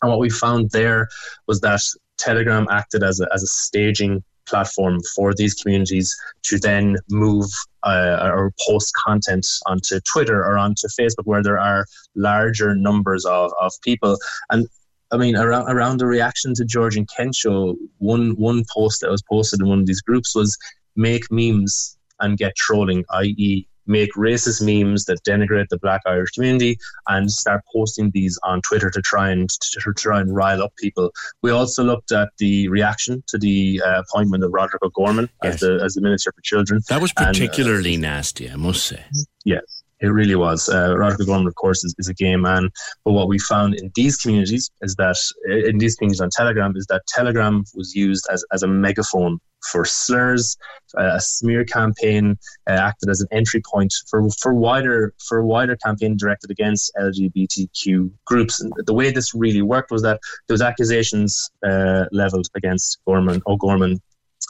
And 0.00 0.10
what 0.10 0.18
we 0.18 0.30
found 0.30 0.70
there 0.70 1.08
was 1.46 1.60
that 1.60 1.82
Telegram 2.16 2.66
acted 2.70 3.02
as 3.02 3.20
a, 3.20 3.28
as 3.34 3.42
a 3.42 3.46
staging 3.46 4.24
platform 4.46 5.00
for 5.14 5.34
these 5.34 5.54
communities 5.54 6.14
to 6.44 6.58
then 6.58 6.96
move 7.10 7.46
uh, 7.82 8.30
or 8.32 8.52
post 8.66 8.92
content 8.94 9.46
onto 9.66 10.00
Twitter 10.00 10.40
or 10.40 10.56
onto 10.56 10.88
Facebook 10.88 11.24
where 11.24 11.42
there 11.42 11.58
are 11.58 11.86
larger 12.14 12.74
numbers 12.74 13.24
of, 13.24 13.52
of 13.60 13.72
people. 13.82 14.16
And 14.50 14.66
I 15.14 15.16
mean, 15.16 15.36
around, 15.36 15.70
around 15.70 15.98
the 15.98 16.06
reaction 16.06 16.54
to 16.54 16.64
George 16.64 16.96
Nkencho, 16.96 17.76
one, 17.98 18.30
one 18.36 18.64
post 18.74 19.00
that 19.00 19.10
was 19.10 19.22
posted 19.22 19.60
in 19.60 19.68
one 19.68 19.78
of 19.78 19.86
these 19.86 20.02
groups 20.02 20.34
was 20.34 20.58
make 20.96 21.30
memes 21.30 21.96
and 22.20 22.36
get 22.36 22.56
trolling, 22.56 23.04
i.e., 23.10 23.66
make 23.86 24.12
racist 24.14 24.62
memes 24.64 25.04
that 25.04 25.22
denigrate 25.24 25.68
the 25.68 25.78
Black 25.78 26.00
Irish 26.06 26.30
community 26.30 26.78
and 27.08 27.30
start 27.30 27.62
posting 27.72 28.10
these 28.10 28.38
on 28.42 28.62
Twitter 28.62 28.90
to 28.90 29.02
try 29.02 29.30
and 29.30 29.48
to 29.50 29.92
try 29.94 30.20
and 30.20 30.34
rile 30.34 30.62
up 30.62 30.74
people. 30.76 31.12
We 31.42 31.50
also 31.50 31.84
looked 31.84 32.10
at 32.10 32.30
the 32.38 32.68
reaction 32.68 33.22
to 33.26 33.38
the 33.38 33.82
uh, 33.84 34.00
appointment 34.00 34.42
of 34.42 34.52
Roderick 34.52 34.82
O'Gorman 34.82 35.28
yes. 35.42 35.54
as 35.54 35.60
the 35.60 35.80
as 35.84 35.94
the 35.94 36.00
Minister 36.00 36.32
for 36.32 36.40
Children. 36.40 36.80
That 36.88 37.02
was 37.02 37.12
particularly 37.12 37.94
and, 37.94 38.04
uh, 38.04 38.08
nasty, 38.08 38.50
I 38.50 38.56
must 38.56 38.86
say. 38.86 39.04
Yeah. 39.44 39.60
It 40.04 40.08
really 40.08 40.34
was. 40.34 40.68
Uh, 40.68 40.94
Roderick 40.98 41.22
O'Gorman, 41.22 41.46
of 41.46 41.54
course, 41.54 41.82
is, 41.82 41.94
is 41.98 42.08
a 42.08 42.14
gay 42.14 42.36
man. 42.36 42.68
But 43.06 43.12
what 43.12 43.26
we 43.26 43.38
found 43.38 43.74
in 43.74 43.90
these 43.94 44.18
communities 44.18 44.70
is 44.82 44.94
that, 44.96 45.16
in 45.46 45.78
these 45.78 45.96
communities 45.96 46.20
on 46.20 46.28
Telegram, 46.28 46.76
is 46.76 46.84
that 46.88 47.06
Telegram 47.06 47.64
was 47.74 47.94
used 47.94 48.26
as, 48.30 48.44
as 48.52 48.62
a 48.62 48.68
megaphone 48.68 49.38
for 49.70 49.86
slurs. 49.86 50.58
Uh, 50.98 51.14
a 51.14 51.20
smear 51.20 51.64
campaign 51.64 52.36
uh, 52.68 52.72
acted 52.72 53.08
as 53.08 53.22
an 53.22 53.28
entry 53.32 53.62
point 53.72 53.94
for, 54.10 54.28
for 54.42 54.52
wider 54.52 55.14
for 55.26 55.38
a 55.38 55.46
wider 55.46 55.74
campaign 55.76 56.18
directed 56.18 56.50
against 56.50 56.92
LGBTQ 57.00 58.10
groups. 58.26 58.60
And 58.60 58.74
the 58.84 58.92
way 58.92 59.10
this 59.10 59.34
really 59.34 59.62
worked 59.62 59.90
was 59.90 60.02
that 60.02 60.20
was 60.50 60.60
accusations 60.60 61.50
uh, 61.66 62.04
leveled 62.12 62.48
against 62.54 62.98
Gorman 63.06 63.40
O'Gorman 63.46 64.02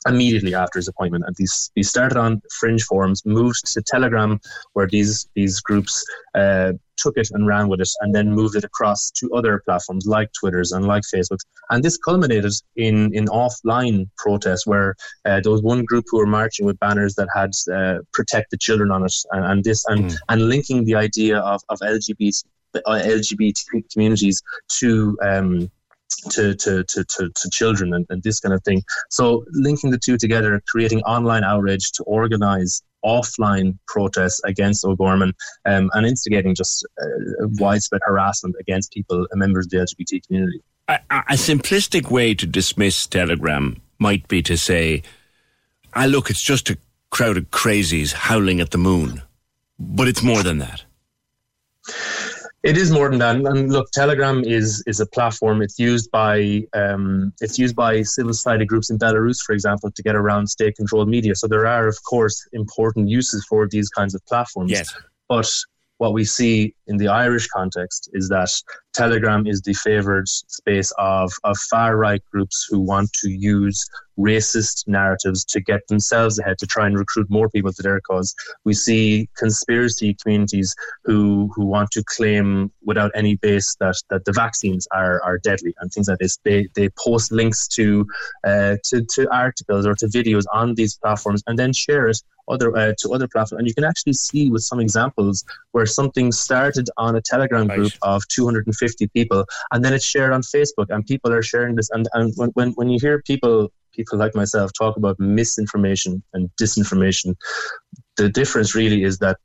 immediately 0.07 0.55
after 0.55 0.79
his 0.79 0.89
appointment. 0.89 1.25
And 1.27 1.35
these, 1.37 1.71
these 1.75 1.89
started 1.89 2.19
on 2.19 2.43
fringe 2.59 2.83
forums, 2.85 3.25
moved 3.25 3.73
to 3.73 3.83
Telegram, 3.83 4.41
where 4.75 4.87
these 4.87 5.29
these 5.35 5.61
groups 5.61 6.05
uh, 6.35 6.73
took 6.97 7.17
it 7.17 7.29
and 7.33 7.47
ran 7.47 7.69
with 7.69 7.81
it, 7.81 7.91
and 8.01 8.15
then 8.15 8.31
moved 8.31 8.57
it 8.57 8.65
across 8.65 9.11
to 9.13 9.33
other 9.35 9.63
platforms 9.65 10.07
like 10.07 10.31
Twitter's 10.39 10.73
and 10.73 10.87
like 10.87 11.03
Facebook's. 11.15 11.45
And 11.71 11.83
this 11.83 11.97
culminated 11.97 12.53
in 12.77 13.15
in 13.15 13.27
offline 13.27 14.09
protests, 14.19 14.67
where 14.67 14.95
uh, 15.25 15.41
there 15.41 15.53
was 15.53 15.63
one 15.63 15.85
group 15.85 16.05
who 16.09 16.19
were 16.19 16.27
marching 16.27 16.67
with 16.67 16.79
banners 16.81 17.15
that 17.15 17.29
had 17.35 17.51
uh, 17.73 18.01
"Protect 18.13 18.51
the 18.51 18.59
Children" 18.59 18.91
on 18.91 19.05
it, 19.05 19.15
and, 19.33 19.45
and 19.45 19.65
this 19.65 19.85
and 19.87 20.11
mm. 20.11 20.17
and 20.29 20.49
linking 20.49 20.85
the 20.85 20.95
idea 20.95 21.39
of 21.39 21.63
of 21.69 21.79
LGBT 21.81 22.45
uh, 22.75 23.01
LGBT 23.05 23.91
communities 23.93 24.43
to 24.81 25.17
um, 25.23 25.71
to, 26.31 26.55
to, 26.55 26.85
to, 26.85 27.05
to, 27.05 27.31
to 27.31 27.51
children 27.51 27.95
and, 27.95 28.07
and, 28.09 28.23
this 28.23 28.41
kind 28.41 28.55
of 28.55 28.63
thing. 28.65 28.83
So 29.11 29.45
linking 29.53 29.91
the 29.91 29.99
two 29.99 30.17
together, 30.17 30.63
creating 30.69 31.03
online 31.03 31.45
outrage 31.45 31.93
to 31.93 32.05
organize 32.05 32.83
offline 33.05 33.79
protests 33.87 34.41
against 34.45 34.85
O'Gorman 34.85 35.35
um, 35.67 35.91
and 35.93 36.07
instigating 36.07 36.55
just 36.55 36.87
uh, 37.01 37.47
widespread 37.59 38.03
harassment 38.05 38.57
against 38.59 38.93
people, 38.93 39.27
uh, 39.33 39.37
members 39.37 39.67
of 39.67 39.71
the 39.71 39.77
LGBT 39.79 40.27
community. 40.27 40.63
A, 40.89 41.01
a, 41.11 41.35
simplistic 41.35 42.11
way 42.11 42.35
to 42.35 42.47
dismiss 42.47 43.07
Telegram 43.07 43.81
might 43.99 44.29
be 44.29 44.43
to 44.43 44.57
say, 44.57 45.03
"I 45.95 46.05
ah, 46.05 46.07
look, 46.07 46.29
it's 46.29 46.43
just 46.43 46.69
a 46.69 46.77
crowd 47.11 47.39
of 47.39 47.51
crazies 47.51 48.13
howling 48.13 48.61
at 48.61 48.71
the 48.71 48.79
moon," 48.79 49.23
but 49.79 50.09
it's 50.09 50.23
more 50.23 50.43
than 50.43 50.59
that. 50.59 50.85
It 52.65 52.79
is 52.79 52.91
more 52.91 53.11
than 53.11 53.19
that. 53.19 53.37
And 53.37 53.71
look, 53.71 53.91
Telegram 53.91 54.43
is 54.43 54.83
is 54.87 54.99
a 54.99 55.07
platform. 55.07 55.61
It's 55.61 55.79
used 55.79 56.11
by 56.11 56.65
um, 56.73 57.33
it's 57.43 57.59
used 57.59 57.77
by 57.77 58.03
civil 58.03 58.33
society 58.33 58.65
groups 58.65 58.89
in 58.91 58.99
Belarus, 58.99 59.39
for 59.47 59.53
example, 59.53 59.91
to 59.91 60.03
get 60.03 60.17
around 60.17 60.47
state-controlled 60.47 61.09
media. 61.09 61.35
So 61.35 61.47
there 61.47 61.67
are, 61.67 61.87
of 61.87 61.99
course, 62.05 62.49
important 62.55 63.11
uses 63.11 63.45
for 63.51 63.69
these 63.69 63.91
kinds 63.91 64.15
of 64.15 64.25
platforms. 64.25 64.71
Yes. 64.71 64.89
But 65.29 65.51
what 65.99 66.13
we 66.13 66.25
see 66.25 66.75
in 66.87 66.97
the 66.97 67.09
Irish 67.09 67.47
context 67.49 68.11
is 68.13 68.29
that 68.29 68.51
Telegram 68.93 69.47
is 69.47 69.61
the 69.63 69.75
favoured 69.75 70.29
space 70.29 70.93
of, 70.99 71.33
of 71.45 71.57
far 71.71 71.97
right 71.97 72.23
groups 72.33 72.67
who 72.69 72.81
want 72.81 73.13
to 73.13 73.31
use 73.31 73.85
racist 74.19 74.87
narratives 74.87 75.45
to 75.45 75.61
get 75.61 75.87
themselves 75.89 76.39
ahead 76.39 76.57
to 76.59 76.67
try 76.67 76.87
and 76.87 76.97
recruit 76.97 77.29
more 77.29 77.49
people 77.49 77.73
to 77.73 77.83
their 77.83 78.01
cause. 78.01 78.35
We 78.65 78.75
see 78.75 79.29
conspiracy 79.37 80.17
communities 80.23 80.75
who 81.05 81.51
who 81.55 81.65
want 81.65 81.91
to 81.93 82.05
claim 82.05 82.71
without 82.85 83.11
any 83.15 83.37
base 83.37 83.75
that, 83.81 83.97
that 84.11 84.25
the 84.25 84.33
vaccines 84.33 84.87
are, 84.93 85.21
are 85.23 85.39
deadly 85.39 85.75
and 85.81 85.93
things 85.93 86.09
like 86.09 86.19
this. 86.19 86.39
They 86.45 86.69
they 86.75 86.89
post 86.91 87.33
links 87.33 87.67
to 87.69 88.07
uh, 88.47 88.77
to 88.85 89.05
to 89.15 89.29
articles 89.35 89.87
or 89.87 89.95
to 89.97 90.07
videos 90.07 90.45
on 90.53 90.75
these 90.75 90.97
platforms 90.97 91.43
and 91.47 91.59
then 91.59 91.73
share 91.73 92.07
it 92.09 92.23
other 92.49 92.77
uh, 92.77 92.93
to 92.99 93.13
other 93.13 93.29
platforms. 93.29 93.61
And 93.61 93.69
you 93.69 93.75
can 93.75 93.85
actually 93.85 94.15
see 94.15 94.51
with 94.51 94.63
some 94.63 94.81
examples 94.81 95.45
where 95.73 95.87
something 95.87 96.33
started 96.33 96.89
on 96.97 97.17
a 97.17 97.21
Telegram 97.21 97.67
group 97.67 97.93
right. 98.05 98.15
of 98.15 98.27
250 98.29 99.09
people, 99.09 99.45
and 99.73 99.85
then 99.85 99.93
it's 99.93 100.05
shared 100.05 100.33
on 100.33 100.43
Facebook, 100.43 100.87
and 100.91 101.05
people 101.07 101.33
are 101.33 101.43
sharing 101.43 101.75
this. 101.77 101.91
And, 101.91 102.09
and 102.15 102.33
when, 102.37 102.51
when, 102.51 102.71
when 102.73 102.89
you 102.89 102.99
hear 103.01 103.23
people 103.23 103.71
people 103.95 104.19
like 104.19 104.35
myself 104.35 104.73
talk 104.77 104.97
about 104.97 105.19
misinformation 105.21 106.23
and 106.33 106.51
disinformation, 106.61 107.35
the 108.17 108.29
difference 108.29 108.75
really 108.75 109.03
is 109.03 109.19
that 109.19 109.39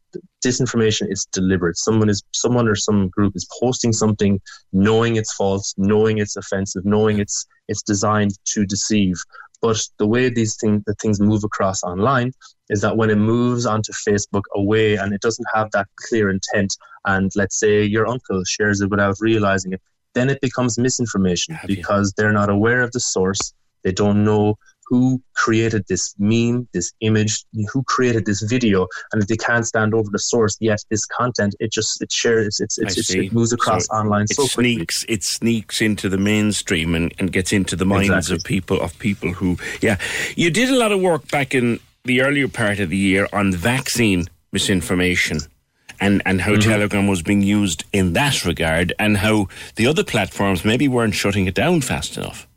disinformation 0.46 1.12
is 1.12 1.26
deliberate. 1.32 1.78
Someone 1.78 2.10
is 2.10 2.24
someone 2.34 2.68
or 2.68 2.76
some 2.76 3.10
group 3.10 3.36
is 3.36 3.48
posting 3.60 3.94
something, 3.94 4.40
knowing 4.74 5.16
it's 5.16 5.34
false, 5.34 5.74
knowing 5.78 6.20
it's 6.20 6.36
offensive, 6.36 6.86
knowing 6.86 7.20
it's 7.20 7.48
it's 7.68 7.84
designed 7.84 8.38
to 8.46 8.66
deceive. 8.66 9.16
But 9.62 9.82
the 9.98 10.08
way 10.08 10.30
these 10.30 10.56
things 10.58 10.84
the 10.86 10.96
things 10.96 11.20
move 11.20 11.44
across 11.44 11.84
online 11.84 12.32
is 12.70 12.82
that 12.82 12.96
when 12.96 13.10
it 13.10 13.18
moves 13.18 13.66
onto 13.66 13.92
Facebook 13.92 14.44
away 14.56 14.96
and 14.96 15.14
it 15.14 15.22
doesn't 15.22 15.48
have 15.54 15.70
that 15.72 15.88
clear 15.96 16.30
intent, 16.30 16.76
and 17.06 17.32
let's 17.36 17.60
say 17.60 17.84
your 17.84 18.08
uncle 18.08 18.44
shares 18.46 18.82
it 18.82 18.90
without 18.90 19.18
realizing 19.20 19.74
it, 19.74 19.82
then 20.14 20.30
it 20.30 20.42
becomes 20.42 20.78
misinformation 20.78 21.58
because 21.66 22.14
they're 22.14 22.32
not 22.32 22.50
aware 22.50 22.82
of 22.82 22.92
the 22.92 23.00
source. 23.00 23.54
They 23.84 23.92
don't 23.92 24.24
know 24.24 24.56
who 24.90 25.22
created 25.36 25.86
this 25.88 26.16
meme, 26.18 26.68
this 26.74 26.92
image, 27.02 27.46
who 27.72 27.84
created 27.84 28.26
this 28.26 28.42
video, 28.42 28.88
and 29.12 29.22
if 29.22 29.28
they 29.28 29.38
can't 29.38 29.66
stand 29.66 29.94
over 29.94 30.10
the 30.12 30.20
source, 30.20 30.58
yet 30.60 30.84
this 30.90 31.06
content 31.06 31.56
it 31.60 31.72
just 31.72 32.02
it 32.02 32.12
shares, 32.12 32.60
it's, 32.60 32.78
it's, 32.80 32.98
it's 32.98 33.12
it 33.12 33.32
moves 33.32 33.54
across 33.54 33.86
so 33.86 33.94
online 33.94 34.24
it 34.24 34.36
so 34.36 34.46
sneaks, 34.46 35.00
quickly. 35.00 35.14
It 35.14 35.24
sneaks 35.24 35.82
into 35.82 36.10
the 36.10 36.18
mainstream 36.18 36.96
and, 36.96 37.14
and 37.20 37.32
gets 37.32 37.54
into 37.54 37.76
the 37.76 37.86
minds 37.86 38.10
exactly. 38.10 38.36
of 38.38 38.44
people 38.44 38.82
of 38.82 38.98
people 39.00 39.34
who, 39.34 39.58
yeah, 39.82 39.98
you 40.36 40.50
did 40.50 40.70
a 40.70 40.76
lot 40.76 40.92
of 40.92 41.00
work 41.00 41.30
back 41.30 41.54
in 41.54 41.80
the 42.04 42.22
earlier 42.22 42.48
part 42.48 42.80
of 42.80 42.90
the 42.90 42.98
year 42.98 43.28
on 43.32 43.54
vaccine 43.54 44.26
misinformation 44.52 45.40
and, 46.00 46.22
and 46.26 46.42
how 46.42 46.54
mm-hmm. 46.54 46.70
Telegram 46.70 47.08
was 47.08 47.22
being 47.22 47.42
used 47.42 47.84
in 47.94 48.14
that 48.14 48.46
regard 48.46 48.94
and 48.98 49.18
how 49.18 49.48
the 49.76 49.86
other 49.86 50.04
platforms 50.04 50.66
maybe 50.66 50.88
weren't 50.88 51.14
shutting 51.14 51.46
it 51.46 51.54
down 51.54 51.82
fast 51.82 52.18
enough. 52.18 52.48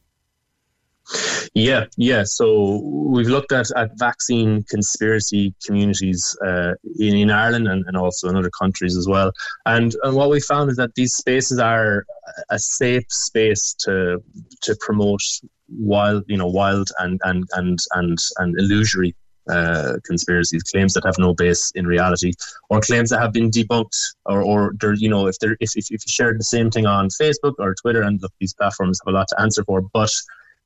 Yeah, 1.54 1.84
yeah. 1.96 2.24
So 2.24 2.80
we've 2.82 3.28
looked 3.28 3.52
at, 3.52 3.66
at 3.76 3.90
vaccine 3.98 4.62
conspiracy 4.64 5.54
communities 5.66 6.36
uh, 6.44 6.72
in, 6.98 7.16
in 7.16 7.30
Ireland 7.30 7.68
and, 7.68 7.84
and 7.86 7.96
also 7.96 8.28
in 8.28 8.36
other 8.36 8.50
countries 8.50 8.96
as 8.96 9.06
well. 9.06 9.32
And, 9.66 9.94
and 10.02 10.16
what 10.16 10.30
we 10.30 10.40
found 10.40 10.70
is 10.70 10.76
that 10.76 10.94
these 10.94 11.14
spaces 11.14 11.58
are 11.58 12.06
a 12.50 12.58
safe 12.58 13.04
space 13.08 13.74
to 13.80 14.22
to 14.62 14.76
promote 14.80 15.22
wild, 15.68 16.24
you 16.28 16.36
know, 16.36 16.46
wild 16.46 16.90
and 16.98 17.20
and 17.24 17.44
and 17.52 17.78
and, 17.94 18.18
and 18.38 18.58
illusory 18.58 19.14
uh, 19.50 19.94
conspiracies, 20.04 20.62
claims 20.62 20.94
that 20.94 21.04
have 21.04 21.18
no 21.18 21.34
base 21.34 21.72
in 21.74 21.86
reality, 21.86 22.32
or 22.70 22.80
claims 22.80 23.10
that 23.10 23.20
have 23.20 23.32
been 23.32 23.50
debunked, 23.50 23.96
or 24.26 24.42
or 24.42 24.72
there, 24.80 24.94
you 24.94 25.08
know, 25.08 25.26
if 25.26 25.38
they 25.40 25.48
if, 25.60 25.76
if 25.76 25.86
if 25.90 26.06
you 26.06 26.08
shared 26.08 26.38
the 26.38 26.44
same 26.44 26.70
thing 26.70 26.86
on 26.86 27.08
Facebook 27.08 27.54
or 27.58 27.74
Twitter, 27.74 28.02
and 28.02 28.22
look, 28.22 28.32
these 28.40 28.54
platforms 28.54 29.00
have 29.04 29.12
a 29.12 29.16
lot 29.16 29.28
to 29.28 29.40
answer 29.40 29.64
for, 29.64 29.80
but 29.80 30.10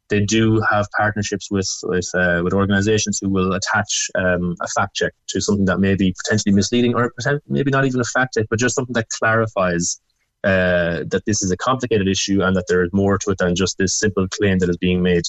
they 0.08 0.20
do 0.20 0.60
have 0.70 0.86
partnerships 0.96 1.50
with 1.50 1.68
with 1.84 2.08
uh, 2.14 2.40
with 2.44 2.52
organisations 2.52 3.18
who 3.20 3.28
will 3.28 3.52
attach 3.54 4.10
um, 4.14 4.56
a 4.60 4.68
fact 4.68 4.94
check 4.94 5.12
to 5.28 5.40
something 5.40 5.64
that 5.66 5.80
may 5.80 5.94
be 5.94 6.14
potentially 6.24 6.54
misleading, 6.54 6.94
or 6.94 7.12
maybe 7.48 7.70
not 7.70 7.84
even 7.84 8.00
a 8.00 8.04
fact 8.04 8.34
check, 8.34 8.46
but 8.50 8.58
just 8.58 8.74
something 8.74 8.94
that 8.94 9.08
clarifies 9.08 10.00
uh, 10.44 11.02
that 11.08 11.22
this 11.26 11.42
is 11.42 11.50
a 11.50 11.56
complicated 11.56 12.06
issue 12.06 12.42
and 12.42 12.54
that 12.54 12.66
there 12.68 12.84
is 12.84 12.90
more 12.92 13.18
to 13.18 13.30
it 13.30 13.38
than 13.38 13.54
just 13.54 13.78
this 13.78 13.98
simple 13.98 14.28
claim 14.28 14.58
that 14.58 14.68
is 14.68 14.76
being 14.76 15.02
made. 15.02 15.24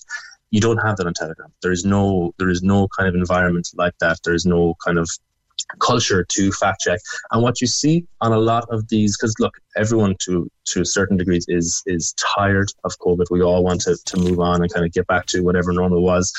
You 0.52 0.62
don't 0.62 0.78
have 0.78 0.98
that 0.98 1.08
on 1.08 1.14
Telegram. 1.14 1.52
There 1.62 1.72
is 1.72 1.84
no 1.84 2.34
there 2.38 2.49
is 2.49 2.62
no 2.62 2.88
kind 2.95 3.10
of 3.10 3.16
environment 3.16 3.70
like 3.76 3.98
that. 3.99 4.20
There 4.24 4.36
is 4.36 4.45
no 4.45 4.76
kind 4.86 4.98
of 4.98 5.10
culture 5.80 6.26
to 6.30 6.52
fact 6.52 6.82
check. 6.82 7.00
And 7.32 7.42
what 7.42 7.62
you 7.62 7.68
see 7.68 8.06
on 8.22 8.32
a 8.32 8.38
lot 8.38 8.66
of 8.70 8.88
these, 8.90 9.18
because 9.18 9.36
look, 9.40 9.56
everyone 9.76 10.16
to 10.24 10.50
to 10.66 10.82
a 10.82 10.86
certain 10.86 11.18
degree 11.18 11.40
is 11.48 11.84
is 11.86 12.14
tired 12.14 12.70
of 12.84 12.98
COVID. 13.00 13.26
We 13.32 13.42
all 13.42 13.64
want 13.64 13.82
to 13.82 13.98
to 14.06 14.18
move 14.18 14.40
on 14.40 14.62
and 14.62 14.74
kind 14.74 14.86
of 14.86 14.92
get 14.92 15.08
back 15.08 15.26
to 15.28 15.42
whatever 15.42 15.72
normal 15.74 16.02
was. 16.02 16.34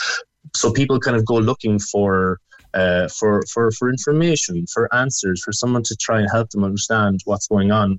So 0.55 0.73
people 0.73 0.99
kind 1.01 1.17
of 1.17 1.25
go 1.25 1.37
looking 1.37 1.79
for. 1.79 2.39
Uh, 2.75 3.09
for, 3.09 3.43
for, 3.51 3.71
for 3.73 3.89
information, 3.89 4.67
for 4.67 4.95
answers, 4.95 5.43
for 5.43 5.53
someone 5.53 5.83
to 5.83 5.97
try 5.97 6.21
and 6.21 6.29
help 6.31 6.51
them 6.51 6.63
understand 6.63 7.19
what's 7.25 7.49
going 7.49 7.73
on. 7.73 7.99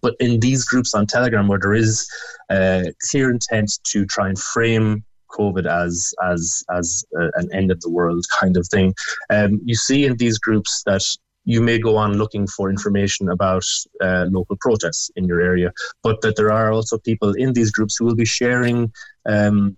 But 0.00 0.14
in 0.20 0.38
these 0.38 0.64
groups 0.64 0.94
on 0.94 1.04
Telegram, 1.04 1.48
where 1.48 1.58
there 1.58 1.74
is 1.74 2.08
uh, 2.48 2.84
clear 3.10 3.28
intent 3.28 3.72
to 3.88 4.06
try 4.06 4.28
and 4.28 4.38
frame 4.38 5.04
COVID 5.28 5.66
as 5.66 6.14
as 6.24 6.62
as 6.70 7.04
uh, 7.18 7.30
an 7.34 7.48
end 7.52 7.70
of 7.70 7.80
the 7.80 7.90
world 7.90 8.24
kind 8.40 8.56
of 8.56 8.66
thing. 8.68 8.94
Um, 9.30 9.60
you 9.64 9.74
see 9.74 10.04
in 10.04 10.16
these 10.16 10.38
groups 10.38 10.82
that 10.86 11.04
you 11.44 11.62
may 11.62 11.78
go 11.78 11.96
on 11.96 12.18
looking 12.18 12.46
for 12.46 12.68
information 12.68 13.30
about 13.30 13.64
uh, 14.02 14.26
local 14.30 14.56
protests 14.60 15.10
in 15.16 15.24
your 15.24 15.40
area, 15.40 15.72
but 16.02 16.20
that 16.20 16.36
there 16.36 16.52
are 16.52 16.72
also 16.72 16.98
people 16.98 17.32
in 17.32 17.54
these 17.54 17.70
groups 17.70 17.96
who 17.96 18.04
will 18.04 18.16
be 18.16 18.24
sharing. 18.24 18.92
Um, 19.26 19.76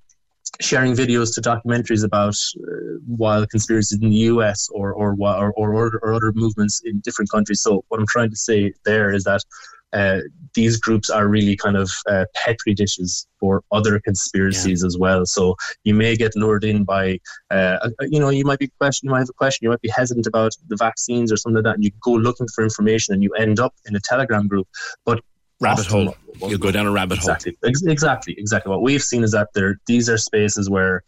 sharing 0.60 0.94
videos 0.94 1.32
to 1.32 1.40
documentaries 1.40 2.04
about 2.04 2.34
uh, 2.58 2.98
wild 3.06 3.48
conspiracies 3.50 4.00
in 4.02 4.10
the 4.10 4.22
US 4.32 4.68
or 4.70 4.92
or, 4.92 5.14
or 5.20 5.52
or 5.52 5.98
or 6.02 6.12
other 6.12 6.32
movements 6.34 6.82
in 6.84 7.00
different 7.00 7.30
countries. 7.30 7.62
So 7.62 7.84
what 7.88 8.00
I'm 8.00 8.06
trying 8.08 8.30
to 8.30 8.36
say 8.36 8.72
there 8.84 9.12
is 9.12 9.24
that 9.24 9.42
uh, 9.92 10.20
these 10.54 10.78
groups 10.78 11.10
are 11.10 11.28
really 11.28 11.56
kind 11.56 11.76
of 11.76 11.90
uh, 12.08 12.24
petri 12.34 12.74
dishes 12.74 13.26
for 13.38 13.62
other 13.72 14.00
conspiracies 14.00 14.82
yeah. 14.82 14.86
as 14.86 14.98
well. 14.98 15.24
So 15.26 15.56
you 15.84 15.94
may 15.94 16.16
get 16.16 16.34
lured 16.36 16.64
in 16.64 16.84
by, 16.84 17.20
uh, 17.50 17.90
you 18.02 18.18
know, 18.18 18.28
you 18.28 18.44
might 18.44 18.58
be 18.58 18.68
question, 18.78 19.06
you 19.06 19.12
might 19.12 19.20
have 19.20 19.28
a 19.28 19.34
question, 19.34 19.64
you 19.64 19.70
might 19.70 19.80
be 19.80 19.88
hesitant 19.88 20.26
about 20.26 20.52
the 20.68 20.76
vaccines 20.76 21.32
or 21.32 21.36
something 21.36 21.56
like 21.56 21.64
that, 21.64 21.74
and 21.74 21.84
you 21.84 21.90
go 22.02 22.12
looking 22.12 22.48
for 22.54 22.64
information, 22.64 23.14
and 23.14 23.22
you 23.22 23.32
end 23.34 23.60
up 23.60 23.74
in 23.86 23.94
a 23.96 24.00
Telegram 24.00 24.48
group. 24.48 24.68
But 25.04 25.20
rabbit 25.60 25.86
hole. 25.86 26.14
You 26.46 26.58
go 26.58 26.70
down 26.70 26.86
a 26.86 26.90
rabbit 26.90 27.18
exactly, 27.18 27.52
hole. 27.62 27.68
Exactly, 27.68 27.92
exactly. 27.92 28.34
exactly. 28.38 28.70
What 28.70 28.82
we've 28.82 29.02
seen 29.02 29.22
is 29.22 29.32
that 29.32 29.48
there 29.54 29.78
these 29.86 30.08
are 30.08 30.18
spaces 30.18 30.70
where 30.70 31.02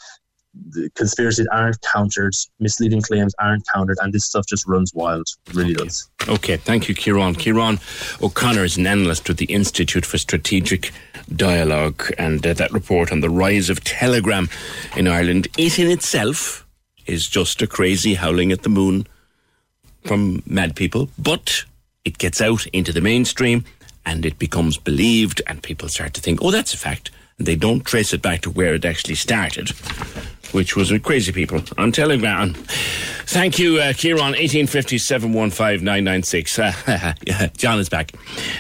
conspiracies 0.95 1.47
aren't 1.51 1.81
countered, 1.81 2.35
misleading 2.61 3.01
claims 3.01 3.35
aren't 3.39 3.65
countered, 3.73 3.99
and 4.01 4.13
this 4.13 4.25
stuff 4.25 4.47
just 4.47 4.67
runs 4.67 4.93
wild. 4.95 5.27
It 5.47 5.55
really 5.55 5.75
okay. 5.75 5.85
does. 5.85 6.11
Okay, 6.29 6.57
thank 6.57 6.89
you, 6.89 6.95
Kieran. 6.95 7.35
Kieran 7.35 7.79
O'Connor 8.23 8.65
is 8.65 8.77
an 8.77 8.87
analyst 8.87 9.29
with 9.29 9.39
the 9.39 9.47
Institute 9.47 10.05
for 10.05 10.19
Strategic 10.19 10.93
Dialogue, 11.35 12.05
and 12.19 12.47
uh, 12.47 12.53
that 12.55 12.73
report 12.73 13.13
on 13.13 13.21
the 13.21 13.31
rise 13.31 13.71
of 13.71 13.83
Telegram 13.85 14.49
in 14.97 15.09
Ireland, 15.09 15.49
it 15.57 15.79
in 15.79 15.91
itself 15.91 16.67
is 17.07 17.27
just 17.27 17.63
a 17.63 17.67
crazy 17.67 18.15
howling 18.15 18.53
at 18.53 18.63
the 18.63 18.69
moon 18.69 19.07
from 20.05 20.43
mad 20.47 20.77
people, 20.77 21.09
but 21.19 21.65
it 22.05 22.19
gets 22.19 22.41
out 22.41 22.67
into 22.69 22.93
the 22.93 23.01
mainstream 23.01 23.65
and 24.05 24.27
it 24.27 24.39
becomes 24.39 24.77
believed, 24.79 25.41
and 25.47 25.63
people 25.63 25.89
start 25.89 26.13
to 26.15 26.21
think, 26.21 26.41
oh, 26.43 26.51
that's 26.51 26.75
a 26.75 26.79
fact. 26.79 27.11
And 27.39 27.47
they 27.47 27.55
don't 27.55 27.85
trace 27.85 28.13
it 28.13 28.21
back 28.21 28.43
to 28.43 28.51
where 28.51 28.75
it 28.75 28.85
actually 28.85 29.15
started 29.15 29.71
which 30.53 30.77
was 30.77 30.91
with 30.91 31.03
Crazy 31.03 31.33
People 31.33 31.63
on 31.79 31.93
Telegram. 31.93 32.55
Thank 33.27 33.59
you, 33.59 33.79
uh, 33.79 33.93
Kieran, 33.95 34.33
1857 34.33 35.33
uh, 36.59 37.49
John 37.57 37.79
is 37.79 37.89
back. 37.89 38.13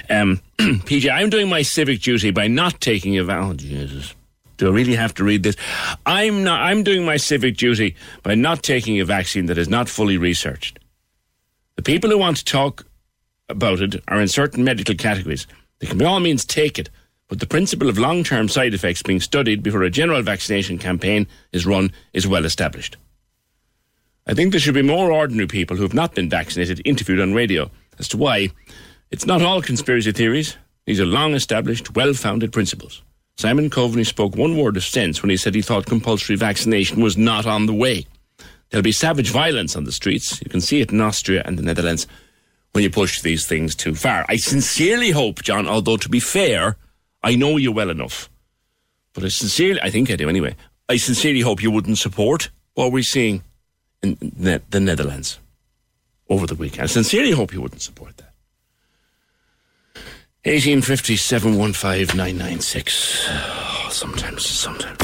Um, 0.08 0.40
PJ, 0.58 1.12
I'm 1.12 1.30
doing 1.30 1.48
my 1.48 1.62
civic 1.62 2.00
duty 2.00 2.30
by 2.30 2.48
not 2.48 2.80
taking 2.80 3.18
a 3.18 3.24
vow. 3.24 3.50
Oh, 3.50 3.54
Jesus. 3.54 4.14
Do 4.56 4.68
I 4.68 4.72
really 4.72 4.94
have 4.94 5.14
to 5.14 5.24
read 5.24 5.42
this? 5.42 5.56
I'm 6.06 6.44
not. 6.44 6.60
I'm 6.60 6.82
doing 6.82 7.04
my 7.04 7.16
civic 7.16 7.56
duty 7.56 7.96
by 8.22 8.34
not 8.34 8.62
taking 8.62 9.00
a 9.00 9.04
vaccine 9.04 9.46
that 9.46 9.58
is 9.58 9.68
not 9.68 9.88
fully 9.88 10.16
researched. 10.16 10.78
The 11.76 11.82
people 11.82 12.10
who 12.10 12.18
want 12.18 12.36
to 12.38 12.44
talk 12.44 12.86
about 13.48 13.80
it 13.80 14.02
are 14.08 14.20
in 14.20 14.28
certain 14.28 14.62
medical 14.62 14.94
categories. 14.94 15.46
They 15.80 15.88
can 15.88 15.98
by 15.98 16.04
all 16.04 16.20
means 16.20 16.44
take 16.44 16.78
it, 16.78 16.90
but 17.32 17.40
the 17.40 17.46
principle 17.46 17.88
of 17.88 17.96
long 17.96 18.22
term 18.22 18.46
side 18.46 18.74
effects 18.74 19.02
being 19.02 19.18
studied 19.18 19.62
before 19.62 19.82
a 19.84 19.88
general 19.88 20.20
vaccination 20.20 20.76
campaign 20.76 21.26
is 21.50 21.64
run 21.64 21.90
is 22.12 22.26
well 22.26 22.44
established. 22.44 22.98
I 24.26 24.34
think 24.34 24.50
there 24.50 24.60
should 24.60 24.74
be 24.74 24.82
more 24.82 25.10
ordinary 25.10 25.46
people 25.46 25.78
who 25.78 25.82
have 25.82 25.94
not 25.94 26.14
been 26.14 26.28
vaccinated 26.28 26.82
interviewed 26.84 27.20
on 27.20 27.32
radio 27.32 27.70
as 27.98 28.06
to 28.08 28.18
why 28.18 28.50
it's 29.10 29.24
not 29.24 29.40
all 29.40 29.62
conspiracy 29.62 30.12
theories. 30.12 30.58
These 30.84 31.00
are 31.00 31.06
long 31.06 31.32
established, 31.32 31.96
well 31.96 32.12
founded 32.12 32.52
principles. 32.52 33.00
Simon 33.38 33.70
Coveney 33.70 34.04
spoke 34.04 34.36
one 34.36 34.58
word 34.58 34.76
of 34.76 34.84
sense 34.84 35.22
when 35.22 35.30
he 35.30 35.38
said 35.38 35.54
he 35.54 35.62
thought 35.62 35.86
compulsory 35.86 36.36
vaccination 36.36 37.00
was 37.00 37.16
not 37.16 37.46
on 37.46 37.64
the 37.64 37.72
way. 37.72 38.04
There'll 38.68 38.82
be 38.82 38.92
savage 38.92 39.30
violence 39.30 39.74
on 39.74 39.84
the 39.84 39.92
streets. 39.92 40.38
You 40.42 40.50
can 40.50 40.60
see 40.60 40.82
it 40.82 40.92
in 40.92 41.00
Austria 41.00 41.40
and 41.46 41.58
the 41.58 41.62
Netherlands 41.62 42.06
when 42.72 42.84
you 42.84 42.90
push 42.90 43.22
these 43.22 43.46
things 43.46 43.74
too 43.74 43.94
far. 43.94 44.26
I 44.28 44.36
sincerely 44.36 45.12
hope, 45.12 45.42
John, 45.42 45.66
although 45.66 45.96
to 45.96 46.10
be 46.10 46.20
fair, 46.20 46.76
I 47.22 47.36
know 47.36 47.56
you 47.56 47.72
well 47.72 47.90
enough, 47.90 48.28
but 49.12 49.24
I 49.24 49.28
sincerely, 49.28 49.80
I 49.80 49.90
think 49.90 50.10
I 50.10 50.16
do 50.16 50.28
anyway. 50.28 50.56
I 50.88 50.96
sincerely 50.96 51.40
hope 51.40 51.62
you 51.62 51.70
wouldn't 51.70 51.98
support 51.98 52.50
what 52.74 52.92
we're 52.92 53.02
seeing 53.02 53.42
in 54.02 54.16
the 54.20 54.80
Netherlands 54.80 55.38
over 56.28 56.46
the 56.46 56.54
weekend. 56.54 56.84
I 56.84 56.86
sincerely 56.86 57.30
hope 57.30 57.52
you 57.52 57.60
wouldn't 57.60 57.82
support 57.82 58.16
that. 58.16 58.32
1850 60.44 61.16
715 61.16 62.16
996. 62.16 63.28
Sometimes, 63.90 64.44
sometimes. 64.46 64.96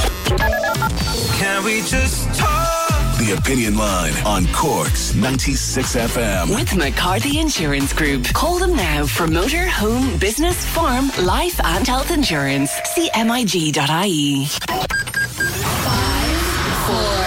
Can 1.38 1.62
we 1.62 1.82
just 1.82 2.34
talk? 2.38 2.77
The 3.18 3.34
Opinion 3.36 3.76
Line 3.76 4.14
on 4.24 4.46
Cork's 4.52 5.12
96 5.14 5.96
FM. 5.96 6.54
With 6.54 6.76
McCarthy 6.76 7.40
Insurance 7.40 7.92
Group. 7.92 8.24
Call 8.32 8.60
them 8.60 8.76
now 8.76 9.06
for 9.06 9.26
motor, 9.26 9.66
home, 9.66 10.16
business, 10.18 10.64
farm, 10.64 11.10
life, 11.22 11.58
and 11.64 11.84
health 11.84 12.12
insurance. 12.12 12.70
CMIG.ie. 12.96 14.46
Five, 14.46 16.38
four, 16.86 17.24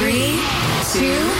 three, 0.00 0.40
two, 0.92 1.30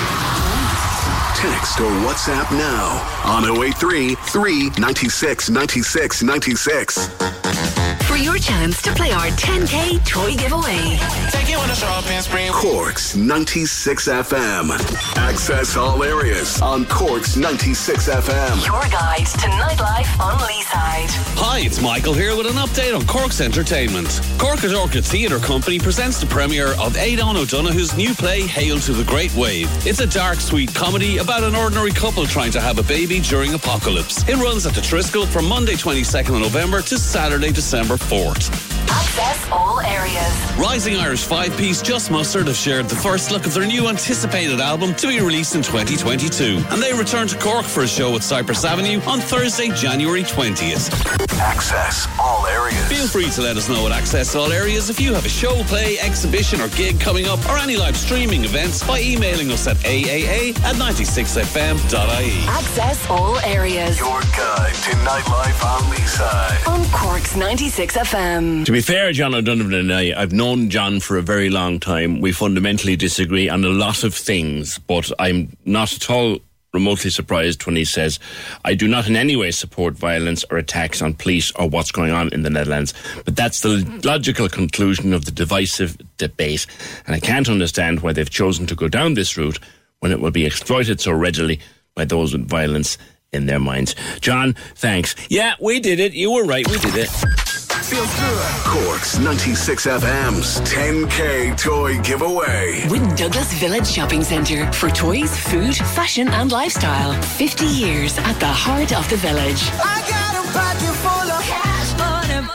Text 1.35 1.81
or 1.81 1.91
WhatsApp 2.07 2.51
now 2.53 3.01
on 3.25 3.45
083 3.45 4.15
396 4.15 5.51
96 5.51 6.23
96 6.23 7.09
for 7.09 7.80
your 8.23 8.37
chance 8.39 8.83
to 8.83 8.93
play 8.93 9.13
our 9.13 9.29
10K 9.29 10.05
toy 10.07 10.35
giveaway. 10.37 10.99
Take 11.31 11.49
you 11.49 11.57
on 11.57 11.71
a 11.71 11.75
shopping 11.75 12.21
spree. 12.21 12.49
Cork's 12.51 13.17
96 13.17 14.09
FM. 14.09 15.17
Access 15.17 15.77
all 15.77 16.03
areas 16.03 16.61
on 16.61 16.85
Cork's 16.87 17.37
96 17.37 18.09
FM. 18.09 18.67
Your 18.67 18.83
guide 18.91 19.27
to 19.27 19.49
nightlife 19.49 20.21
on 20.21 20.39
Leeside. 20.41 21.09
Hi, 21.39 21.61
it's 21.61 21.81
Michael 21.81 22.13
here 22.13 22.37
with 22.37 22.47
an 22.47 22.55
update 22.55 22.95
on 22.95 23.07
Cork's 23.07 23.41
entertainment. 23.41 24.21
Cork's 24.39 24.73
Orchid 24.73 25.05
Theatre 25.05 25.39
Company 25.39 25.79
presents 25.79 26.21
the 26.21 26.27
premiere 26.27 26.75
of 26.79 26.97
Aidan 26.97 27.37
O'Donoghue's 27.37 27.97
new 27.97 28.15
play, 28.15 28.43
Hail 28.43 28.79
to 28.81 28.93
the 28.93 29.05
Great 29.05 29.35
Wave. 29.35 29.69
It's 29.87 30.01
a 30.01 30.07
dark, 30.07 30.41
sweet 30.41 30.75
comedy 30.75 31.19
about 31.19 31.43
an 31.43 31.55
ordinary 31.55 31.93
couple 31.93 32.27
trying 32.27 32.53
to 32.53 32.61
have 32.61 32.79
a 32.79 32.83
baby 32.83 33.21
during 33.21 33.55
apocalypse. 33.55 34.29
It 34.29 34.37
runs 34.37 34.67
at 34.67 34.75
the 34.75 34.83
Triskel 34.83 35.27
from 35.27 35.47
Monday 35.47 35.75
22nd 35.75 36.35
of 36.35 36.41
November 36.41 36.83
to 36.83 36.99
Saturday, 36.99 37.53
December 37.53 37.97
Fort. 38.11 38.51
Access 38.91 39.49
all 39.53 39.81
areas. 39.83 40.59
Rising 40.59 40.97
Irish 40.97 41.25
five 41.25 41.57
piece 41.57 41.81
Just 41.81 42.11
Mustard 42.11 42.49
have 42.49 42.57
shared 42.57 42.89
the 42.89 42.97
first 42.97 43.31
look 43.31 43.47
of 43.47 43.55
their 43.55 43.65
new 43.67 43.87
anticipated 43.87 44.59
album 44.61 44.97
to 44.97 45.07
be 45.07 45.21
released 45.21 45.55
in 45.55 45.63
2022. 45.63 46.61
And 46.71 46.83
they 46.83 46.93
return 46.93 47.29
to 47.29 47.39
Cork 47.39 47.65
for 47.65 47.85
a 47.85 47.87
show 47.87 48.17
at 48.17 48.25
Cypress 48.25 48.65
Avenue 48.65 49.01
on 49.03 49.21
Thursday, 49.21 49.69
January 49.69 50.25
20th. 50.25 50.91
Access 51.39 52.09
all 52.19 52.47
areas. 52.47 52.85
Feel 52.89 53.07
free 53.07 53.31
to 53.31 53.43
let 53.43 53.57
us 53.57 53.69
know 53.69 53.87
at 53.87 53.93
Access 53.93 54.35
All 54.35 54.53
Areas 54.53 54.91
if 54.91 55.01
you 55.01 55.15
have 55.15 55.25
a 55.25 55.29
show, 55.29 55.63
play, 55.65 55.99
exhibition, 56.01 56.61
or 56.61 56.69
gig 56.71 57.01
coming 57.01 57.27
up, 57.27 57.39
or 57.49 57.57
any 57.57 57.77
live 57.77 57.97
streaming 57.97 58.45
events 58.45 58.87
by 58.87 59.01
emailing 59.01 59.51
us 59.51 59.67
at 59.67 59.77
aaa 59.79 60.51
at 60.65 60.75
96fm.ie. 60.77 62.49
Access 62.49 63.09
all 63.09 63.39
areas. 63.39 63.99
Your 63.99 64.21
guide 64.21 64.75
to 64.75 64.91
nightlife 65.07 65.65
on 65.65 65.81
Leeside. 65.93 66.69
On 66.69 66.85
Cork's 66.91 67.37
96 67.37 67.90
FM. 67.95 68.65
To 68.65 68.73
be 68.73 68.81
fair, 68.81 69.13
John 69.13 69.35
O'Donovan 69.35 69.75
and 69.75 69.93
I, 69.93 70.13
I've 70.21 70.33
known 70.33 70.71
John 70.71 71.01
for 71.01 71.17
a 71.17 71.23
very 71.23 71.51
long 71.51 71.81
time. 71.81 72.21
We 72.21 72.33
fundamentally 72.33 72.97
disagree 72.97 73.49
on 73.49 73.65
a 73.65 73.69
lot 73.69 74.05
of 74.05 74.15
things, 74.15 74.79
but 74.79 75.11
I'm 75.19 75.57
not 75.65 75.93
at 75.93 76.11
all 76.11 76.39
remotely 76.73 77.11
surprised 77.11 77.67
when 77.67 77.77
he 77.77 77.85
says, 77.85 78.19
I 78.65 78.75
do 78.75 78.87
not 78.87 79.09
in 79.09 79.17
any 79.17 79.35
way 79.37 79.51
support 79.51 79.95
violence 79.95 80.45
or 80.51 80.59
attacks 80.59 81.03
on 81.03 81.15
police 81.15 81.51
or 81.53 81.69
what's 81.69 81.91
going 81.91 82.13
on 82.13 82.29
in 82.33 82.43
the 82.43 82.51
Netherlands. 82.51 82.95
But 83.25 83.37
that's 83.37 83.61
the 83.61 83.85
logical 84.05 84.49
conclusion 84.49 85.13
of 85.13 85.25
the 85.25 85.33
divisive 85.33 85.97
debate. 86.17 86.67
And 87.07 87.17
I 87.17 87.21
can't 87.21 87.49
understand 87.49 88.01
why 88.01 88.13
they've 88.13 88.31
chosen 88.31 88.67
to 88.67 88.75
go 88.75 88.89
down 88.89 89.15
this 89.15 89.37
route 89.37 89.59
when 90.01 90.13
it 90.13 90.21
will 90.21 90.31
be 90.31 90.47
exploited 90.47 91.01
so 91.01 91.13
readily 91.13 91.61
by 91.95 92.05
those 92.05 92.33
with 92.33 92.49
violence 92.49 92.99
in 93.33 93.47
their 93.47 93.61
minds. 93.61 93.95
John, 94.21 94.55
thanks. 94.75 95.15
Yeah, 95.29 95.55
we 95.61 95.81
did 95.81 96.01
it. 96.01 96.13
You 96.13 96.33
were 96.33 96.45
right. 96.45 96.67
We 96.69 96.79
did 96.79 96.95
it. 96.97 97.60
Feels 97.83 98.15
good. 98.15 98.41
Cork's 98.65 99.19
96 99.19 99.87
FM's 99.87 100.61
10K 100.61 101.57
toy 101.57 101.99
giveaway. 102.03 102.87
With 102.89 103.17
Douglas 103.17 103.53
Village 103.55 103.87
Shopping 103.87 104.23
Centre 104.23 104.71
for 104.73 104.91
toys, 104.91 105.35
food, 105.49 105.75
fashion, 105.75 106.29
and 106.29 106.53
lifestyle. 106.53 107.21
50 107.23 107.65
years 107.65 108.19
at 108.19 108.35
the 108.35 108.47
heart 108.47 108.93
of 108.93 109.09
the 109.09 109.17
village. 109.17 109.63
I 109.83 110.05
got 110.09 110.37
a 110.37 110.43
pocket 110.53 110.95
full 111.01 111.31
of 111.31 111.43
cash 111.43 111.97
money. 111.99 112.47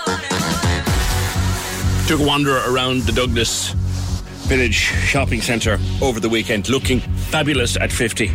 Took 2.08 2.20
a 2.22 2.24
wander 2.26 2.58
around 2.72 3.02
the 3.02 3.12
Douglas 3.12 3.72
Village 4.48 4.76
Shopping 4.76 5.42
Centre 5.42 5.80
over 6.02 6.20
the 6.20 6.30
weekend, 6.30 6.70
looking 6.70 7.00
fabulous 7.00 7.76
at 7.78 7.92
50. 7.92 8.32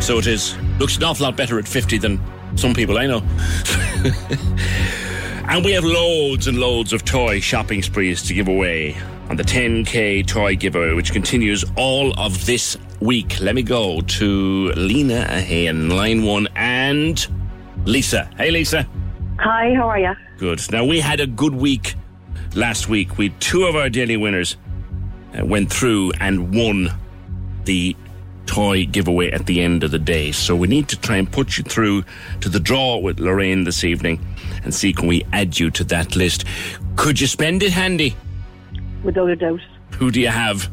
So 0.00 0.18
it 0.18 0.26
is. 0.26 0.56
Looks 0.80 0.96
an 0.96 1.04
awful 1.04 1.24
lot 1.24 1.36
better 1.36 1.58
at 1.60 1.68
50 1.68 1.98
than 1.98 2.20
some 2.56 2.74
people 2.74 2.98
I 2.98 3.06
know. 3.06 3.22
and 5.48 5.64
we 5.64 5.72
have 5.72 5.84
loads 5.84 6.46
and 6.46 6.58
loads 6.58 6.92
of 6.92 7.04
toy 7.04 7.40
shopping 7.40 7.82
sprees 7.82 8.22
to 8.22 8.34
give 8.34 8.48
away 8.48 8.96
on 9.28 9.36
the 9.36 9.42
10k 9.42 10.26
toy 10.26 10.56
giveaway, 10.56 10.94
which 10.94 11.12
continues 11.12 11.64
all 11.76 12.18
of 12.18 12.46
this 12.46 12.76
week. 13.00 13.40
Let 13.40 13.54
me 13.54 13.62
go 13.62 14.00
to 14.00 14.72
Lena 14.76 15.44
in 15.48 15.90
line 15.90 16.22
one 16.22 16.48
and 16.54 17.26
Lisa. 17.84 18.30
Hey, 18.36 18.50
Lisa. 18.50 18.86
Hi, 19.40 19.74
how 19.74 19.88
are 19.88 19.98
you? 19.98 20.14
Good. 20.38 20.60
Now, 20.70 20.84
we 20.84 21.00
had 21.00 21.20
a 21.20 21.26
good 21.26 21.54
week 21.54 21.94
last 22.54 22.88
week. 22.88 23.18
We 23.18 23.30
two 23.40 23.64
of 23.64 23.74
our 23.74 23.88
daily 23.88 24.16
winners 24.16 24.56
uh, 25.36 25.44
went 25.44 25.72
through 25.72 26.12
and 26.20 26.54
won 26.54 26.90
the 27.64 27.96
toy 28.46 28.86
giveaway 28.86 29.30
at 29.30 29.46
the 29.46 29.60
end 29.60 29.82
of 29.82 29.90
the 29.90 29.98
day. 29.98 30.30
So 30.30 30.54
we 30.54 30.68
need 30.68 30.88
to 30.88 31.00
try 31.00 31.16
and 31.16 31.30
put 31.30 31.58
you 31.58 31.64
through 31.64 32.04
to 32.40 32.48
the 32.48 32.60
draw 32.60 32.98
with 32.98 33.18
Lorraine 33.18 33.64
this 33.64 33.82
evening 33.82 34.20
and 34.64 34.74
see 34.74 34.92
can 34.92 35.08
we 35.08 35.24
add 35.32 35.58
you 35.58 35.70
to 35.70 35.84
that 35.84 36.16
list. 36.16 36.44
Could 36.96 37.20
you 37.20 37.26
spend 37.26 37.62
it 37.62 37.72
handy? 37.72 38.14
Without 39.02 39.30
a 39.30 39.36
doubt. 39.36 39.60
Who 39.98 40.10
do 40.10 40.20
you 40.20 40.28
have? 40.28 40.70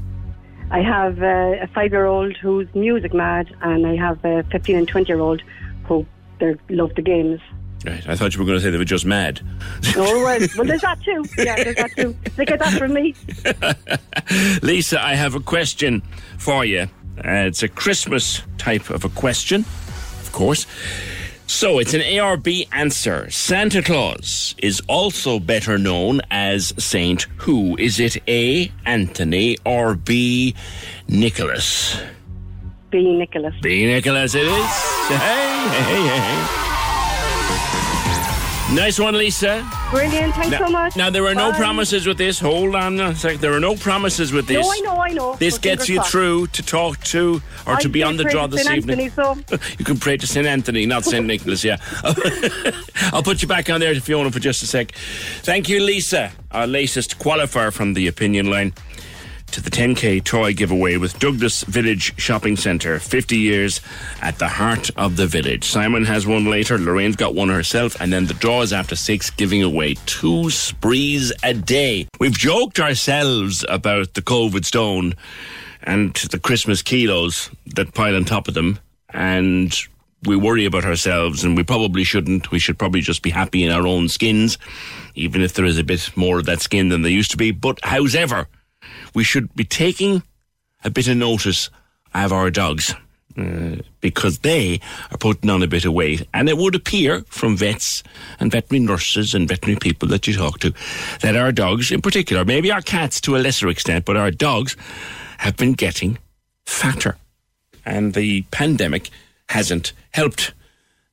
I 0.72 0.82
have 0.82 1.22
uh, 1.22 1.56
a 1.62 1.68
five 1.68 1.92
year 1.92 2.06
old 2.06 2.38
who's 2.38 2.68
music 2.76 3.14
mad, 3.14 3.54
and 3.62 3.88
I 3.88 3.96
have 3.96 4.24
a 4.24 4.44
15 4.52 4.76
and 4.76 4.88
20 4.88 5.08
year 5.08 5.20
old 5.20 5.42
who 5.86 6.06
they 6.40 6.56
love 6.70 6.94
the 6.96 7.02
games. 7.02 7.42
Right, 7.86 8.06
I 8.10 8.16
thought 8.16 8.34
you 8.34 8.40
were 8.40 8.46
going 8.46 8.58
to 8.58 8.64
say 8.64 8.72
they 8.72 8.78
were 8.78 8.84
just 8.84 9.06
mad. 9.06 9.42
Oh, 9.96 10.24
well, 10.24 10.48
well, 10.58 10.68
there's 10.68 10.82
that 10.82 11.02
too. 11.02 11.24
Yeah, 11.38 11.56
there's 11.64 11.76
that 11.78 11.92
too. 11.96 12.16
They 12.36 12.46
get 12.46 12.60
that 12.60 12.78
from 12.78 12.94
me. 12.94 13.16
Lisa, 14.62 15.02
I 15.02 15.16
have 15.16 15.34
a 15.34 15.40
question 15.40 16.02
for 16.38 16.66
you. 16.66 16.90
Uh, 17.18 17.48
it's 17.48 17.64
a 17.64 17.70
Christmas 17.70 18.44
type 18.58 18.90
of 18.90 19.06
a 19.06 19.10
question, 19.10 19.62
of 20.22 20.30
course. 20.34 20.68
So 21.50 21.80
it's 21.80 21.96
an 21.96 22.02
ARB 22.02 22.68
answer. 22.72 23.28
Santa 23.32 23.82
Claus 23.82 24.54
is 24.60 24.84
also 24.88 25.40
better 25.40 25.80
known 25.80 26.22
as 26.30 26.76
Saint 26.78 27.24
Who? 27.38 27.76
Is 27.78 28.00
it 28.00 28.18
A. 28.30 28.72
Anthony 28.86 29.58
or 29.66 29.96
B. 29.96 30.54
Nicholas? 31.08 32.00
B. 32.92 33.18
Nicholas. 33.18 33.56
B. 33.64 33.88
Nicholas 33.88 34.36
it 34.36 34.46
is. 34.46 34.66
Hey, 35.10 35.68
hey, 35.72 36.08
hey. 36.08 36.69
Nice 38.74 39.00
one, 39.00 39.18
Lisa. 39.18 39.68
Brilliant. 39.90 40.36
Thanks 40.36 40.52
now, 40.52 40.68
so 40.68 40.70
much. 40.72 40.96
Now, 40.96 41.10
there 41.10 41.26
are 41.26 41.34
no 41.34 41.52
promises 41.54 42.06
with 42.06 42.20
this. 42.20 42.40
Hold 42.40 42.76
on 42.76 43.00
a 43.00 43.16
sec. 43.16 43.38
There 43.38 43.52
are 43.52 43.60
no 43.60 43.76
promises 43.76 44.32
with 44.32 44.46
this. 44.46 44.64
No, 44.64 44.72
I 44.72 44.80
know, 44.82 45.02
I 45.02 45.10
know. 45.10 45.36
This 45.38 45.56
But 45.56 45.62
gets 45.64 45.90
you 45.90 45.96
crossed. 45.96 46.12
through 46.12 46.48
to 46.48 46.62
talk 46.62 47.00
to 47.06 47.42
or 47.66 47.78
to 47.78 47.90
be 47.90 48.04
on 48.04 48.18
the 48.18 48.26
draw 48.26 48.46
this 48.46 48.70
evening. 48.70 49.00
Anthony, 49.02 49.10
so 49.10 49.58
You 49.80 49.86
can 49.86 49.98
pray 49.98 50.18
to 50.18 50.28
St. 50.28 50.46
Anthony, 50.46 50.86
not 50.86 51.04
St. 51.04 51.26
Nicholas, 51.26 51.64
yeah. 51.64 51.78
I'll 53.12 53.24
put 53.24 53.42
you 53.42 53.48
back 53.48 53.72
on 53.72 53.80
there, 53.80 53.96
Fiona, 53.96 54.32
for 54.32 54.40
just 54.40 54.62
a 54.62 54.68
sec. 54.68 54.92
Thank 55.42 55.68
you, 55.68 55.80
Lisa, 55.80 56.32
our 56.52 56.68
latest 56.68 57.18
qualifier 57.18 57.74
from 57.74 57.96
the 57.96 58.08
opinion 58.08 58.52
line 58.52 58.74
to 59.52 59.62
the 59.62 59.70
10k 59.70 60.24
toy 60.24 60.54
giveaway 60.54 60.98
with 60.98 61.18
Douglas 61.20 61.64
Village 61.64 62.14
Shopping 62.20 62.56
Centre. 62.56 63.00
50 63.00 63.38
years 63.38 63.82
at 64.22 64.38
the 64.38 64.48
heart 64.48 64.90
of 64.96 65.16
the 65.16 65.26
village. 65.26 65.64
Simon 65.64 66.06
has 66.06 66.28
one 66.28 66.46
later, 66.46 66.78
Lorraine's 66.78 67.16
got 67.16 67.36
one 67.36 67.50
herself, 67.50 68.00
and 68.00 68.14
then 68.14 68.28
the 68.28 68.34
draw 68.36 68.62
is 68.62 68.74
after 68.74 68.96
six, 68.96 69.30
giving 69.30 69.64
away 69.64 69.96
two 70.06 70.50
sprees 70.50 71.34
a 71.44 71.54
day. 71.54 72.08
We've 72.20 72.38
joked 72.38 72.80
ourselves 72.80 73.66
about 73.68 74.14
the 74.14 74.22
COVID 74.22 74.66
stone 74.66 75.16
and 75.84 76.14
the 76.16 76.40
Christmas 76.40 76.82
kilos 76.82 77.50
that 77.76 77.94
pile 77.94 78.16
on 78.16 78.26
top 78.26 78.48
of 78.48 78.54
them, 78.54 78.80
and 79.10 79.76
we 80.24 80.36
worry 80.36 80.66
about 80.66 80.86
ourselves, 80.86 81.44
and 81.44 81.56
we 81.56 81.64
probably 81.64 82.04
shouldn't. 82.04 82.52
We 82.52 82.60
should 82.60 82.78
probably 82.78 83.02
just 83.02 83.22
be 83.22 83.30
happy 83.30 83.64
in 83.64 83.72
our 83.72 83.88
own 83.88 84.10
skins, 84.10 84.58
even 85.16 85.42
if 85.42 85.54
there 85.54 85.66
is 85.66 85.78
a 85.78 85.84
bit 85.84 86.12
more 86.16 86.40
of 86.40 86.46
that 86.46 86.62
skin 86.62 86.90
than 86.90 87.02
there 87.02 87.12
used 87.12 87.32
to 87.32 87.38
be. 87.38 87.52
But, 87.52 87.80
however, 87.84 88.48
we 89.14 89.24
should 89.24 89.54
be 89.56 89.64
taking 89.64 90.24
a 90.84 90.90
bit 90.90 91.08
of 91.08 91.18
notice 91.18 91.70
of 92.14 92.32
our 92.32 92.50
dogs. 92.50 92.94
Uh, 93.38 93.78
because 94.02 94.40
they 94.40 94.82
are 95.12 95.18
putting 95.18 95.50
on 95.50 95.64
a 95.64 95.68
bit 95.68 95.86
of 95.86 95.94
weight. 95.94 96.28
And 96.34 96.50
it 96.50 96.58
would 96.58 96.76
appear 96.76 97.22
from 97.28 97.56
vets 97.56 98.04
and 98.40 98.52
veterinary 98.52 98.86
nurses 98.86 99.34
and 99.34 99.48
veterinary 99.48 99.80
people 99.80 100.10
that 100.10 100.28
you 100.28 100.34
talk 100.34 100.60
to 100.60 100.74
that 101.22 101.38
our 101.38 101.52
dogs, 101.52 101.92
in 101.92 102.02
particular, 102.02 102.44
maybe 102.44 102.72
our 102.72 102.82
cats 102.82 103.22
to 103.22 103.38
a 103.38 103.40
lesser 103.40 103.70
extent, 103.70 104.04
but 104.04 104.18
our 104.18 104.32
dogs 104.32 104.76
have 105.38 105.56
been 105.56 105.74
getting 105.74 106.18
fatter. 106.66 107.18
And 107.86 108.14
the 108.14 108.42
pandemic 108.52 109.10
hasn't 109.48 109.94
helped. 110.12 110.54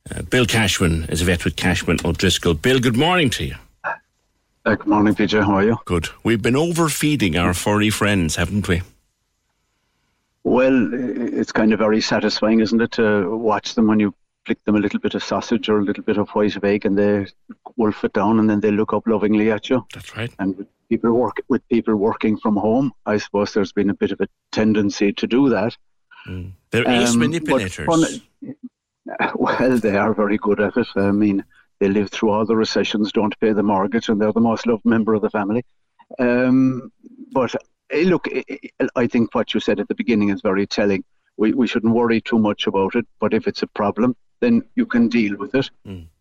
Uh, 0.09 0.23
Bill 0.23 0.45
Cashman 0.45 1.05
is 1.05 1.21
a 1.21 1.25
vet 1.25 1.45
with 1.45 1.55
Cashman 1.55 1.99
O'Driscoll. 2.03 2.55
Bill, 2.55 2.79
good 2.79 2.97
morning 2.97 3.29
to 3.31 3.45
you. 3.45 3.55
Uh, 4.67 4.75
good 4.75 4.87
morning, 4.87 5.15
PJ. 5.15 5.41
How 5.45 5.53
are 5.55 5.63
you? 5.63 5.77
Good. 5.85 6.09
We've 6.25 6.41
been 6.41 6.57
overfeeding 6.57 7.37
our 7.37 7.53
furry 7.53 7.89
friends, 7.89 8.35
haven't 8.35 8.67
we? 8.67 8.81
Well, 10.43 10.89
it's 10.93 11.53
kind 11.53 11.71
of 11.71 11.79
very 11.79 12.01
satisfying, 12.01 12.59
isn't 12.59 12.81
it, 12.81 12.91
to 12.93 13.33
watch 13.37 13.75
them 13.75 13.87
when 13.87 14.01
you 14.01 14.13
flick 14.45 14.61
them 14.65 14.75
a 14.75 14.79
little 14.79 14.99
bit 14.99 15.15
of 15.15 15.23
sausage 15.23 15.69
or 15.69 15.79
a 15.79 15.83
little 15.83 16.03
bit 16.03 16.17
of 16.17 16.27
white 16.31 16.57
of 16.57 16.65
egg, 16.65 16.85
and 16.85 16.97
they 16.97 17.27
wolf 17.77 18.03
it 18.03 18.11
down, 18.11 18.39
and 18.41 18.49
then 18.49 18.59
they 18.59 18.71
look 18.71 18.91
up 18.91 19.07
lovingly 19.07 19.51
at 19.51 19.69
you. 19.69 19.85
That's 19.93 20.17
right. 20.17 20.33
And 20.39 20.57
with 20.57 20.67
people 20.89 21.13
work 21.13 21.37
with 21.47 21.65
people 21.69 21.95
working 21.95 22.37
from 22.37 22.57
home, 22.57 22.91
I 23.05 23.19
suppose 23.19 23.53
there's 23.53 23.71
been 23.71 23.89
a 23.89 23.93
bit 23.93 24.11
of 24.11 24.19
a 24.19 24.27
tendency 24.51 25.13
to 25.13 25.27
do 25.27 25.47
that. 25.47 25.77
They're 26.71 26.85
ace 26.89 27.13
Um, 27.13 27.19
manipulators. 27.19 27.85
fun- 27.85 28.21
well, 29.35 29.77
they 29.77 29.95
are 29.95 30.13
very 30.13 30.37
good 30.37 30.59
at 30.59 30.75
it. 30.75 30.87
I 30.97 31.11
mean, 31.11 31.45
they 31.79 31.87
live 31.89 32.09
through 32.09 32.29
all 32.31 32.45
the 32.45 32.55
recessions, 32.55 33.11
don't 33.11 33.39
pay 33.39 33.53
the 33.53 33.63
mortgage, 33.63 34.09
and 34.09 34.19
they're 34.21 34.31
the 34.33 34.39
most 34.39 34.65
loved 34.67 34.85
member 34.85 35.13
of 35.13 35.21
the 35.21 35.29
family. 35.29 35.63
Um, 36.19 36.91
but 37.31 37.53
eh, 37.91 38.03
look, 38.05 38.27
eh, 38.31 38.43
eh, 38.49 38.87
I 38.95 39.07
think 39.07 39.33
what 39.35 39.53
you 39.53 39.59
said 39.59 39.79
at 39.79 39.87
the 39.87 39.95
beginning 39.95 40.29
is 40.29 40.41
very 40.41 40.65
telling. 40.65 41.03
We, 41.37 41.53
we 41.53 41.67
shouldn't 41.67 41.93
worry 41.93 42.21
too 42.21 42.39
much 42.39 42.65
about 42.67 42.95
it, 42.95 43.05
but 43.19 43.33
if 43.33 43.47
it's 43.47 43.61
a 43.61 43.67
problem, 43.67 44.15
then 44.39 44.63
you 44.75 44.85
can 44.85 45.07
deal 45.07 45.37
with 45.37 45.53
it. 45.55 45.69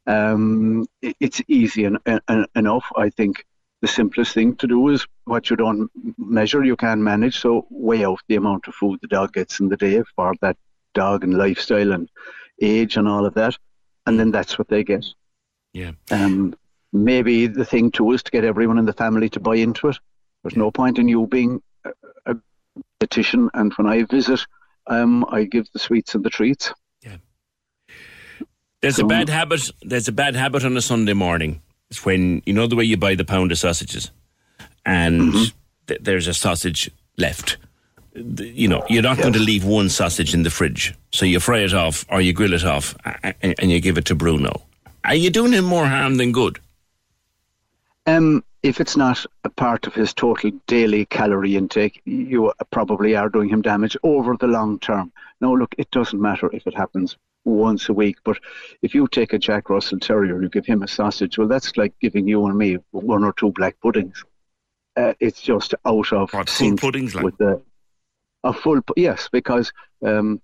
Um, 0.07 0.87
it- 1.03 1.17
it's 1.21 1.41
easy 1.49 1.85
en- 1.87 1.99
en- 2.07 2.47
enough. 2.55 2.85
I 2.97 3.11
think 3.11 3.45
the 3.83 3.89
simplest 3.89 4.35
thing 4.35 4.57
to 4.57 4.67
do 4.67 4.89
is 4.89 5.07
what 5.25 5.51
you 5.51 5.57
don't 5.57 5.91
measure, 6.19 6.65
you 6.65 6.77
can 6.77 7.03
manage. 7.03 7.39
So 7.39 7.67
weigh 7.71 8.05
out 8.05 8.21
the 8.29 8.37
amount 8.37 8.69
of 8.69 8.75
food 8.75 8.99
the 9.03 9.09
dog 9.09 9.33
gets 9.33 9.61
in 9.61 9.69
the 9.69 9.77
day 9.77 10.03
for 10.15 10.35
that 10.43 10.57
dog 10.95 11.25
and 11.25 11.35
lifestyle 11.37 11.93
and 11.93 12.09
age 12.63 12.97
and 12.97 13.07
all 13.09 13.27
of 13.27 13.35
that, 13.35 13.57
and 14.07 14.19
then 14.19 14.31
that's 14.31 14.59
what 14.59 14.69
they 14.69 14.83
get. 14.85 15.05
Yeah. 15.77 15.93
Um, 16.11 16.55
maybe 16.93 17.47
the 17.49 17.65
thing 17.67 17.91
too 17.91 18.13
is 18.13 18.23
to 18.23 18.31
get 18.31 18.45
everyone 18.45 18.79
in 18.79 18.87
the 18.87 18.95
family 18.95 19.29
to 19.31 19.41
buy 19.41 19.57
into 19.57 19.89
it. 19.89 19.99
There's 20.43 20.57
no 20.57 20.71
point 20.71 20.99
in 20.99 21.07
you 21.07 21.27
being 21.27 21.61
a, 21.85 21.91
a 22.25 22.37
petition, 22.99 23.51
and 23.53 23.73
when 23.75 23.87
I 23.87 24.05
visit, 24.05 24.41
um, 24.87 25.27
I 25.29 25.45
give 25.45 25.67
the 25.73 25.79
sweets 25.79 26.15
and 26.15 26.25
the 26.25 26.31
treats. 26.31 26.73
Yeah. 27.03 27.17
There's 28.81 28.99
a 28.99 29.05
bad 29.05 29.29
habit. 29.29 29.71
There's 29.83 30.09
a 30.09 30.13
bad 30.13 30.35
habit 30.35 30.65
on 30.65 30.77
a 30.77 30.81
Sunday 30.81 31.13
morning. 31.13 31.61
It's 31.91 32.05
when 32.07 32.41
you 32.47 32.55
know 32.55 32.67
the 32.67 32.77
way 32.77 32.85
you 32.85 32.97
buy 32.97 33.15
the 33.15 33.25
pound 33.25 33.53
of 33.53 33.59
sausages, 33.59 34.11
and 34.87 35.33
th- 35.89 36.01
there's 36.01 36.27
a 36.29 36.35
sausage 36.35 36.91
left. 37.19 37.59
The- 38.15 38.49
You 38.49 38.69
know, 38.69 38.83
you're 38.89 39.03
not 39.03 39.19
going 39.19 39.35
to 39.35 39.39
leave 39.41 39.65
one 39.65 39.91
sausage 39.91 40.33
in 40.33 40.43
the 40.43 40.51
fridge, 40.51 40.95
so 41.13 41.27
you 41.27 41.39
fry 41.41 41.59
it 41.59 41.75
off 41.75 42.07
or 42.09 42.23
you 42.23 42.33
grill 42.33 42.55
it 42.55 42.65
off, 42.65 42.97
and 43.43 43.71
you 43.71 43.81
give 43.81 43.99
it 43.99 44.07
to 44.07 44.15
Bruno. 44.15 44.63
Are 45.07 45.15
you 45.15 45.31
doing 45.31 45.53
him 45.53 45.65
more 45.65 45.87
harm 45.87 46.17
than 46.17 46.33
good? 46.33 46.59
Um, 48.07 48.43
if 48.65 48.81
it's 48.81 48.97
not 48.97 49.25
a 49.45 49.49
part 49.49 49.87
of 49.87 49.95
his 49.95 50.13
total 50.13 50.51
daily 50.67 51.07
calorie 51.07 51.57
intake, 51.57 52.03
you 52.05 52.53
probably 52.73 53.15
are 53.15 53.29
doing 53.29 53.49
him 53.49 53.63
damage 53.63 53.97
over 54.03 54.37
the 54.37 54.49
long 54.49 54.81
term. 54.81 55.13
Now, 55.41 55.55
look, 55.55 55.75
it 55.79 55.91
doesn't 55.93 56.21
matter 56.21 56.51
if 56.53 56.67
it 56.67 56.75
happens 56.75 57.17
once 57.45 57.89
a 57.89 57.93
week, 57.93 58.17
but 58.25 58.39
if 58.83 58.97
you 58.97 59.07
take 59.07 59.33
a 59.33 59.39
Jack 59.39 59.71
Russell 59.71 60.01
Terrier, 60.01 60.35
and 60.35 60.43
you 60.43 60.49
give 60.49 60.67
him 60.67 60.83
a 60.83 60.89
sausage, 60.89 61.39
well, 61.39 61.47
that's 61.47 61.77
like 61.77 61.95
giving 62.01 62.27
you 62.27 62.45
and 62.47 62.59
me 62.59 62.79
one 62.91 63.23
or 63.23 63.33
two 63.35 63.53
black 63.53 63.79
puddings. 63.81 64.25
Uh, 64.97 65.13
it's 65.21 65.41
just 65.41 65.73
out 65.85 66.13
of 66.13 66.31
sync 66.49 66.81
puddings, 66.81 67.15
like? 67.15 67.25
with 67.25 67.39
the 67.39 67.63
a 68.43 68.53
full 68.53 68.81
yes, 68.97 69.29
because 69.31 69.73
um, 70.05 70.41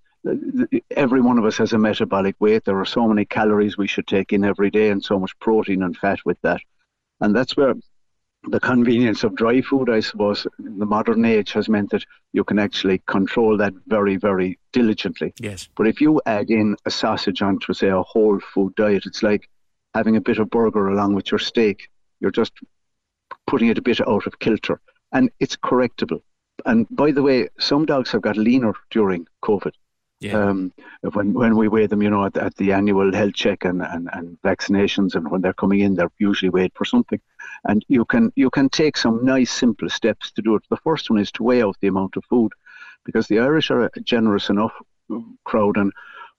every 0.91 1.21
one 1.21 1.37
of 1.37 1.45
us 1.45 1.57
has 1.57 1.73
a 1.73 1.77
metabolic 1.77 2.35
weight. 2.39 2.65
There 2.65 2.79
are 2.79 2.85
so 2.85 3.07
many 3.07 3.25
calories 3.25 3.77
we 3.77 3.87
should 3.87 4.07
take 4.07 4.33
in 4.33 4.43
every 4.43 4.69
day, 4.69 4.89
and 4.89 5.03
so 5.03 5.19
much 5.19 5.37
protein 5.39 5.83
and 5.83 5.97
fat 5.97 6.19
with 6.25 6.39
that. 6.41 6.61
And 7.21 7.35
that's 7.35 7.55
where 7.57 7.73
the 8.49 8.59
convenience 8.59 9.23
of 9.23 9.35
dry 9.35 9.61
food, 9.61 9.89
I 9.89 10.01
suppose, 10.01 10.45
in 10.59 10.77
the 10.77 10.85
modern 10.85 11.23
age 11.23 11.53
has 11.53 11.69
meant 11.69 11.91
that 11.91 12.03
you 12.33 12.43
can 12.43 12.59
actually 12.59 13.01
control 13.07 13.57
that 13.57 13.73
very, 13.87 14.17
very 14.17 14.59
diligently. 14.73 15.33
Yes. 15.39 15.69
But 15.75 15.87
if 15.87 16.01
you 16.01 16.21
add 16.25 16.49
in 16.49 16.75
a 16.85 16.91
sausage 16.91 17.41
onto, 17.41 17.73
say, 17.73 17.87
a 17.87 18.01
whole 18.01 18.39
food 18.39 18.75
diet, 18.75 19.05
it's 19.05 19.23
like 19.23 19.49
having 19.93 20.17
a 20.17 20.21
bit 20.21 20.39
of 20.39 20.49
burger 20.49 20.89
along 20.89 21.15
with 21.15 21.31
your 21.31 21.39
steak. 21.39 21.89
You're 22.19 22.31
just 22.31 22.53
putting 23.47 23.69
it 23.69 23.77
a 23.77 23.81
bit 23.81 24.01
out 24.07 24.27
of 24.27 24.39
kilter. 24.39 24.81
And 25.13 25.29
it's 25.39 25.55
correctable. 25.55 26.21
And 26.65 26.87
by 26.89 27.11
the 27.11 27.23
way, 27.23 27.49
some 27.59 27.85
dogs 27.85 28.11
have 28.11 28.21
got 28.21 28.37
leaner 28.37 28.73
during 28.89 29.27
COVID. 29.43 29.73
Yeah. 30.23 30.41
Um, 30.41 30.73
when 31.01 31.33
when 31.33 31.57
we 31.57 31.67
weigh 31.67 31.87
them, 31.87 32.01
you 32.01 32.09
know, 32.09 32.25
at, 32.25 32.37
at 32.37 32.55
the 32.55 32.71
annual 32.71 33.13
health 33.13 33.33
check 33.33 33.65
and, 33.65 33.81
and, 33.81 34.09
and 34.13 34.37
vaccinations, 34.41 35.15
and 35.15 35.29
when 35.29 35.41
they're 35.41 35.53
coming 35.53 35.81
in, 35.81 35.95
they're 35.95 36.11
usually 36.17 36.49
weighed 36.49 36.71
for 36.75 36.85
something. 36.85 37.19
And 37.65 37.83
you 37.87 38.05
can 38.05 38.31
you 38.35 38.49
can 38.49 38.69
take 38.69 38.97
some 38.97 39.25
nice 39.25 39.51
simple 39.51 39.89
steps 39.89 40.31
to 40.31 40.41
do 40.41 40.55
it. 40.55 40.63
The 40.69 40.77
first 40.77 41.09
one 41.09 41.19
is 41.19 41.31
to 41.33 41.43
weigh 41.43 41.61
out 41.61 41.77
the 41.81 41.87
amount 41.87 42.15
of 42.15 42.23
food, 42.25 42.53
because 43.03 43.27
the 43.27 43.39
Irish 43.39 43.69
are 43.69 43.85
a 43.85 43.99
generous 44.01 44.49
enough 44.49 44.73
crowd, 45.43 45.77
and 45.77 45.91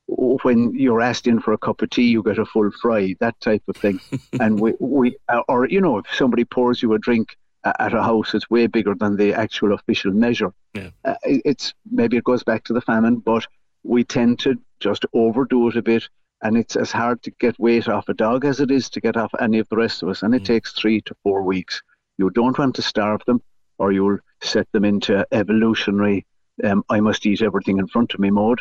when 0.06 0.74
you're 0.74 1.00
asked 1.00 1.26
in 1.26 1.40
for 1.40 1.52
a 1.52 1.58
cup 1.58 1.82
of 1.82 1.90
tea, 1.90 2.04
you 2.04 2.22
get 2.22 2.38
a 2.38 2.44
full 2.44 2.70
fry, 2.70 3.14
that 3.20 3.38
type 3.40 3.62
of 3.68 3.76
thing. 3.76 4.00
and 4.40 4.60
we, 4.60 4.74
we 4.78 5.16
or 5.48 5.68
you 5.68 5.80
know, 5.80 5.98
if 5.98 6.06
somebody 6.14 6.44
pours 6.44 6.82
you 6.82 6.92
a 6.94 6.98
drink 6.98 7.36
at 7.64 7.94
a 7.94 8.02
house, 8.02 8.34
it's 8.34 8.50
way 8.50 8.66
bigger 8.66 8.94
than 8.94 9.16
the 9.16 9.32
actual 9.32 9.72
official 9.72 10.12
measure. 10.12 10.52
Yeah. 10.74 10.90
Uh, 11.04 11.14
it's 11.22 11.72
maybe 11.90 12.16
it 12.16 12.24
goes 12.24 12.44
back 12.44 12.64
to 12.64 12.72
the 12.72 12.80
famine, 12.80 13.16
but 13.16 13.46
we 13.84 14.02
tend 14.04 14.38
to 14.40 14.58
just 14.80 15.06
overdo 15.12 15.68
it 15.68 15.76
a 15.76 15.82
bit. 15.82 16.08
And 16.42 16.56
it's 16.56 16.76
as 16.76 16.90
hard 16.90 17.22
to 17.22 17.30
get 17.32 17.58
weight 17.58 17.88
off 17.88 18.08
a 18.08 18.14
dog 18.14 18.44
as 18.44 18.60
it 18.60 18.70
is 18.70 18.90
to 18.90 19.00
get 19.00 19.16
off 19.16 19.32
any 19.40 19.58
of 19.58 19.68
the 19.68 19.76
rest 19.76 20.02
of 20.02 20.08
us. 20.08 20.22
And 20.22 20.34
it 20.34 20.42
Mm. 20.42 20.46
takes 20.46 20.72
three 20.72 21.00
to 21.02 21.14
four 21.22 21.42
weeks. 21.42 21.82
You 22.18 22.30
don't 22.30 22.58
want 22.58 22.74
to 22.76 22.82
starve 22.82 23.22
them, 23.26 23.40
or 23.78 23.92
you'll 23.92 24.18
set 24.42 24.70
them 24.72 24.84
into 24.84 25.26
evolutionary, 25.32 26.26
um, 26.62 26.84
I 26.90 27.00
must 27.00 27.24
eat 27.26 27.40
everything 27.42 27.78
in 27.78 27.86
front 27.86 28.12
of 28.14 28.20
me 28.20 28.30
mode. 28.30 28.60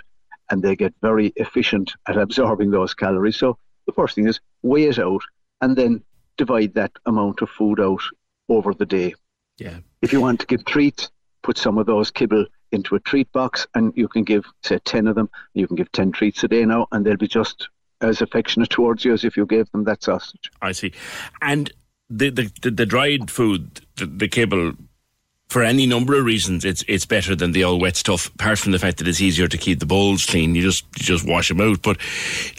And 0.49 0.61
they 0.61 0.75
get 0.75 0.93
very 1.01 1.33
efficient 1.35 1.93
at 2.07 2.17
absorbing 2.17 2.71
those 2.71 2.93
calories. 2.93 3.37
So 3.37 3.57
the 3.85 3.93
first 3.93 4.15
thing 4.15 4.27
is 4.27 4.39
weigh 4.61 4.85
it 4.85 4.99
out 4.99 5.23
and 5.61 5.75
then 5.75 6.03
divide 6.37 6.73
that 6.75 6.91
amount 7.05 7.41
of 7.41 7.49
food 7.49 7.79
out 7.79 8.01
over 8.49 8.73
the 8.73 8.85
day. 8.85 9.13
Yeah. 9.57 9.79
If 10.01 10.13
you 10.13 10.21
want 10.21 10.39
to 10.41 10.45
give 10.45 10.65
treats, 10.65 11.11
put 11.43 11.57
some 11.57 11.77
of 11.77 11.85
those 11.85 12.11
kibble 12.11 12.45
into 12.73 12.95
a 12.95 12.99
treat 12.99 13.31
box 13.31 13.67
and 13.75 13.93
you 13.95 14.07
can 14.07 14.23
give, 14.23 14.45
say, 14.63 14.79
10 14.79 15.07
of 15.07 15.15
them. 15.15 15.29
You 15.53 15.67
can 15.67 15.75
give 15.75 15.91
10 15.91 16.11
treats 16.11 16.43
a 16.43 16.47
day 16.47 16.65
now 16.65 16.87
and 16.91 17.05
they'll 17.05 17.17
be 17.17 17.27
just 17.27 17.69
as 18.01 18.21
affectionate 18.21 18.69
towards 18.69 19.05
you 19.05 19.13
as 19.13 19.23
if 19.23 19.37
you 19.37 19.45
gave 19.45 19.71
them 19.71 19.85
that 19.85 20.03
sausage. 20.03 20.51
I 20.61 20.73
see. 20.73 20.91
And 21.41 21.71
the 22.09 22.29
the, 22.29 22.51
the, 22.61 22.71
the 22.71 22.85
dried 22.85 23.31
food, 23.31 23.81
the, 23.95 24.05
the 24.05 24.27
kibble, 24.27 24.73
for 25.47 25.63
any 25.63 25.85
number 25.85 26.17
of 26.17 26.25
reasons, 26.25 26.65
it's 26.65 26.83
it's 26.87 27.05
better 27.05 27.35
than 27.35 27.51
the 27.51 27.63
all 27.63 27.79
wet 27.79 27.95
stuff. 27.95 28.27
Apart 28.33 28.59
from 28.59 28.71
the 28.71 28.79
fact 28.79 28.97
that 28.97 29.07
it's 29.07 29.21
easier 29.21 29.47
to 29.47 29.57
keep 29.57 29.79
the 29.79 29.85
bowls 29.85 30.25
clean, 30.25 30.55
you 30.55 30.61
just 30.61 30.85
you 30.97 31.05
just 31.05 31.27
wash 31.27 31.49
them 31.49 31.61
out. 31.61 31.81
But 31.81 31.97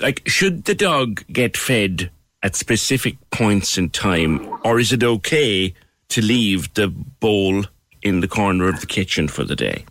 like, 0.00 0.22
should 0.26 0.64
the 0.64 0.74
dog 0.74 1.24
get 1.32 1.56
fed 1.56 2.10
at 2.42 2.56
specific 2.56 3.16
points 3.30 3.78
in 3.78 3.90
time, 3.90 4.48
or 4.64 4.78
is 4.78 4.92
it 4.92 5.02
okay 5.02 5.74
to 6.08 6.22
leave 6.22 6.72
the 6.74 6.88
bowl 6.88 7.64
in 8.02 8.20
the 8.20 8.28
corner 8.28 8.68
of 8.68 8.80
the 8.80 8.86
kitchen 8.86 9.28
for 9.28 9.44
the 9.44 9.56
day? 9.56 9.84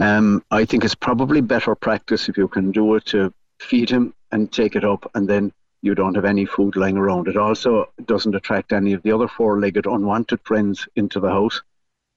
Um, 0.00 0.44
I 0.50 0.64
think 0.64 0.84
it's 0.84 0.94
probably 0.94 1.40
better 1.40 1.74
practice 1.74 2.28
if 2.28 2.36
you 2.36 2.48
can 2.48 2.72
do 2.72 2.94
it 2.96 3.04
to 3.06 3.32
feed 3.60 3.90
him 3.90 4.12
and 4.32 4.50
take 4.50 4.74
it 4.76 4.84
up, 4.84 5.10
and 5.14 5.28
then 5.28 5.52
you 5.82 5.94
don't 5.94 6.14
have 6.14 6.24
any 6.24 6.46
food 6.46 6.76
lying 6.76 6.96
around. 6.96 7.28
It 7.28 7.36
also 7.36 7.90
doesn't 8.06 8.34
attract 8.34 8.72
any 8.72 8.94
of 8.94 9.02
the 9.02 9.12
other 9.12 9.28
four-legged 9.28 9.86
unwanted 9.86 10.40
friends 10.44 10.88
into 10.96 11.20
the 11.20 11.30
house, 11.30 11.62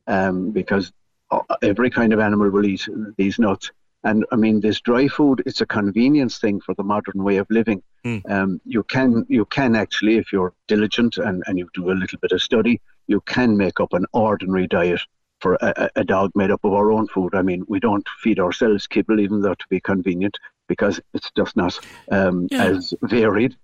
um, 0.07 0.51
because 0.51 0.91
uh, 1.31 1.41
every 1.61 1.89
kind 1.89 2.13
of 2.13 2.19
animal 2.19 2.49
will 2.49 2.65
eat 2.65 2.87
these 3.17 3.37
nuts. 3.37 3.71
And 4.03 4.25
I 4.31 4.37
mean, 4.37 4.61
this 4.61 4.79
dry 4.79 5.07
food, 5.07 5.43
it's 5.45 5.61
a 5.61 5.65
convenience 5.65 6.37
thing 6.39 6.61
for 6.61 6.73
the 6.75 6.83
modern 6.83 7.23
way 7.23 7.37
of 7.37 7.47
living. 7.49 7.83
Um, 8.29 8.61
you 8.63 8.83
can 8.83 9.25
you 9.27 9.45
can 9.45 9.75
actually, 9.75 10.17
if 10.17 10.31
you're 10.31 10.53
diligent 10.67 11.17
and, 11.17 11.43
and 11.45 11.59
you 11.59 11.67
do 11.73 11.91
a 11.91 11.93
little 11.93 12.17
bit 12.19 12.31
of 12.31 12.41
study, 12.41 12.79
you 13.07 13.21
can 13.21 13.57
make 13.57 13.79
up 13.79 13.93
an 13.93 14.05
ordinary 14.13 14.67
diet 14.67 15.01
for 15.39 15.55
a, 15.61 15.89
a- 15.95 16.03
dog 16.03 16.31
made 16.35 16.51
up 16.51 16.63
of 16.63 16.73
our 16.73 16.91
own 16.91 17.07
food. 17.07 17.35
I 17.35 17.41
mean, 17.41 17.63
we 17.67 17.79
don't 17.79 18.07
feed 18.21 18.39
ourselves 18.39 18.87
kibble, 18.87 19.19
even 19.19 19.41
though 19.41 19.53
to 19.53 19.65
be 19.69 19.79
convenient, 19.79 20.37
because 20.67 20.99
it's 21.13 21.31
just 21.35 21.55
not 21.55 21.79
um, 22.11 22.47
Yeah. 22.51 22.65
as 22.65 22.93
varied. 23.03 23.55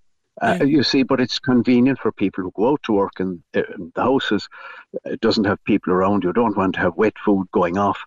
Uh, 0.41 0.59
You 0.65 0.83
see, 0.83 1.03
but 1.03 1.19
it's 1.19 1.39
convenient 1.39 1.99
for 1.99 2.11
people 2.11 2.43
who 2.43 2.51
go 2.55 2.71
out 2.71 2.83
to 2.83 2.93
work 2.93 3.19
in, 3.19 3.43
in 3.53 3.91
the 3.95 4.01
houses. 4.01 4.47
It 5.05 5.21
doesn't 5.21 5.45
have 5.45 5.63
people 5.63 5.93
around. 5.93 6.23
You 6.23 6.33
don't 6.33 6.57
want 6.57 6.73
to 6.75 6.81
have 6.81 6.95
wet 6.95 7.13
food 7.23 7.47
going 7.51 7.77
off. 7.77 7.99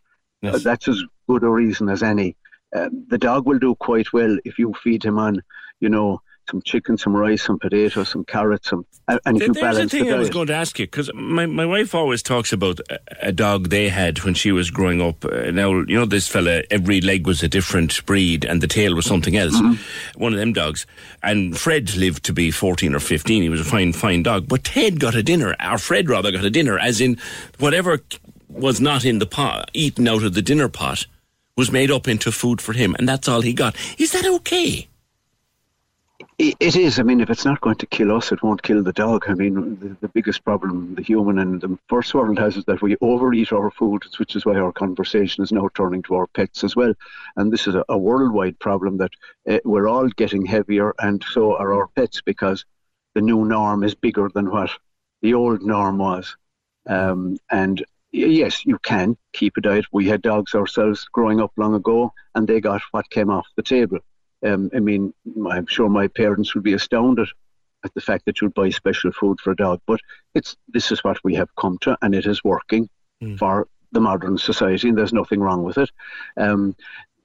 Uh, 0.44 0.58
that's 0.58 0.88
as 0.88 1.02
good 1.28 1.42
a 1.44 1.48
reason 1.48 1.88
as 1.88 2.02
any. 2.02 2.36
Uh, 2.74 2.88
the 3.08 3.18
dog 3.18 3.46
will 3.46 3.58
do 3.58 3.74
quite 3.76 4.12
well 4.12 4.36
if 4.44 4.58
you 4.58 4.74
feed 4.82 5.04
him 5.04 5.18
on, 5.18 5.42
you 5.80 5.88
know, 5.88 6.20
some 6.48 6.62
chicken, 6.62 6.96
some 6.96 7.14
rice, 7.14 7.42
some 7.42 7.58
potatoes, 7.58 8.08
some 8.08 8.24
carrots, 8.24 8.70
some, 8.70 8.86
and, 9.08 9.20
and 9.24 9.40
you 9.40 9.52
balance 9.52 9.92
the 9.92 9.98
thing 9.98 10.12
I 10.12 10.16
was 10.16 10.30
going 10.30 10.46
to 10.48 10.54
ask 10.54 10.78
you 10.78 10.86
because 10.86 11.12
my, 11.14 11.46
my 11.46 11.66
wife 11.66 11.94
always 11.94 12.22
talks 12.22 12.52
about 12.52 12.80
a, 13.20 13.32
dog 13.32 13.68
they 13.68 13.88
had 13.88 14.22
when 14.24 14.34
she 14.34 14.52
was 14.52 14.70
growing 14.70 15.00
up. 15.02 15.24
Uh, 15.24 15.50
now 15.50 15.72
you 15.72 15.96
know 15.96 16.06
this 16.06 16.28
fella, 16.28 16.62
every 16.70 17.00
leg 17.00 17.26
was 17.26 17.42
a 17.42 17.48
different 17.48 18.04
breed, 18.06 18.44
and 18.44 18.60
the 18.60 18.66
tail 18.66 18.94
was 18.94 19.06
something 19.06 19.36
else. 19.36 19.54
One 20.16 20.32
of 20.32 20.38
them 20.38 20.52
dogs, 20.52 20.86
and 21.22 21.56
Fred 21.56 21.94
lived 21.96 22.24
to 22.24 22.32
be 22.32 22.50
fourteen 22.50 22.94
or 22.94 23.00
fifteen. 23.00 23.42
He 23.42 23.48
was 23.48 23.60
a 23.60 23.64
fine, 23.64 23.92
fine 23.92 24.22
dog. 24.22 24.48
But 24.48 24.64
Ted 24.64 24.98
got 25.00 25.14
a 25.14 25.22
dinner, 25.22 25.54
or 25.62 25.78
Fred 25.78 26.08
rather 26.08 26.32
got 26.32 26.44
a 26.44 26.50
dinner, 26.50 26.78
as 26.78 27.00
in 27.00 27.18
whatever 27.58 28.00
was 28.48 28.80
not 28.80 29.04
in 29.04 29.18
the 29.18 29.26
pot, 29.26 29.70
eaten 29.74 30.08
out 30.08 30.22
of 30.22 30.34
the 30.34 30.42
dinner 30.42 30.68
pot, 30.68 31.06
was 31.56 31.70
made 31.70 31.90
up 31.90 32.08
into 32.08 32.32
food 32.32 32.60
for 32.60 32.72
him, 32.72 32.94
and 32.98 33.08
that's 33.08 33.28
all 33.28 33.40
he 33.40 33.52
got. 33.52 33.76
Is 33.98 34.12
that 34.12 34.26
okay? 34.26 34.88
It 36.38 36.76
is. 36.76 36.98
I 36.98 37.02
mean, 37.02 37.22
if 37.22 37.30
it's 37.30 37.46
not 37.46 37.62
going 37.62 37.76
to 37.76 37.86
kill 37.86 38.14
us, 38.14 38.30
it 38.30 38.42
won't 38.42 38.62
kill 38.62 38.82
the 38.82 38.92
dog. 38.92 39.24
I 39.26 39.32
mean, 39.32 39.78
the, 39.80 39.96
the 40.02 40.08
biggest 40.08 40.44
problem 40.44 40.94
the 40.94 41.02
human 41.02 41.38
and 41.38 41.62
the 41.62 41.78
first 41.88 42.12
world 42.12 42.38
has 42.38 42.58
is 42.58 42.64
that 42.66 42.82
we 42.82 42.94
overeat 43.00 43.52
our 43.52 43.70
food, 43.70 44.02
which 44.18 44.36
is 44.36 44.44
why 44.44 44.56
our 44.56 44.70
conversation 44.70 45.42
is 45.42 45.50
now 45.50 45.70
turning 45.72 46.02
to 46.02 46.14
our 46.14 46.26
pets 46.26 46.62
as 46.62 46.76
well. 46.76 46.92
And 47.36 47.50
this 47.50 47.66
is 47.66 47.74
a, 47.74 47.86
a 47.88 47.96
worldwide 47.96 48.58
problem 48.58 48.98
that 48.98 49.12
uh, 49.48 49.60
we're 49.64 49.88
all 49.88 50.08
getting 50.08 50.44
heavier, 50.44 50.92
and 50.98 51.24
so 51.30 51.56
are 51.56 51.72
our 51.72 51.88
pets 51.88 52.20
because 52.20 52.66
the 53.14 53.22
new 53.22 53.46
norm 53.46 53.82
is 53.82 53.94
bigger 53.94 54.28
than 54.34 54.50
what 54.50 54.70
the 55.22 55.32
old 55.32 55.62
norm 55.62 55.96
was. 55.96 56.36
Um, 56.86 57.38
and 57.50 57.82
yes, 58.12 58.66
you 58.66 58.78
can 58.82 59.16
keep 59.32 59.56
a 59.56 59.62
diet. 59.62 59.86
We 59.90 60.06
had 60.06 60.20
dogs 60.20 60.54
ourselves 60.54 61.08
growing 61.10 61.40
up 61.40 61.52
long 61.56 61.72
ago, 61.72 62.12
and 62.34 62.46
they 62.46 62.60
got 62.60 62.82
what 62.90 63.08
came 63.08 63.30
off 63.30 63.46
the 63.56 63.62
table. 63.62 64.00
Um, 64.44 64.70
I 64.74 64.80
mean, 64.80 65.12
I'm 65.50 65.66
sure 65.66 65.88
my 65.88 66.08
parents 66.08 66.54
would 66.54 66.64
be 66.64 66.74
astounded 66.74 67.28
at 67.84 67.94
the 67.94 68.00
fact 68.00 68.24
that 68.26 68.40
you'd 68.40 68.54
buy 68.54 68.70
special 68.70 69.12
food 69.12 69.40
for 69.40 69.52
a 69.52 69.56
dog, 69.56 69.80
but 69.86 70.00
it's 70.34 70.56
this 70.68 70.90
is 70.92 71.02
what 71.04 71.18
we 71.24 71.34
have 71.34 71.54
come 71.56 71.78
to, 71.82 71.96
and 72.02 72.14
it 72.14 72.26
is 72.26 72.42
working 72.44 72.88
for 73.38 73.66
the 73.92 74.00
modern 74.00 74.36
society, 74.36 74.88
and 74.88 74.98
there's 74.98 75.12
nothing 75.12 75.40
wrong 75.40 75.62
with 75.62 75.78
it. 75.78 75.90
Um, 76.36 76.76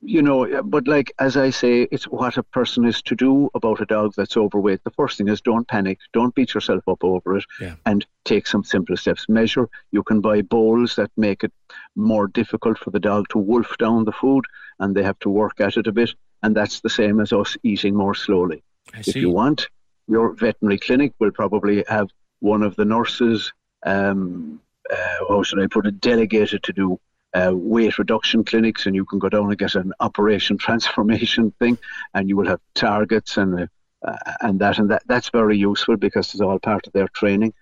you 0.03 0.21
know, 0.21 0.63
but 0.63 0.87
like 0.87 1.11
as 1.19 1.37
I 1.37 1.49
say, 1.51 1.83
it's 1.91 2.05
what 2.05 2.37
a 2.37 2.43
person 2.43 2.85
is 2.85 3.01
to 3.03 3.15
do 3.15 3.49
about 3.53 3.81
a 3.81 3.85
dog 3.85 4.13
that's 4.15 4.37
overweight. 4.37 4.83
The 4.83 4.89
first 4.91 5.17
thing 5.17 5.27
is 5.27 5.41
don't 5.41 5.67
panic, 5.67 5.99
don't 6.13 6.33
beat 6.33 6.53
yourself 6.53 6.83
up 6.87 7.03
over 7.03 7.37
it, 7.37 7.45
Yeah. 7.59 7.75
and 7.85 8.05
take 8.25 8.47
some 8.47 8.63
simple 8.63 8.97
steps. 8.97 9.27
Measure. 9.29 9.69
You 9.91 10.01
can 10.03 10.21
buy 10.21 10.41
bowls 10.41 10.95
that 10.95 11.11
make 11.17 11.43
it 11.43 11.53
more 11.95 12.27
difficult 12.27 12.79
for 12.79 12.89
the 12.89 12.99
dog 12.99 13.27
to 13.29 13.37
wolf 13.37 13.77
down 13.77 14.05
the 14.05 14.11
food, 14.11 14.45
and 14.79 14.95
they 14.95 15.03
have 15.03 15.19
to 15.19 15.29
work 15.29 15.59
at 15.59 15.77
it 15.77 15.87
a 15.87 15.91
bit. 15.91 16.15
And 16.43 16.55
that's 16.55 16.79
the 16.79 16.89
same 16.89 17.19
as 17.19 17.33
us 17.33 17.55
eating 17.63 17.95
more 17.95 18.15
slowly. 18.15 18.63
If 18.95 19.15
you 19.15 19.29
want, 19.29 19.67
your 20.07 20.33
veterinary 20.33 20.79
clinic 20.79 21.13
will 21.19 21.31
probably 21.31 21.83
have 21.87 22.09
one 22.39 22.63
of 22.63 22.75
the 22.75 22.85
nurses, 22.85 23.53
um, 23.85 24.59
uh, 24.91 25.25
how 25.29 25.43
should 25.43 25.61
I 25.61 25.67
put 25.67 25.85
it, 25.85 26.01
delegated 26.01 26.63
to 26.63 26.73
do 26.73 26.99
uh, 27.33 27.51
weight 27.53 27.97
reduction 27.97 28.43
clinics, 28.43 28.85
and 28.85 28.95
you 28.95 29.05
can 29.05 29.19
go 29.19 29.29
down 29.29 29.45
and 29.45 29.57
get 29.57 29.75
an 29.75 29.93
operation 29.99 30.57
transformation 30.67 31.51
thing, 31.59 31.77
and 32.13 32.27
you 32.27 32.35
will 32.35 32.47
have 32.47 32.59
targets 32.75 33.37
and 33.37 33.69
uh, 34.05 34.17
and 34.41 34.59
that 34.59 34.79
and 34.79 34.89
that. 34.91 35.03
That's 35.05 35.29
very 35.29 35.57
useful 35.57 35.95
because 35.95 36.33
it's 36.33 36.41
all 36.41 36.59
part 36.59 36.87
of 36.87 36.93
their 36.93 37.07
training. 37.09 37.53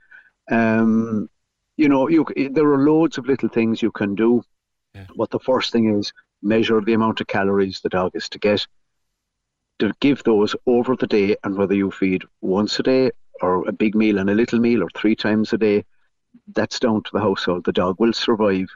Um, 0.49 1.30
you 1.77 1.89
know, 1.89 2.07
you 2.07 2.26
there 2.51 2.68
are 2.73 2.84
loads 2.84 3.18
of 3.18 3.27
little 3.27 3.49
things 3.49 3.81
you 3.81 3.91
can 3.91 4.15
do, 4.15 4.43
but 5.15 5.30
the 5.30 5.39
first 5.39 5.72
thing 5.72 5.97
is 5.99 6.11
measure 6.41 6.82
the 6.82 6.94
amount 6.94 7.22
of 7.22 7.28
calories 7.28 7.82
the 7.82 7.90
dog 7.90 8.11
is 8.14 8.30
to 8.30 8.40
get. 8.40 8.66
To 9.80 9.94
give 10.02 10.24
those 10.24 10.56
over 10.66 10.95
the 10.98 11.07
day, 11.07 11.38
and 11.44 11.56
whether 11.56 11.74
you 11.74 11.90
feed 11.90 12.24
once 12.41 12.80
a 12.80 12.84
day 12.84 13.11
or 13.41 13.66
a 13.68 13.72
big 13.72 13.95
meal 13.95 14.18
and 14.18 14.30
a 14.30 14.36
little 14.36 14.60
meal 14.60 14.84
or 14.84 14.90
three 14.94 15.16
times 15.16 15.53
a 15.53 15.57
day, 15.57 15.86
that's 16.53 16.80
down 16.80 17.02
to 17.03 17.10
the 17.14 17.22
household. 17.22 17.64
The 17.64 17.72
dog 17.72 17.95
will 17.98 18.11
survive. 18.11 18.68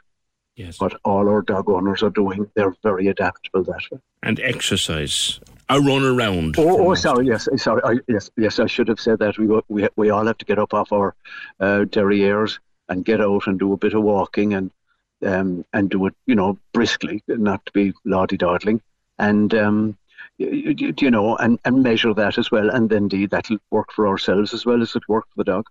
Yes. 0.56 0.80
What 0.80 0.98
all 1.04 1.28
our 1.28 1.42
dog 1.42 1.68
owners 1.68 2.02
are 2.02 2.10
doing, 2.10 2.50
they're 2.54 2.74
very 2.82 3.08
adaptable 3.08 3.64
that 3.64 3.82
way. 3.90 3.98
and 4.22 4.38
exercise. 4.40 5.40
a 5.68 5.80
run 5.80 6.04
around. 6.04 6.54
Oh, 6.58 6.90
oh 6.90 6.94
sorry. 6.94 7.26
Yes, 7.26 7.48
sorry. 7.56 7.82
I, 7.84 7.98
yes, 8.08 8.30
yes. 8.36 8.58
I 8.58 8.66
should 8.66 8.88
have 8.88 9.00
said 9.00 9.18
that. 9.18 9.36
We 9.36 9.48
we 9.68 9.88
we 9.96 10.10
all 10.10 10.26
have 10.26 10.38
to 10.38 10.44
get 10.44 10.58
up 10.58 10.72
off 10.72 10.92
our 10.92 11.14
uh, 11.60 11.84
derrieres 11.86 12.60
and 12.88 13.04
get 13.04 13.20
out 13.20 13.46
and 13.46 13.58
do 13.58 13.72
a 13.72 13.76
bit 13.76 13.94
of 13.94 14.02
walking 14.02 14.54
and 14.54 14.70
um, 15.24 15.64
and 15.72 15.90
do 15.90 16.06
it, 16.06 16.14
you 16.26 16.34
know, 16.34 16.58
briskly, 16.72 17.22
not 17.28 17.64
to 17.66 17.72
be 17.72 17.92
lardy 18.04 18.36
dawdling, 18.36 18.80
and 19.18 19.54
um, 19.54 19.98
you, 20.38 20.94
you, 20.98 21.10
know, 21.10 21.36
and, 21.36 21.58
and 21.64 21.82
measure 21.82 22.14
that 22.14 22.38
as 22.38 22.50
well, 22.50 22.70
and 22.70 22.90
then 22.90 23.04
indeed 23.04 23.30
that'll 23.30 23.58
work 23.70 23.92
for 23.92 24.08
ourselves 24.08 24.52
as 24.52 24.66
well 24.66 24.82
as 24.82 24.94
it 24.96 25.08
work 25.08 25.24
for 25.28 25.36
the 25.36 25.44
dog. 25.44 25.66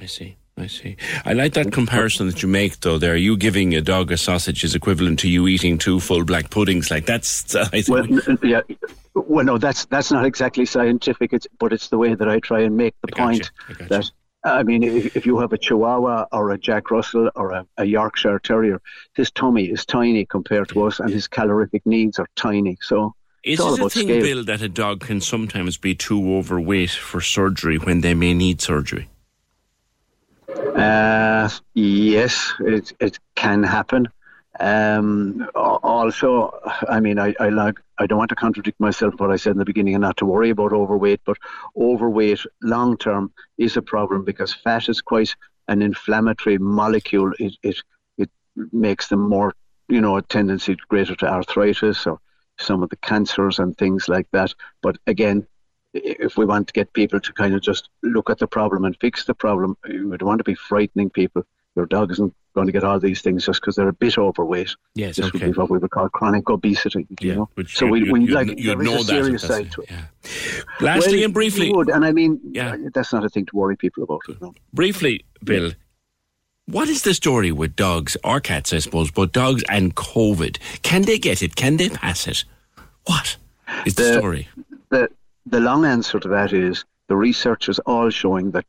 I 0.00 0.06
see. 0.06 0.36
I 0.58 0.68
see. 0.68 0.96
I 1.26 1.34
like 1.34 1.52
that 1.52 1.70
comparison 1.70 2.28
that 2.28 2.42
you 2.42 2.48
make, 2.48 2.80
though. 2.80 2.96
There, 2.96 3.14
you 3.14 3.36
giving 3.36 3.74
a 3.74 3.82
dog 3.82 4.10
a 4.10 4.16
sausage 4.16 4.64
is 4.64 4.74
equivalent 4.74 5.18
to 5.18 5.28
you 5.28 5.46
eating 5.48 5.76
two 5.76 6.00
full 6.00 6.24
black 6.24 6.48
puddings. 6.48 6.90
Like 6.90 7.04
that's, 7.04 7.54
I 7.54 7.82
think. 7.82 7.88
Well, 7.88 8.38
yeah. 8.42 8.62
Well, 9.14 9.44
no, 9.44 9.58
that's 9.58 9.84
that's 9.86 10.10
not 10.10 10.24
exactly 10.24 10.64
scientific. 10.64 11.34
It's 11.34 11.46
but 11.58 11.74
it's 11.74 11.88
the 11.88 11.98
way 11.98 12.14
that 12.14 12.28
I 12.28 12.40
try 12.40 12.60
and 12.60 12.74
make 12.74 12.94
the 13.02 13.08
point 13.08 13.50
that 13.88 14.10
I 14.46 14.62
mean, 14.62 14.84
if, 14.84 15.16
if, 15.16 15.26
you 15.26 15.38
have 15.38 15.52
a 15.52 15.58
Chihuahua 15.58 16.26
or 16.30 16.52
a 16.52 16.58
Jack 16.58 16.90
Russell 16.92 17.30
or 17.34 17.50
a, 17.50 17.66
a, 17.78 17.84
Yorkshire 17.84 18.38
Terrier, 18.38 18.80
his 19.14 19.30
tummy 19.30 19.64
is 19.64 19.84
tiny 19.84 20.24
compared 20.24 20.68
to 20.68 20.84
us, 20.84 21.00
and 21.00 21.10
his 21.10 21.26
calorific 21.26 21.84
needs 21.84 22.18
are 22.18 22.28
tiny. 22.36 22.78
So. 22.80 23.14
Is 23.42 23.60
it 23.60 23.80
a 23.80 23.90
thing, 23.90 24.08
scale. 24.08 24.22
Bill, 24.22 24.44
that 24.44 24.62
a 24.62 24.68
dog 24.68 25.00
can 25.00 25.20
sometimes 25.20 25.76
be 25.76 25.94
too 25.94 26.36
overweight 26.36 26.90
for 26.90 27.20
surgery 27.20 27.76
when 27.76 28.00
they 28.00 28.14
may 28.14 28.34
need 28.34 28.60
surgery? 28.60 29.08
Uh, 30.48 31.48
yes, 31.74 32.52
it 32.60 32.92
it 33.00 33.18
can 33.34 33.62
happen. 33.62 34.08
Um, 34.58 35.48
also, 35.54 36.58
I 36.88 37.00
mean, 37.00 37.18
I, 37.18 37.34
I 37.38 37.48
like 37.50 37.80
I 37.98 38.06
don't 38.06 38.18
want 38.18 38.30
to 38.30 38.36
contradict 38.36 38.80
myself 38.80 39.14
what 39.18 39.30
I 39.30 39.36
said 39.36 39.52
in 39.52 39.58
the 39.58 39.64
beginning 39.64 39.94
and 39.94 40.02
not 40.02 40.16
to 40.18 40.26
worry 40.26 40.50
about 40.50 40.72
overweight, 40.72 41.20
but 41.24 41.36
overweight 41.76 42.40
long 42.62 42.96
term 42.96 43.32
is 43.58 43.76
a 43.76 43.82
problem 43.82 44.24
because 44.24 44.54
fat 44.54 44.88
is 44.88 45.02
quite 45.02 45.34
an 45.68 45.82
inflammatory 45.82 46.58
molecule. 46.58 47.32
It 47.38 47.54
it 47.62 47.82
it 48.16 48.30
makes 48.72 49.08
them 49.08 49.28
more, 49.28 49.54
you 49.88 50.00
know, 50.00 50.16
a 50.16 50.22
tendency 50.22 50.76
greater 50.88 51.14
to 51.16 51.26
arthritis 51.26 52.06
or 52.06 52.18
some 52.58 52.82
of 52.82 52.88
the 52.90 52.96
cancers 52.96 53.58
and 53.58 53.76
things 53.76 54.08
like 54.08 54.28
that. 54.32 54.54
But 54.82 54.96
again, 55.06 55.46
if 55.92 56.36
we 56.36 56.44
want 56.44 56.68
to 56.68 56.72
get 56.72 56.92
people 56.92 57.20
to 57.20 57.32
kind 57.32 57.54
of 57.54 57.60
just 57.60 57.88
look 58.02 58.30
at 58.30 58.38
the 58.38 58.46
problem 58.46 58.84
and 58.84 58.96
fix 59.00 59.24
the 59.24 59.34
problem, 59.34 59.76
we 59.84 60.16
don't 60.16 60.24
want 60.24 60.38
to 60.38 60.44
be 60.44 60.54
frightening 60.54 61.10
people. 61.10 61.44
Your 61.74 61.86
dog 61.86 62.10
isn't 62.12 62.34
going 62.56 62.66
to 62.66 62.72
get 62.72 62.82
all 62.82 62.98
these 62.98 63.20
things 63.20 63.44
just 63.46 63.60
because 63.60 63.76
they're 63.76 63.86
a 63.88 63.92
bit 63.92 64.16
overweight. 64.18 64.74
Yes, 64.94 65.16
this 65.16 65.26
okay. 65.26 65.38
would 65.46 65.52
be 65.54 65.58
what 65.60 65.70
we 65.70 65.78
would 65.78 65.90
call 65.90 66.08
chronic 66.08 66.48
obesity. 66.50 67.06
Yeah, 67.20 67.26
you 67.28 67.34
know? 67.36 67.48
which 67.54 67.76
so 67.76 67.84
you- 67.84 67.92
we, 67.92 68.00
you- 68.06 68.12
we 68.12 68.20
you- 68.24 68.34
like 68.34 68.48
is 68.58 68.64
know 68.64 68.94
a 68.94 68.96
that 68.96 69.04
serious 69.04 69.42
side 69.42 69.70
to 69.72 69.82
it. 69.82 69.90
Lastly 70.80 71.18
Well, 71.18 71.24
and 71.26 71.34
briefly, 71.34 71.70
would, 71.70 71.90
and 71.90 72.04
I 72.04 72.12
mean, 72.12 72.40
Yeah. 72.50 72.76
that's 72.94 73.12
not 73.12 73.24
a 73.24 73.28
thing 73.28 73.44
to 73.46 73.54
worry 73.56 73.76
people 73.76 74.02
about. 74.02 74.22
You 74.26 74.54
briefly, 74.72 75.24
Bill, 75.44 75.72
what 76.64 76.88
is 76.88 77.02
the 77.02 77.14
story 77.14 77.52
with 77.52 77.76
dogs 77.76 78.16
or 78.24 78.40
cats, 78.40 78.72
I 78.72 78.78
suppose, 78.78 79.10
but 79.10 79.32
dogs 79.32 79.62
and 79.68 79.94
COVID? 79.94 80.58
Can 80.82 81.02
they 81.02 81.18
get 81.18 81.42
it? 81.42 81.54
Can 81.56 81.76
they 81.76 81.90
pass 81.90 82.26
it? 82.26 82.44
What 83.04 83.36
is 83.84 83.94
the, 83.94 84.02
The- 84.02 84.18
story? 84.18 84.48
The 84.88 85.08
the 85.44 85.60
long 85.60 85.84
answer 85.84 86.18
to 86.18 86.28
that 86.28 86.52
is 86.52 86.84
the 87.08 87.16
research 87.16 87.68
is 87.68 87.78
all 87.80 88.10
showing 88.10 88.50
that 88.52 88.64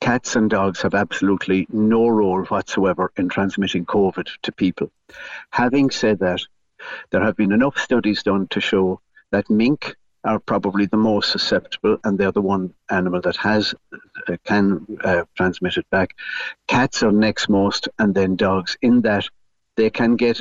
cats 0.00 0.36
and 0.36 0.48
dogs 0.50 0.82
have 0.82 0.94
absolutely 0.94 1.66
no 1.70 2.08
role 2.08 2.44
whatsoever 2.44 3.12
in 3.16 3.28
transmitting 3.28 3.84
COVID 3.84 4.28
to 4.42 4.52
people. 4.52 4.90
Having 5.50 5.90
said 5.90 6.20
that, 6.20 6.40
there 7.10 7.22
have 7.22 7.36
been 7.36 7.52
enough 7.52 7.78
studies 7.78 8.22
done 8.22 8.46
to 8.48 8.60
show 8.60 9.00
that 9.30 9.50
mink 9.50 9.96
are 10.24 10.38
probably 10.38 10.86
the 10.86 10.96
most 10.96 11.30
susceptible, 11.30 11.98
and 12.04 12.18
they're 12.18 12.32
the 12.32 12.40
one 12.40 12.74
animal 12.90 13.20
that 13.20 13.36
has 13.36 13.74
uh, 14.28 14.36
can 14.44 14.86
uh, 15.02 15.24
transmit 15.36 15.76
it 15.76 15.88
back. 15.90 16.10
Cats 16.66 17.02
are 17.02 17.12
next 17.12 17.48
most, 17.48 17.88
and 17.98 18.14
then 18.14 18.36
dogs. 18.36 18.76
In 18.82 19.02
that 19.02 19.28
they 19.76 19.90
can 19.90 20.16
get 20.16 20.40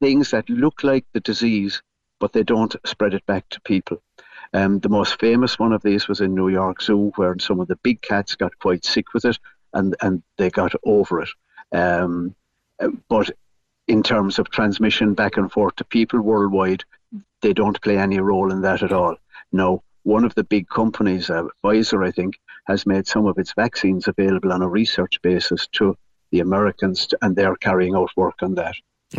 things 0.00 0.30
that 0.32 0.48
look 0.50 0.82
like 0.82 1.04
the 1.12 1.20
disease, 1.20 1.82
but 2.20 2.32
they 2.32 2.42
don't 2.42 2.74
spread 2.84 3.14
it 3.14 3.24
back 3.26 3.48
to 3.50 3.60
people. 3.62 4.02
Um, 4.52 4.78
the 4.80 4.88
most 4.88 5.18
famous 5.20 5.58
one 5.58 5.72
of 5.72 5.82
these 5.82 6.08
was 6.08 6.20
in 6.20 6.34
New 6.34 6.48
York 6.48 6.82
Zoo, 6.82 7.12
where 7.16 7.38
some 7.38 7.60
of 7.60 7.68
the 7.68 7.76
big 7.76 8.00
cats 8.02 8.36
got 8.36 8.58
quite 8.58 8.84
sick 8.84 9.12
with 9.14 9.24
it, 9.24 9.38
and 9.72 9.96
and 10.00 10.22
they 10.38 10.50
got 10.50 10.72
over 10.84 11.22
it. 11.22 11.28
Um, 11.72 12.34
uh, 12.80 12.88
but 13.08 13.30
in 13.88 14.02
terms 14.02 14.38
of 14.38 14.50
transmission 14.50 15.14
back 15.14 15.36
and 15.36 15.50
forth 15.50 15.76
to 15.76 15.84
people 15.84 16.20
worldwide, 16.20 16.84
they 17.42 17.52
don't 17.52 17.80
play 17.80 17.98
any 17.98 18.18
role 18.18 18.50
in 18.52 18.62
that 18.62 18.82
at 18.82 18.92
all. 18.92 19.16
No, 19.52 19.82
one 20.02 20.24
of 20.24 20.34
the 20.34 20.44
big 20.44 20.68
companies, 20.68 21.30
uh, 21.30 21.44
Pfizer, 21.62 22.06
I 22.06 22.10
think, 22.10 22.38
has 22.66 22.86
made 22.86 23.06
some 23.06 23.26
of 23.26 23.38
its 23.38 23.52
vaccines 23.54 24.08
available 24.08 24.52
on 24.52 24.62
a 24.62 24.68
research 24.68 25.20
basis 25.22 25.66
to 25.72 25.96
the 26.30 26.40
Americans, 26.40 27.08
and 27.22 27.36
they're 27.36 27.56
carrying 27.56 27.94
out 27.94 28.10
work 28.16 28.42
on 28.42 28.54
that. 28.56 28.74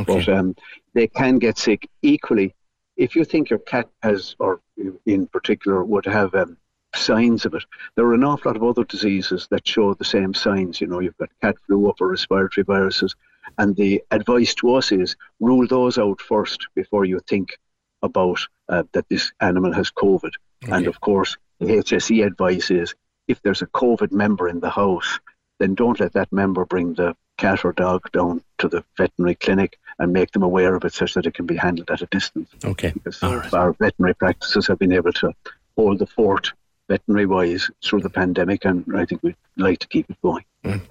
But 0.05 0.27
um, 0.29 0.55
they 0.93 1.07
can 1.07 1.39
get 1.39 1.57
sick 1.57 1.89
equally. 2.01 2.53
If 2.97 3.15
you 3.15 3.23
think 3.23 3.49
your 3.49 3.59
cat 3.59 3.89
has, 4.01 4.35
or 4.39 4.59
in 5.05 5.27
particular, 5.27 5.83
would 5.83 6.05
have 6.05 6.33
um, 6.33 6.57
signs 6.95 7.45
of 7.45 7.53
it, 7.53 7.63
there 7.95 8.05
are 8.05 8.13
an 8.13 8.23
awful 8.23 8.49
lot 8.49 8.57
of 8.57 8.63
other 8.63 8.83
diseases 8.83 9.47
that 9.51 9.67
show 9.67 9.93
the 9.93 10.05
same 10.05 10.33
signs. 10.33 10.81
You 10.81 10.87
know, 10.87 10.99
you've 10.99 11.17
got 11.17 11.29
cat 11.41 11.55
flu, 11.65 11.89
upper 11.89 12.07
respiratory 12.07 12.63
viruses, 12.63 13.15
and 13.57 13.75
the 13.75 14.03
advice 14.11 14.55
to 14.55 14.73
us 14.73 14.91
is 14.91 15.15
rule 15.39 15.67
those 15.67 15.97
out 15.97 16.21
first 16.21 16.67
before 16.75 17.05
you 17.05 17.19
think 17.27 17.57
about 18.01 18.39
uh, 18.69 18.83
that 18.93 19.07
this 19.09 19.31
animal 19.39 19.73
has 19.73 19.91
COVID. 19.91 20.31
And 20.69 20.87
of 20.87 20.99
course, 20.99 21.37
the 21.59 21.67
HSE 21.67 22.25
advice 22.25 22.71
is 22.71 22.95
if 23.27 23.41
there's 23.41 23.61
a 23.61 23.67
COVID 23.67 24.11
member 24.11 24.47
in 24.47 24.59
the 24.59 24.69
house, 24.69 25.19
then 25.59 25.75
don't 25.75 25.99
let 25.99 26.13
that 26.13 26.31
member 26.31 26.65
bring 26.65 26.93
the 26.93 27.15
cat 27.37 27.63
or 27.63 27.73
dog 27.73 28.11
down 28.11 28.43
to 28.57 28.67
the 28.67 28.83
veterinary 28.97 29.35
clinic 29.35 29.77
and 29.99 30.13
make 30.13 30.31
them 30.31 30.43
aware 30.43 30.75
of 30.75 30.85
it 30.85 30.93
such 30.93 31.13
that 31.15 31.25
it 31.25 31.33
can 31.33 31.45
be 31.45 31.55
handled 31.55 31.89
at 31.89 32.01
a 32.01 32.05
distance. 32.07 32.49
Okay. 32.63 32.91
Because 32.91 33.21
our 33.53 33.73
veterinary 33.73 34.15
practices 34.15 34.67
have 34.67 34.79
been 34.79 34.93
able 34.93 35.13
to 35.13 35.33
hold 35.75 35.99
the 35.99 36.07
fort 36.07 36.53
veterinary 36.87 37.25
wise 37.25 37.69
through 37.83 38.01
the 38.01 38.09
pandemic, 38.09 38.63
and 38.65 38.85
I 38.95 39.05
think 39.05 39.21
we'd 39.23 39.35
like 39.57 39.79
to 39.79 39.87
keep 39.87 40.09
it 40.09 40.17
going. 40.21 40.45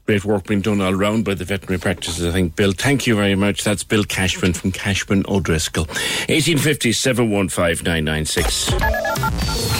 Great 0.07 0.25
work 0.25 0.47
being 0.47 0.61
done 0.61 0.81
all 0.81 0.95
round 0.95 1.25
by 1.25 1.35
the 1.35 1.45
veterinary 1.45 1.79
practices, 1.79 2.27
I 2.27 2.33
think. 2.33 2.57
Bill, 2.57 2.73
thank 2.73 3.07
you 3.07 3.15
very 3.15 3.35
much. 3.35 3.65
That's 3.65 3.85
Bill 3.85 4.05
Cashman 4.05 4.53
from 4.53 4.73
Cashman 4.73 5.25
O'Driscoll. 5.29 5.85
1850 5.85 6.93
715 6.93 7.85
996. 7.85 8.71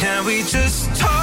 Can 0.01 0.25
we 0.27 0.43
just 0.43 0.95
talk? 0.97 1.16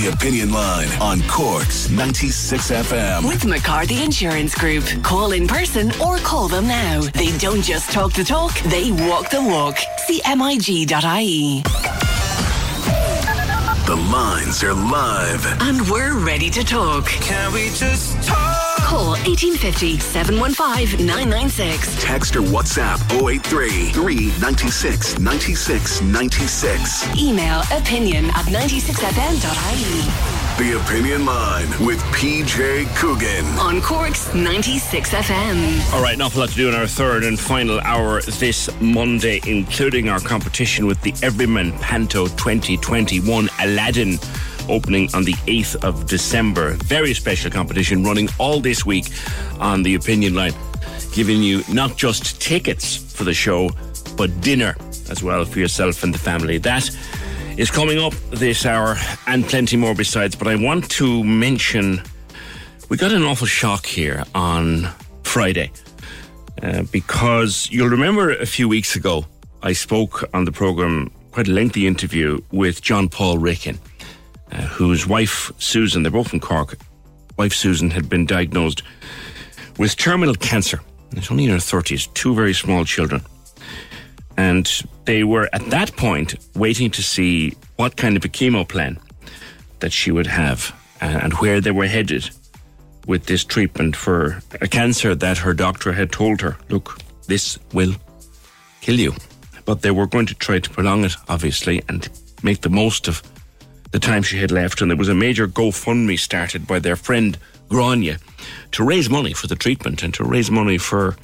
The 0.00 0.08
Opinion 0.08 0.50
Line 0.50 0.88
on 1.02 1.20
Corks 1.28 1.90
96 1.90 2.70
FM. 2.70 3.28
With 3.28 3.44
McCarthy 3.44 4.02
Insurance 4.02 4.54
Group. 4.54 4.84
Call 5.02 5.32
in 5.32 5.46
person 5.46 5.92
or 6.00 6.16
call 6.16 6.48
them 6.48 6.66
now. 6.66 7.02
They 7.02 7.36
don't 7.36 7.60
just 7.60 7.90
talk 7.90 8.14
the 8.14 8.24
talk, 8.24 8.58
they 8.60 8.92
walk 8.92 9.28
the 9.28 9.42
walk. 9.42 9.76
CMIG.ie. 10.08 11.62
The 13.84 13.96
lines 14.10 14.64
are 14.64 14.72
live. 14.72 15.44
And 15.60 15.86
we're 15.90 16.18
ready 16.18 16.48
to 16.48 16.64
talk. 16.64 17.04
Can 17.04 17.52
we 17.52 17.66
just 17.68 18.22
talk? 18.26 18.49
Call 18.90 19.10
1850 19.22 20.00
715 20.00 21.06
996. 21.06 22.02
Text 22.02 22.34
or 22.34 22.40
WhatsApp 22.42 22.98
083 23.24 23.90
396 23.90 25.20
96 25.20 26.00
96. 26.02 27.16
Email 27.16 27.62
opinion 27.70 28.24
at 28.30 28.46
96fm.ie. 28.46 30.10
The 30.58 30.76
Opinion 30.82 31.24
Line 31.24 31.68
with 31.86 32.02
PJ 32.10 32.92
Coogan. 32.96 33.46
On 33.60 33.80
Cork's 33.80 34.34
96 34.34 35.10
FM. 35.10 35.92
All 35.94 36.02
right, 36.02 36.14
an 36.14 36.22
awful 36.22 36.40
lot 36.40 36.48
to 36.50 36.56
do 36.56 36.68
in 36.68 36.74
our 36.74 36.88
third 36.88 37.22
and 37.22 37.38
final 37.38 37.78
hour 37.82 38.20
this 38.22 38.68
Monday, 38.80 39.40
including 39.46 40.08
our 40.08 40.18
competition 40.18 40.88
with 40.88 41.00
the 41.02 41.14
Everyman 41.22 41.70
Panto 41.78 42.26
2021 42.26 43.48
Aladdin 43.60 44.18
opening 44.70 45.08
on 45.14 45.24
the 45.24 45.34
8th 45.46 45.84
of 45.84 46.06
December. 46.06 46.72
Very 46.84 47.14
special 47.14 47.50
competition 47.50 48.04
running 48.04 48.28
all 48.38 48.60
this 48.60 48.86
week 48.86 49.06
on 49.58 49.82
the 49.82 49.94
Opinion 49.94 50.34
Line, 50.34 50.54
giving 51.12 51.42
you 51.42 51.62
not 51.68 51.96
just 51.96 52.40
tickets 52.40 52.96
for 52.96 53.24
the 53.24 53.34
show, 53.34 53.70
but 54.16 54.40
dinner 54.40 54.76
as 55.10 55.22
well 55.22 55.44
for 55.44 55.58
yourself 55.58 56.02
and 56.02 56.14
the 56.14 56.18
family. 56.18 56.58
That 56.58 56.88
is 57.56 57.70
coming 57.70 57.98
up 57.98 58.14
this 58.30 58.64
hour 58.64 58.96
and 59.26 59.44
plenty 59.44 59.76
more 59.76 59.94
besides. 59.94 60.34
But 60.36 60.48
I 60.48 60.56
want 60.56 60.90
to 60.92 61.24
mention 61.24 62.02
we 62.88 62.96
got 62.96 63.12
an 63.12 63.22
awful 63.22 63.46
shock 63.46 63.86
here 63.86 64.24
on 64.34 64.88
Friday 65.22 65.70
uh, 66.62 66.82
because 66.90 67.68
you'll 67.70 67.88
remember 67.88 68.30
a 68.30 68.46
few 68.46 68.68
weeks 68.68 68.96
ago 68.96 69.26
I 69.62 69.74
spoke 69.74 70.24
on 70.32 70.44
the 70.44 70.52
program 70.52 71.10
quite 71.32 71.48
a 71.48 71.52
lengthy 71.52 71.86
interview 71.86 72.40
with 72.50 72.80
John 72.82 73.08
Paul 73.08 73.38
Ricken, 73.38 73.78
uh, 74.52 74.62
whose 74.62 75.06
wife 75.06 75.52
Susan, 75.58 76.02
they're 76.02 76.12
both 76.12 76.28
from 76.28 76.40
Cork. 76.40 76.76
Wife 77.36 77.54
Susan 77.54 77.90
had 77.90 78.08
been 78.08 78.26
diagnosed 78.26 78.82
with 79.78 79.96
terminal 79.96 80.34
cancer. 80.34 80.80
She's 81.14 81.30
only 81.30 81.44
in 81.44 81.50
her 81.50 81.58
thirties, 81.58 82.06
two 82.08 82.34
very 82.34 82.54
small 82.54 82.84
children. 82.84 83.22
And 84.36 84.70
they 85.04 85.24
were 85.24 85.48
at 85.52 85.64
that 85.70 85.96
point 85.96 86.34
waiting 86.54 86.90
to 86.92 87.02
see 87.02 87.56
what 87.76 87.96
kind 87.96 88.16
of 88.16 88.24
a 88.24 88.28
chemo 88.28 88.66
plan 88.66 88.98
that 89.80 89.92
she 89.92 90.10
would 90.12 90.26
have 90.26 90.74
uh, 91.02 91.06
and 91.06 91.32
where 91.34 91.60
they 91.60 91.70
were 91.70 91.86
headed 91.86 92.30
with 93.06 93.26
this 93.26 93.44
treatment 93.44 93.96
for 93.96 94.42
a 94.60 94.68
cancer 94.68 95.14
that 95.14 95.38
her 95.38 95.54
doctor 95.54 95.92
had 95.92 96.12
told 96.12 96.40
her, 96.40 96.56
look, 96.68 96.98
this 97.26 97.58
will 97.72 97.94
kill 98.80 98.98
you. 98.98 99.14
But 99.64 99.82
they 99.82 99.90
were 99.90 100.06
going 100.06 100.26
to 100.26 100.34
try 100.34 100.58
to 100.58 100.70
prolong 100.70 101.04
it, 101.04 101.16
obviously, 101.28 101.82
and 101.88 102.08
make 102.42 102.60
the 102.60 102.70
most 102.70 103.08
of 103.08 103.22
the 103.90 103.98
time 103.98 104.22
she 104.22 104.38
had 104.38 104.50
left. 104.50 104.80
And 104.80 104.90
there 104.90 104.96
was 104.96 105.08
a 105.08 105.14
major 105.14 105.46
GoFundMe 105.48 106.18
started 106.18 106.66
by 106.66 106.78
their 106.78 106.96
friend 106.96 107.36
Grania 107.68 108.18
to 108.72 108.84
raise 108.84 109.08
money 109.08 109.32
for 109.32 109.46
the 109.46 109.56
treatment 109.56 110.02
and 110.02 110.12
to 110.14 110.24
raise 110.24 110.50
money 110.50 110.78
for 110.78 111.16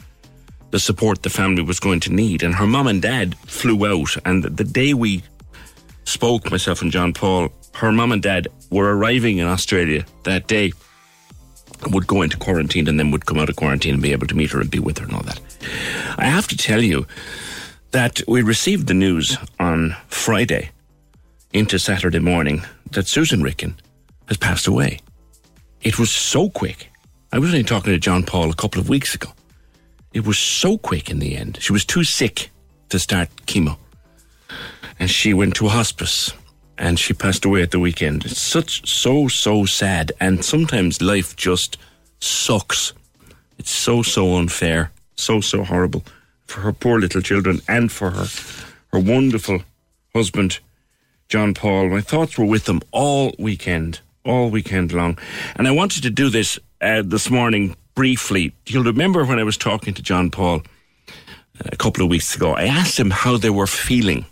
the 0.71 0.79
support 0.79 1.23
the 1.23 1.31
family 1.31 1.63
was 1.63 1.81
going 1.81 2.01
to 2.01 2.13
need. 2.13 2.43
And 2.43 2.55
her 2.55 2.67
mum 2.67 2.87
and 2.87 3.03
dad 3.03 3.37
flew 3.47 3.87
out. 3.87 4.17
And 4.25 4.45
the 4.45 4.65
day 4.65 4.95
we 4.95 5.23
spoke, 6.05 6.51
myself 6.51 6.83
and 6.83 6.93
John 6.93 7.13
Paul, 7.13 7.49
her 7.75 7.93
mum 7.93 8.13
and 8.13 8.23
dad 8.23 8.49
were 8.71 8.97
arriving 8.97 9.39
in 9.39 9.47
Australia 9.47 10.05
that 10.25 10.47
day 10.47 10.73
would 11.91 12.07
go 12.07 12.23
into 12.23 12.37
quarantine 12.37 12.89
and 12.89 12.99
then 12.99 13.11
would 13.11 13.27
come 13.27 13.39
out 13.39 13.49
of 13.49 13.57
quarantine 13.57 13.95
and 13.95 14.03
be 14.03 14.13
able 14.13 14.27
to 14.27 14.35
meet 14.35 14.51
her 14.51 14.61
and 14.61 14.71
be 14.71 14.79
with 14.79 14.99
her 14.99 15.05
and 15.05 15.15
all 15.15 15.23
that. 15.23 15.41
I 16.17 16.25
have 16.25 16.49
to 16.49 16.57
tell 16.57 16.83
you 16.83 17.07
that 17.91 18.23
we 18.27 18.43
received 18.43 18.87
the 18.87 18.95
news 18.95 19.37
on 19.61 19.95
Friday 20.09 20.71
into 21.57 21.79
Saturday 21.79 22.19
morning 22.19 22.63
that 22.91 23.07
Susan 23.07 23.43
Ricken 23.43 23.77
has 24.29 24.37
passed 24.37 24.67
away. 24.67 25.01
It 25.81 25.99
was 25.99 26.11
so 26.11 26.51
quick. 26.51 26.91
I 27.33 27.39
was 27.39 27.51
only 27.51 27.65
talking 27.65 27.93
to 27.93 27.99
John 27.99 28.25
Paul 28.25 28.51
a 28.51 28.55
couple 28.55 28.81
of 28.81 28.91
weeks 28.91 29.15
ago. 29.15 29.31
It 30.13 30.27
was 30.27 30.39
so 30.39 30.77
quick 30.77 31.11
in 31.11 31.19
the 31.19 31.35
end. 31.35 31.59
She 31.63 31.73
was 31.73 31.85
too 31.85 32.05
sick 32.05 32.51
to 32.91 32.99
start 32.99 33.29
chemo. 33.47 33.79
And 34.99 35.11
she 35.11 35.33
went 35.33 35.55
to 35.57 35.67
a 35.67 35.71
hospice 35.71 36.33
and 36.77 36.99
she 36.99 37.15
passed 37.15 37.45
away 37.47 37.63
at 37.63 37.71
the 37.71 37.81
weekend. 37.81 38.27
It's 38.27 38.41
such, 38.41 38.87
so, 38.87 39.29
so 39.29 39.65
sad. 39.65 40.13
And 40.21 40.45
sometimes 40.45 41.01
life 41.01 41.37
just 41.37 41.79
sucks. 42.21 42.93
It's 43.59 43.71
so, 43.71 44.03
so 44.03 44.37
unfair. 44.37 44.91
So, 45.17 45.41
so 45.41 45.65
horrible 45.65 46.05
for 46.45 46.61
her 46.61 46.73
poor 46.73 47.01
little 47.01 47.23
children 47.23 47.61
and 47.67 47.91
for 47.91 48.11
her, 48.11 48.27
her 48.93 48.99
wonderful 48.99 49.63
husband, 50.15 50.61
John 51.29 51.55
Paul. 51.55 51.89
My 51.89 52.01
thoughts 52.01 52.39
were 52.39 52.45
with 52.45 52.65
them 52.65 52.81
all 52.93 53.35
weekend, 53.39 54.01
all 54.25 54.51
weekend 54.51 54.93
long. 54.93 55.19
And 55.57 55.67
I 55.67 55.73
wanted 55.73 56.03
to 56.05 56.11
do 56.11 56.29
this 56.29 56.59
uh, 56.81 57.03
this 57.05 57.31
morning 57.31 57.77
briefly. 57.95 58.53
You'll 58.67 58.85
remember 58.85 59.25
when 59.25 59.39
I 59.39 59.45
was 59.45 59.57
talking 59.57 59.95
to 59.95 60.03
John 60.03 60.31
Paul 60.31 60.63
uh, 61.09 61.71
a 61.73 61.77
couple 61.77 62.05
of 62.05 62.11
weeks 62.11 62.35
ago, 62.35 62.53
I 62.55 62.65
asked 62.65 62.99
him 62.99 63.11
how 63.11 63.37
they 63.37 63.51
were 63.51 63.67
feeling 63.67 64.27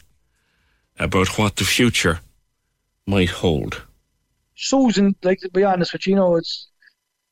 about 0.99 1.39
what 1.39 1.57
the 1.57 1.65
future 1.65 2.21
might 3.07 3.31
hold. 3.31 3.83
Susan, 4.57 5.17
like 5.23 5.41
to 5.41 5.51
be 5.51 5.65
honest 5.65 5.93
with 5.93 6.07
you, 6.07 6.13
you 6.13 6.17
know, 6.17 6.37
it's 6.37 6.69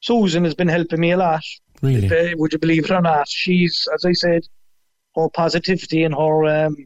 Susan 0.01 0.45
has 0.45 0.55
been 0.55 0.69
helping 0.69 0.99
me 1.01 1.13
a 1.13 1.17
lot. 1.17 1.45
Really? 1.81 2.07
If, 2.07 2.35
uh, 2.35 2.37
would 2.37 2.53
you 2.53 2.59
believe 2.59 2.85
it 2.85 2.91
or 2.91 3.01
not? 3.01 3.29
She's, 3.29 3.87
as 3.95 4.05
I 4.05 4.13
said, 4.13 4.43
her 5.15 5.29
positivity 5.29 6.03
and 6.03 6.15
her 6.15 6.45
um, 6.67 6.77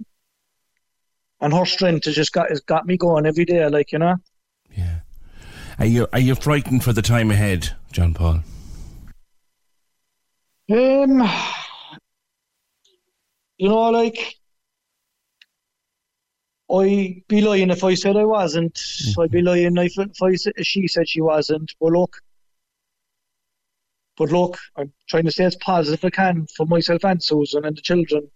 and 1.40 1.52
her 1.52 1.64
strength 1.64 2.06
has 2.06 2.14
just 2.14 2.32
got 2.32 2.48
has 2.50 2.60
got 2.60 2.86
me 2.86 2.96
going 2.96 3.26
every 3.26 3.44
day. 3.44 3.66
Like 3.68 3.92
you 3.92 3.98
know. 3.98 4.16
Yeah. 4.76 5.00
Are 5.78 5.86
you 5.86 6.06
are 6.12 6.20
you 6.20 6.34
frightened 6.34 6.84
for 6.84 6.92
the 6.92 7.02
time 7.02 7.30
ahead, 7.30 7.70
John 7.92 8.14
Paul? 8.14 8.42
Um, 10.68 11.28
you 13.58 13.68
know, 13.68 13.90
like 13.90 14.36
I'd 16.70 17.22
be 17.28 17.40
lying 17.40 17.70
if 17.70 17.84
I 17.84 17.94
said 17.94 18.16
I 18.16 18.24
wasn't. 18.24 18.74
Mm-hmm. 18.74 19.20
I'd 19.20 19.30
be 19.30 19.42
lying 19.42 19.76
if, 19.76 19.98
if 19.98 20.22
I 20.22 20.34
said, 20.34 20.54
she 20.62 20.88
said 20.88 21.08
she 21.08 21.20
wasn't. 21.20 21.72
But 21.80 21.92
look, 21.92 22.16
but 24.16 24.32
look, 24.32 24.58
I'm 24.76 24.92
trying 25.08 25.24
to 25.24 25.30
stay 25.30 25.44
as 25.44 25.56
positive 25.56 26.02
as 26.02 26.08
I 26.08 26.10
can 26.10 26.46
for 26.56 26.66
myself 26.66 27.04
and 27.04 27.22
Susan 27.22 27.64
and 27.64 27.76
the 27.76 27.82
children. 27.82 28.28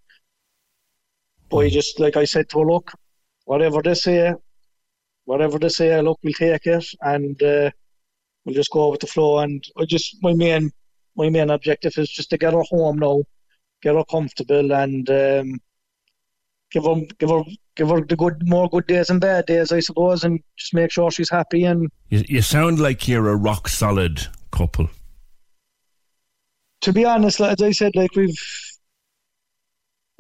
But 1.51 1.59
I 1.59 1.69
just, 1.69 1.99
like 1.99 2.17
I 2.17 2.25
said 2.25 2.49
to 2.51 2.61
her, 2.61 2.65
look, 2.65 2.93
whatever 3.45 3.83
they 3.83 3.95
say, 3.95 4.33
whatever 5.25 5.59
they 5.59 5.69
say, 5.69 6.01
look, 6.01 6.19
we'll 6.23 6.33
take 6.33 6.67
it 6.67 6.87
and 7.03 7.43
uh, 7.43 7.71
we'll 8.45 8.55
just 8.55 8.71
go 8.71 8.91
with 8.91 9.01
the 9.01 9.07
flow. 9.07 9.41
And 9.41 9.63
I 9.77 9.85
just, 9.85 10.17
my 10.23 10.33
main, 10.33 10.71
my 11.17 11.29
main 11.29 11.51
objective 11.51 11.99
is 11.99 12.09
just 12.09 12.31
to 12.31 12.39
get 12.39 12.53
her 12.55 12.63
home 12.71 12.99
now, 12.99 13.23
get 13.83 13.97
her 13.97 14.05
comfortable, 14.05 14.73
and 14.73 15.11
um, 15.11 15.59
give 16.71 16.85
her, 16.85 16.95
give 17.19 17.31
her, 17.31 17.43
give 17.77 17.89
her 17.91 18.01
the 18.01 18.17
good, 18.17 18.49
more 18.49 18.69
good 18.69 18.87
days 18.87 19.11
and 19.11 19.21
bad 19.21 19.47
days, 19.47 19.73
I 19.73 19.81
suppose, 19.81 20.23
and 20.23 20.41
just 20.57 20.73
make 20.73 20.93
sure 20.93 21.11
she's 21.11 21.31
happy. 21.31 21.65
And 21.65 21.91
You, 22.11 22.25
you 22.29 22.43
sound 22.43 22.79
like 22.79 23.09
you're 23.09 23.29
a 23.29 23.37
rock 23.37 23.67
solid 23.69 24.29
couple. 24.53 24.89
to 26.83 26.93
be 26.93 27.05
honest, 27.05 27.41
like, 27.41 27.53
as 27.61 27.63
I 27.63 27.73
said, 27.73 27.97
like 27.97 28.15
we've 28.15 28.39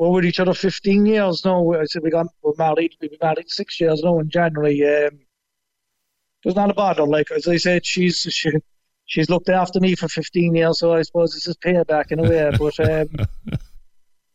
we're 0.00 0.08
with 0.08 0.24
each 0.24 0.40
other 0.40 0.54
15 0.54 1.04
years 1.04 1.44
now. 1.44 1.72
I 1.72 1.84
said 1.84 2.02
we 2.02 2.10
got 2.10 2.26
we're 2.42 2.54
married. 2.56 2.94
We've 3.02 3.10
been 3.10 3.18
married 3.20 3.50
six 3.50 3.78
years 3.78 4.02
now 4.02 4.18
in 4.18 4.30
January. 4.30 4.82
Um, 4.82 5.18
there's 6.42 6.56
not 6.56 6.70
a 6.70 6.74
bother. 6.74 7.04
Like 7.04 7.30
as 7.30 7.46
I 7.46 7.58
said, 7.58 7.84
she's 7.84 8.16
she, 8.30 8.50
she's 9.04 9.28
looked 9.28 9.50
after 9.50 9.78
me 9.78 9.94
for 9.94 10.08
15 10.08 10.54
years, 10.54 10.78
so 10.78 10.94
I 10.94 11.02
suppose 11.02 11.34
this 11.34 11.46
is 11.46 11.56
payback 11.58 12.12
in 12.12 12.20
a 12.20 12.22
way. 12.22 12.50
But 12.58 12.80
um, 12.80 13.58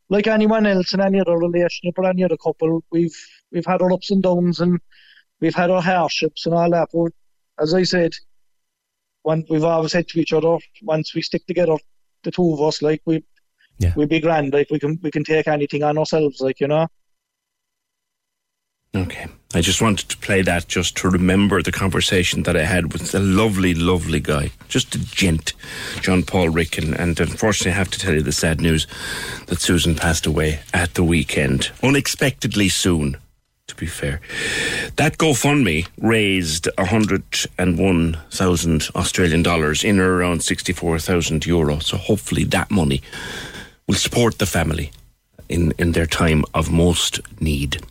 like 0.10 0.28
anyone 0.28 0.68
else 0.68 0.94
in 0.94 1.02
any 1.02 1.20
other 1.20 1.36
relationship 1.36 1.98
or 1.98 2.06
any 2.06 2.24
other 2.24 2.38
couple, 2.38 2.84
we've 2.92 3.18
we've 3.52 3.66
had 3.66 3.82
our 3.82 3.92
ups 3.92 4.12
and 4.12 4.22
downs 4.22 4.60
and 4.60 4.80
we've 5.42 5.56
had 5.56 5.72
our 5.72 5.82
hardships 5.82 6.46
and 6.46 6.54
all 6.54 6.70
that. 6.70 6.90
But 6.94 7.12
as 7.60 7.74
I 7.74 7.82
said, 7.82 8.14
when 9.24 9.44
we've 9.50 9.64
always 9.64 9.94
said 9.94 10.08
to 10.10 10.20
each 10.20 10.32
other, 10.32 10.58
once 10.84 11.16
we 11.16 11.24
stick 11.24 11.48
together, 11.48 11.78
the 12.22 12.30
two 12.30 12.54
of 12.54 12.62
us, 12.62 12.84
like 12.84 13.02
we 13.06 13.24
we'd 13.96 14.10
be 14.10 14.20
grand. 14.20 14.54
Like 14.54 14.70
we 14.70 14.80
can 14.80 15.00
we 15.02 15.12
can 15.12 15.24
take 15.24 15.48
anything 15.48 15.84
on 15.84 15.98
ourselves, 15.98 16.42
like 16.42 16.60
you 16.60 16.68
know. 16.68 16.88
Okay. 18.96 19.28
I 19.54 19.62
just 19.62 19.82
wanted 19.82 20.10
to 20.10 20.18
play 20.18 20.42
that 20.42 20.68
just 20.68 20.98
to 20.98 21.10
remember 21.10 21.62
the 21.62 21.72
conversation 21.72 22.44
that 22.44 22.58
I 22.58 22.64
had 22.64 22.94
with 22.94 23.16
a 23.16 23.20
lovely, 23.20 23.74
lovely 23.74 24.20
guy. 24.20 24.52
Just 24.70 24.96
a 24.96 25.00
gent, 25.00 25.54
John 26.02 26.24
Paul 26.24 26.50
Ricken. 26.50 26.94
And 26.94 27.20
unfortunately, 27.20 27.72
I 27.72 27.76
have 27.76 27.92
to 27.92 28.00
tell 28.00 28.14
you 28.14 28.22
the 28.22 28.32
sad 28.32 28.62
news 28.62 28.88
that 29.48 29.62
Susan 29.62 29.96
passed 29.96 30.26
away 30.26 30.62
at 30.74 30.94
the 30.94 31.04
weekend. 31.04 31.72
Unexpectedly 31.84 32.70
soon, 32.70 33.18
to 33.68 33.76
be 33.76 33.86
fair. 33.86 34.22
That 34.96 35.18
GoFundMe 35.18 35.88
raised 35.98 36.70
101,000 36.78 38.90
Australian 38.96 39.44
dollars 39.44 39.84
in 39.84 40.00
or 40.00 40.18
around 40.18 40.44
64,000 40.44 41.46
euro. 41.46 41.80
So 41.80 41.98
hopefully 41.98 42.46
that 42.46 42.72
money 42.72 43.02
will 43.88 43.96
support 43.96 44.40
the 44.40 44.46
family 44.46 44.92
in, 45.50 45.74
in 45.78 45.92
their 45.92 46.08
time 46.08 46.44
of 46.54 46.72
most 46.72 47.20
need. 47.40 47.82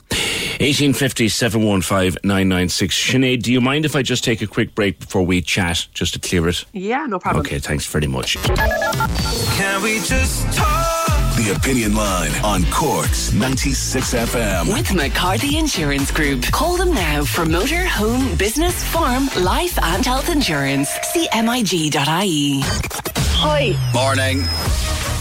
1850 0.60 1.28
715 1.28 2.20
996. 2.24 2.96
Sinead, 2.96 3.42
do 3.42 3.52
you 3.52 3.60
mind 3.60 3.84
if 3.84 3.96
I 3.96 4.02
just 4.02 4.24
take 4.24 4.40
a 4.42 4.46
quick 4.46 4.74
break 4.74 5.00
before 5.00 5.22
we 5.22 5.40
chat, 5.40 5.86
just 5.92 6.14
to 6.14 6.20
clear 6.20 6.48
it? 6.48 6.64
Yeah, 6.72 7.06
no 7.06 7.18
problem. 7.18 7.44
Okay, 7.44 7.58
thanks 7.58 7.86
very 7.86 8.06
much. 8.06 8.36
Can 8.36 9.82
we 9.82 9.96
just 10.00 10.52
talk? 10.56 10.90
The 11.36 11.52
Opinion 11.56 11.96
Line 11.96 12.30
on 12.44 12.62
Cork's 12.70 13.32
96 13.32 14.14
FM. 14.14 14.72
With 14.72 14.94
McCarthy 14.94 15.58
Insurance 15.58 16.12
Group. 16.12 16.42
Call 16.44 16.76
them 16.76 16.94
now 16.94 17.24
for 17.24 17.44
motor, 17.44 17.84
home, 17.86 18.36
business, 18.36 18.84
farm, 18.84 19.28
life, 19.40 19.76
and 19.82 20.06
health 20.06 20.28
insurance. 20.30 20.90
CMIG.ie. 20.90 22.62
Hi. 23.36 23.74
Morning. 23.92 24.44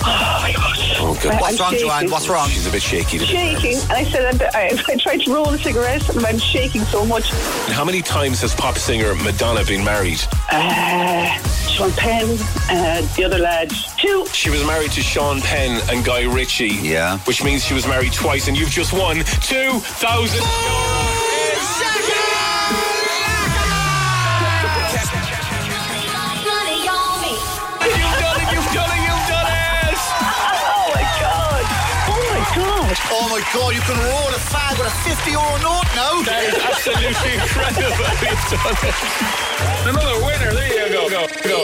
Oh 0.05 0.39
my 0.41 0.53
God. 0.53 1.17
Okay. 1.17 1.29
I- 1.29 1.39
What's 1.41 1.59
I'm 1.59 1.63
wrong, 1.63 1.71
shaking. 1.73 1.87
Joanne? 1.87 2.09
What's 2.11 2.29
wrong? 2.29 2.49
She's 2.49 2.67
a 2.67 2.71
bit 2.71 2.81
shaky. 2.81 3.19
Shaking, 3.19 3.77
and 3.77 3.91
I 3.91 4.03
said 4.03 4.41
I, 4.55 4.79
I 4.87 4.95
tried 4.97 5.21
to 5.21 5.33
roll 5.33 5.49
a 5.49 5.57
cigarette, 5.57 6.07
and 6.09 6.25
I'm 6.25 6.37
shaking 6.37 6.81
so 6.83 7.05
much. 7.05 7.31
How 7.71 7.83
many 7.85 8.01
times 8.01 8.41
has 8.41 8.53
pop 8.53 8.77
singer 8.77 9.15
Madonna 9.15 9.63
been 9.65 9.83
married? 9.83 10.19
Uh, 10.51 11.27
Sean 11.67 11.91
Penn, 11.93 12.25
uh, 12.69 13.01
the 13.15 13.23
other 13.25 13.39
lad, 13.39 13.71
two. 13.97 14.25
She 14.27 14.49
was 14.49 14.65
married 14.65 14.91
to 14.91 15.01
Sean 15.01 15.41
Penn 15.41 15.81
and 15.89 16.05
Guy 16.05 16.23
Ritchie. 16.23 16.67
Yeah. 16.67 17.17
Which 17.19 17.43
means 17.43 17.63
she 17.65 17.73
was 17.73 17.87
married 17.87 18.13
twice, 18.13 18.47
and 18.47 18.57
you've 18.57 18.69
just 18.69 18.93
won 18.93 19.17
2,000 19.17 20.41
You've 20.41 21.12
Oh 33.15 33.29
my 33.29 33.29
God! 33.29 33.33
My 33.33 33.39
God! 33.39 33.53
My 33.53 33.53
God, 33.53 33.75
you 33.75 33.81
can 33.81 33.97
roll 33.99 34.29
a 34.29 34.41
fag 34.49 34.77
with 34.77 34.87
a 34.87 34.95
50 35.05 35.31
euro 35.31 35.57
note 35.61 35.85
now. 35.93 36.21
That 36.25 36.41
is 36.49 36.57
absolutely 36.65 37.33
incredible. 37.37 37.93
You've 38.25 38.45
done 38.49 38.77
it. 38.89 38.97
Another 39.85 40.25
winner. 40.25 40.51
There 40.53 40.87
you 40.87 40.93
go. 40.93 41.09
Go. 41.09 41.27
Go. 41.43 41.63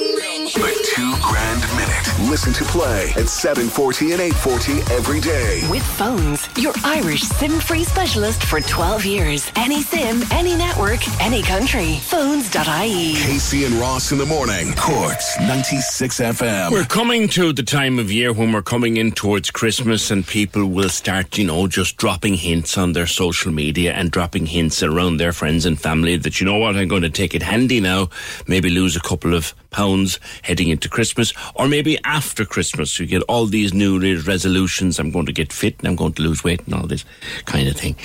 The 0.50 0.90
two 0.96 1.14
grand 1.22 1.62
minute. 1.78 2.30
Listen 2.30 2.54
to 2.54 2.64
play 2.66 3.10
at 3.18 3.30
740 3.30 4.12
and 4.14 4.22
840 4.22 4.94
every 4.94 5.20
day. 5.20 5.68
With 5.70 5.84
phones, 5.84 6.50
your 6.58 6.74
Irish 6.84 7.22
SIM 7.22 7.60
free 7.60 7.84
specialist 7.84 8.44
for 8.44 8.60
12 8.62 9.06
years. 9.06 9.52
Any 9.56 9.82
SIM, 9.82 10.22
any 10.32 10.56
network, 10.56 11.00
any 11.22 11.42
country. 11.42 11.98
Phones.ie. 12.02 13.16
Casey 13.16 13.66
and 13.66 13.76
Ross 13.76 14.12
in 14.12 14.18
the 14.18 14.26
morning. 14.26 14.74
Corks 14.76 15.40
96 15.40 16.20
FM. 16.20 16.72
We're 16.72 16.84
coming 16.84 17.28
to 17.30 17.54
the 17.54 17.64
time 17.64 18.00
of 18.00 18.12
year 18.12 18.34
when 18.34 18.52
we're 18.52 18.62
coming 18.62 18.98
in 18.98 19.12
towards 19.12 19.50
Christmas 19.52 20.12
and 20.12 20.26
people 20.26 20.66
will 20.66 20.90
start, 20.90 21.39
you 21.40 21.46
know, 21.46 21.68
just 21.68 21.96
dropping 21.96 22.34
hints 22.34 22.78
on 22.78 22.92
their 22.92 23.08
social 23.08 23.50
media 23.50 23.94
and 23.94 24.12
dropping 24.12 24.46
hints 24.46 24.84
around 24.84 25.16
their 25.16 25.32
friends 25.32 25.66
and 25.66 25.80
family 25.80 26.18
that, 26.18 26.42
you 26.42 26.46
know 26.46 26.58
what, 26.58 26.76
I'm 26.76 26.90
going 26.90 27.04
to 27.04 27.10
take 27.10 27.34
it 27.34 27.42
handy 27.42 27.80
now, 27.80 28.10
maybe 28.46 28.70
lose 28.70 28.98
a 28.98 29.00
couple 29.00 29.34
of 29.34 29.56
pounds 29.70 30.20
heading 30.42 30.68
into 30.68 30.90
Christmas, 30.90 31.32
or 31.56 31.70
maybe 31.70 31.98
after 32.04 32.44
Christmas. 32.44 33.00
You 33.00 33.06
get 33.06 33.22
all 33.30 33.46
these 33.46 33.74
New 33.74 33.98
resolutions. 34.22 35.00
I'm 35.00 35.12
going 35.12 35.28
to 35.28 35.32
get 35.32 35.54
fit 35.54 35.80
and 35.80 35.88
I'm 35.88 35.96
going 35.96 36.12
to 36.14 36.22
lose 36.22 36.44
weight 36.44 36.60
and 36.66 36.74
all 36.74 36.88
this 36.88 37.06
kind 37.46 37.70
of 37.70 37.78
thing. 37.78 37.96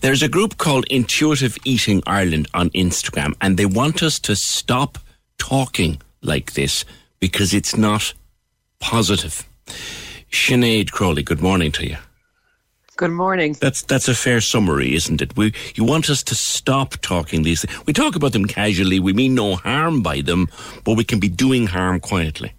There's 0.00 0.22
a 0.22 0.28
group 0.28 0.56
called 0.56 0.86
Intuitive 0.86 1.58
Eating 1.64 2.04
Ireland 2.06 2.46
on 2.54 2.70
Instagram, 2.70 3.34
and 3.40 3.56
they 3.56 3.66
want 3.66 4.00
us 4.04 4.20
to 4.20 4.36
stop 4.36 4.98
talking 5.38 6.00
like 6.22 6.52
this 6.52 6.84
because 7.18 7.52
it's 7.52 7.76
not 7.76 8.14
positive. 8.78 9.42
Sinead 10.30 10.92
Crowley, 10.92 11.24
good 11.24 11.42
morning 11.42 11.72
to 11.72 11.84
you. 11.84 11.96
Good 12.96 13.10
morning. 13.10 13.52
That's 13.60 13.82
that's 13.82 14.08
a 14.08 14.14
fair 14.14 14.40
summary, 14.40 14.94
isn't 14.94 15.20
it? 15.20 15.36
We 15.36 15.52
you 15.74 15.84
want 15.84 16.08
us 16.08 16.22
to 16.22 16.34
stop 16.34 16.96
talking 17.02 17.42
these 17.42 17.60
things. 17.60 17.86
We 17.86 17.92
talk 17.92 18.16
about 18.16 18.32
them 18.32 18.46
casually. 18.46 19.00
We 19.00 19.12
mean 19.12 19.34
no 19.34 19.56
harm 19.56 20.00
by 20.00 20.22
them, 20.22 20.48
but 20.82 20.96
we 20.96 21.04
can 21.04 21.20
be 21.20 21.28
doing 21.28 21.66
harm 21.66 22.00
quietly. 22.00 22.54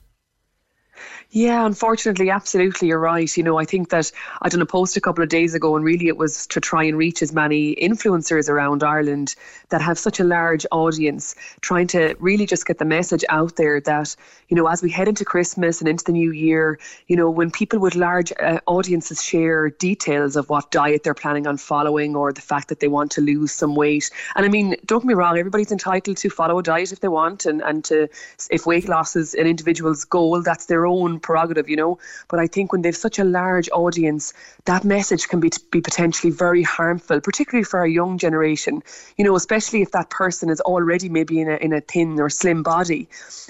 Yeah, 1.29 1.65
unfortunately, 1.65 2.29
absolutely, 2.29 2.87
you're 2.87 2.99
right. 2.99 3.35
You 3.35 3.43
know, 3.43 3.57
I 3.57 3.65
think 3.65 3.89
that 3.89 4.13
I 4.41 4.47
done 4.47 4.61
a 4.61 4.65
post 4.65 4.95
a 4.95 5.01
couple 5.01 5.21
of 5.23 5.29
days 5.29 5.53
ago, 5.53 5.75
and 5.75 5.83
really 5.83 6.07
it 6.07 6.15
was 6.15 6.47
to 6.47 6.61
try 6.61 6.85
and 6.85 6.97
reach 6.97 7.21
as 7.21 7.33
many 7.33 7.75
influencers 7.75 8.47
around 8.47 8.81
Ireland 8.81 9.35
that 9.67 9.81
have 9.81 9.99
such 9.99 10.21
a 10.21 10.23
large 10.23 10.65
audience, 10.71 11.35
trying 11.59 11.87
to 11.87 12.15
really 12.19 12.45
just 12.45 12.65
get 12.65 12.77
the 12.77 12.85
message 12.85 13.25
out 13.27 13.57
there 13.57 13.81
that, 13.81 14.15
you 14.47 14.55
know, 14.55 14.67
as 14.67 14.81
we 14.81 14.89
head 14.89 15.09
into 15.09 15.25
Christmas 15.25 15.81
and 15.81 15.89
into 15.89 16.05
the 16.05 16.13
new 16.13 16.31
year, 16.31 16.79
you 17.07 17.17
know, 17.17 17.29
when 17.29 17.51
people 17.51 17.79
with 17.79 17.95
large 17.95 18.31
uh, 18.39 18.61
audiences 18.65 19.21
share 19.21 19.69
details 19.69 20.37
of 20.37 20.47
what 20.49 20.71
diet 20.71 21.03
they're 21.03 21.13
planning 21.13 21.45
on 21.45 21.57
following 21.57 22.15
or 22.15 22.31
the 22.31 22.39
fact 22.39 22.69
that 22.69 22.79
they 22.79 22.87
want 22.87 23.11
to 23.11 23.19
lose 23.21 23.51
some 23.51 23.75
weight. 23.75 24.09
And 24.37 24.45
I 24.45 24.49
mean, 24.49 24.77
don't 24.85 25.01
get 25.01 25.07
me 25.07 25.13
wrong, 25.13 25.37
everybody's 25.37 25.73
entitled 25.73 26.15
to 26.15 26.29
follow 26.29 26.57
a 26.57 26.63
diet 26.63 26.93
if 26.93 27.01
they 27.01 27.09
want, 27.09 27.45
and, 27.45 27.61
and 27.61 27.83
to, 27.83 28.07
if 28.49 28.65
weight 28.65 28.87
loss 28.87 29.17
is 29.17 29.33
an 29.33 29.45
individual's 29.45 30.05
goal, 30.05 30.41
that's 30.41 30.67
their 30.67 30.85
own 30.85 31.16
prerogative, 31.19 31.69
you 31.69 31.75
know. 31.75 31.99
But 32.27 32.39
I 32.39 32.47
think 32.47 32.71
when 32.71 32.81
they've 32.81 32.95
such 32.95 33.19
a 33.19 33.23
large 33.23 33.69
audience, 33.71 34.33
that 34.65 34.83
message 34.83 35.27
can 35.27 35.39
be, 35.39 35.51
be 35.71 35.81
potentially 35.81 36.31
very 36.31 36.63
harmful, 36.63 37.21
particularly 37.21 37.63
for 37.63 37.79
our 37.79 37.87
young 37.87 38.17
generation, 38.17 38.83
you 39.17 39.25
know, 39.25 39.35
especially 39.35 39.81
if 39.81 39.91
that 39.91 40.09
person 40.09 40.49
is 40.49 40.61
already 40.61 41.09
maybe 41.09 41.41
in 41.41 41.49
a, 41.49 41.55
in 41.57 41.73
a 41.73 41.81
thin 41.81 42.19
or 42.19 42.29
slim 42.29 42.63
body. 42.63 43.07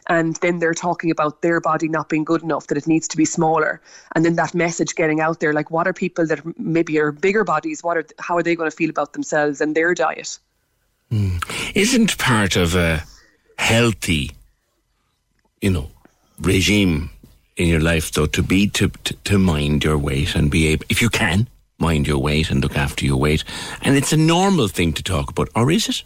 And 0.07 0.35
then 0.37 0.59
they're 0.59 0.73
talking 0.73 1.11
about 1.11 1.41
their 1.41 1.59
body 1.59 1.87
not 1.87 2.09
being 2.09 2.23
good 2.23 2.43
enough, 2.43 2.67
that 2.67 2.77
it 2.77 2.87
needs 2.87 3.07
to 3.09 3.17
be 3.17 3.25
smaller. 3.25 3.81
And 4.15 4.23
then 4.23 4.35
that 4.35 4.53
message 4.53 4.95
getting 4.95 5.19
out 5.19 5.39
there, 5.39 5.53
like, 5.53 5.71
what 5.71 5.87
are 5.87 5.93
people 5.93 6.25
that 6.27 6.41
maybe 6.59 6.99
are 6.99 7.11
bigger 7.11 7.43
bodies, 7.43 7.83
what 7.83 7.97
are, 7.97 8.05
how 8.19 8.37
are 8.37 8.43
they 8.43 8.55
going 8.55 8.69
to 8.69 8.75
feel 8.75 8.89
about 8.89 9.13
themselves 9.13 9.61
and 9.61 9.75
their 9.75 9.93
diet? 9.93 10.39
Hmm. 11.11 11.37
Isn't 11.73 12.17
part 12.17 12.55
of 12.55 12.75
a 12.75 13.03
healthy, 13.57 14.31
you 15.61 15.69
know, 15.69 15.89
regime 16.39 17.09
in 17.57 17.67
your 17.67 17.81
life 17.81 18.11
though 18.11 18.27
to 18.27 18.43
be 18.43 18.67
to, 18.69 18.89
to 19.23 19.37
mind 19.37 19.83
your 19.83 19.97
weight 19.97 20.35
and 20.35 20.49
be 20.49 20.67
able, 20.67 20.85
if 20.89 21.01
you 21.01 21.09
can, 21.09 21.47
mind 21.79 22.07
your 22.07 22.19
weight 22.19 22.49
and 22.49 22.61
look 22.61 22.77
after 22.77 23.05
your 23.05 23.17
weight, 23.17 23.43
and 23.81 23.97
it's 23.97 24.13
a 24.13 24.17
normal 24.17 24.67
thing 24.67 24.93
to 24.93 25.03
talk 25.03 25.29
about, 25.29 25.49
or 25.55 25.69
is 25.71 25.89
it? 25.89 26.03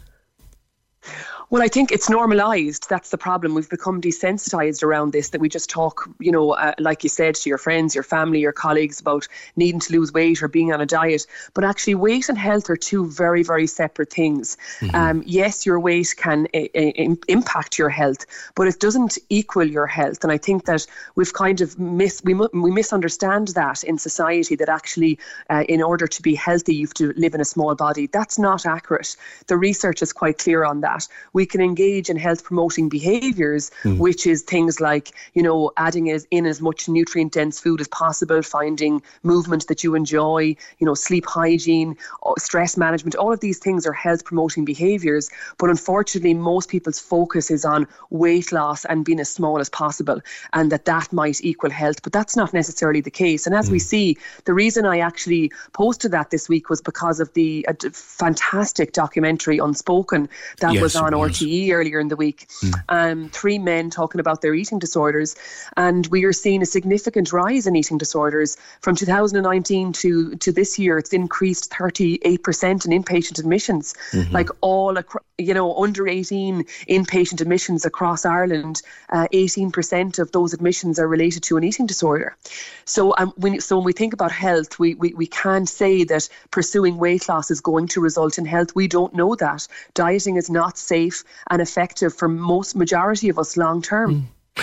Well, 1.52 1.60
I 1.60 1.68
think 1.68 1.92
it's 1.92 2.08
normalised. 2.08 2.88
That's 2.88 3.10
the 3.10 3.18
problem. 3.18 3.54
We've 3.54 3.68
become 3.68 4.00
desensitised 4.00 4.82
around 4.82 5.12
this, 5.12 5.28
that 5.28 5.40
we 5.42 5.50
just 5.50 5.68
talk, 5.68 6.08
you 6.18 6.32
know, 6.32 6.52
uh, 6.52 6.72
like 6.78 7.02
you 7.02 7.10
said, 7.10 7.34
to 7.34 7.48
your 7.50 7.58
friends, 7.58 7.94
your 7.94 8.04
family, 8.04 8.40
your 8.40 8.52
colleagues 8.52 8.98
about 8.98 9.28
needing 9.54 9.78
to 9.80 9.92
lose 9.92 10.14
weight 10.14 10.42
or 10.42 10.48
being 10.48 10.72
on 10.72 10.80
a 10.80 10.86
diet. 10.86 11.26
But 11.52 11.64
actually, 11.64 11.94
weight 11.96 12.30
and 12.30 12.38
health 12.38 12.70
are 12.70 12.76
two 12.76 13.06
very, 13.06 13.42
very 13.42 13.66
separate 13.66 14.10
things. 14.10 14.56
Um, 14.94 15.22
yes, 15.26 15.66
your 15.66 15.78
weight 15.78 16.14
can 16.16 16.48
uh, 16.54 16.60
uh, 16.74 17.16
impact 17.28 17.78
your 17.78 17.90
health, 17.90 18.24
but 18.54 18.66
it 18.66 18.80
doesn't 18.80 19.18
equal 19.28 19.68
your 19.68 19.86
health. 19.86 20.24
And 20.24 20.32
I 20.32 20.38
think 20.38 20.64
that 20.64 20.86
we've 21.16 21.34
kind 21.34 21.60
of 21.60 21.78
miss, 21.78 22.22
we, 22.24 22.32
we 22.32 22.70
misunderstand 22.70 23.48
that 23.48 23.84
in 23.84 23.98
society 23.98 24.56
that 24.56 24.70
actually, 24.70 25.18
uh, 25.50 25.64
in 25.68 25.82
order 25.82 26.06
to 26.06 26.22
be 26.22 26.34
healthy, 26.34 26.76
you 26.76 26.86
have 26.86 26.94
to 26.94 27.12
live 27.18 27.34
in 27.34 27.42
a 27.42 27.44
small 27.44 27.74
body. 27.74 28.06
That's 28.06 28.38
not 28.38 28.64
accurate. 28.64 29.14
The 29.48 29.58
research 29.58 30.00
is 30.00 30.14
quite 30.14 30.38
clear 30.38 30.64
on 30.64 30.80
that. 30.80 31.06
We 31.34 31.41
can 31.46 31.60
engage 31.60 32.08
in 32.10 32.16
health 32.16 32.44
promoting 32.44 32.88
behaviours, 32.88 33.70
Mm. 33.84 33.98
which 33.98 34.26
is 34.26 34.42
things 34.42 34.80
like, 34.80 35.12
you 35.34 35.42
know, 35.42 35.70
adding 35.76 36.10
as, 36.10 36.26
in 36.30 36.46
as 36.46 36.60
much 36.60 36.88
nutrient 36.88 37.32
dense 37.32 37.60
food 37.60 37.80
as 37.80 37.88
possible, 37.88 38.42
finding 38.42 39.02
movement 39.22 39.66
that 39.68 39.82
you 39.84 39.94
enjoy, 39.94 40.56
you 40.78 40.86
know, 40.86 40.94
sleep 40.94 41.26
hygiene, 41.26 41.96
uh, 42.26 42.32
stress 42.38 42.76
management. 42.76 43.14
All 43.14 43.32
of 43.32 43.40
these 43.40 43.58
things 43.58 43.86
are 43.86 43.92
health 43.92 44.24
promoting 44.24 44.64
behaviours. 44.64 45.30
But 45.58 45.70
unfortunately, 45.70 46.34
most 46.34 46.68
people's 46.68 46.98
focus 46.98 47.50
is 47.50 47.64
on 47.64 47.86
weight 48.10 48.52
loss 48.52 48.84
and 48.84 49.04
being 49.04 49.20
as 49.20 49.28
small 49.30 49.58
as 49.60 49.68
possible, 49.68 50.20
and 50.52 50.70
that 50.72 50.84
that 50.84 51.12
might 51.12 51.42
equal 51.42 51.70
health. 51.70 52.02
But 52.02 52.12
that's 52.12 52.36
not 52.36 52.52
necessarily 52.52 53.00
the 53.00 53.10
case. 53.10 53.46
And 53.46 53.54
as 53.54 53.70
we 53.70 53.78
see, 53.78 54.16
the 54.44 54.54
reason 54.54 54.84
I 54.86 54.98
actually 54.98 55.50
posted 55.72 56.10
that 56.12 56.30
this 56.30 56.48
week 56.48 56.68
was 56.68 56.80
because 56.80 57.20
of 57.20 57.32
the 57.34 57.66
uh, 57.68 57.74
fantastic 57.92 58.92
documentary 58.92 59.58
Unspoken 59.58 60.28
that 60.60 60.74
Yes, 60.74 60.82
was 60.82 60.96
on. 60.96 61.14
RTE 61.28 61.72
earlier 61.72 61.98
in 62.00 62.08
the 62.08 62.16
week. 62.16 62.48
Um, 62.88 63.28
three 63.30 63.58
men 63.58 63.90
talking 63.90 64.20
about 64.20 64.40
their 64.42 64.54
eating 64.54 64.78
disorders, 64.78 65.34
and 65.76 66.06
we 66.08 66.24
are 66.24 66.32
seeing 66.32 66.62
a 66.62 66.66
significant 66.66 67.32
rise 67.32 67.66
in 67.66 67.76
eating 67.76 67.98
disorders 67.98 68.56
from 68.80 68.94
2019 68.96 69.92
to 69.92 70.34
to 70.36 70.52
this 70.52 70.78
year. 70.78 70.98
It's 70.98 71.12
increased 71.12 71.72
38 71.74 72.42
percent 72.42 72.84
in 72.86 72.90
inpatient 73.02 73.38
admissions, 73.38 73.94
Mhm. 74.12 74.32
like 74.32 74.50
all 74.60 74.96
you 75.38 75.54
know 75.54 75.68
under 75.84 76.08
18 76.08 76.64
inpatient 76.88 77.40
admissions 77.40 77.84
across 77.84 78.24
Ireland. 78.24 78.82
Uh, 79.10 79.26
18 79.32 79.70
percent 79.70 80.18
of 80.18 80.30
those 80.32 80.52
admissions 80.52 80.98
are 80.98 81.08
related 81.08 81.42
to 81.44 81.56
an 81.56 81.64
eating 81.64 81.86
disorder. 81.86 82.36
So 82.84 83.14
um, 83.18 83.32
when 83.36 83.60
so 83.60 83.76
when 83.76 83.84
we 83.84 83.92
think 83.92 84.12
about 84.12 84.32
health, 84.32 84.78
we, 84.78 84.94
we 84.94 85.08
we 85.14 85.26
can't 85.26 85.68
say 85.68 86.04
that 86.04 86.28
pursuing 86.50 86.96
weight 86.98 87.28
loss 87.28 87.50
is 87.50 87.60
going 87.60 87.88
to 87.88 88.00
result 88.00 88.38
in 88.38 88.44
health. 88.44 88.74
We 88.74 88.88
don't 88.88 89.14
know 89.14 89.34
that. 89.36 89.66
Dieting 89.94 90.36
is 90.36 90.48
not 90.50 90.78
safe 90.78 91.11
and 91.50 91.60
effective 91.60 92.14
for 92.14 92.28
most 92.28 92.76
majority 92.76 93.28
of 93.28 93.38
us 93.38 93.56
long 93.56 93.82
term. 93.82 94.28
Hmm. 94.56 94.62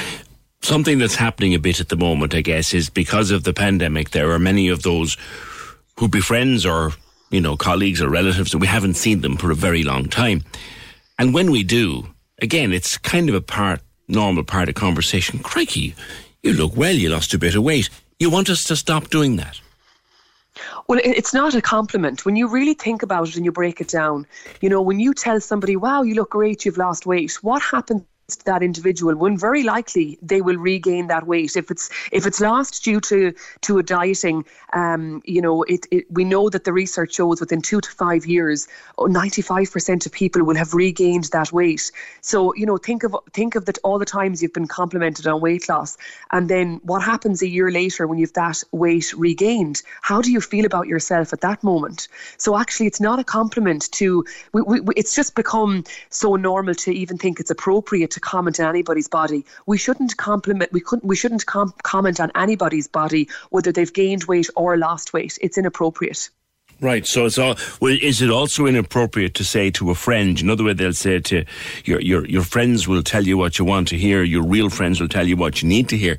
Something 0.62 1.00
that's 1.00 1.16
happening 1.16 1.54
a 1.54 1.60
bit 1.60 1.80
at 1.80 1.90
the 1.90 1.96
moment, 1.96 2.36
I 2.36 2.42
guess, 2.42 2.74
is 2.74 2.90
because 2.90 3.32
of 3.32 3.44
the 3.44 3.54
pandemic, 3.54 4.12
there 4.12 4.32
are 4.32 4.40
many 4.40 4.68
of 4.68 4.84
those 4.84 5.18
who 5.98 6.08
be 6.08 6.20
friends 6.20 6.66
or, 6.66 6.92
you 7.30 7.42
know, 7.42 7.56
colleagues 7.56 8.02
or 8.02 8.10
relatives, 8.10 8.54
and 8.54 8.62
we 8.62 8.68
haven't 8.68 8.96
seen 8.96 9.22
them 9.22 9.38
for 9.38 9.52
a 9.52 9.56
very 9.56 9.84
long 9.84 10.06
time. 10.06 10.44
And 11.18 11.34
when 11.34 11.52
we 11.52 11.64
do, 11.64 12.08
again, 12.42 12.74
it's 12.74 12.98
kind 12.98 13.30
of 13.30 13.36
a 13.36 13.42
part, 13.42 13.82
normal 14.08 14.44
part 14.44 14.70
of 14.70 14.76
conversation. 14.76 15.40
Crikey, 15.40 15.96
you 16.44 16.54
look 16.54 16.76
well, 16.76 16.94
you 16.94 17.10
lost 17.10 17.34
a 17.34 17.40
bit 17.40 17.56
of 17.56 17.64
weight. 17.64 17.90
You 18.20 18.30
want 18.30 18.50
us 18.50 18.64
to 18.66 18.76
stop 18.76 19.10
doing 19.10 19.38
that? 19.38 19.60
Well, 20.90 21.00
it's 21.04 21.36
not 21.36 21.54
a 21.54 21.62
compliment. 21.62 22.26
When 22.26 22.36
you 22.36 22.48
really 22.48 22.74
think 22.74 23.04
about 23.04 23.30
it 23.30 23.36
and 23.36 23.46
you 23.46 23.52
break 23.52 23.80
it 23.80 23.90
down, 23.90 24.26
you 24.60 24.70
know, 24.70 24.82
when 24.82 25.00
you 25.00 25.14
tell 25.14 25.40
somebody, 25.40 25.76
wow, 25.76 26.02
you 26.02 26.16
look 26.16 26.32
great, 26.32 26.66
you've 26.66 26.80
lost 26.80 27.06
weight, 27.06 27.38
what 27.44 27.62
happens? 27.62 28.02
That 28.38 28.64
individual 28.64 29.16
when 29.16 29.38
very 29.38 29.64
likely 29.64 30.18
they 30.22 30.42
will 30.42 30.58
regain 30.58 31.08
that 31.08 31.28
weight. 31.28 31.56
If 31.56 31.72
it's 31.72 31.90
if 32.12 32.26
it's 32.26 32.40
lost 32.40 32.84
due 32.84 33.00
to 33.02 33.34
to 33.62 33.78
a 33.78 33.84
dieting 33.84 34.46
um 34.74 35.22
you 35.26 35.42
know 35.42 35.64
it, 35.64 35.86
it 35.92 36.06
we 36.12 36.24
know 36.24 36.50
that 36.50 36.64
the 36.64 36.74
research 36.74 37.16
shows 37.16 37.40
within 37.40 37.62
2 37.62 37.82
to 37.82 37.92
5 37.92 38.26
years 38.26 38.68
oh, 38.98 39.06
95% 39.06 40.06
of 40.06 40.12
people 40.12 40.44
will 40.44 40.56
have 40.56 40.74
regained 40.74 41.26
that 41.26 41.52
weight. 41.52 41.92
So 42.22 42.54
you 42.56 42.66
know 42.66 42.78
think 42.78 43.04
of 43.04 43.16
think 43.34 43.56
of 43.56 43.66
that 43.66 43.78
all 43.84 44.00
the 44.00 44.06
times 44.06 44.42
you've 44.42 44.54
been 44.54 44.68
complimented 44.68 45.28
on 45.28 45.42
weight 45.42 45.68
loss 45.70 45.98
and 46.32 46.50
then 46.50 46.80
what 46.84 47.02
happens 47.02 47.42
a 47.42 47.48
year 47.48 47.72
later 47.72 48.08
when 48.08 48.20
you've 48.20 48.34
that 48.34 48.64
weight 48.72 49.14
regained? 49.14 49.82
How 50.02 50.22
do 50.22 50.32
you 50.32 50.42
feel 50.42 50.66
about 50.66 50.88
yourself 50.88 51.34
at 51.34 51.42
that 51.42 51.64
moment? 51.64 52.08
So 52.38 52.58
actually 52.58 52.88
it's 52.88 53.02
not 53.02 53.20
a 53.20 53.24
compliment 53.24 53.92
to 53.94 54.26
we, 54.54 54.62
we- 54.62 54.94
it's 54.96 55.16
just 55.16 55.36
become 55.36 55.84
so 56.10 56.36
normal 56.36 56.76
to 56.76 56.92
even 56.92 57.18
think 57.18 57.40
it's 57.40 57.52
appropriate 57.52 58.12
to 58.20 58.30
comment 58.30 58.60
on 58.60 58.68
anybody's 58.68 59.08
body 59.08 59.46
we 59.66 59.78
shouldn't 59.78 60.18
compliment 60.18 60.72
we 60.72 60.82
couldn't 60.82 61.08
we 61.08 61.16
shouldn't 61.16 61.46
com- 61.46 61.74
comment 61.84 62.20
on 62.20 62.32
anybody's 62.36 62.88
body 62.88 63.28
whether 63.50 63.72
they've 63.72 63.94
gained 63.94 64.24
weight 64.26 64.50
or 64.56 64.78
lost 64.78 65.14
weight 65.14 65.38
it's 65.42 65.58
inappropriate 65.58 66.30
Right. 66.82 67.06
So 67.06 67.26
it's 67.26 67.38
all. 67.38 67.58
Well, 67.82 67.98
is 68.02 68.22
it 68.22 68.30
also 68.30 68.66
inappropriate 68.66 69.34
to 69.36 69.44
say 69.44 69.70
to 69.72 69.92
a 69.92 69.96
friend? 69.96 70.40
In 70.40 70.48
another 70.48 70.64
way 70.64 70.74
they'll 70.74 70.94
say 70.94 71.20
to 71.20 71.44
your 71.84 72.00
your 72.00 72.26
your 72.26 72.44
friends 72.44 72.88
will 72.88 73.04
tell 73.04 73.28
you 73.28 73.38
what 73.38 73.60
you 73.60 73.66
want 73.66 73.90
to 73.90 73.98
hear. 73.98 74.24
Your 74.24 74.44
real 74.44 74.70
friends 74.70 75.02
will 75.02 75.10
tell 75.10 75.28
you 75.28 75.36
what 75.36 75.62
you 75.62 75.68
need 75.68 75.90
to 75.90 75.98
hear. 75.98 76.18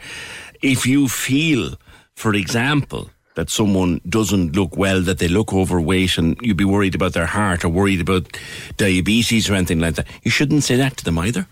If 0.61 0.87
you 0.87 1.09
feel, 1.09 1.79
for 2.15 2.35
example, 2.35 3.09
that 3.37 3.49
someone 3.49 4.03
doesn't 4.07 4.55
look 4.55 4.77
well, 4.77 5.01
that 5.01 5.19
they 5.19 5.29
look 5.29 5.55
overweight, 5.55 6.19
and 6.19 6.37
you'd 6.43 6.59
be 6.59 6.65
worried 6.65 6.95
about 6.95 7.15
their 7.15 7.27
heart 7.27 7.65
or 7.65 7.71
worried 7.71 8.03
about 8.03 8.37
diabetes 8.77 9.49
or 9.49 9.55
anything 9.55 9.81
like 9.81 9.95
that, 9.95 10.07
you 10.23 10.31
shouldn't 10.31 10.65
say 10.65 10.77
that 10.77 10.99
to 10.99 11.05
them 11.05 11.19
either. 11.19 11.47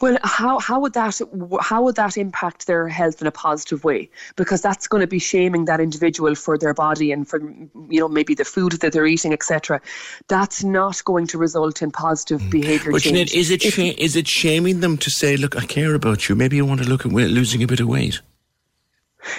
Well, 0.00 0.18
how 0.22 0.60
how 0.60 0.78
would 0.80 0.92
that 0.92 1.20
how 1.60 1.82
would 1.82 1.96
that 1.96 2.16
impact 2.16 2.68
their 2.68 2.88
health 2.88 3.20
in 3.20 3.26
a 3.26 3.32
positive 3.32 3.82
way? 3.82 4.08
Because 4.36 4.62
that's 4.62 4.86
going 4.86 5.00
to 5.00 5.08
be 5.08 5.18
shaming 5.18 5.64
that 5.64 5.80
individual 5.80 6.36
for 6.36 6.56
their 6.56 6.74
body 6.74 7.10
and 7.10 7.26
for 7.26 7.40
you 7.40 7.98
know 7.98 8.08
maybe 8.08 8.34
the 8.34 8.44
food 8.44 8.72
that 8.80 8.92
they're 8.92 9.06
eating, 9.06 9.32
etc. 9.32 9.80
That's 10.28 10.62
not 10.62 11.04
going 11.04 11.26
to 11.28 11.38
result 11.38 11.82
in 11.82 11.90
positive 11.90 12.40
mm. 12.40 12.50
behaviour 12.50 12.92
But 12.92 13.02
change. 13.02 13.30
Sinead, 13.30 13.34
is 13.34 13.50
it 13.50 13.64
If- 13.64 13.78
is 13.78 14.14
it 14.14 14.28
shaming 14.28 14.78
them 14.78 14.96
to 14.98 15.10
say, 15.10 15.36
"Look, 15.36 15.56
I 15.56 15.66
care 15.66 15.94
about 15.94 16.28
you. 16.28 16.36
Maybe 16.36 16.56
you 16.56 16.64
want 16.64 16.82
to 16.82 16.88
look 16.88 17.04
at 17.04 17.12
losing 17.12 17.62
a 17.62 17.66
bit 17.66 17.80
of 17.80 17.88
weight." 17.88 18.20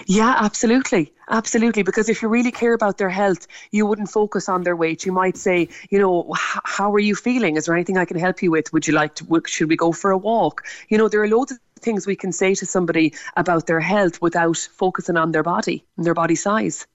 Yeah, 0.06 0.36
absolutely. 0.38 1.14
Absolutely. 1.30 1.84
Because 1.84 2.10
if 2.10 2.22
you 2.22 2.28
really 2.28 2.52
care 2.52 2.74
about 2.74 2.98
their 2.98 3.10
health, 3.10 3.48
you 3.72 3.86
wouldn't 3.86 4.10
focus 4.10 4.50
on 4.50 4.64
their 4.64 4.76
weight. 4.76 5.06
You 5.06 5.12
might 5.12 5.38
say, 5.38 5.70
you 5.90 6.00
know, 6.00 6.34
how 6.36 6.92
are 6.94 7.00
you 7.00 7.16
feeling? 7.16 7.56
Is 7.56 7.66
there 7.66 7.76
anything 7.76 7.98
I 7.98 8.06
can 8.06 8.18
help 8.18 8.42
you 8.42 8.52
with? 8.52 8.74
Would 8.74 8.88
you 8.88 8.94
like 8.94 9.16
to, 9.16 9.42
should 9.46 9.70
we 9.70 9.76
go 9.76 9.92
for 9.92 10.12
a 10.12 10.18
walk? 10.18 10.66
You 10.90 10.98
know, 10.98 11.08
there 11.08 11.22
are 11.22 11.28
loads 11.28 11.52
of 11.52 11.60
things 11.80 12.08
we 12.08 12.16
can 12.16 12.32
say 12.32 12.56
to 12.56 12.66
somebody 12.66 13.14
about 13.38 13.68
their 13.68 13.80
health 13.80 14.22
without 14.22 14.58
focusing 14.58 15.18
on 15.18 15.32
their 15.32 15.44
body 15.44 15.84
and 15.98 16.06
their 16.06 16.14
body 16.14 16.36
size. 16.36 16.86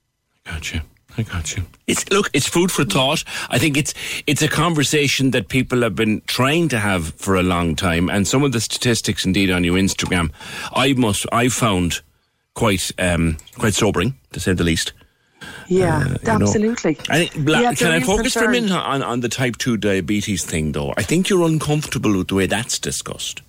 Gotcha. 0.44 0.82
I 1.16 1.22
got 1.22 1.56
you. 1.56 1.64
It's 1.86 2.10
look, 2.10 2.28
it's 2.34 2.48
food 2.48 2.72
for 2.72 2.84
thought. 2.84 3.22
I 3.48 3.58
think 3.58 3.76
it's 3.76 3.94
it's 4.26 4.42
a 4.42 4.48
conversation 4.48 5.30
that 5.30 5.48
people 5.48 5.82
have 5.82 5.94
been 5.94 6.22
trying 6.26 6.68
to 6.70 6.80
have 6.80 7.14
for 7.14 7.36
a 7.36 7.42
long 7.42 7.76
time, 7.76 8.08
and 8.08 8.26
some 8.26 8.42
of 8.42 8.50
the 8.50 8.60
statistics, 8.60 9.24
indeed, 9.24 9.48
on 9.48 9.62
your 9.62 9.76
Instagram, 9.76 10.32
I 10.72 10.92
must 10.94 11.24
I 11.30 11.48
found 11.48 12.00
quite 12.54 12.90
um, 12.98 13.36
quite 13.58 13.74
sobering 13.74 14.14
to 14.32 14.40
say 14.40 14.54
the 14.54 14.64
least. 14.64 14.92
Yeah, 15.68 15.98
Uh, 15.98 16.38
know. 16.38 16.46
absolutely. 16.46 16.96
I 17.10 17.26
think, 17.26 17.48
Yeah, 17.48 17.74
can 17.74 17.90
I 17.92 18.00
focus 18.00 18.32
for 18.34 18.44
a 18.44 18.50
minute 18.50 18.72
on, 18.72 19.02
on 19.02 19.20
the 19.20 19.28
type 19.28 19.56
two 19.58 19.76
diabetes 19.76 20.44
thing, 20.44 20.72
though? 20.72 20.94
I 20.96 21.02
think 21.02 21.28
you're 21.28 21.46
uncomfortable 21.46 22.16
with 22.16 22.28
the 22.28 22.34
way 22.34 22.46
that's 22.46 22.78
discussed. 22.78 23.42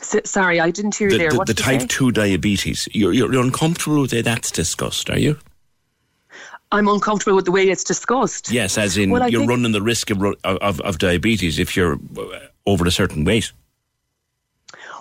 S- 0.00 0.20
sorry, 0.30 0.60
I 0.60 0.70
didn't 0.70 0.94
hear 0.96 1.08
you 1.08 1.12
The, 1.12 1.18
there. 1.18 1.30
the, 1.30 1.36
what 1.38 1.46
the 1.48 1.54
type 1.54 1.80
say? 1.80 1.86
two 1.88 2.12
diabetes. 2.12 2.86
You're, 2.92 3.12
you're 3.12 3.32
you're 3.32 3.42
uncomfortable 3.42 4.02
with 4.02 4.10
the 4.10 4.16
way 4.18 4.22
that's 4.22 4.50
discussed, 4.52 5.10
are 5.10 5.18
you? 5.18 5.36
I'm 6.72 6.88
uncomfortable 6.88 7.36
with 7.36 7.44
the 7.44 7.52
way 7.52 7.68
it's 7.68 7.84
discussed. 7.84 8.50
Yes, 8.50 8.76
as 8.78 8.96
in 8.96 9.10
Well, 9.10 9.28
you're 9.28 9.46
running 9.46 9.72
the 9.72 9.82
risk 9.82 10.10
of, 10.10 10.22
of 10.44 10.80
of 10.80 10.98
diabetes 10.98 11.58
if 11.58 11.76
you're 11.76 11.98
uh, 12.18 12.38
over 12.66 12.84
a 12.86 12.90
certain 12.90 13.24
weight. 13.24 13.52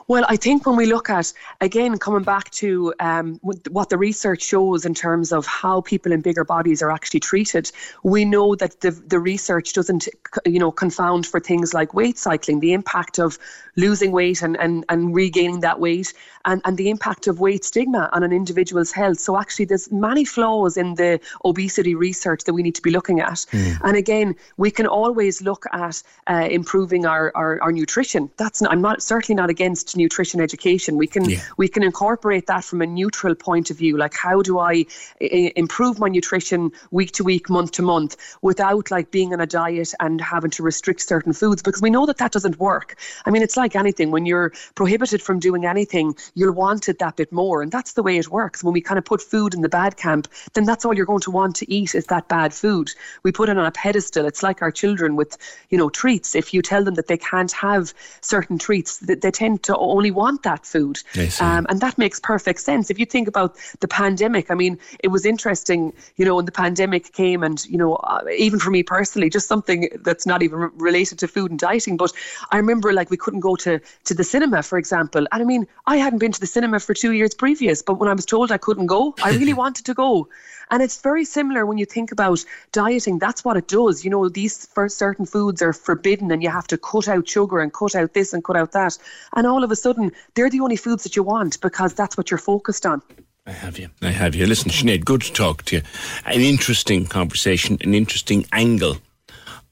Well, 0.07 0.25
I 0.27 0.35
think 0.35 0.65
when 0.65 0.75
we 0.75 0.85
look 0.85 1.09
at, 1.09 1.31
again, 1.61 1.97
coming 1.97 2.23
back 2.23 2.49
to 2.51 2.93
um, 2.99 3.39
what 3.41 3.89
the 3.89 3.97
research 3.97 4.41
shows 4.41 4.85
in 4.85 4.93
terms 4.93 5.31
of 5.31 5.45
how 5.45 5.81
people 5.81 6.11
in 6.11 6.21
bigger 6.21 6.43
bodies 6.43 6.81
are 6.81 6.91
actually 6.91 7.21
treated, 7.21 7.71
we 8.03 8.25
know 8.25 8.55
that 8.55 8.81
the, 8.81 8.91
the 8.91 9.19
research 9.19 9.73
doesn't, 9.73 10.07
you 10.45 10.59
know, 10.59 10.71
confound 10.71 11.25
for 11.25 11.39
things 11.39 11.73
like 11.73 11.93
weight 11.93 12.17
cycling, 12.17 12.59
the 12.59 12.73
impact 12.73 13.19
of 13.19 13.37
losing 13.75 14.11
weight 14.11 14.41
and, 14.41 14.57
and, 14.57 14.85
and 14.89 15.15
regaining 15.15 15.61
that 15.61 15.79
weight, 15.79 16.13
and, 16.45 16.61
and 16.65 16.77
the 16.77 16.89
impact 16.89 17.27
of 17.27 17.39
weight 17.39 17.63
stigma 17.63 18.09
on 18.13 18.23
an 18.23 18.31
individual's 18.31 18.91
health. 18.91 19.19
So 19.19 19.39
actually, 19.39 19.65
there's 19.65 19.91
many 19.91 20.25
flaws 20.25 20.77
in 20.77 20.95
the 20.95 21.19
obesity 21.45 21.95
research 21.95 22.43
that 22.43 22.53
we 22.53 22.61
need 22.61 22.75
to 22.75 22.81
be 22.81 22.91
looking 22.91 23.19
at. 23.19 23.45
And 23.83 23.95
again, 23.97 24.35
we 24.57 24.69
can 24.69 24.85
always 24.85 25.41
look 25.41 25.65
at 25.71 26.03
uh, 26.27 26.47
improving 26.51 27.05
our, 27.05 27.31
our, 27.35 27.61
our 27.61 27.71
nutrition. 27.71 28.29
That's 28.37 28.61
not, 28.61 28.71
I'm 28.71 28.81
not 28.81 29.01
certainly 29.01 29.35
not 29.41 29.49
against 29.49 29.92
nutrition 29.95 30.41
education. 30.41 30.97
We 30.97 31.07
can 31.07 31.25
we 31.57 31.67
can 31.67 31.83
incorporate 31.83 32.47
that 32.47 32.63
from 32.63 32.81
a 32.81 32.87
neutral 32.87 33.35
point 33.35 33.69
of 33.71 33.77
view. 33.77 33.97
Like 33.97 34.15
how 34.15 34.41
do 34.41 34.59
I 34.59 34.85
I- 35.21 35.53
improve 35.55 35.99
my 35.99 36.09
nutrition 36.09 36.71
week 36.91 37.11
to 37.13 37.23
week, 37.23 37.49
month 37.49 37.71
to 37.73 37.81
month, 37.81 38.17
without 38.41 38.91
like 38.91 39.11
being 39.11 39.33
on 39.33 39.41
a 39.41 39.45
diet 39.45 39.93
and 39.99 40.19
having 40.21 40.51
to 40.51 40.63
restrict 40.63 41.01
certain 41.01 41.33
foods? 41.33 41.61
Because 41.61 41.81
we 41.81 41.89
know 41.89 42.05
that 42.05 42.17
that 42.17 42.31
doesn't 42.31 42.59
work. 42.59 42.97
I 43.25 43.31
mean, 43.31 43.41
it's 43.41 43.57
like 43.57 43.75
anything. 43.75 44.11
When 44.11 44.25
you're 44.25 44.51
prohibited 44.75 45.21
from 45.21 45.39
doing 45.39 45.65
anything, 45.65 46.15
you'll 46.35 46.53
want 46.53 46.89
it 46.89 46.99
that 46.99 47.15
bit 47.15 47.31
more, 47.31 47.61
and 47.61 47.71
that's 47.71 47.93
the 47.93 48.03
way 48.03 48.17
it 48.17 48.29
works. 48.29 48.63
When 48.63 48.73
we 48.73 48.81
kind 48.81 48.97
of 48.97 49.05
put 49.05 49.21
food 49.21 49.53
in 49.53 49.61
the 49.61 49.69
bad 49.69 49.97
camp, 49.97 50.27
then 50.53 50.65
that's 50.65 50.85
all 50.85 50.93
you're 50.93 51.05
going 51.05 51.21
to 51.21 51.31
want 51.31 51.55
to 51.57 51.71
eat 51.71 51.95
is 51.95 52.05
that 52.07 52.27
bad 52.27 52.53
food. 52.53 52.91
We 53.23 53.31
put 53.31 53.49
it 53.49 53.57
on 53.57 53.65
a 53.65 53.71
pedestal. 53.71 54.25
It's 54.25 54.43
like 54.43 54.61
our 54.61 54.71
children 54.71 55.15
with, 55.15 55.37
you 55.69 55.77
know, 55.77 55.89
treats. 55.89 56.35
If 56.35 56.53
you 56.53 56.61
tell 56.61 56.83
them 56.83 56.95
that 56.95 57.07
they 57.07 57.17
can't 57.17 57.51
have 57.51 57.93
certain 58.21 58.57
treats, 58.57 58.97
that 58.99 59.21
they 59.21 59.31
tend 59.31 59.63
to 59.63 59.75
only 59.89 60.11
want 60.11 60.43
that 60.43 60.65
food. 60.65 61.01
Um, 61.41 61.65
and 61.69 61.81
that 61.81 61.97
makes 61.97 62.19
perfect 62.19 62.59
sense. 62.59 62.89
If 62.89 62.99
you 62.99 63.05
think 63.05 63.27
about 63.27 63.57
the 63.79 63.87
pandemic, 63.87 64.51
I 64.51 64.55
mean, 64.55 64.77
it 64.99 65.09
was 65.09 65.25
interesting, 65.25 65.93
you 66.15 66.25
know, 66.25 66.35
when 66.35 66.45
the 66.45 66.51
pandemic 66.51 67.13
came, 67.13 67.43
and, 67.43 67.63
you 67.65 67.77
know, 67.77 67.95
uh, 67.95 68.21
even 68.35 68.59
for 68.59 68.71
me 68.71 68.83
personally, 68.83 69.29
just 69.29 69.47
something 69.47 69.89
that's 70.01 70.25
not 70.25 70.43
even 70.43 70.59
re- 70.59 70.69
related 70.75 71.19
to 71.19 71.27
food 71.27 71.51
and 71.51 71.59
dieting. 71.59 71.97
But 71.97 72.11
I 72.51 72.57
remember, 72.57 72.93
like, 72.93 73.09
we 73.09 73.17
couldn't 73.17 73.41
go 73.41 73.55
to, 73.57 73.79
to 74.05 74.13
the 74.13 74.23
cinema, 74.23 74.63
for 74.63 74.77
example. 74.77 75.25
And 75.31 75.41
I 75.41 75.45
mean, 75.45 75.67
I 75.87 75.97
hadn't 75.97 76.19
been 76.19 76.31
to 76.31 76.39
the 76.39 76.47
cinema 76.47 76.79
for 76.79 76.93
two 76.93 77.11
years 77.11 77.33
previous, 77.33 77.81
but 77.81 77.99
when 77.99 78.09
I 78.09 78.13
was 78.13 78.25
told 78.25 78.51
I 78.51 78.57
couldn't 78.57 78.87
go, 78.87 79.15
I 79.23 79.31
really 79.31 79.53
wanted 79.63 79.85
to 79.85 79.93
go. 79.93 80.29
And 80.71 80.81
it's 80.81 81.01
very 81.01 81.25
similar 81.25 81.65
when 81.65 81.77
you 81.77 81.85
think 81.85 82.11
about 82.11 82.43
dieting. 82.71 83.19
That's 83.19 83.43
what 83.43 83.57
it 83.57 83.67
does. 83.67 84.03
You 84.03 84.11
know, 84.11 84.29
these 84.29 84.65
for 84.67 84.89
certain 84.89 85.25
foods 85.25 85.61
are 85.61 85.73
forbidden 85.73 86.31
and 86.31 86.41
you 86.43 86.49
have 86.49 86.67
to 86.67 86.77
cut 86.77 87.07
out 87.07 87.27
sugar 87.27 87.59
and 87.59 87.73
cut 87.73 87.95
out 87.95 88.13
this 88.13 88.33
and 88.33 88.43
cut 88.43 88.57
out 88.57 88.71
that. 88.71 88.97
And 89.35 89.47
all 89.47 89.63
of 89.63 89.71
a 89.71 89.75
sudden, 89.75 90.11
they're 90.35 90.49
the 90.49 90.61
only 90.61 90.75
foods 90.75 91.03
that 91.03 91.15
you 91.15 91.23
want 91.23 91.59
because 91.61 91.93
that's 91.93 92.17
what 92.17 92.31
you're 92.31 92.37
focused 92.37 92.85
on. 92.85 93.01
I 93.45 93.51
have 93.51 93.77
you. 93.77 93.89
I 94.01 94.11
have 94.11 94.35
you. 94.35 94.45
Listen, 94.45 94.71
Sinead, 94.71 95.03
good 95.03 95.21
to 95.21 95.33
talk 95.33 95.63
to 95.63 95.77
you. 95.77 95.81
An 96.25 96.39
interesting 96.39 97.05
conversation, 97.05 97.77
an 97.81 97.93
interesting 97.93 98.45
angle 98.53 98.97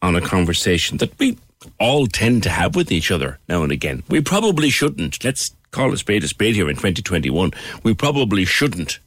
on 0.02 0.16
a 0.16 0.22
conversation 0.22 0.98
that 0.98 1.18
we 1.20 1.38
all 1.80 2.08
tend 2.08 2.44
to 2.44 2.50
have 2.50 2.76
with 2.76 2.92
each 2.92 3.12
other 3.12 3.40
now 3.48 3.64
and 3.64 3.72
again. 3.72 4.04
We 4.10 4.22
probably 4.22 4.70
shouldn't. 4.70 5.24
Let's 5.24 5.56
call 5.72 5.94
a 5.94 5.98
spade 5.98 6.24
a 6.24 6.28
spade 6.28 6.56
here 6.56 6.70
in 6.70 6.76
2021. 6.76 7.52
We 7.84 7.94
probably 7.94 8.46
shouldn't. 8.46 9.00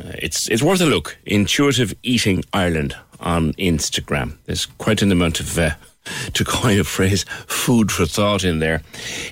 Uh, 0.00 0.12
it's 0.18 0.48
it's 0.48 0.62
worth 0.62 0.80
a 0.80 0.86
look. 0.86 1.18
Intuitive 1.26 1.94
Eating 2.02 2.42
Ireland 2.52 2.96
on 3.20 3.52
Instagram. 3.54 4.38
There's 4.46 4.66
quite 4.66 5.02
an 5.02 5.12
amount 5.12 5.40
of, 5.40 5.58
uh, 5.58 5.70
to 6.32 6.44
coin 6.44 6.80
a 6.80 6.84
phrase, 6.84 7.24
food 7.46 7.92
for 7.92 8.06
thought 8.06 8.44
in 8.44 8.60
there. 8.60 8.82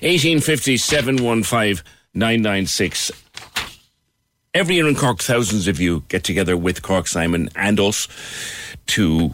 1850 0.01 0.77
715 0.77 1.83
996 2.13 3.11
every 4.53 4.75
year 4.75 4.87
in 4.87 4.95
Cork, 4.95 5.19
thousands 5.19 5.67
of 5.67 5.79
you 5.79 6.03
get 6.09 6.23
together 6.23 6.57
with 6.57 6.81
Cork 6.81 7.07
Simon 7.07 7.49
and 7.55 7.79
us 7.79 8.07
to 8.87 9.33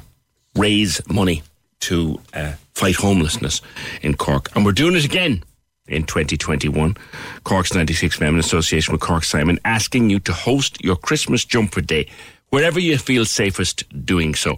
raise 0.55 1.01
money 1.09 1.43
to 1.81 2.19
uh, 2.33 2.53
fight 2.73 2.95
homelessness 2.95 3.61
in 4.01 4.15
Cork. 4.15 4.49
And 4.55 4.65
we're 4.65 4.71
doing 4.71 4.95
it 4.95 5.05
again 5.05 5.43
in 5.87 6.03
2021. 6.03 6.97
Cork's 7.43 7.73
96 7.73 8.17
FM 8.17 8.29
in 8.29 8.39
association 8.39 8.91
with 8.91 9.01
Cork 9.01 9.23
Simon 9.23 9.59
asking 9.65 10.09
you 10.09 10.19
to 10.21 10.33
host 10.33 10.83
your 10.83 10.95
Christmas 10.95 11.45
jumper 11.45 11.81
day 11.81 12.09
wherever 12.49 12.79
you 12.79 12.97
feel 12.97 13.25
safest 13.25 13.83
doing 14.05 14.33
so. 14.33 14.51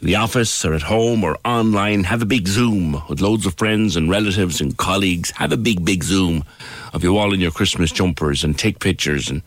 In 0.00 0.06
the 0.06 0.16
office 0.16 0.64
or 0.64 0.74
at 0.74 0.82
home 0.82 1.24
or 1.24 1.38
online, 1.44 2.04
have 2.04 2.22
a 2.22 2.26
big 2.26 2.46
Zoom 2.46 3.02
with 3.08 3.20
loads 3.20 3.46
of 3.46 3.54
friends 3.54 3.96
and 3.96 4.10
relatives 4.10 4.60
and 4.60 4.76
colleagues. 4.76 5.30
Have 5.32 5.52
a 5.52 5.56
big, 5.56 5.84
big 5.84 6.04
Zoom 6.04 6.44
of 6.92 7.02
you 7.02 7.16
all 7.16 7.32
in 7.32 7.40
your 7.40 7.50
Christmas 7.50 7.92
jumpers 7.92 8.44
and 8.44 8.58
take 8.58 8.78
pictures 8.78 9.30
and 9.30 9.42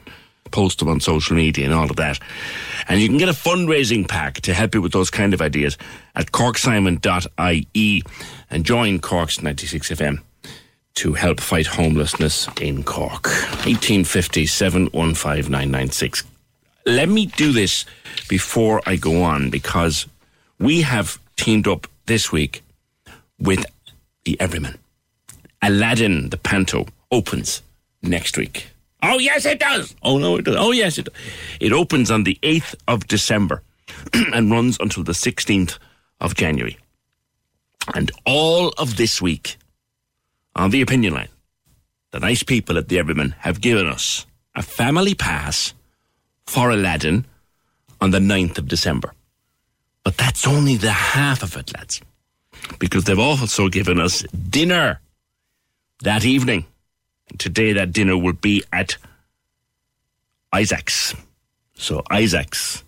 post 0.52 0.80
them 0.80 0.90
on 0.90 1.00
social 1.00 1.36
media 1.36 1.66
and 1.66 1.74
all 1.74 1.90
of 1.90 1.96
that. 1.96 2.20
And 2.88 3.00
you 3.00 3.08
can 3.08 3.18
get 3.18 3.30
a 3.30 3.34
fundraising 3.34 4.08
pack 4.08 4.42
to 4.42 4.54
help 4.54 4.76
you 4.76 4.82
with 4.82 4.92
those 4.92 5.10
kind 5.10 5.34
of 5.34 5.42
ideas 5.42 5.78
at 6.16 6.32
corksimon.ie 6.32 8.04
and 8.50 8.66
join 8.66 9.00
Cork's 9.00 9.42
96 9.42 9.90
FM 9.90 10.20
to 10.96 11.14
help 11.14 11.40
fight 11.40 11.68
homelessness 11.68 12.48
in 12.62 12.84
Cork. 12.84 13.28
1850 13.66 14.46
715 14.46 15.52
996. 15.52 16.24
Let 16.86 17.10
me 17.10 17.28
do 17.28 17.52
this 17.52 17.86
before 18.28 18.82
I 18.86 18.98
go 18.98 19.24
on 19.24 19.50
because 19.50 20.06
we 20.60 20.82
have 20.82 21.18
teamed 21.36 21.68
up 21.68 21.88
this 22.06 22.32
week 22.32 22.62
with 23.40 23.66
the 24.26 24.40
Everyman. 24.40 24.78
Aladdin 25.62 26.30
the 26.30 26.38
Panto 26.38 26.86
opens 27.12 27.62
next 28.02 28.38
week. 28.38 28.68
Oh, 29.02 29.18
yes, 29.20 29.46
it 29.46 29.60
does. 29.60 29.96
Oh, 30.04 30.18
no, 30.18 30.38
it 30.38 30.46
does. 30.46 30.56
Oh, 30.58 30.72
yes, 30.72 30.98
it 30.98 31.06
does. 31.06 31.14
It 31.60 31.74
opens 31.74 32.10
on 32.12 32.24
the 32.24 32.38
8th 32.44 32.76
of 32.88 33.08
December 33.08 33.62
and 34.14 34.52
runs 34.52 34.78
until 34.80 35.04
the 35.04 35.12
16th 35.14 35.78
of 36.22 36.36
January. 36.36 36.78
And 37.94 38.12
all 38.26 38.70
of 38.78 38.96
this 38.96 39.22
week 39.22 39.58
on 40.56 40.72
the 40.72 40.82
opinion 40.82 41.14
line, 41.14 41.30
the 42.12 42.20
nice 42.20 42.44
people 42.44 42.78
at 42.78 42.90
the 42.90 43.00
Everyman 43.00 43.36
have 43.40 43.62
given 43.62 43.88
us 43.88 44.26
a 44.56 44.62
family 44.62 45.16
pass 45.16 45.74
for 46.46 46.70
Aladdin 46.70 47.26
on 48.00 48.12
the 48.12 48.20
9th 48.20 48.58
of 48.58 48.68
December. 48.68 49.14
But 50.04 50.18
that's 50.18 50.46
only 50.46 50.76
the 50.76 50.92
half 50.92 51.42
of 51.42 51.56
it, 51.56 51.74
lads. 51.76 52.02
Because 52.78 53.06
they've 53.06 53.18
also 53.18 53.70
given 53.70 54.00
us 54.00 54.24
dinner 54.50 55.00
that 56.02 56.26
evening. 56.26 56.66
And 57.30 57.40
Today, 57.40 57.74
that 57.74 57.94
dinner 57.94 58.18
will 58.18 58.34
be 58.34 58.64
at 58.72 58.98
Isaac's. 60.52 61.16
So, 61.76 62.04
Isaac's. 62.12 62.84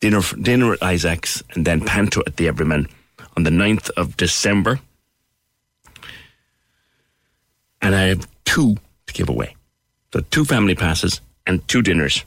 Dinner, 0.00 0.20
dinner 0.40 0.74
at 0.74 0.82
Isaac's 0.82 1.42
and 1.54 1.66
then 1.66 1.80
Panto 1.80 2.22
at 2.26 2.36
the 2.36 2.46
Everyman 2.46 2.86
on 3.36 3.44
the 3.44 3.50
9th 3.50 3.90
of 3.96 4.16
December. 4.16 4.78
And 7.86 7.94
I 7.94 8.06
have 8.06 8.26
two 8.44 8.74
to 9.06 9.12
give 9.12 9.28
away. 9.28 9.54
So, 10.12 10.18
two 10.32 10.44
family 10.44 10.74
passes 10.74 11.20
and 11.46 11.66
two 11.68 11.82
dinners 11.82 12.24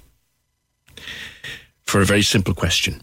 for 1.82 2.00
a 2.00 2.06
very 2.06 2.22
simple 2.22 2.54
question. 2.54 3.02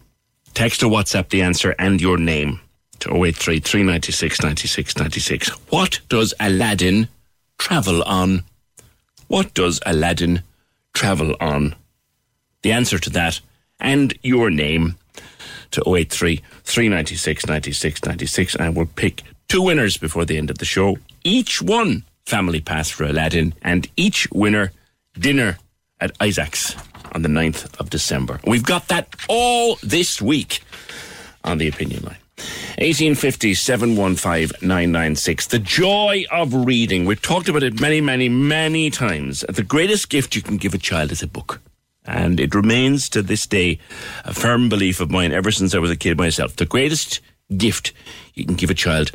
Text 0.54 0.82
or 0.82 0.90
WhatsApp 0.90 1.28
the 1.28 1.42
answer 1.42 1.74
and 1.78 2.00
your 2.00 2.16
name 2.16 2.60
to 3.00 3.10
083 3.10 3.60
396 3.60 4.40
96 4.42 4.96
96. 4.96 5.48
What 5.68 6.00
does 6.08 6.32
Aladdin 6.40 7.08
travel 7.58 8.02
on? 8.04 8.42
What 9.28 9.52
does 9.52 9.78
Aladdin 9.84 10.42
travel 10.94 11.36
on? 11.38 11.74
The 12.62 12.72
answer 12.72 12.98
to 12.98 13.10
that 13.10 13.38
and 13.80 14.18
your 14.22 14.48
name 14.48 14.96
to 15.72 15.82
083 15.86 16.40
396 16.64 17.46
96 17.48 18.04
96. 18.06 18.54
And 18.54 18.74
we'll 18.74 18.86
pick 18.86 19.24
two 19.46 19.60
winners 19.60 19.98
before 19.98 20.24
the 20.24 20.38
end 20.38 20.48
of 20.48 20.56
the 20.56 20.64
show. 20.64 20.96
Each 21.22 21.60
one 21.60 22.04
family 22.26 22.60
pass 22.60 22.90
for 22.90 23.04
Aladdin 23.04 23.54
and 23.62 23.88
each 23.96 24.28
winner 24.32 24.72
dinner 25.18 25.58
at 26.00 26.12
Isaac's 26.20 26.76
on 27.12 27.22
the 27.22 27.28
9th 27.28 27.78
of 27.80 27.88
December. 27.88 28.40
We've 28.46 28.64
got 28.64 28.88
that 28.88 29.14
all 29.28 29.78
this 29.82 30.20
week 30.20 30.60
on 31.44 31.58
the 31.58 31.68
opinion 31.68 32.02
line. 32.02 32.18
1850 32.78 33.54
715 33.54 34.68
996. 34.68 35.46
The 35.46 35.58
joy 35.58 36.24
of 36.30 36.52
reading. 36.52 37.06
We've 37.06 37.22
talked 37.22 37.48
about 37.48 37.62
it 37.62 37.80
many, 37.80 38.02
many, 38.02 38.28
many 38.28 38.90
times. 38.90 39.42
The 39.48 39.62
greatest 39.62 40.10
gift 40.10 40.36
you 40.36 40.42
can 40.42 40.58
give 40.58 40.74
a 40.74 40.78
child 40.78 41.12
is 41.12 41.22
a 41.22 41.26
book. 41.26 41.62
And 42.04 42.38
it 42.38 42.54
remains 42.54 43.08
to 43.10 43.22
this 43.22 43.46
day 43.46 43.78
a 44.24 44.34
firm 44.34 44.68
belief 44.68 45.00
of 45.00 45.10
mine 45.10 45.32
ever 45.32 45.50
since 45.50 45.74
I 45.74 45.78
was 45.78 45.90
a 45.90 45.96
kid 45.96 46.18
myself. 46.18 46.54
The 46.56 46.66
greatest 46.66 47.20
gift 47.56 47.92
you 48.34 48.44
can 48.44 48.54
give 48.54 48.70
a 48.70 48.74
child 48.74 49.10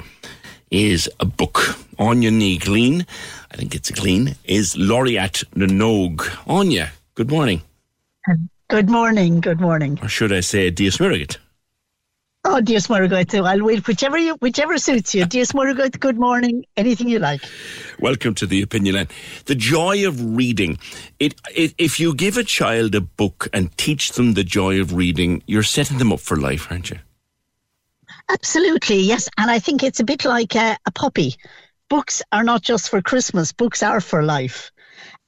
is 0.71 1.09
a 1.19 1.25
book. 1.25 1.77
Áine 1.99 2.31
Ní 2.31 2.59
Ghlinn, 2.59 3.05
I 3.51 3.57
think 3.57 3.75
it's 3.75 3.89
a 3.89 3.93
Glean, 3.93 4.35
is 4.45 4.75
laureate 4.77 5.43
Nonog. 5.55 6.17
Áine, 6.47 6.89
good 7.13 7.29
morning. 7.29 7.61
Good 8.69 8.89
morning, 8.89 9.41
good 9.41 9.59
morning. 9.59 9.99
Or 10.01 10.07
should 10.07 10.31
I 10.31 10.39
say 10.39 10.69
Dias 10.69 10.97
Murrigat? 10.97 11.37
Oh, 12.43 12.59
Dias 12.59 12.87
Murrigat, 12.87 13.45
I'll 13.45 13.63
wait 13.63 13.85
whichever 13.85 14.17
you, 14.17 14.33
whichever 14.35 14.77
suits 14.77 15.13
you. 15.13 15.25
Dias 15.25 15.51
Murrigat, 15.51 15.99
good 15.99 16.17
morning, 16.17 16.65
anything 16.75 17.07
you 17.09 17.19
like. 17.19 17.41
Welcome 17.99 18.33
to 18.35 18.47
the 18.47 18.63
opinion 18.63 18.95
line. 18.95 19.09
The 19.45 19.55
joy 19.55 20.07
of 20.07 20.35
reading. 20.35 20.79
It, 21.19 21.35
it, 21.53 21.75
if 21.77 21.99
you 21.99 22.15
give 22.15 22.37
a 22.37 22.43
child 22.43 22.95
a 22.95 23.01
book 23.01 23.47
and 23.53 23.77
teach 23.77 24.13
them 24.13 24.33
the 24.33 24.43
joy 24.43 24.79
of 24.79 24.93
reading, 24.93 25.43
you're 25.45 25.61
setting 25.61 25.99
them 25.99 26.11
up 26.11 26.21
for 26.21 26.37
life, 26.37 26.71
aren't 26.71 26.89
you? 26.89 26.97
Absolutely, 28.31 28.99
yes. 28.99 29.27
And 29.37 29.51
I 29.51 29.59
think 29.59 29.83
it's 29.83 29.99
a 29.99 30.05
bit 30.05 30.23
like 30.23 30.55
a, 30.55 30.77
a 30.85 30.91
puppy. 30.91 31.35
Books 31.89 32.21
are 32.31 32.43
not 32.43 32.61
just 32.61 32.89
for 32.89 33.01
Christmas, 33.01 33.51
books 33.51 33.83
are 33.83 33.99
for 33.99 34.23
life. 34.23 34.71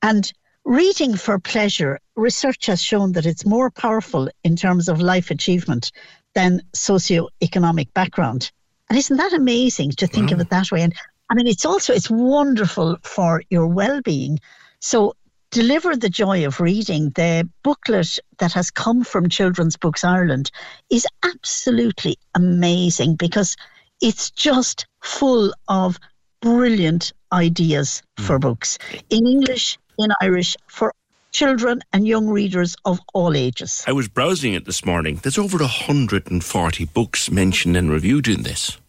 And 0.01 0.31
reading 0.63 1.17
for 1.17 1.37
pleasure, 1.37 1.99
research 2.15 2.67
has 2.67 2.81
shown 2.81 3.11
that 3.13 3.25
it's 3.25 3.45
more 3.45 3.69
powerful 3.69 4.29
in 4.45 4.55
terms 4.55 4.87
of 4.87 5.01
life 5.01 5.31
achievement 5.31 5.91
than 6.33 6.61
socioeconomic 6.73 7.93
background. 7.93 8.51
And 8.89 8.97
isn't 8.97 9.17
that 9.17 9.33
amazing 9.33 9.91
to 9.91 10.07
think 10.07 10.29
wow. 10.29 10.35
of 10.35 10.41
it 10.41 10.49
that 10.51 10.71
way? 10.71 10.81
And 10.83 10.93
I 11.29 11.35
mean, 11.35 11.47
it's 11.47 11.65
also 11.65 11.93
it's 11.93 12.09
wonderful 12.09 12.97
for 13.03 13.43
your 13.49 13.67
well-being. 13.67 14.39
So 14.79 15.15
Deliver 15.53 15.95
the 15.95 16.09
Joy 16.09 16.47
of 16.47 16.59
Reading, 16.59 17.11
the 17.11 17.47
booklet 17.61 18.17
that 18.39 18.51
has 18.53 18.71
come 18.71 19.03
from 19.03 19.29
Children's 19.29 19.77
Books 19.77 20.03
Ireland, 20.03 20.49
is 20.89 21.05
absolutely 21.23 22.17
amazing 22.33 23.17
because 23.17 23.55
it's 24.01 24.31
just 24.31 24.87
full 25.03 25.53
of 25.67 25.99
brilliant 26.41 27.13
ideas 27.31 28.01
mm. 28.17 28.23
for 28.23 28.39
books 28.39 28.79
in 29.11 29.27
English, 29.27 29.77
in 29.99 30.09
Irish, 30.21 30.57
for 30.69 30.91
children 31.31 31.83
and 31.93 32.07
young 32.07 32.27
readers 32.29 32.75
of 32.85 32.99
all 33.13 33.37
ages. 33.37 33.83
I 33.85 33.91
was 33.91 34.07
browsing 34.07 34.55
it 34.55 34.65
this 34.65 34.83
morning. 34.83 35.19
There's 35.21 35.37
over 35.37 35.59
140 35.59 36.85
books 36.85 37.29
mentioned 37.29 37.77
and 37.77 37.91
reviewed 37.91 38.27
in 38.27 38.41
this. 38.41 38.79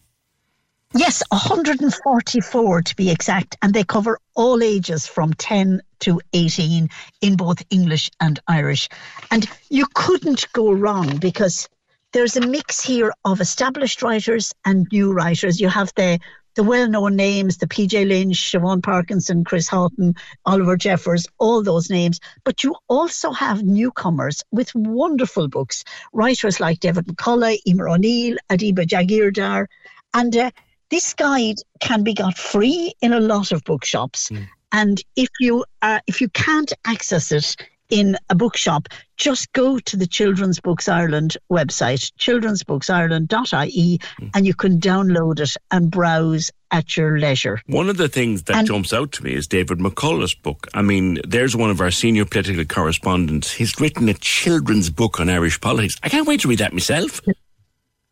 Yes, 0.97 1.21
144 1.27 2.81
to 2.83 2.95
be 2.95 3.11
exact, 3.11 3.57
and 3.61 3.73
they 3.73 3.83
cover 3.83 4.17
all 4.33 4.63
ages 4.63 5.05
from 5.05 5.33
10 5.33 5.81
to 5.99 6.21
18 6.31 6.87
in 7.19 7.35
both 7.35 7.61
English 7.69 8.09
and 8.21 8.39
Irish. 8.47 8.87
And 9.29 9.45
you 9.69 9.87
couldn't 9.93 10.47
go 10.53 10.71
wrong 10.71 11.17
because 11.17 11.67
there's 12.13 12.37
a 12.37 12.47
mix 12.47 12.79
here 12.79 13.11
of 13.25 13.41
established 13.41 14.03
writers 14.03 14.53
and 14.63 14.87
new 14.89 15.11
writers. 15.11 15.59
You 15.59 15.67
have 15.67 15.91
the 15.97 16.17
the 16.53 16.63
well-known 16.63 17.17
names, 17.17 17.57
the 17.57 17.67
PJ 17.67 18.07
Lynch, 18.07 18.37
Siobhan 18.37 18.81
Parkinson, 18.81 19.43
Chris 19.43 19.67
Haughton, 19.67 20.15
Oliver 20.45 20.77
Jeffers, 20.77 21.27
all 21.37 21.61
those 21.61 21.89
names. 21.89 22.21
But 22.45 22.63
you 22.63 22.73
also 22.87 23.31
have 23.31 23.63
newcomers 23.63 24.41
with 24.51 24.73
wonderful 24.73 25.49
books, 25.49 25.83
writers 26.13 26.61
like 26.61 26.79
David 26.79 27.07
McCullagh, 27.07 27.59
Emer 27.67 27.89
O'Neill, 27.89 28.37
Adiba 28.49 28.85
Jaigirdar. 28.87 29.65
And 30.13 30.37
uh, 30.37 30.51
this 30.95 31.13
guide 31.13 31.57
can 31.81 32.03
be 32.03 32.13
got 32.13 32.37
free 32.37 32.93
in 33.01 33.11
a 33.11 33.19
lot 33.19 33.51
of 33.51 33.61
bookshops. 33.65 34.29
Mm. 34.29 34.47
And 34.71 35.01
if 35.17 35.27
you 35.41 35.65
uh, 35.81 35.99
if 36.07 36.21
you 36.21 36.29
can't 36.29 36.71
access 36.85 37.33
it 37.33 37.57
in 37.89 38.15
a 38.29 38.35
bookshop, 38.35 38.87
just 39.17 39.51
go 39.51 39.77
to 39.77 39.97
the 39.97 40.07
Children's 40.07 40.61
Books 40.61 40.87
Ireland 40.87 41.35
website, 41.51 42.13
children'sbooksireland.ie, 42.17 43.99
mm. 43.99 44.31
and 44.33 44.47
you 44.47 44.53
can 44.53 44.79
download 44.79 45.41
it 45.41 45.53
and 45.69 45.91
browse 45.91 46.49
at 46.71 46.95
your 46.95 47.19
leisure. 47.19 47.61
One 47.67 47.89
of 47.89 47.97
the 47.97 48.07
things 48.07 48.43
that 48.43 48.55
and, 48.55 48.67
jumps 48.67 48.93
out 48.93 49.11
to 49.13 49.23
me 49.23 49.33
is 49.33 49.47
David 49.47 49.79
McCullagh's 49.79 50.33
book. 50.33 50.67
I 50.73 50.81
mean, 50.81 51.19
there's 51.27 51.57
one 51.57 51.71
of 51.71 51.81
our 51.81 51.91
senior 51.91 52.23
political 52.23 52.63
correspondents. 52.63 53.51
He's 53.51 53.77
written 53.81 54.07
a 54.07 54.13
children's 54.13 54.89
book 54.89 55.19
on 55.19 55.29
Irish 55.29 55.59
politics. 55.59 55.97
I 56.03 56.09
can't 56.09 56.25
wait 56.25 56.39
to 56.41 56.47
read 56.47 56.59
that 56.59 56.71
myself. 56.71 57.19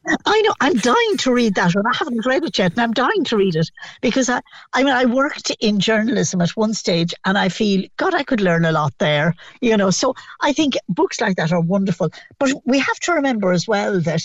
I 0.06 0.42
know. 0.42 0.54
I'm 0.60 0.76
dying 0.76 1.18
to 1.20 1.34
read 1.34 1.56
that 1.56 1.76
one. 1.76 1.88
I 1.88 1.96
haven't 1.96 2.26
read 2.26 2.44
it 2.44 2.58
yet, 2.58 2.74
and 2.74 2.82
I'm 2.82 2.94
dying 2.94 3.24
to 3.26 3.38
read 3.38 3.56
it 3.56 3.70
because 4.02 4.30
I, 4.30 4.42
I 4.74 4.84
mean, 4.84 4.94
I 4.94 5.06
worked 5.06 5.56
in 5.62 5.80
journalism 5.80 6.42
at 6.42 6.50
one 6.52 6.74
stage, 6.74 7.14
and 7.26 7.38
I 7.38 7.50
feel, 7.50 7.88
God, 7.98 8.14
I 8.14 8.24
could 8.24 8.42
learn 8.42 8.66
a 8.66 8.72
lot 8.72 8.94
there. 9.00 9.34
You 9.62 9.78
know, 9.78 9.92
so 9.92 10.14
I 10.42 10.52
think 10.52 10.74
books 10.90 11.22
like 11.22 11.38
that 11.38 11.54
are 11.54 11.62
wonderful. 11.62 12.10
But 12.38 12.52
we 12.66 12.80
have 12.80 13.00
to 13.02 13.14
remember 13.14 13.52
as 13.54 13.68
well 13.68 14.02
that 14.02 14.24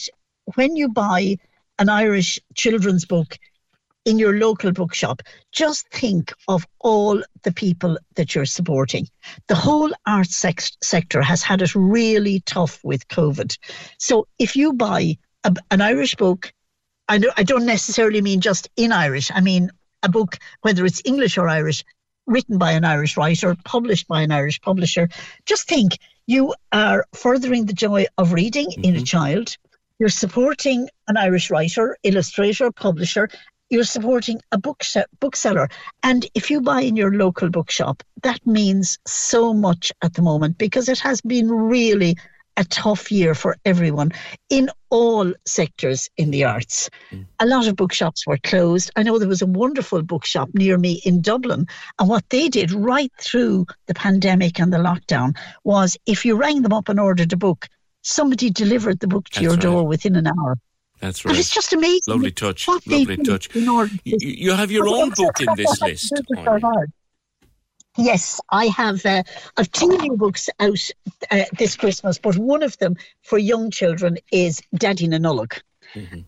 when 0.57 0.75
you 0.75 0.89
buy 0.89 1.37
an 1.79 1.89
Irish 1.89 2.41
children's 2.55 3.05
book 3.05 3.39
in 4.05 4.19
your 4.19 4.39
local 4.39 4.73
bookshop, 4.73 5.23
just 5.53 5.89
think 5.91 6.33
of 6.49 6.67
all 6.81 7.23
the 7.43 7.53
people 7.53 7.99
that 8.17 8.35
you're 8.35 8.47
supporting. 8.47 9.07
The 9.47 9.55
whole 9.55 9.93
arts 10.07 10.45
sector 10.83 11.23
has 11.23 11.43
had 11.43 11.63
it 11.63 11.75
really 11.75 12.41
tough 12.47 12.81
with 12.83 13.07
COVID. 13.09 13.57
So 13.99 14.27
if 14.39 14.57
you 14.57 14.73
buy 14.73 15.19
a, 15.49 15.55
an 15.71 15.81
Irish 15.81 16.15
book. 16.15 16.53
I 17.09 17.19
don't, 17.19 17.35
I 17.37 17.43
don't 17.43 17.67
necessarily 17.67 18.21
mean 18.21 18.41
just 18.41 18.69
in 18.77 18.93
Irish. 18.93 19.31
I 19.35 19.41
mean 19.41 19.71
a 20.03 20.09
book, 20.09 20.39
whether 20.63 20.85
it's 20.85 21.03
English 21.05 21.39
or 21.39 21.49
Irish, 21.49 21.85
written 22.27 22.59
by 22.59 22.73
an 22.73 22.85
Irish 22.85 23.17
writer, 23.17 23.57
published 23.65 24.07
by 24.07 24.23
an 24.23 24.31
Irish 24.31 24.61
publisher. 24.61 25.09
Just 25.47 25.67
think 25.67 25.99
you 26.27 26.55
are 26.73 27.07
furthering 27.15 27.67
the 27.67 27.73
joy 27.73 28.05
of 28.19 28.33
reading 28.33 28.69
mm-hmm. 28.69 28.85
in 28.85 28.95
a 28.95 28.99
mm-hmm. 28.99 29.05
child. 29.05 29.57
You're 29.99 30.11
supporting 30.11 30.89
an 31.09 31.17
Irish 31.17 31.51
writer, 31.51 31.97
illustrator, 32.03 32.71
publisher. 32.71 33.29
You're 33.71 33.85
supporting 33.85 34.41
a 34.53 34.59
book 34.59 34.83
bookseller. 35.21 35.69
And 36.03 36.27
if 36.35 36.51
you 36.51 36.61
buy 36.61 36.83
in 36.83 36.97
your 36.97 37.15
local 37.15 37.51
bookshop, 37.51 38.03
that 38.23 38.47
means 38.47 38.99
so 39.07 39.53
much 39.53 39.93
at 40.03 40.15
the 40.15 40.23
moment 40.23 40.57
because 40.59 40.89
it 40.89 41.01
has 41.01 41.21
been 41.21 41.51
really 41.51 42.17
a 42.59 42.65
tough 42.65 43.11
year 43.11 43.35
for 43.35 43.57
everyone 43.65 44.11
in 44.51 44.69
all 44.91 45.33
sectors 45.47 46.11
in 46.17 46.31
the 46.31 46.45
arts. 46.45 46.91
Mm. 47.13 47.25
A 47.39 47.47
lot 47.47 47.69
of 47.69 47.77
bookshops 47.77 48.27
were 48.27 48.39
closed. 48.39 48.91
I 48.97 49.05
know 49.05 49.19
there 49.19 49.29
was 49.29 49.43
a 49.43 49.47
wonderful 49.47 50.03
bookshop 50.03 50.51
near 50.53 50.77
me 50.77 51.01
in 51.05 51.23
Dublin, 51.23 51.67
and 51.99 52.09
what 52.09 52.29
they 52.31 52.49
did 52.49 52.73
right 52.73 53.13
through 53.21 53.67
the 53.87 53.95
pandemic 53.95 54.59
and 54.59 54.73
the 54.73 54.79
lockdown 54.79 55.37
was 55.65 55.97
if 56.05 56.25
you 56.25 56.37
rang 56.37 56.63
them 56.63 56.73
up 56.73 56.89
and 56.89 56.99
ordered 56.99 57.33
a 57.33 57.37
book, 57.37 57.69
somebody 58.03 58.51
delivered 58.51 58.99
the 58.99 59.09
book 59.09 59.29
to 59.31 59.35
That's 59.35 59.43
your 59.43 59.53
right. 59.53 59.63
door 59.63 59.87
within 59.87 60.17
an 60.17 60.27
hour. 60.27 60.59
That's 61.01 61.25
right. 61.25 61.31
And 61.31 61.39
it's 61.39 61.51
just 61.51 61.73
amazing. 61.73 62.01
Lovely 62.09 62.33
touch. 62.33 62.67
Lovely 62.67 63.17
touch. 63.19 63.55
You, 63.55 63.89
you, 64.05 64.53
have 64.53 64.73
your 64.73 64.89
own 64.89 65.11
book 65.11 65.41
in 65.41 65.49
this 65.57 65.81
list. 65.81 66.13
Yes, 67.99 68.41
I 68.51 68.67
have. 68.67 69.05
Uh, 69.05 69.25
I've 69.57 69.73
two 69.73 69.89
new 69.89 70.17
books 70.17 70.49
out 70.61 70.89
uh, 71.33 71.45
this 71.59 71.77
Christmas, 71.77 72.17
but 72.17 72.37
one 72.39 72.63
of 72.63 72.79
them 72.79 72.95
for 73.23 73.39
young 73.39 73.73
children 73.73 74.19
is 74.31 74.63
Daidí 74.77 75.09
na 75.09 75.19
Nollag. 75.19 75.61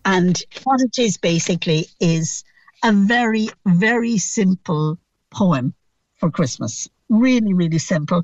And 0.03 0.41
what 0.65 0.81
it 0.81 0.99
is 0.99 1.17
basically 1.17 1.87
is 2.01 2.43
a 2.83 2.91
very, 2.91 3.47
very 3.65 4.17
simple 4.17 4.97
poem 5.29 5.73
for 6.17 6.29
Christmas. 6.29 6.89
Really, 7.07 7.53
really 7.53 7.79
simple. 7.79 8.23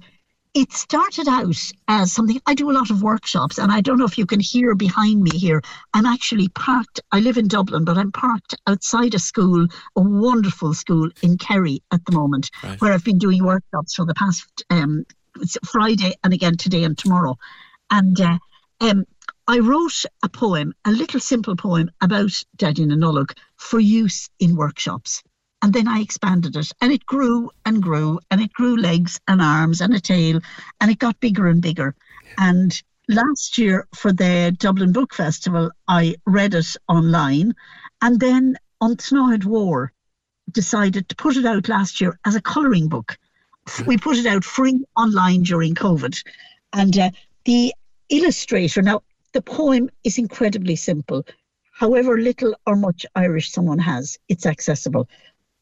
It 0.54 0.72
started 0.74 1.28
out 1.28 1.56
as 1.88 2.12
something 2.12 2.42
I 2.48 2.56
do 2.56 2.72
a 2.72 2.74
lot 2.74 2.90
of 2.90 3.04
workshops, 3.04 3.60
and 3.60 3.72
I 3.72 3.82
don't 3.82 4.00
know 4.00 4.06
if 4.06 4.18
you 4.18 4.26
can 4.26 4.40
hear 4.40 4.74
behind 4.74 5.22
me 5.22 5.38
here. 5.38 5.62
I'm 5.94 6.06
actually 6.06 6.48
parked. 6.50 7.00
I 7.12 7.20
live 7.20 7.38
in 7.38 7.48
Dublin, 7.48 7.86
but 7.86 7.98
I'm 7.98 8.12
parked 8.12 8.56
outside 8.66 9.14
a 9.14 9.20
school, 9.20 9.68
a 9.96 10.02
wonderful 10.02 10.74
school 10.74 11.10
in 11.22 11.38
Kerry 11.38 11.84
at 11.92 12.04
the 12.06 12.12
moment, 12.14 12.50
where 12.80 12.94
I've 12.94 13.04
been 13.04 13.20
doing 13.20 13.44
workshops 13.44 13.96
for 13.96 14.06
the 14.06 14.16
past 14.16 14.64
um, 14.70 15.06
Friday 15.64 16.14
and 16.24 16.34
again 16.34 16.58
today 16.58 16.84
and 16.84 16.98
tomorrow. 16.98 17.38
And 17.92 18.20
uh, 18.20 18.40
um, 18.82 19.06
I 19.48 19.60
wrote 19.60 20.06
a 20.24 20.30
poem, 20.30 20.74
a 20.86 20.92
little 20.92 21.20
simple 21.20 21.56
poem 21.56 21.92
about 22.02 22.44
Daidí 22.58 22.86
na 22.86 22.96
Nollag 22.96 23.38
for 23.56 23.80
use 23.80 24.30
in 24.40 24.56
workshops. 24.56 25.24
And 25.62 25.74
then 25.74 25.88
I 25.88 26.00
expanded 26.00 26.56
it 26.56 26.72
and 26.82 26.92
it 26.92 27.06
grew 27.06 27.50
and 27.66 27.82
grew 27.82 28.20
and 28.30 28.42
it 28.42 28.54
grew 28.54 28.78
legs 28.78 29.20
and 29.28 29.42
arms 29.42 29.82
and 29.82 29.94
a 29.94 30.00
tail 30.00 30.40
and 30.80 30.92
it 30.92 31.00
got 31.00 31.20
bigger 31.20 31.48
and 31.48 31.62
bigger. 31.62 31.96
And 32.38 32.82
last 33.10 33.58
year 33.58 33.88
for 33.96 34.14
the 34.14 34.56
Dublin 34.58 34.92
Book 34.92 35.14
Festival, 35.14 35.72
I 35.88 36.16
read 36.26 36.54
it 36.54 36.76
online 36.88 37.54
and 38.02 38.20
then 38.20 38.58
An 38.82 38.96
tSnáthaid 38.96 39.44
Mhór 39.44 39.90
decided 40.52 41.10
to 41.10 41.16
put 41.16 41.36
it 41.36 41.46
out 41.46 41.68
last 41.68 42.00
year 42.00 42.20
as 42.26 42.36
a 42.36 42.42
colouring 42.42 42.88
book. 42.88 43.18
We 43.86 43.98
put 43.98 44.18
it 44.18 44.26
out 44.26 44.44
free 44.44 44.86
online 44.96 45.44
during 45.44 45.76
COVID. 45.76 46.24
And 46.74 46.98
uh, 46.98 47.10
the 47.46 47.74
illustrator, 48.10 48.82
now 48.82 49.02
the 49.34 49.42
poem 49.42 49.90
is 50.04 50.18
incredibly 50.18 50.76
simple. 50.76 51.26
However 51.74 52.18
little 52.18 52.56
or 52.66 52.76
much 52.76 53.06
Irish 53.16 53.52
someone 53.52 53.80
has, 53.80 54.18
it's 54.30 54.46
accessible. 54.46 55.10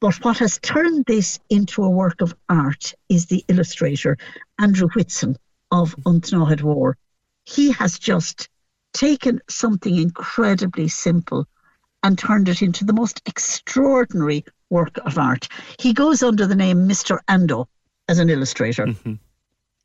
But 0.06 0.24
what 0.24 0.38
has 0.38 0.60
turned 0.60 1.06
this 1.08 1.40
into 1.50 1.84
a 1.84 1.90
work 1.90 2.22
of 2.22 2.36
art 2.48 2.94
is 3.10 3.26
the 3.26 3.44
illustrator, 3.48 4.20
Andrew 4.60 4.88
Whitson 4.90 5.36
of 5.72 5.96
An 6.06 6.22
tSnáthaid 6.22 6.60
Mhór. 6.60 6.94
He 7.44 7.72
has 7.72 7.98
just 7.98 8.48
taken 8.94 9.42
something 9.50 9.96
incredibly 9.96 10.90
simple 10.90 11.48
and 12.04 12.20
turned 12.20 12.50
it 12.50 12.62
into 12.62 12.86
the 12.86 12.94
most 12.94 13.24
extraordinary 13.26 14.46
work 14.70 14.96
of 15.08 15.18
art. 15.18 15.48
He 15.80 15.92
goes 15.92 16.22
under 16.22 16.46
the 16.46 16.56
name 16.56 16.88
Mr. 16.88 17.18
Ando 17.28 17.66
as 18.08 18.20
an 18.20 18.30
illustrator. 18.30 18.94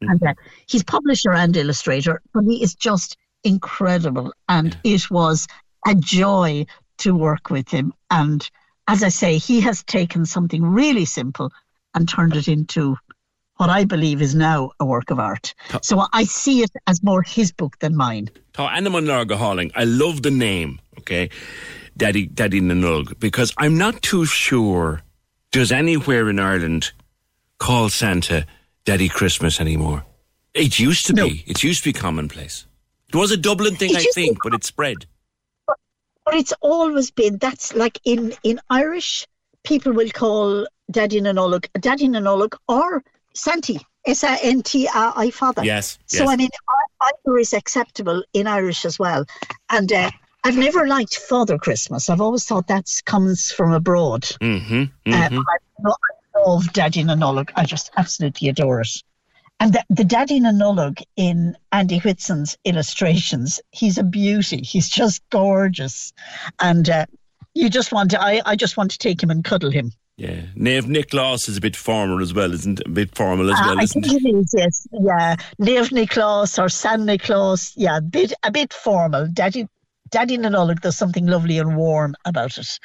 And 0.02 0.22
uh, 0.22 0.34
he's 0.66 0.84
publisher 0.84 1.32
and 1.32 1.56
illustrator, 1.56 2.20
but 2.34 2.44
he 2.44 2.62
is 2.62 2.74
just 2.74 3.16
incredible. 3.42 4.34
And 4.50 4.76
it 4.84 5.10
was 5.10 5.46
a 5.86 5.94
joy 5.94 6.66
to 6.98 7.14
work 7.14 7.48
with 7.48 7.70
him. 7.70 7.94
And 8.10 8.46
as 8.90 9.04
I 9.04 9.08
say, 9.08 9.38
he 9.38 9.60
has 9.60 9.84
taken 9.84 10.26
something 10.26 10.64
really 10.64 11.04
simple 11.04 11.52
and 11.94 12.08
turned 12.08 12.34
it 12.34 12.48
into 12.48 12.96
what 13.56 13.70
I 13.70 13.84
believe 13.84 14.20
is 14.20 14.34
now 14.34 14.72
a 14.80 14.84
work 14.84 15.10
of 15.10 15.20
art. 15.20 15.54
So 15.80 16.06
I 16.12 16.24
see 16.24 16.62
it 16.62 16.70
as 16.88 17.00
more 17.00 17.22
his 17.22 17.52
book 17.52 17.78
than 17.78 17.94
mine. 17.96 18.30
Tá 18.52 18.68
Annaman 18.68 19.06
Larga 19.06 19.36
Halling. 19.36 19.70
I 19.76 19.84
love 19.84 20.22
the 20.22 20.32
name, 20.32 20.80
okay? 20.98 21.30
Daddy 21.96 22.26
Daidí 22.26 22.60
na 22.60 22.74
Nollag, 22.74 23.20
because 23.20 23.54
I'm 23.58 23.78
not 23.78 24.02
too 24.02 24.24
sure 24.24 25.02
does 25.52 25.70
anywhere 25.70 26.28
in 26.28 26.40
Ireland 26.40 26.90
call 27.58 27.90
Santa 27.90 28.44
Daddy 28.84 29.08
Christmas 29.08 29.60
anymore. 29.60 30.04
It 30.52 30.80
used 30.80 31.06
to 31.06 31.14
be. 31.14 31.44
It 31.46 31.62
used 31.62 31.84
to 31.84 31.90
be 31.90 31.92
commonplace. 31.92 32.66
It 33.08 33.14
was 33.14 33.30
a 33.30 33.36
Dublin 33.36 33.76
thing, 33.76 33.90
It 33.90 33.98
I 33.98 34.04
think, 34.14 34.38
but 34.42 34.52
it 34.52 34.64
spread. 34.64 35.06
But 36.24 36.34
it's 36.34 36.52
always 36.60 37.10
been 37.10 37.38
that's 37.38 37.74
like 37.74 38.00
in 38.04 38.34
in 38.42 38.60
Irish, 38.70 39.26
people 39.64 39.92
will 39.92 40.10
call 40.10 40.66
Daidí 40.92 41.20
na 41.22 41.32
Nollag 41.32 41.66
Daddy 41.80 42.08
Nanulloch 42.08 42.56
or 42.68 43.02
Santi. 43.34 43.80
S 44.06 44.24
A 44.24 44.38
N 44.42 44.62
T 44.62 44.86
A 44.86 45.12
I 45.16 45.30
father. 45.30 45.62
Yes, 45.62 45.98
So 46.06 46.24
yes. 46.24 46.28
I 46.30 46.36
mean, 46.36 46.48
I- 46.68 47.10
either 47.26 47.38
is 47.38 47.52
acceptable 47.52 48.22
in 48.32 48.46
Irish 48.46 48.84
as 48.86 48.98
well. 48.98 49.24
And 49.68 49.92
uh, 49.92 50.10
I've 50.42 50.56
never 50.56 50.86
liked 50.86 51.16
Father 51.16 51.58
Christmas. 51.58 52.08
I've 52.08 52.20
always 52.22 52.44
thought 52.46 52.66
that 52.68 52.86
comes 53.04 53.52
from 53.52 53.72
abroad. 53.74 54.22
Mm-hmm. 54.40 55.12
Uh, 55.12 55.16
I, 55.16 55.56
lo- 55.84 55.94
I 56.34 56.40
love 56.48 56.64
Daidí 56.72 57.04
na 57.04 57.14
Nollag. 57.14 57.50
I 57.56 57.64
just 57.66 57.90
absolutely 57.96 58.48
adore 58.48 58.80
it. 58.80 59.02
And 59.60 59.74
the, 59.74 59.84
the 59.90 60.04
Daidí 60.04 60.40
na 60.40 60.50
Nollag 60.52 61.02
in 61.16 61.54
Andy 61.70 61.98
Whitson's 61.98 62.56
illustrations, 62.64 63.60
he's 63.72 63.98
a 63.98 64.02
beauty. 64.02 64.62
He's 64.62 64.88
just 64.88 65.22
gorgeous. 65.30 66.12
And 66.60 66.88
uh, 66.88 67.06
you 67.54 67.68
just 67.68 67.92
want 67.92 68.10
to, 68.12 68.20
I, 68.22 68.40
I 68.46 68.56
just 68.56 68.76
want 68.78 68.90
to 68.92 68.98
take 68.98 69.22
him 69.22 69.30
and 69.30 69.44
cuddle 69.44 69.70
him. 69.70 69.92
Yeah. 70.16 70.42
Nave 70.54 70.88
Nicholas 70.88 71.48
is 71.48 71.56
a 71.56 71.60
bit 71.60 71.76
formal 71.76 72.20
as 72.20 72.34
well, 72.34 72.52
isn't 72.52 72.80
it? 72.80 72.86
A 72.86 72.90
bit 72.90 73.14
formal 73.14 73.50
as 73.50 73.58
Uh, 73.58 73.64
well, 73.66 73.80
I 73.80 73.82
isn't 73.82 74.02
think 74.02 74.22
it? 74.22 74.26
it 74.28 74.36
is, 74.36 74.54
yes. 74.56 74.86
Yeah. 74.92 75.36
Lev 75.58 75.90
Niklaus 75.90 76.58
or 76.62 76.68
San 76.68 77.06
Niklaus. 77.06 77.72
Yeah, 77.76 77.98
a 77.98 78.00
bit, 78.02 78.32
a 78.42 78.50
bit 78.50 78.72
formal. 78.72 79.28
Daddy, 79.32 79.66
Daidí 80.10 80.38
na 80.38 80.48
Nollag, 80.48 80.80
there's 80.80 80.96
something 80.96 81.26
lovely 81.26 81.58
and 81.58 81.76
warm 81.76 82.14
about 82.24 82.58
it. 82.58 82.78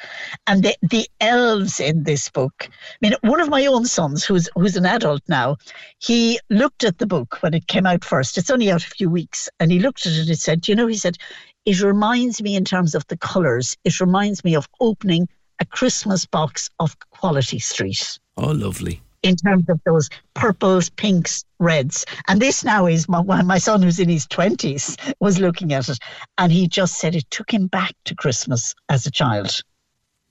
And 0.46 0.62
the, 0.62 0.76
the 0.82 1.08
elves 1.20 1.80
in 1.80 2.04
this 2.04 2.28
book. 2.28 2.68
I 2.70 2.96
mean, 3.00 3.14
one 3.22 3.40
of 3.40 3.48
my 3.48 3.66
own 3.66 3.84
sons, 3.86 4.24
who's 4.24 4.48
who's 4.54 4.76
an 4.76 4.86
adult 4.86 5.22
now, 5.28 5.56
he 5.98 6.38
looked 6.50 6.84
at 6.84 6.98
the 6.98 7.06
book 7.06 7.38
when 7.40 7.54
it 7.54 7.66
came 7.66 7.86
out 7.86 8.04
first. 8.04 8.38
It's 8.38 8.50
only 8.50 8.70
out 8.70 8.84
a 8.84 8.90
few 8.90 9.10
weeks, 9.10 9.48
and 9.58 9.72
he 9.72 9.80
looked 9.80 10.06
at 10.06 10.12
it 10.12 10.20
and 10.20 10.28
he 10.28 10.34
said, 10.34 10.68
"You 10.68 10.76
know," 10.76 10.86
he 10.86 10.96
said, 10.96 11.16
"it 11.64 11.80
reminds 11.80 12.40
me 12.40 12.54
in 12.54 12.64
terms 12.64 12.94
of 12.94 13.06
the 13.08 13.16
colours. 13.16 13.76
It 13.84 14.00
reminds 14.00 14.44
me 14.44 14.54
of 14.54 14.68
opening 14.80 15.28
a 15.60 15.64
Christmas 15.64 16.26
box 16.26 16.70
of 16.78 16.96
Quality 17.10 17.58
Street." 17.58 18.18
Oh, 18.36 18.52
lovely. 18.52 19.00
In 19.22 19.36
terms 19.36 19.68
of 19.68 19.80
those 19.84 20.08
purples, 20.34 20.90
pinks, 20.90 21.44
reds. 21.58 22.04
And 22.28 22.40
this 22.40 22.64
now 22.64 22.86
is 22.86 23.08
my, 23.08 23.22
my 23.42 23.58
son, 23.58 23.82
who's 23.82 23.98
in 23.98 24.08
his 24.08 24.26
20s, 24.26 25.14
was 25.20 25.38
looking 25.38 25.72
at 25.72 25.88
it 25.88 25.98
and 26.38 26.52
he 26.52 26.68
just 26.68 26.98
said 26.98 27.14
it 27.14 27.30
took 27.30 27.52
him 27.52 27.66
back 27.66 27.94
to 28.04 28.14
Christmas 28.14 28.74
as 28.88 29.06
a 29.06 29.10
child. 29.10 29.62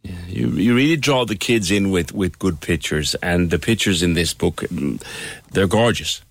Yeah, 0.03 0.13
You, 0.27 0.49
you 0.49 0.75
really 0.75 0.97
draw 0.97 1.25
the 1.25 1.35
kids 1.35 1.71
in 1.71 1.89
with, 1.89 2.13
with 2.13 2.37
good 2.37 2.61
pictures, 2.61 3.15
and 3.23 3.49
the 3.49 3.57
pictures 3.57 4.03
in 4.03 4.13
this 4.13 4.35
book, 4.35 4.57
mm, 4.57 5.01
they're 5.51 5.65
gorgeous. 5.65 6.21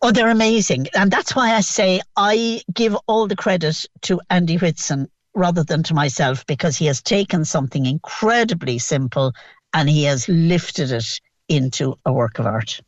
Oh, 0.00 0.12
they're 0.12 0.30
amazing. 0.30 0.86
And 0.94 1.10
that's 1.10 1.34
why 1.34 1.54
I 1.54 1.60
say 1.60 2.00
I 2.16 2.62
give 2.72 2.96
all 3.08 3.26
the 3.26 3.34
credit 3.34 3.84
to 4.02 4.20
Andy 4.30 4.56
Whitson 4.56 5.08
rather 5.34 5.64
than 5.64 5.82
to 5.84 5.94
myself 5.94 6.46
because 6.46 6.76
he 6.76 6.86
has 6.86 7.02
taken 7.02 7.44
something 7.44 7.84
incredibly 7.84 8.78
simple 8.78 9.32
and 9.74 9.88
he 9.88 10.04
has 10.04 10.28
lifted 10.28 10.92
it 10.92 11.20
into 11.48 11.98
a 12.04 12.12
work 12.12 12.38
of 12.38 12.46
art. 12.46 12.80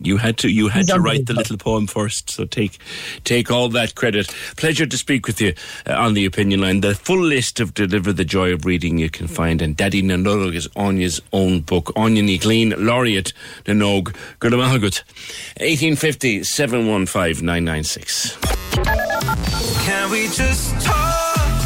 You 0.00 0.16
had 0.16 0.36
to 0.38 0.48
you 0.48 0.68
had 0.68 0.88
to 0.88 0.98
write 0.98 1.26
the 1.26 1.32
little 1.32 1.56
poem 1.56 1.86
first, 1.86 2.30
so 2.30 2.44
take 2.44 2.78
take 3.22 3.50
all 3.50 3.68
that 3.68 3.94
credit. 3.94 4.26
Pleasure 4.56 4.84
to 4.84 4.98
speak 4.98 5.26
with 5.26 5.40
you 5.40 5.54
uh, 5.86 5.94
on 5.94 6.14
the 6.14 6.24
opinion 6.24 6.60
line. 6.60 6.80
The 6.80 6.94
full 6.94 7.20
list 7.20 7.60
of 7.60 7.72
Deliver 7.72 8.12
the 8.12 8.24
Joy 8.24 8.52
of 8.52 8.66
Reading 8.66 8.98
you 8.98 9.08
can 9.08 9.28
find 9.28 9.62
and 9.62 9.76
Daidí 9.76 10.02
na 10.02 10.16
Nollag 10.16 10.54
is 10.54 10.66
Áine's 10.68 11.20
own 11.32 11.60
book. 11.60 11.86
Áine 11.94 12.22
Ní 12.22 12.40
Ghlinn, 12.40 12.74
laureate 12.78 13.32
na 13.66 13.74
nÓg. 13.74 14.14
Good 14.40 14.50
Good 14.50 15.00
1850 15.60 16.42
715 16.42 17.44
996. 17.46 18.36
Can 19.86 20.10
we 20.10 20.26
just 20.28 20.80
talk? 20.80 21.09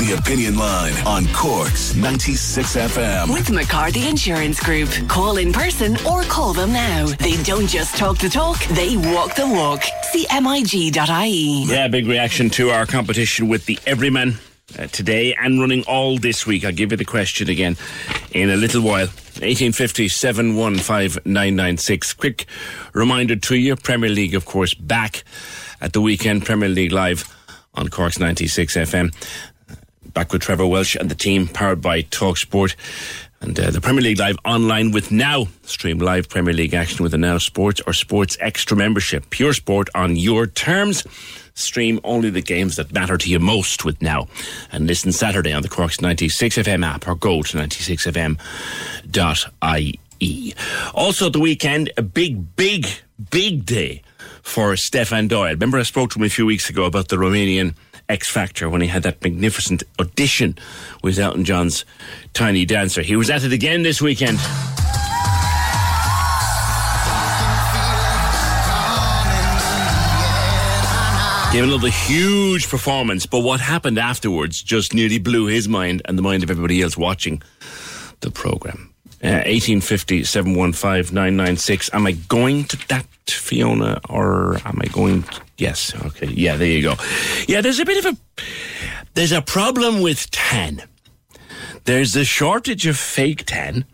The 0.05 0.17
Opinion 0.19 0.59
Line 0.59 0.93
on 1.07 1.27
Cork's 1.33 1.97
96 1.97 2.77
FM. 2.77 3.33
With 3.33 3.51
McCarthy 3.51 4.07
Insurance 4.07 4.63
Group. 4.63 4.91
Call 5.09 5.39
in 5.39 5.51
person 5.51 5.97
or 6.07 6.25
call 6.25 6.53
them 6.53 6.75
now. 6.75 7.07
They 7.07 7.43
don't 7.43 7.67
just 7.67 7.97
talk 7.97 8.19
the 8.19 8.29
talk, 8.29 8.63
they 8.67 8.99
walk 8.99 9.35
the 9.35 9.49
walk. 9.49 9.81
CMIG.ie. 10.13 11.65
Yeah, 11.65 11.89
big 11.89 12.07
reaction 12.07 12.51
to 12.51 12.69
our 12.69 12.85
competition 12.85 13.49
with 13.49 13.65
the 13.65 13.79
Everyman 13.87 14.35
uh, 14.79 14.89
today 14.89 15.35
and 15.41 15.59
running 15.59 15.85
all 15.85 16.19
this 16.19 16.47
week. 16.47 16.67
I'll 16.67 16.73
give 16.73 16.91
you 16.91 16.99
the 16.99 17.07
question 17.07 17.49
again 17.49 17.79
in 18.33 18.51
a 18.51 18.57
little 18.57 18.83
while. 18.83 19.07
1850 19.41 20.09
715 20.09 22.17
Quick 22.19 22.45
reminder 22.93 23.37
to 23.37 23.57
you 23.57 23.75
Premier 23.75 24.11
League, 24.11 24.35
of 24.35 24.45
course, 24.45 24.75
back 24.75 25.25
at 25.81 25.95
the 25.95 26.03
weekend. 26.03 26.45
Premier 26.45 26.69
League 26.69 26.93
Live 26.93 27.25
on 27.77 27.89
Cork's 27.89 28.19
96 28.19 28.77
FM. 28.77 29.13
Back 30.15 30.33
with 30.33 30.41
Trevor 30.43 30.67
Welsh 30.67 30.95
and 30.95 31.11
the 31.11 31.17
team, 31.17 31.49
powered 31.49 31.83
by 31.83 32.03
Talksport. 32.03 32.77
And 33.41 33.59
uh, 33.59 33.73
the 33.73 33.81
Premier 33.81 34.01
League 34.01 34.21
Live 34.21 34.37
online 34.45 34.93
with 34.93 35.11
Now. 35.11 35.49
Stream 35.65 35.99
live 35.99 36.29
Premier 36.29 36.53
League 36.55 36.73
action 36.73 37.03
with 37.03 37.13
a 37.15 37.19
Now 37.19 37.39
Sports 37.39 37.83
or 37.87 37.93
Sports 37.93 38.39
Extra 38.41 38.77
membership. 38.77 39.29
Pure 39.31 39.55
sport 39.55 39.89
on 39.95 40.15
your 40.17 40.47
terms. 40.47 41.05
Stream 41.55 41.99
only 42.05 42.31
the 42.31 42.41
games 42.41 42.77
that 42.77 42.93
matter 42.93 43.19
to 43.19 43.29
you 43.29 43.41
most 43.41 43.85
with 43.85 44.01
Now. 44.01 44.29
And 44.73 44.87
listen 44.87 45.11
Saturday 45.13 45.53
on 45.53 45.63
the 45.63 45.69
Corks 45.69 45.97
96FM 45.99 46.87
app 46.87 47.07
or 47.09 47.17
go 47.17 47.43
to 47.43 47.57
96fm.ie. 47.59 49.99
Also, 50.95 51.27
at 51.27 51.33
the 51.33 51.41
weekend, 51.41 51.91
a 51.97 52.03
big, 52.03 52.55
big, 52.57 52.87
big 53.31 53.67
day 53.67 54.03
for 54.43 54.77
Stefan 54.77 55.29
Doyle. 55.29 55.51
Remember, 55.51 55.79
I 55.79 55.83
spoke 55.83 56.11
to 56.13 56.19
him 56.19 56.25
a 56.25 56.31
few 56.31 56.47
weeks 56.47 56.71
ago 56.71 56.85
about 56.85 57.09
the 57.09 57.17
Romanian 57.17 57.75
X 58.09 58.29
Factor 58.29 58.69
when 58.69 58.81
he 58.81 58.89
had 58.89 59.03
that 59.03 59.23
magnificent 59.23 59.83
audition 60.01 60.57
with 61.03 61.19
Elton 61.19 61.45
John's 61.45 61.85
Tiny 62.33 62.65
Dancer. 62.65 63.03
He 63.03 63.17
was 63.17 63.31
at 63.31 63.45
it 63.45 63.53
again 63.53 63.83
this 63.83 64.01
weekend. 64.01 64.39
Gave 71.53 71.65
another 71.65 71.89
huge 71.89 72.69
performance, 72.69 73.27
but 73.27 73.41
what 73.41 73.61
happened 73.61 73.99
afterwards 73.99 74.61
just 74.61 74.93
nearly 74.93 75.19
blew 75.19 75.47
his 75.47 75.69
mind 75.69 76.03
and 76.05 76.19
the 76.19 76.23
mind 76.23 76.43
of 76.43 76.51
everybody 76.51 76.83
else 76.83 76.97
watching 76.97 77.43
the 78.21 78.31
programme. 78.31 78.94
Uh, 79.25 79.41
1850 79.49 80.23
715 80.25 81.15
996. 81.15 81.89
Am 81.95 82.07
I 82.07 82.13
going 82.13 82.65
to 82.65 82.89
that, 82.89 83.07
Fiona, 83.27 83.99
or 84.11 84.59
am 84.67 84.79
I 84.83 84.87
going? 84.89 85.23
To, 85.23 85.41
yes, 85.57 85.95
okay. 86.05 86.27
Yeah, 86.27 86.57
there 86.57 86.69
you 86.69 86.83
go. 86.83 86.97
Yeah, 87.49 87.63
there's 87.63 87.81
a 87.81 87.87
bit 87.87 88.05
of 88.05 88.13
a. 88.13 88.43
There's 89.15 89.33
a 89.33 89.41
problem 89.41 90.03
with 90.03 90.31
tan. 90.31 90.83
There's 91.85 92.15
a 92.17 92.25
shortage 92.25 92.87
of 92.87 92.99
fake 92.99 93.47
tan. 93.47 93.87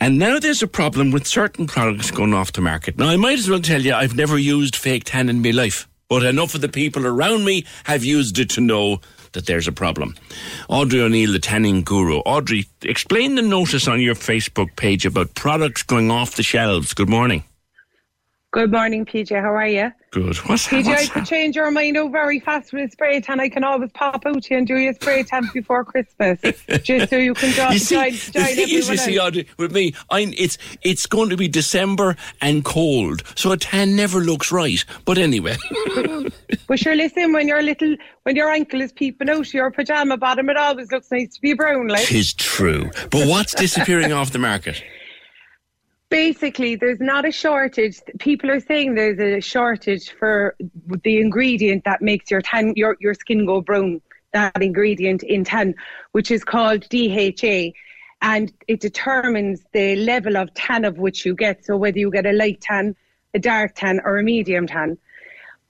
And 0.00 0.18
now 0.18 0.40
there's 0.40 0.62
a 0.62 0.68
problem 0.68 1.12
with 1.12 1.28
certain 1.28 1.68
products 1.68 2.10
going 2.10 2.34
off 2.34 2.52
the 2.52 2.60
market. 2.60 2.98
Now, 2.98 3.08
I 3.08 3.16
might 3.16 3.38
as 3.38 3.48
well 3.48 3.60
tell 3.60 3.80
you, 3.80 3.94
I've 3.94 4.16
never 4.16 4.36
used 4.36 4.74
fake 4.74 5.04
tan 5.04 5.28
in 5.28 5.42
my 5.42 5.50
life, 5.50 5.88
but 6.08 6.24
enough 6.24 6.54
of 6.56 6.60
the 6.60 6.68
people 6.68 7.06
around 7.06 7.44
me 7.44 7.64
have 7.84 8.04
used 8.04 8.38
it 8.38 8.50
to 8.50 8.60
know 8.60 9.00
that 9.36 9.46
there's 9.46 9.68
a 9.68 9.72
problem. 9.72 10.16
Audrey 10.68 11.00
O'Neill, 11.00 11.32
the 11.32 11.38
tanning 11.38 11.82
guru. 11.82 12.18
Audrey, 12.20 12.66
explain 12.82 13.36
the 13.36 13.42
notice 13.42 13.86
on 13.86 14.00
your 14.00 14.14
Facebook 14.14 14.74
page 14.76 15.06
about 15.06 15.34
products 15.34 15.82
going 15.82 16.10
off 16.10 16.36
the 16.36 16.42
shelves. 16.42 16.92
Good 16.94 17.08
morning. 17.08 17.44
Good 18.56 18.72
morning, 18.72 19.04
PJ. 19.04 19.38
How 19.38 19.54
are 19.54 19.66
you? 19.66 19.92
Good. 20.12 20.34
What's, 20.48 20.66
PJ, 20.66 20.86
what's 20.86 21.10
I 21.10 21.12
could 21.12 21.26
change 21.26 21.56
your 21.56 21.70
mind 21.70 21.98
out 21.98 22.10
very 22.10 22.40
fast 22.40 22.72
with 22.72 22.88
a 22.88 22.90
spray 22.90 23.20
tan. 23.20 23.38
I 23.38 23.50
can 23.50 23.64
always 23.64 23.92
pop 23.92 24.24
out 24.24 24.48
you 24.48 24.56
and 24.56 24.66
do 24.66 24.78
your 24.78 24.94
spray 24.94 25.24
tan 25.24 25.46
before 25.52 25.84
Christmas, 25.84 26.40
just 26.82 27.10
so 27.10 27.18
you 27.18 27.34
can 27.34 27.52
join, 27.52 27.72
you 27.74 27.78
see, 27.78 27.96
join, 27.96 28.12
the 28.12 28.18
thing 28.54 28.58
is, 28.60 28.70
you 28.70 28.78
everyone 28.78 28.96
see. 28.96 29.18
Audrey, 29.18 29.46
with 29.58 29.72
me, 29.72 29.92
I'm, 30.08 30.32
it's 30.38 30.56
it's 30.80 31.04
going 31.04 31.28
to 31.28 31.36
be 31.36 31.48
December 31.48 32.16
and 32.40 32.64
cold, 32.64 33.24
so 33.34 33.52
a 33.52 33.58
tan 33.58 33.94
never 33.94 34.20
looks 34.20 34.50
right. 34.50 34.82
But 35.04 35.18
anyway, 35.18 35.56
But 36.66 36.78
sure, 36.78 36.94
listen, 36.94 37.34
when 37.34 37.46
your 37.48 37.62
little, 37.62 37.94
when 38.22 38.36
your 38.36 38.50
ankle 38.50 38.80
is 38.80 38.90
peeping 38.90 39.28
out 39.28 39.40
of 39.40 39.52
your 39.52 39.70
pajama 39.70 40.16
bottom, 40.16 40.48
it 40.48 40.56
always 40.56 40.90
looks 40.90 41.10
nice 41.12 41.34
to 41.34 41.42
be 41.42 41.52
brown, 41.52 41.88
like. 41.88 42.06
tis 42.06 42.32
true. 42.32 42.90
But 43.10 43.28
what's 43.28 43.54
disappearing 43.54 44.12
off 44.12 44.32
the 44.32 44.38
market? 44.38 44.82
Basically, 46.08 46.76
there's 46.76 47.00
not 47.00 47.24
a 47.24 47.32
shortage. 47.32 48.00
People 48.20 48.50
are 48.50 48.60
saying 48.60 48.94
there's 48.94 49.18
a 49.18 49.40
shortage 49.40 50.12
for 50.12 50.54
the 51.02 51.18
ingredient 51.20 51.84
that 51.84 52.00
makes 52.00 52.30
your 52.30 52.40
tan, 52.40 52.72
your, 52.76 52.96
your 53.00 53.14
skin 53.14 53.44
go 53.44 53.60
brown. 53.60 54.00
That 54.32 54.62
ingredient 54.62 55.22
in 55.22 55.44
tan, 55.44 55.74
which 56.12 56.30
is 56.30 56.44
called 56.44 56.86
DHA, 56.90 57.70
and 58.22 58.52
it 58.68 58.80
determines 58.80 59.64
the 59.72 59.96
level 59.96 60.36
of 60.36 60.52
tan 60.54 60.84
of 60.84 60.98
which 60.98 61.24
you 61.24 61.34
get. 61.34 61.64
So 61.64 61.76
whether 61.76 61.98
you 61.98 62.10
get 62.10 62.26
a 62.26 62.32
light 62.32 62.60
tan, 62.60 62.94
a 63.34 63.38
dark 63.38 63.74
tan, 63.74 64.00
or 64.04 64.18
a 64.18 64.22
medium 64.22 64.66
tan. 64.66 64.98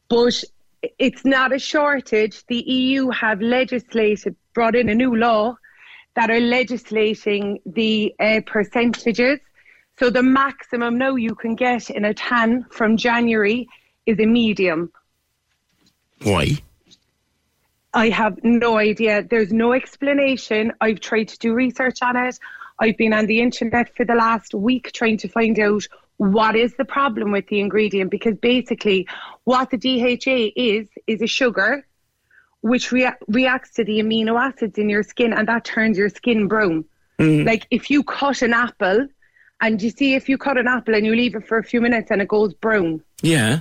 But 0.08 0.42
it's 0.98 1.24
not 1.24 1.52
a 1.52 1.58
shortage. 1.58 2.44
The 2.46 2.58
EU 2.58 3.10
have 3.10 3.40
legislated, 3.40 4.36
brought 4.54 4.76
in 4.76 4.88
a 4.88 4.94
new 4.94 5.16
law 5.16 5.56
that 6.14 6.30
are 6.30 6.40
legislating 6.40 7.60
the 7.66 8.14
uh, 8.20 8.40
percentages. 8.46 9.38
So 9.98 10.10
the 10.10 10.23
maximum 10.23 10.98
now 10.98 11.14
you 11.14 11.35
can 11.35 11.55
get 11.55 11.90
in 11.90 12.05
a 12.05 12.14
tan 12.14 12.66
from 12.70 12.97
January 12.97 13.68
is 14.05 14.18
a 14.20 14.27
medium. 14.27 14.93
Why? 16.23 16.59
I 17.94 18.10
have 18.10 18.39
no 18.44 18.77
idea. 18.77 19.23
There's 19.23 19.52
no 19.52 19.73
explanation. 19.73 20.73
I've 20.82 21.01
tried 21.01 21.28
to 21.28 21.39
do 21.39 21.55
research 21.55 22.02
on 22.02 22.16
it. 22.16 22.39
I've 22.78 22.98
been 22.98 23.14
on 23.14 23.24
the 23.24 23.40
internet 23.40 23.94
for 23.97 24.05
the 24.05 24.14
last 24.14 24.55
week 24.55 24.93
trying 24.93 25.16
to 25.18 25.28
find 25.28 25.59
out 25.59 25.82
what 26.18 26.56
is 26.56 26.74
the 26.77 26.85
problem 26.85 27.32
with 27.32 27.47
the 27.48 27.60
ingredient 27.60 28.10
because 28.10 28.36
basically 28.36 29.06
what 29.44 29.70
the 29.70 29.78
DHA 29.78 30.52
is 30.56 30.89
is 31.06 31.23
a 31.23 31.27
sugar 31.27 31.86
which 32.60 32.93
rea- 32.93 33.12
reacts 33.28 33.73
to 33.74 33.85
the 33.85 34.01
amino 34.01 34.39
acids 34.39 34.78
in 34.78 34.90
your 34.90 35.02
skin 35.02 35.32
and 35.32 35.48
that 35.48 35.64
turns 35.64 35.97
your 35.97 36.09
skin 36.09 36.48
brown. 36.48 36.85
Mm. 37.18 37.47
Like 37.47 37.66
if 37.70 37.90
you 37.90 38.02
cut 38.02 38.43
an 38.43 38.52
apple 38.52 39.09
and 39.60 39.80
you 39.82 39.90
see 39.90 40.14
if 40.14 40.28
you 40.28 40.36
cut 40.38 40.58
an 40.58 40.66
apple 40.68 40.94
and 40.94 41.04
you 41.06 41.14
leave 41.14 41.34
it 41.34 41.46
for 41.46 41.58
a 41.58 41.64
few 41.64 41.80
minutes 41.80 42.10
and 42.10 42.20
it 42.20 42.28
goes 42.28 42.52
brown, 42.54 43.02
Yeah. 43.22 43.60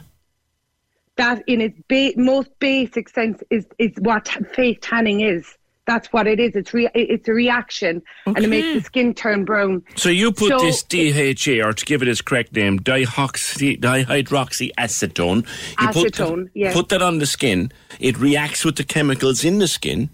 that 1.18 1.44
in 1.48 1.62
its 1.62 1.80
ba- 1.88 2.14
most 2.18 2.50
basic 2.60 3.08
sense 3.10 3.42
is 3.50 3.66
is 3.80 3.92
what 4.00 4.26
t- 4.26 4.44
fake 4.54 4.80
tanning 4.82 5.22
is. 5.22 5.58
That's 5.88 6.12
what 6.12 6.26
it 6.26 6.40
is. 6.40 6.56
It's 6.56 6.74
re- 6.74 6.90
it's 6.96 7.28
a 7.28 7.34
reaction 7.34 8.02
and 8.26 8.40
it 8.40 8.48
makes 8.50 8.74
the 8.74 8.82
skin 8.82 9.14
turn 9.14 9.46
brown. 9.46 9.84
So 9.96 10.10
you 10.10 10.32
put 10.32 10.50
So- 10.50 10.58
this 10.66 10.82
DHA, 10.84 11.62
or 11.62 11.74
to 11.74 11.86
give 11.86 12.02
it 12.02 12.08
its 12.08 12.22
correct 12.22 12.54
name, 12.56 12.80
dihoxy, 12.80 13.80
dihydroxyacetone. 13.80 15.46
You 15.80 15.88
put, 15.90 16.14
Acetone, 16.14 16.50
yes. 16.56 16.74
put 16.74 16.90
that 16.90 17.02
on 17.04 17.20
the 17.20 17.26
skin. 17.28 17.72
It 18.00 18.18
reacts 18.18 18.66
with 18.66 18.76
the 18.78 18.84
chemicals 18.84 19.46
in 19.46 19.60
the 19.60 19.68
skin. 19.68 20.10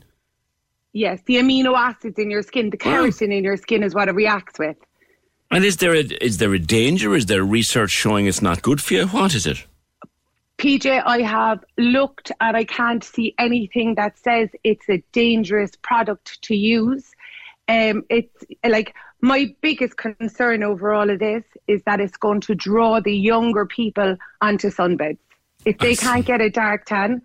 Yes, 0.93 1.21
the 1.25 1.35
amino 1.37 1.73
acids 1.77 2.19
in 2.19 2.29
your 2.29 2.41
skin, 2.43 2.69
the 2.69 2.77
keratin 2.77 3.31
in 3.35 3.45
your 3.45 3.55
skin 3.55 3.81
is 3.81 3.95
what 3.95 4.09
it 4.09 4.11
reacts 4.15 4.59
with. 4.59 4.75
And 5.51 5.65
is 5.65 5.77
there 5.77 5.93
a 5.93 6.03
is 6.23 6.37
there 6.37 6.53
a 6.53 6.59
danger? 6.59 7.13
Is 7.13 7.25
there 7.25 7.43
research 7.43 7.91
showing 7.91 8.25
it's 8.25 8.41
not 8.41 8.61
good 8.61 8.81
for 8.81 8.93
you? 8.93 9.07
What 9.07 9.35
is 9.35 9.45
it? 9.45 9.65
PJ, 10.57 11.03
I 11.05 11.21
have 11.21 11.63
looked 11.77 12.31
and 12.39 12.55
I 12.55 12.63
can't 12.63 13.03
see 13.03 13.33
anything 13.37 13.95
that 13.95 14.17
says 14.17 14.49
it's 14.63 14.87
a 14.89 15.03
dangerous 15.11 15.71
product 15.81 16.41
to 16.43 16.55
use. 16.55 17.11
Um, 17.67 18.03
it's 18.09 18.45
like 18.63 18.93
my 19.21 19.55
biggest 19.61 19.97
concern 19.97 20.63
over 20.63 20.93
all 20.93 21.09
of 21.09 21.19
this 21.19 21.43
is 21.67 21.81
that 21.85 21.99
it's 21.99 22.17
going 22.17 22.41
to 22.41 22.55
draw 22.55 23.01
the 23.01 23.15
younger 23.15 23.65
people 23.65 24.17
onto 24.41 24.69
sunbeds. 24.69 25.17
If 25.65 25.79
they 25.79 25.95
can't 25.95 26.25
get 26.25 26.41
a 26.41 26.49
dark 26.49 26.85
tan 26.85 27.21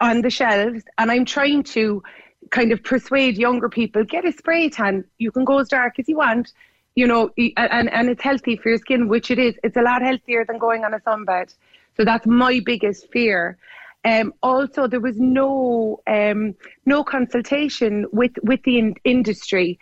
on 0.00 0.22
the 0.22 0.30
shelves, 0.30 0.84
and 0.98 1.10
I'm 1.10 1.24
trying 1.24 1.64
to 1.64 2.02
kind 2.50 2.72
of 2.72 2.82
persuade 2.82 3.36
younger 3.36 3.68
people 3.68 4.04
get 4.04 4.24
a 4.24 4.32
spray 4.32 4.68
tan. 4.68 5.04
You 5.18 5.32
can 5.32 5.44
go 5.44 5.58
as 5.58 5.68
dark 5.68 5.98
as 5.98 6.08
you 6.08 6.16
want, 6.16 6.52
you 6.96 7.06
know, 7.06 7.30
and 7.56 7.92
and 7.92 8.08
it's 8.08 8.22
healthy 8.22 8.56
for 8.56 8.70
your 8.70 8.78
skin, 8.78 9.06
which 9.06 9.30
it 9.30 9.38
is. 9.38 9.54
It's 9.62 9.76
a 9.76 9.82
lot 9.82 10.02
healthier 10.02 10.44
than 10.44 10.58
going 10.58 10.82
on 10.82 10.94
a 10.94 11.00
sunbed. 11.00 11.54
So 11.96 12.04
that's 12.04 12.26
my 12.26 12.60
biggest 12.64 13.12
fear. 13.12 13.58
Um, 14.04 14.32
also, 14.42 14.86
there 14.88 15.00
was 15.00 15.18
no 15.18 16.00
um, 16.06 16.54
no 16.86 17.04
consultation 17.04 18.06
with 18.12 18.32
with 18.42 18.62
the 18.64 18.78
in- 18.78 18.96
industry. 19.04 19.78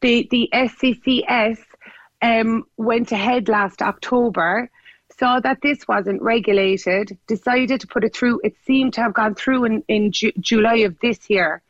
The 0.00 0.26
the 0.30 0.48
SCCS 0.52 1.58
um, 2.22 2.64
went 2.78 3.12
ahead 3.12 3.48
last 3.48 3.82
October, 3.82 4.70
saw 5.18 5.40
that 5.40 5.58
this 5.62 5.86
wasn't 5.86 6.22
regulated, 6.22 7.18
decided 7.26 7.80
to 7.82 7.86
put 7.86 8.04
it 8.04 8.16
through. 8.16 8.40
It 8.42 8.56
seemed 8.64 8.94
to 8.94 9.02
have 9.02 9.12
gone 9.12 9.34
through 9.34 9.64
in 9.66 9.84
in 9.88 10.12
Ju- 10.12 10.32
July 10.40 10.76
of 10.76 10.98
this 11.00 11.28
year, 11.28 11.60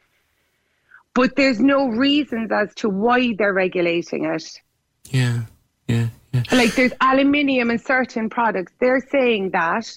but 1.14 1.34
there's 1.34 1.58
no 1.58 1.88
reasons 1.88 2.52
as 2.52 2.72
to 2.76 2.88
why 2.88 3.34
they're 3.36 3.52
regulating 3.52 4.24
it. 4.26 4.60
Yeah, 5.10 5.42
yeah, 5.88 6.08
yeah. 6.32 6.42
Like 6.52 6.74
there's 6.74 6.92
aluminium 7.00 7.70
in 7.70 7.78
certain 7.78 8.28
products. 8.30 8.72
They're 8.80 9.06
saying 9.10 9.50
that 9.50 9.90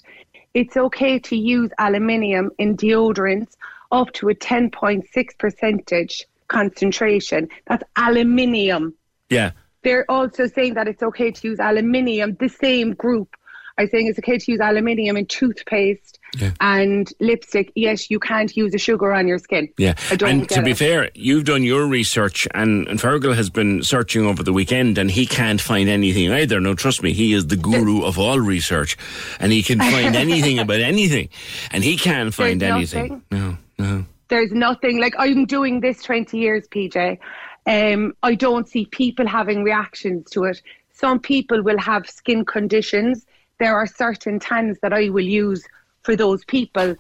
it's 0.54 0.78
okay 0.78 1.20
to 1.20 1.36
use 1.36 1.72
aluminium 1.78 2.52
in 2.58 2.76
deodorants 2.78 3.54
up 3.92 4.12
to 4.14 4.30
a 4.30 4.36
10.6 4.36 5.38
percentage 5.38 6.26
concentration. 6.48 7.50
That's 7.68 7.84
aluminium. 7.96 8.94
Yeah. 9.30 9.52
They're 9.84 10.10
also 10.10 10.48
saying 10.48 10.74
that 10.74 10.88
it's 10.88 11.04
okay 11.04 11.32
to 11.32 11.48
use 11.48 11.60
aluminium. 11.60 12.36
The 12.40 12.50
same 12.50 12.94
group 12.94 13.36
are 13.78 13.88
saying 13.88 14.08
it's 14.08 14.20
okay 14.20 14.38
to 14.38 14.52
use 14.52 14.60
aluminium 14.60 15.18
in 15.18 15.26
toothpaste 15.26 16.20
and 16.60 17.12
lipstick. 17.20 17.72
Yes, 17.76 18.10
you 18.10 18.20
can't 18.20 18.56
use 18.56 18.74
a 18.74 18.78
sugar 18.78 19.14
on 19.14 19.28
your 19.28 19.38
skin. 19.40 19.70
Yeah, 19.78 19.94
I 20.12 20.18
and 20.26 20.50
to 20.50 20.62
be 20.62 20.72
it. 20.72 20.78
fair, 20.78 21.10
you've 21.14 21.46
done 21.46 21.64
your 21.64 21.88
research, 21.88 22.48
and, 22.54 22.88
and 22.88 23.00
Fergal 23.00 23.36
has 23.36 23.50
been 23.50 23.84
searching 23.84 24.26
over 24.26 24.44
the 24.44 24.54
weekend, 24.54 24.98
and 24.98 25.12
he 25.12 25.26
can't 25.26 25.62
find 25.62 25.90
anything 25.90 26.32
either. 26.32 26.60
No, 26.60 26.74
trust 26.74 27.04
me, 27.04 27.14
he 27.14 27.34
is 27.34 27.48
the 27.48 27.56
guru 27.58 28.04
of 28.04 28.18
all 28.18 28.40
research, 28.40 28.98
and 29.40 29.52
he 29.52 29.64
can 29.64 29.80
find 29.80 30.16
anything 30.28 30.60
about 30.60 30.80
anything, 30.80 31.30
and 31.72 31.84
he 31.84 31.98
can't 31.98 32.34
find 32.34 32.62
There's 32.62 32.94
anything. 32.94 33.22
No, 33.32 33.58
no. 33.78 34.06
There's 34.30 34.52
nothing 34.52 35.00
like 35.00 35.14
I'm 35.18 35.46
doing 35.46 35.80
this 35.80 36.04
20 36.04 36.38
years, 36.38 36.68
PJ. 36.68 37.18
Um, 37.66 38.14
I 38.24 38.36
don't 38.36 38.68
see 38.68 38.86
people 38.86 39.28
having 39.28 39.64
reactions 39.64 40.30
to 40.32 40.46
it. 40.46 40.62
Some 40.92 41.20
people 41.20 41.62
will 41.62 41.78
have 41.78 42.10
skin 42.10 42.44
conditions. 42.44 43.26
There 43.60 43.76
are 43.76 43.88
certain 43.88 44.40
tans 44.40 44.78
that 44.82 44.94
I 44.94 45.10
will 45.10 45.26
use 45.26 45.66
for 46.04 46.16
those 46.16 46.44
people. 46.46 46.96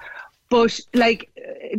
But 0.50 0.80
like 0.94 1.30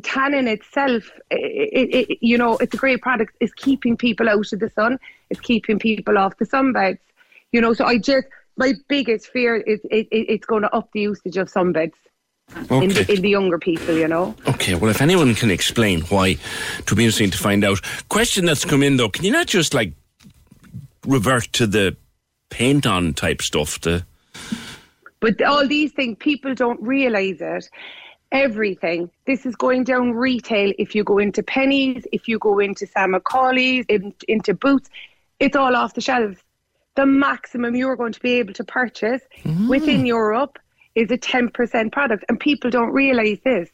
tannin 0.03 0.47
itself, 0.47 1.11
it, 1.31 2.11
it, 2.11 2.19
you 2.21 2.37
know, 2.37 2.59
it's 2.59 2.75
a 2.75 2.77
great 2.77 3.01
product. 3.01 3.35
It's 3.41 3.53
keeping 3.55 3.97
people 3.97 4.29
out 4.29 4.53
of 4.53 4.61
the 4.61 4.69
sun. 4.71 4.99
It's 5.31 5.41
keeping 5.41 5.79
people 5.79 6.19
off 6.19 6.37
the 6.37 6.45
sunbeds. 6.47 6.99
You 7.53 7.63
know, 7.63 7.73
so 7.73 7.87
I 7.87 7.97
just 7.99 8.27
my 8.57 8.75
biggest 8.89 9.29
fear 9.29 9.57
is 9.57 9.81
it, 9.91 10.07
it, 10.11 10.27
it's 10.29 10.45
going 10.45 10.63
to 10.63 10.75
up 10.75 10.91
the 10.93 11.01
usage 11.01 11.39
of 11.39 11.51
sunbeds 11.51 11.95
in, 12.57 12.67
Okay. 12.71 12.89
the, 12.89 13.13
in 13.15 13.23
the 13.23 13.31
younger 13.31 13.59
people. 13.59 13.95
You 13.97 14.09
know. 14.09 14.35
Okay, 14.47 14.75
well, 14.75 14.91
if 14.91 15.01
anyone 15.01 15.35
can 15.35 15.51
explain 15.51 16.03
why, 16.03 16.37
to 16.87 16.95
be 16.95 17.05
interesting 17.05 17.31
to 17.31 17.39
find 17.39 17.65
out. 17.65 17.81
Question 18.11 18.45
that's 18.45 18.67
come 18.67 18.83
in 18.83 18.99
though, 18.99 19.09
can 19.09 19.25
you 19.25 19.33
not 19.33 19.47
just 19.47 19.73
like 19.73 19.95
revert 21.07 21.51
to 21.55 21.67
the 21.67 21.97
paint 22.51 22.87
on 22.87 23.15
type 23.15 23.41
stuff? 23.41 23.81
The 23.81 24.05
But 25.21 25.43
all 25.43 25.67
these 25.67 25.93
things, 25.93 26.17
people 26.19 26.55
don't 26.55 26.81
realize 26.83 27.39
it. 27.41 27.69
Everything. 28.31 29.11
This 29.27 29.47
is 29.47 29.57
going 29.57 29.85
down 29.85 30.13
retail. 30.13 30.73
If 30.79 30.95
you 30.95 31.03
go 31.03 31.19
into 31.19 31.43
Penneys, 31.43 32.05
if 32.13 32.29
you 32.29 32.39
go 32.39 32.59
into 32.59 32.87
Sam 32.87 33.15
McCauley's, 33.15 33.87
in, 33.89 34.15
into 34.29 34.55
Boots, 34.55 34.91
it's 35.41 35.57
all 35.57 35.75
off 35.75 35.95
the 35.95 36.01
shelves. 36.01 36.39
The 36.95 37.07
maximum 37.07 37.75
you're 37.75 37.97
going 37.97 38.13
to 38.13 38.21
be 38.21 38.35
able 38.35 38.53
to 38.55 38.65
purchase 38.65 39.23
mm. 39.45 39.69
within 39.69 40.05
Europe 40.05 40.59
is 40.95 41.11
a 41.11 41.17
10% 41.17 41.93
product, 41.93 42.25
and 42.29 42.39
people 42.39 42.71
don't 42.71 42.93
realize 42.93 43.39
this. 43.45 43.71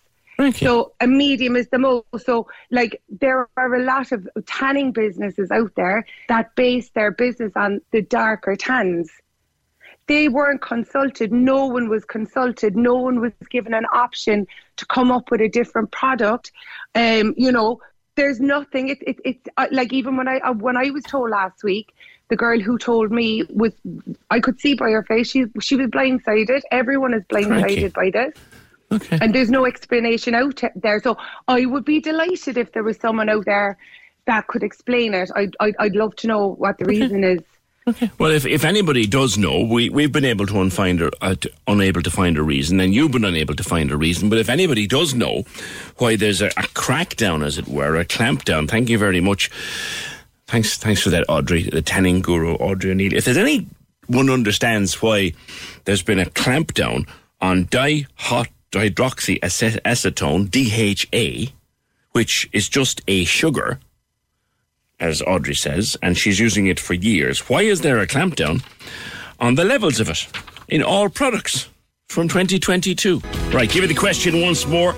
So 0.56 0.92
a 1.00 1.06
medium 1.06 1.56
is 1.56 1.68
the 1.68 1.78
most. 1.78 2.04
So 2.26 2.48
like 2.70 3.00
there 3.08 3.48
are 3.56 3.74
a 3.74 3.84
lot 3.84 4.12
of 4.12 4.26
tanning 4.46 4.92
businesses 4.92 5.50
out 5.50 5.72
there 5.76 6.04
that 6.28 6.54
base 6.56 6.90
their 6.90 7.12
business 7.12 7.52
on 7.54 7.80
the 7.92 8.02
darker 8.02 8.56
tans 8.56 9.10
they 10.06 10.28
weren't 10.28 10.60
consulted. 10.60 11.32
No 11.32 11.66
one 11.66 11.88
was 11.88 12.04
consulted. 12.04 12.76
No 12.76 12.94
one 12.94 13.20
was 13.20 13.32
given 13.50 13.74
an 13.74 13.86
option 13.92 14.46
to 14.76 14.86
come 14.86 15.10
up 15.10 15.30
with 15.30 15.40
a 15.40 15.48
different 15.48 15.90
product. 15.92 16.52
Um, 16.94 17.34
you 17.36 17.50
know, 17.50 17.80
there's 18.16 18.40
nothing. 18.40 18.88
It, 18.88 18.98
it, 19.06 19.16
it's 19.24 19.48
uh, 19.56 19.66
like 19.70 19.92
even 19.92 20.16
when 20.16 20.28
I 20.28 20.38
uh, 20.38 20.52
when 20.52 20.76
I 20.76 20.90
was 20.90 21.04
told 21.04 21.30
last 21.30 21.64
week, 21.64 21.92
the 22.28 22.36
girl 22.36 22.60
who 22.60 22.78
told 22.78 23.10
me 23.10 23.44
was 23.50 23.72
I 24.30 24.40
could 24.40 24.60
see 24.60 24.74
by 24.74 24.90
her 24.90 25.02
face 25.02 25.30
she 25.30 25.46
she 25.60 25.76
was 25.76 25.88
blindsided. 25.88 26.62
Everyone 26.70 27.14
is 27.14 27.22
blindsided 27.24 27.92
Crikey. 27.92 28.10
by 28.10 28.10
this. 28.10 28.38
And 29.10 29.34
there's 29.34 29.50
no 29.50 29.66
explanation 29.66 30.34
out 30.34 30.62
there. 30.76 31.00
So 31.02 31.16
I 31.48 31.64
would 31.66 31.84
be 31.84 32.00
delighted 32.00 32.56
if 32.56 32.72
there 32.72 32.84
was 32.84 32.96
someone 32.98 33.28
out 33.28 33.44
there 33.44 33.76
that 34.26 34.46
could 34.46 34.62
explain 34.62 35.14
it. 35.14 35.30
I'd, 35.34 35.56
I'd, 35.58 35.74
I'd 35.80 35.96
love 35.96 36.14
to 36.16 36.26
know 36.28 36.48
what 36.48 36.78
the 36.78 36.84
reason 36.84 37.24
is. 37.24 37.40
well, 38.18 38.30
if, 38.30 38.46
if 38.46 38.64
anybody 38.64 39.06
does 39.06 39.36
know, 39.36 39.62
we 39.62 39.90
we've 39.90 40.12
been 40.12 40.24
able 40.24 40.46
to 40.46 40.58
unfind 40.60 41.02
a, 41.02 41.10
uh, 41.20 41.34
to, 41.34 41.50
unable 41.66 42.00
to 42.00 42.10
find 42.10 42.38
a 42.38 42.42
reason, 42.42 42.80
and 42.80 42.94
you've 42.94 43.12
been 43.12 43.26
unable 43.26 43.54
to 43.54 43.62
find 43.62 43.90
a 43.90 43.96
reason. 43.96 44.30
But 44.30 44.38
if 44.38 44.48
anybody 44.48 44.86
does 44.86 45.12
know 45.14 45.44
why 45.98 46.16
there's 46.16 46.40
a, 46.40 46.46
a 46.48 46.64
crackdown, 46.72 47.44
as 47.44 47.58
it 47.58 47.68
were, 47.68 47.96
a 47.96 48.06
clampdown, 48.06 48.70
thank 48.70 48.88
you 48.88 48.96
very 48.96 49.20
much. 49.20 49.50
Thanks, 50.46 50.78
thanks 50.78 51.02
for 51.02 51.10
that, 51.10 51.26
Audrey, 51.28 51.64
the 51.64 51.82
tanning 51.82 52.22
guru, 52.22 52.54
Audrey 52.54 52.90
O'Neill. 52.90 53.12
If 53.12 53.26
there's 53.26 53.36
anyone 53.36 54.30
understands 54.30 55.02
why 55.02 55.34
there's 55.84 56.02
been 56.02 56.20
a 56.20 56.26
clampdown 56.26 57.06
on 57.42 57.66
dihydroxyacetone 57.66 60.50
(DHA), 60.50 61.52
which 62.12 62.48
is 62.52 62.70
just 62.70 63.02
a 63.06 63.24
sugar, 63.24 63.78
as 65.00 65.22
Audrey 65.22 65.54
says, 65.54 65.96
and 66.02 66.16
she's 66.16 66.38
using 66.38 66.66
it 66.66 66.80
for 66.80 66.94
years. 66.94 67.40
Why 67.48 67.62
is 67.62 67.80
there 67.80 67.98
a 67.98 68.06
clampdown 68.06 68.64
on 69.40 69.54
the 69.54 69.64
levels 69.64 70.00
of 70.00 70.08
it 70.08 70.26
in 70.68 70.82
all 70.82 71.08
products 71.08 71.68
from 72.08 72.28
2022? 72.28 73.20
Right, 73.52 73.70
give 73.70 73.82
you 73.82 73.88
the 73.88 73.94
question 73.94 74.40
once 74.40 74.66
more. 74.66 74.94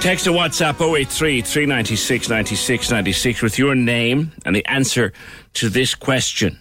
Text 0.00 0.28
or 0.28 0.32
WhatsApp 0.32 0.80
083 0.80 1.42
396 1.42 2.28
96 2.28 2.90
96 2.90 3.42
with 3.42 3.58
your 3.58 3.74
name 3.74 4.30
and 4.44 4.54
the 4.54 4.64
answer 4.66 5.12
to 5.54 5.68
this 5.68 5.94
question. 5.94 6.58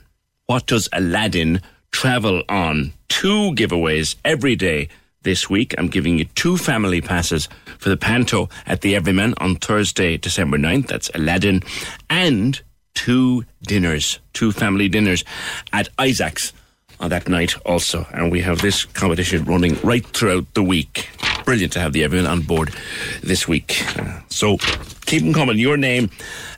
What 0.47 0.65
does 0.65 0.89
Aladdin 0.91 1.61
travel 1.91 2.43
on? 2.49 2.93
Two 3.09 3.51
giveaways 3.53 4.15
every 4.26 4.55
day 4.55 4.89
this 5.22 5.49
week. 5.49 5.76
I'm 5.77 5.88
giving 5.88 6.18
you 6.18 6.26
two 6.26 6.57
family 6.57 7.01
passes 7.01 7.47
for 7.79 7.89
the 7.89 7.97
Panto 7.97 8.49
at 8.65 8.81
the 8.81 8.95
Everyman 8.95 9.33
on 9.37 9.55
Thursday, 9.55 10.17
December 10.17 10.57
9th. 10.57 10.87
That's 10.87 11.09
Aladdin. 11.13 11.63
And 12.09 12.61
two 12.93 13.45
dinners, 13.61 14.19
two 14.33 14.51
family 14.51 14.89
dinners 14.89 15.23
at 15.71 15.89
Isaac's 15.99 16.53
on 16.99 17.09
that 17.11 17.29
night 17.29 17.55
also. 17.65 18.07
And 18.11 18.31
we 18.31 18.41
have 18.41 18.61
this 18.61 18.85
competition 18.85 19.45
running 19.45 19.75
right 19.83 20.05
throughout 20.05 20.51
the 20.53 20.63
week. 20.63 21.09
Brilliant 21.45 21.73
to 21.73 21.79
have 21.79 21.93
the 21.93 22.03
Everyman 22.03 22.29
on 22.29 22.41
board 22.41 22.73
this 23.21 23.47
week. 23.47 23.83
Uh, 23.97 24.19
so 24.29 24.57
keep 25.05 25.23
them 25.23 25.33
coming. 25.33 25.57
Your 25.57 25.77
name 25.77 26.09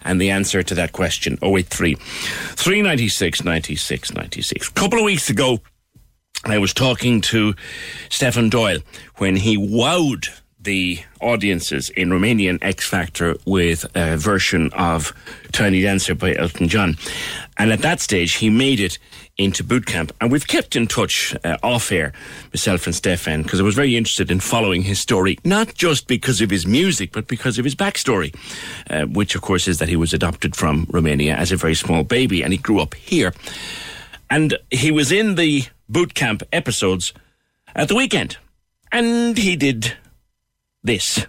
and 0.02 0.20
the 0.20 0.32
answer 0.32 0.64
to 0.64 0.76
that 0.76 0.94
question 0.94 1.38
083 1.44 1.96
396 1.96 3.44
96 3.44 4.14
96. 4.14 4.68
A 4.68 4.72
couple 4.72 5.00
of 5.00 5.06
weeks 5.06 5.30
ago, 5.30 5.60
I 6.46 6.58
was 6.58 6.74
talking 6.74 7.22
to 7.22 7.54
Stefan 8.10 8.50
Doyle 8.50 8.80
when 9.18 9.36
he 9.36 9.58
wowed 9.58 10.30
the 10.60 11.00
audiences 11.22 11.90
in 11.90 12.10
Romanian 12.10 12.60
X 12.62 12.88
Factor 12.88 13.36
with 13.46 13.86
a 13.96 14.18
version 14.18 14.70
of 14.74 15.14
Tiny 15.52 15.82
Dancer 15.82 16.16
by 16.16 16.36
Elton 16.36 16.68
John. 16.68 16.98
And 17.58 17.72
at 17.72 17.80
that 17.80 18.02
stage, 18.02 18.36
he 18.36 18.50
made 18.50 18.80
it 18.80 19.00
into 19.38 19.64
boot 19.64 19.86
camp. 19.86 20.12
And 20.20 20.32
we've 20.32 20.48
kept 20.48 20.76
in 20.76 20.88
touch 20.88 21.34
uh, 21.46 21.58
off 21.64 21.92
air, 21.92 22.12
myself 22.54 22.86
and 22.88 22.96
Stefan, 22.96 23.44
because 23.44 23.62
I 23.62 23.64
was 23.64 23.76
very 23.76 23.96
interested 23.96 24.30
in 24.30 24.42
following 24.42 24.84
his 24.84 25.00
story, 25.00 25.40
not 25.46 25.74
just 25.76 26.08
because 26.08 26.42
of 26.42 26.50
his 26.50 26.68
music, 26.68 27.14
but 27.14 27.28
because 27.28 27.58
of 27.58 27.64
his 27.64 27.76
backstory, 27.76 28.36
uh, 28.90 29.06
which, 29.06 29.36
of 29.36 29.42
course, 29.42 29.68
is 29.68 29.80
that 29.80 29.88
he 29.88 29.96
was 29.96 30.14
adopted 30.14 30.56
from 30.58 30.88
Romania 30.90 31.36
as 31.36 31.54
a 31.54 31.58
very 31.58 31.76
small 31.76 32.04
baby 32.04 32.44
and 32.44 32.52
he 32.52 32.58
grew 32.58 32.80
up 32.80 32.96
here. 32.96 33.34
And 34.30 34.58
he 34.70 34.92
was 34.92 35.12
in 35.12 35.36
the 35.36 35.64
boot 35.88 36.14
camp 36.14 36.44
episodes 36.52 37.14
at 37.76 37.88
the 37.88 37.96
weekend. 37.96 38.38
And 38.92 39.38
he 39.38 39.56
did 39.56 39.96
this. 40.84 41.26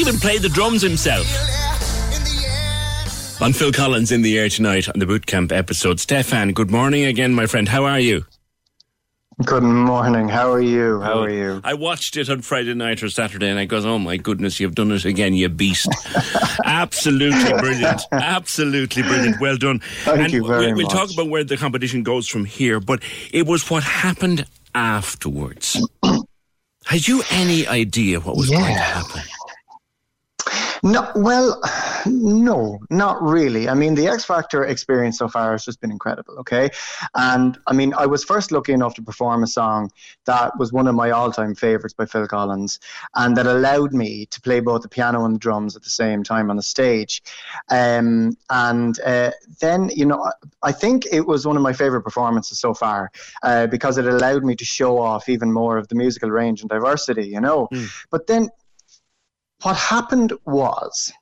Even 0.00 0.16
played 0.16 0.40
the 0.40 0.48
drums 0.48 0.80
himself. 0.80 1.26
On 3.42 3.52
Phil 3.52 3.70
Collins 3.70 4.10
in 4.12 4.22
the 4.22 4.38
air 4.38 4.48
tonight 4.48 4.88
on 4.88 4.98
the 4.98 5.04
Bootcamp 5.04 5.52
episode. 5.52 6.00
Stefan, 6.00 6.52
good 6.52 6.70
morning 6.70 7.04
again, 7.04 7.34
my 7.34 7.46
friend. 7.46 7.68
How 7.68 7.84
are 7.84 8.00
you? 8.00 8.24
Good 9.44 9.62
morning. 9.62 10.28
How 10.28 10.52
are 10.52 10.60
you? 10.60 11.00
How 11.00 11.20
are 11.20 11.30
you? 11.30 11.60
I 11.64 11.74
watched 11.74 12.16
it 12.16 12.30
on 12.30 12.40
Friday 12.42 12.74
night 12.74 13.02
or 13.02 13.10
Saturday 13.10 13.48
and 13.48 13.58
I 13.58 13.66
goes, 13.66 13.84
oh 13.84 13.98
my 13.98 14.16
goodness, 14.16 14.58
you've 14.58 14.74
done 14.74 14.90
it 14.90 15.04
again, 15.04 15.34
you 15.34 15.48
beast. 15.50 15.88
Absolutely 16.64 17.52
brilliant. 17.58 18.02
Absolutely 18.12 19.02
brilliant. 19.02 19.40
Well 19.40 19.56
done. 19.56 19.80
Thank 20.04 20.20
and 20.20 20.32
you 20.32 20.46
very 20.46 20.68
we'll, 20.68 20.76
we'll 20.76 20.86
much. 20.86 20.94
talk 20.94 21.12
about 21.12 21.28
where 21.28 21.44
the 21.44 21.56
competition 21.56 22.02
goes 22.02 22.26
from 22.26 22.46
here, 22.46 22.80
but 22.80 23.02
it 23.32 23.46
was 23.46 23.70
what 23.70 23.82
happened 23.82 24.46
afterwards. 24.74 25.80
Had 26.84 27.06
you 27.06 27.22
any 27.30 27.66
idea 27.66 28.20
what 28.20 28.36
was 28.36 28.50
going 28.50 28.64
to 28.64 28.72
happen? 28.72 29.22
No, 30.82 31.10
well, 31.14 31.60
no, 32.06 32.78
not 32.88 33.22
really. 33.22 33.68
I 33.68 33.74
mean, 33.74 33.94
the 33.94 34.08
X 34.08 34.24
Factor 34.24 34.64
experience 34.64 35.18
so 35.18 35.28
far 35.28 35.52
has 35.52 35.64
just 35.64 35.80
been 35.80 35.90
incredible, 35.90 36.38
okay? 36.38 36.70
And 37.14 37.58
I 37.66 37.74
mean, 37.74 37.92
I 37.94 38.06
was 38.06 38.24
first 38.24 38.50
lucky 38.50 38.72
enough 38.72 38.94
to 38.94 39.02
perform 39.02 39.42
a 39.42 39.46
song 39.46 39.90
that 40.24 40.58
was 40.58 40.72
one 40.72 40.86
of 40.86 40.94
my 40.94 41.10
all 41.10 41.32
time 41.32 41.54
favorites 41.54 41.94
by 41.94 42.06
Phil 42.06 42.26
Collins, 42.26 42.78
and 43.14 43.36
that 43.36 43.46
allowed 43.46 43.92
me 43.92 44.26
to 44.26 44.40
play 44.40 44.60
both 44.60 44.82
the 44.82 44.88
piano 44.88 45.24
and 45.24 45.34
the 45.34 45.38
drums 45.38 45.76
at 45.76 45.82
the 45.82 45.90
same 45.90 46.22
time 46.22 46.50
on 46.50 46.56
the 46.56 46.62
stage. 46.62 47.22
Um, 47.70 48.36
and 48.48 48.98
uh, 49.00 49.32
then, 49.60 49.90
you 49.94 50.06
know, 50.06 50.30
I 50.62 50.72
think 50.72 51.06
it 51.12 51.26
was 51.26 51.46
one 51.46 51.56
of 51.56 51.62
my 51.62 51.72
favorite 51.72 52.02
performances 52.02 52.58
so 52.58 52.72
far 52.72 53.10
uh, 53.42 53.66
because 53.66 53.98
it 53.98 54.06
allowed 54.06 54.44
me 54.44 54.56
to 54.56 54.64
show 54.64 54.98
off 54.98 55.28
even 55.28 55.52
more 55.52 55.76
of 55.76 55.88
the 55.88 55.94
musical 55.94 56.30
range 56.30 56.60
and 56.62 56.70
diversity, 56.70 57.26
you 57.26 57.40
know? 57.40 57.68
But 58.10 58.26
then 58.26 58.48
what 59.62 59.76
happened 59.76 60.32
was 60.44 61.12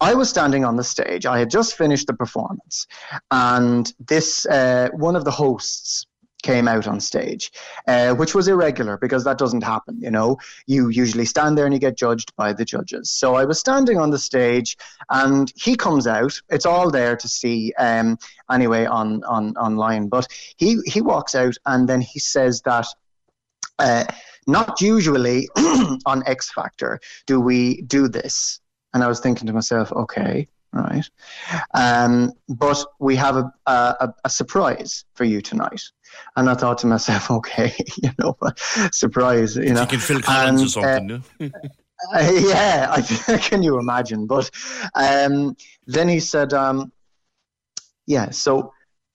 I 0.00 0.14
was 0.14 0.28
standing 0.28 0.64
on 0.64 0.76
the 0.76 0.84
stage. 0.84 1.26
I 1.26 1.38
had 1.38 1.50
just 1.50 1.76
finished 1.76 2.06
the 2.06 2.14
performance, 2.14 2.86
and 3.30 3.92
this 4.08 4.46
uh, 4.46 4.88
one 4.92 5.16
of 5.16 5.24
the 5.24 5.30
hosts 5.30 6.06
came 6.42 6.68
out 6.68 6.86
on 6.86 7.00
stage, 7.00 7.50
uh, 7.88 8.14
which 8.14 8.34
was 8.34 8.46
irregular 8.46 8.96
because 8.98 9.24
that 9.24 9.38
doesn't 9.38 9.62
happen. 9.62 9.98
You 10.00 10.10
know, 10.10 10.38
you 10.66 10.88
usually 10.88 11.24
stand 11.24 11.56
there 11.56 11.64
and 11.64 11.74
you 11.74 11.80
get 11.80 11.96
judged 11.96 12.34
by 12.36 12.52
the 12.52 12.64
judges. 12.64 13.10
So 13.10 13.34
I 13.34 13.44
was 13.44 13.58
standing 13.58 13.98
on 13.98 14.10
the 14.10 14.18
stage, 14.18 14.76
and 15.10 15.52
he 15.56 15.76
comes 15.76 16.06
out. 16.06 16.40
It's 16.48 16.66
all 16.66 16.90
there 16.90 17.16
to 17.16 17.28
see 17.28 17.72
um, 17.78 18.18
anyway 18.50 18.86
on 18.86 19.24
on 19.24 19.56
online. 19.56 20.08
But 20.08 20.28
he 20.56 20.80
he 20.86 21.00
walks 21.00 21.34
out 21.34 21.56
and 21.66 21.88
then 21.88 22.00
he 22.00 22.18
says 22.18 22.62
that. 22.62 22.86
Uh, 23.78 24.04
not 24.46 24.80
usually 24.80 25.48
on 26.06 26.22
X 26.26 26.52
Factor 26.52 27.00
do 27.26 27.40
we 27.40 27.82
do 27.82 28.08
this. 28.08 28.60
And 28.94 29.02
I 29.02 29.08
was 29.08 29.20
thinking 29.20 29.46
to 29.46 29.52
myself, 29.52 29.92
okay, 29.92 30.48
right. 30.72 31.08
Um, 31.74 32.32
but 32.48 32.82
we 32.98 33.16
have 33.16 33.36
a, 33.36 33.52
a, 33.66 34.14
a 34.24 34.30
surprise 34.30 35.04
for 35.14 35.24
you 35.24 35.40
tonight. 35.40 35.82
And 36.36 36.48
I 36.48 36.54
thought 36.54 36.78
to 36.78 36.86
myself, 36.86 37.30
okay, 37.38 37.74
you 38.02 38.10
know, 38.18 38.36
surprise, 38.92 39.56
you 39.56 39.74
know. 39.74 39.82
You 39.82 39.86
can 39.86 40.00
Phil 40.00 40.20
Collins 40.20 40.76
And, 40.76 40.84
or 40.84 40.98
something, 40.98 41.06
no? 41.06 41.50
uh, 42.14 42.30
yeah, 42.48 42.88
I, 42.90 43.38
can 43.38 43.62
you 43.62 43.78
imagine? 43.78 44.26
But 44.26 44.50
um, 44.94 45.56
then 45.86 46.08
he 46.08 46.20
said, 46.20 46.52
um, 46.52 46.92
yeah, 48.06 48.30
so 48.30 48.72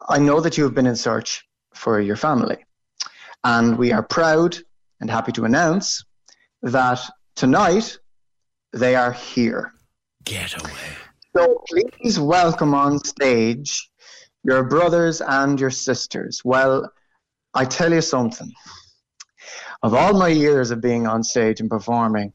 I 0.10 0.20
know 0.20 0.42
that 0.42 0.58
you 0.58 0.64
have 0.66 0.74
been 0.74 0.88
in 0.88 0.96
search 0.96 1.46
for 1.74 2.00
your 2.00 2.18
family. 2.18 2.58
And 3.44 3.78
we 3.78 3.92
are 3.92 4.04
proud 4.04 4.58
and 5.02 5.10
happy 5.10 5.32
to 5.34 5.46
announce 5.46 6.06
that 6.62 7.00
tonight 7.36 7.98
they 8.72 8.96
are 8.96 9.12
here. 9.12 9.74
Get 10.24 10.60
away. 10.62 10.72
So 11.36 11.64
please 11.68 12.20
welcome 12.20 12.74
on 12.74 13.00
stage 13.04 13.90
your 14.44 14.64
brothers 14.64 15.22
and 15.22 15.60
your 15.60 15.70
sisters. 15.72 16.42
Well, 16.46 16.90
I 17.54 17.66
tell 17.66 17.92
you 17.94 18.02
something. 18.02 18.52
Of 19.84 19.94
all 19.96 20.14
my 20.18 20.28
years 20.28 20.70
of 20.72 20.80
being 20.82 21.08
on 21.08 21.24
stage 21.24 21.60
and 21.60 21.70
performing, 21.70 22.32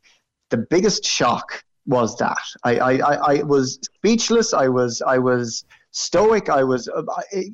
the 0.50 0.58
biggest 0.58 1.04
shock 1.04 1.62
was 1.86 2.16
that 2.18 2.38
I, 2.64 2.76
I, 2.78 2.92
I, 2.98 3.14
I 3.38 3.42
was 3.44 3.78
speechless. 3.98 4.52
I 4.52 4.66
was 4.68 5.00
I 5.06 5.18
was 5.18 5.64
stoic. 5.92 6.48
I 6.48 6.64
was 6.64 6.88
uh, 6.88 7.02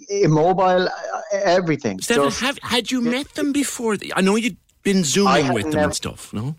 immobile. 0.08 0.88
uh, 0.88 1.20
Everything. 1.34 2.00
Stefan, 2.00 2.24
Just- 2.24 2.40
have, 2.40 2.58
had 2.62 2.90
you 2.90 3.02
met 3.02 3.28
them 3.34 3.52
before? 3.52 3.96
I 4.16 4.22
know 4.22 4.36
you'd 4.36 4.56
been 4.82 5.04
zooming 5.04 5.52
with 5.52 5.64
them 5.64 5.72
never- 5.72 5.84
and 5.84 5.94
stuff, 5.94 6.32
no? 6.32 6.56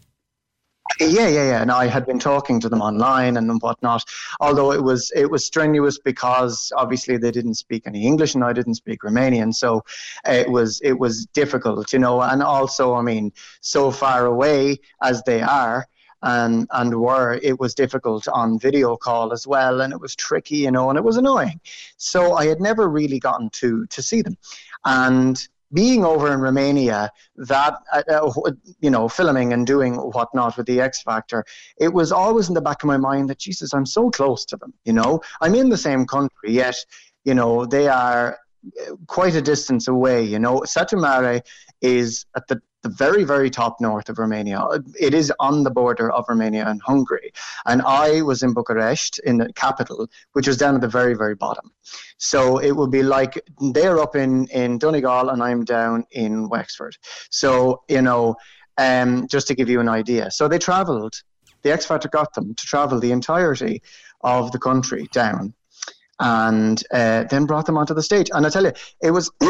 Yeah, 1.00 1.28
yeah, 1.28 1.30
yeah. 1.30 1.62
And 1.62 1.72
I 1.72 1.88
had 1.88 2.06
been 2.06 2.20
talking 2.20 2.60
to 2.60 2.70
them 2.70 2.82
online 2.82 3.38
and 3.38 3.62
whatnot. 3.62 4.04
Although 4.40 4.74
it 4.74 4.84
was 4.84 5.12
it 5.16 5.30
was 5.30 5.46
strenuous 5.46 5.98
because 5.98 6.72
obviously 6.76 7.18
they 7.18 7.32
didn't 7.32 7.56
speak 7.56 7.84
any 7.88 8.06
English 8.06 8.36
and 8.36 8.44
I 8.44 8.54
didn't 8.54 8.76
speak 8.76 9.02
Romanian, 9.02 9.54
so 9.54 9.84
it 10.28 10.50
was 10.50 10.82
it 10.82 11.00
was 11.00 11.26
difficult, 11.28 11.94
you 11.94 12.00
know. 12.00 12.22
And 12.22 12.44
also, 12.44 12.94
I 12.94 13.02
mean, 13.02 13.32
so 13.62 13.92
far 13.92 14.26
away 14.26 14.80
as 15.02 15.24
they 15.24 15.42
are. 15.42 15.88
And, 16.26 16.68
and 16.72 17.02
were 17.02 17.38
it 17.44 17.60
was 17.60 17.76
difficult 17.76 18.30
on 18.30 18.58
video 18.58 18.96
call 18.96 19.34
as 19.34 19.46
well 19.46 19.82
and 19.82 19.92
it 19.92 20.00
was 20.00 20.16
tricky 20.16 20.56
you 20.56 20.72
know 20.72 20.90
and 20.90 20.98
it 20.98 21.04
was 21.04 21.18
annoying 21.18 21.60
so 21.98 22.36
i 22.36 22.46
had 22.46 22.62
never 22.62 22.88
really 22.88 23.20
gotten 23.20 23.50
to 23.50 23.86
to 23.88 24.02
see 24.02 24.22
them 24.22 24.38
and 24.86 25.50
being 25.74 26.06
over 26.06 26.32
in 26.32 26.40
Romania, 26.40 27.12
that 27.36 27.76
uh, 27.92 28.04
uh, 28.10 28.52
you 28.80 28.90
know, 28.90 29.08
filming 29.08 29.54
and 29.54 29.66
doing 29.66 29.96
whatnot 29.96 30.58
with 30.58 30.68
the 30.68 30.80
X 30.82 31.02
Factor, 31.02 31.46
it 31.78 31.94
was 31.94 32.12
always 32.12 32.48
in 32.48 32.54
the 32.54 32.62
back 32.62 32.84
of 32.84 32.88
my 32.88 32.98
mind 32.98 33.30
that 33.30 33.40
Jesus, 33.40 33.74
I'm 33.74 33.86
so 33.86 34.10
close 34.10 34.46
to 34.46 34.58
them. 34.58 34.74
You 34.86 34.94
know, 34.94 35.22
I'm 35.42 35.56
in 35.56 35.70
the 35.70 35.78
same 35.78 36.06
country, 36.06 36.52
yet 36.52 36.76
you 37.26 37.34
know 37.34 37.66
they 37.66 37.88
are 37.88 38.38
uh, 38.82 38.96
quite 39.08 39.36
a 39.36 39.42
distance 39.42 39.88
away. 39.88 40.24
You 40.24 40.40
know, 40.40 40.62
Satu 40.62 41.00
Mare 41.00 41.42
is 41.82 42.26
at 42.36 42.48
the 42.48 42.62
the 42.84 42.90
very, 42.90 43.24
very 43.24 43.50
top 43.50 43.82
north 43.82 44.10
of 44.10 44.20
Romania. 44.20 44.68
It 45.00 45.14
is 45.14 45.34
on 45.40 45.64
the 45.64 45.72
border 45.72 46.12
of 46.12 46.26
Romania 46.30 46.68
and 46.68 46.82
Hungary. 46.82 47.32
And 47.66 47.82
I 47.82 48.22
was 48.22 48.44
in 48.44 48.54
Bucharest, 48.54 49.20
in 49.20 49.38
the 49.38 49.52
capital, 49.54 50.10
which 50.34 50.48
was 50.48 50.58
down 50.58 50.76
at 50.76 50.82
the 50.82 50.88
very, 50.88 51.16
very 51.16 51.34
bottom. 51.34 51.72
So 52.18 52.58
it 52.58 52.74
would 52.74 52.92
be 52.92 53.02
like 53.02 53.42
they're 53.60 54.00
up 54.00 54.16
in, 54.16 54.48
in 54.48 54.78
Donegal 54.78 55.30
and 55.30 55.42
I'm 55.42 55.64
down 55.64 56.06
in 56.12 56.50
Wexford. 56.50 56.98
So, 57.30 57.84
you 57.88 58.02
know, 58.02 58.36
um, 58.78 59.28
just 59.28 59.48
to 59.48 59.56
give 59.56 59.70
you 59.70 59.80
an 59.80 59.90
idea. 59.90 60.30
So 60.30 60.48
they 60.48 60.60
traveled, 60.60 61.22
the 61.62 61.72
X 61.72 61.86
Factor 61.86 62.10
got 62.10 62.34
them 62.34 62.54
to 62.54 62.66
travel 62.66 63.00
the 63.00 63.12
entirety 63.12 63.82
of 64.22 64.52
the 64.52 64.60
country 64.60 65.08
down 65.12 65.54
and 66.20 66.84
uh, 66.92 67.24
then 67.26 67.46
brought 67.46 67.66
them 67.66 67.78
onto 67.78 67.94
the 67.94 68.04
stage. 68.04 68.30
And 68.34 68.46
I 68.46 68.50
tell 68.50 68.64
you, 68.64 68.74
it 69.02 69.12
was, 69.12 69.32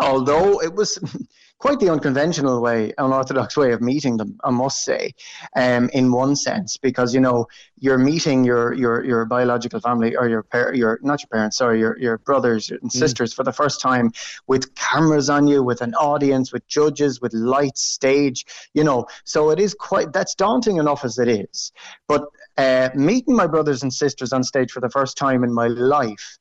although 0.00 0.60
it 0.60 0.74
was 0.74 0.98
quite 1.58 1.80
the 1.80 1.90
unconventional 1.90 2.62
way, 2.62 2.92
unorthodox 2.98 3.56
way 3.56 3.72
of 3.72 3.80
meeting 3.80 4.16
them, 4.16 4.38
I 4.44 4.50
must 4.50 4.84
say, 4.84 5.14
um, 5.56 5.90
in 5.92 6.12
one 6.12 6.36
sense, 6.36 6.76
because 6.76 7.12
you 7.14 7.20
know 7.20 7.46
you're 7.78 7.98
meeting 7.98 8.44
your 8.44 8.72
your 8.72 9.04
your 9.04 9.24
biological 9.24 9.80
family 9.80 10.16
or 10.16 10.28
your 10.28 10.44
par- 10.44 10.74
your 10.74 11.00
not 11.02 11.20
your 11.20 11.28
parents, 11.28 11.56
sorry, 11.58 11.80
your 11.80 11.98
your 11.98 12.18
brothers 12.18 12.70
and 12.70 12.92
sisters 12.92 13.32
for 13.32 13.42
the 13.44 13.52
first 13.52 13.80
time 13.80 14.12
with 14.46 14.74
cameras 14.74 15.28
on 15.28 15.46
you, 15.48 15.62
with 15.62 15.82
an 15.82 15.94
audience, 15.94 16.52
with 16.52 16.66
judges, 16.68 17.20
with 17.20 17.34
lights, 17.34 17.82
stage, 17.82 18.46
you 18.74 18.84
know. 18.84 19.06
So 19.24 19.50
it 19.50 19.58
is 19.58 19.74
quite 19.74 20.12
that's 20.12 20.34
daunting 20.34 20.76
enough 20.76 21.04
as 21.04 21.18
it 21.18 21.28
is, 21.28 21.72
but 22.06 22.24
uh, 22.56 22.90
meeting 22.94 23.34
my 23.34 23.46
brothers 23.46 23.82
and 23.82 23.92
sisters 23.92 24.32
on 24.32 24.42
stage 24.44 24.70
for 24.70 24.80
the 24.80 24.90
first 24.90 25.16
time 25.16 25.44
in 25.44 25.52
my 25.52 25.66
life 25.66 26.38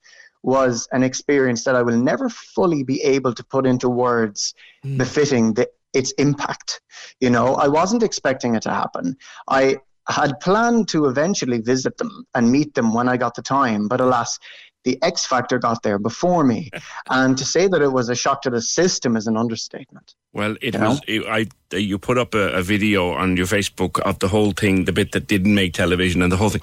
was 0.48 0.88
an 0.94 1.04
experience 1.04 1.66
that 1.66 1.76
I 1.76 1.82
will 1.82 1.98
never 1.98 2.30
fully 2.30 2.82
be 2.82 3.02
able 3.04 3.34
to 3.34 3.44
put 3.44 3.68
into 3.68 3.90
words 3.90 4.54
hmm. 4.82 4.98
befitting 4.98 5.54
the, 5.54 5.70
its 5.94 6.14
impact. 6.14 6.80
You 7.20 7.30
know, 7.30 7.56
I 7.56 7.68
wasn't 7.68 8.02
expecting 8.02 8.56
it 8.56 8.64
to 8.64 8.72
happen. 8.72 9.18
I 9.50 9.80
had 10.08 10.40
planned 10.40 10.88
to 10.88 11.08
eventually 11.08 11.60
visit 11.60 11.98
them 11.98 12.26
and 12.34 12.50
meet 12.50 12.74
them 12.76 12.94
when 12.94 13.10
I 13.10 13.18
got 13.18 13.36
the 13.36 13.42
time, 13.42 13.90
but 13.90 14.00
alas, 14.00 14.40
the 14.86 14.98
X 15.04 15.26
Factor 15.26 15.60
got 15.60 15.84
there 15.84 16.00
before 16.00 16.46
me. 16.46 16.72
and 17.10 17.38
to 17.38 17.44
say 17.44 17.68
that 17.68 17.82
it 17.82 17.92
was 17.92 18.08
a 18.08 18.16
shock 18.16 18.42
to 18.44 18.50
the 18.50 18.62
system 18.62 19.18
is 19.18 19.28
an 19.28 19.36
understatement. 19.36 20.16
Well, 20.38 20.56
it 20.62 20.76
You 20.76 20.82
was. 20.82 21.02
It, 21.08 21.26
I 21.26 21.48
you 21.74 21.98
put 21.98 22.18
up 22.18 22.34
a, 22.34 22.54
a 22.54 22.62
video 22.62 23.12
on 23.12 23.36
your 23.36 23.46
Facebook 23.46 24.00
of 24.02 24.20
the 24.20 24.28
whole 24.28 24.52
thing, 24.52 24.86
the 24.86 24.94
bit 24.94 25.12
that 25.12 25.28
didn't 25.28 25.54
make 25.54 25.74
television, 25.74 26.22
and 26.22 26.32
the 26.32 26.38
whole 26.38 26.50
thing, 26.50 26.62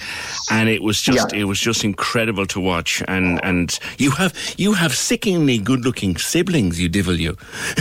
and 0.50 0.68
it 0.68 0.82
was 0.82 1.00
just 1.00 1.32
it 1.32 1.44
was 1.44 1.60
just 1.60 1.84
incredible 1.84 2.46
to 2.46 2.60
watch. 2.60 3.02
And 3.08 3.44
and 3.44 3.78
you 3.98 4.12
have 4.12 4.32
you 4.56 4.72
have 4.74 4.94
sickeningly 4.94 5.58
good 5.58 5.84
looking 5.84 6.16
siblings. 6.16 6.80
You 6.80 6.88
divil 6.88 7.20
you. 7.20 7.36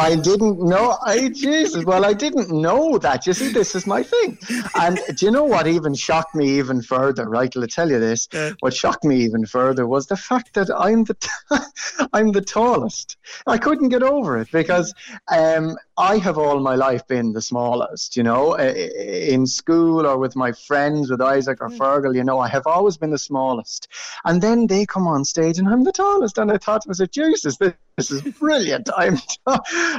I 0.00 0.18
didn't 0.22 0.60
know. 0.60 0.96
I 1.04 1.28
Jesus. 1.28 1.84
Well, 1.84 2.04
I 2.04 2.12
didn't 2.12 2.50
know 2.50 2.98
that. 2.98 3.26
You 3.26 3.32
see, 3.34 3.52
this 3.52 3.74
is 3.74 3.86
my 3.86 4.02
thing. 4.02 4.38
And 4.74 4.98
do 5.16 5.26
you 5.26 5.32
know 5.32 5.44
what 5.44 5.66
even 5.66 5.94
shocked 5.94 6.34
me 6.34 6.58
even 6.58 6.80
further? 6.80 7.28
Right, 7.28 7.54
I'll 7.56 7.66
tell 7.66 7.90
you 7.90 7.98
this. 7.98 8.28
What 8.60 8.72
shocked 8.72 9.04
me 9.04 9.16
even 9.16 9.44
further 9.44 9.86
was 9.86 10.06
the 10.06 10.16
fact 10.16 10.54
that 10.54 10.70
I'm 10.74 11.04
the 11.04 11.16
I'm 12.12 12.32
the 12.32 12.40
tallest. 12.40 13.16
I 13.46 13.58
couldn't 13.58 13.90
get 13.90 14.02
over 14.02 14.27
it 14.36 14.48
because 14.52 14.94
um, 15.34 15.76
I 15.96 16.18
have 16.18 16.36
all 16.38 16.60
my 16.60 16.74
life 16.74 17.06
been 17.06 17.32
the 17.32 17.40
smallest. 17.42 18.16
You 18.16 18.22
know, 18.22 18.56
I- 18.56 18.66
I- 18.66 19.28
in 19.34 19.46
school 19.46 20.06
or 20.06 20.18
with 20.18 20.36
my 20.36 20.52
friends, 20.52 21.10
with 21.10 21.20
Isaac 21.20 21.58
or 21.62 21.70
Fergal. 21.70 22.14
You 22.14 22.24
know, 22.24 22.38
I 22.38 22.48
have 22.48 22.66
always 22.66 22.96
been 22.98 23.10
the 23.10 23.18
smallest. 23.18 23.88
And 24.24 24.42
then 24.42 24.66
they 24.66 24.84
come 24.86 25.06
on 25.06 25.24
stage 25.24 25.58
and 25.58 25.68
I'm 25.68 25.84
the 25.84 25.92
tallest. 25.92 26.38
And 26.38 26.52
I 26.52 26.58
thought 26.58 26.82
to 26.82 26.88
myself, 26.88 27.10
Jesus, 27.10 27.56
this, 27.56 27.72
this 27.98 28.10
is 28.12 28.22
brilliant. 28.22 28.88
I'm 28.96 29.18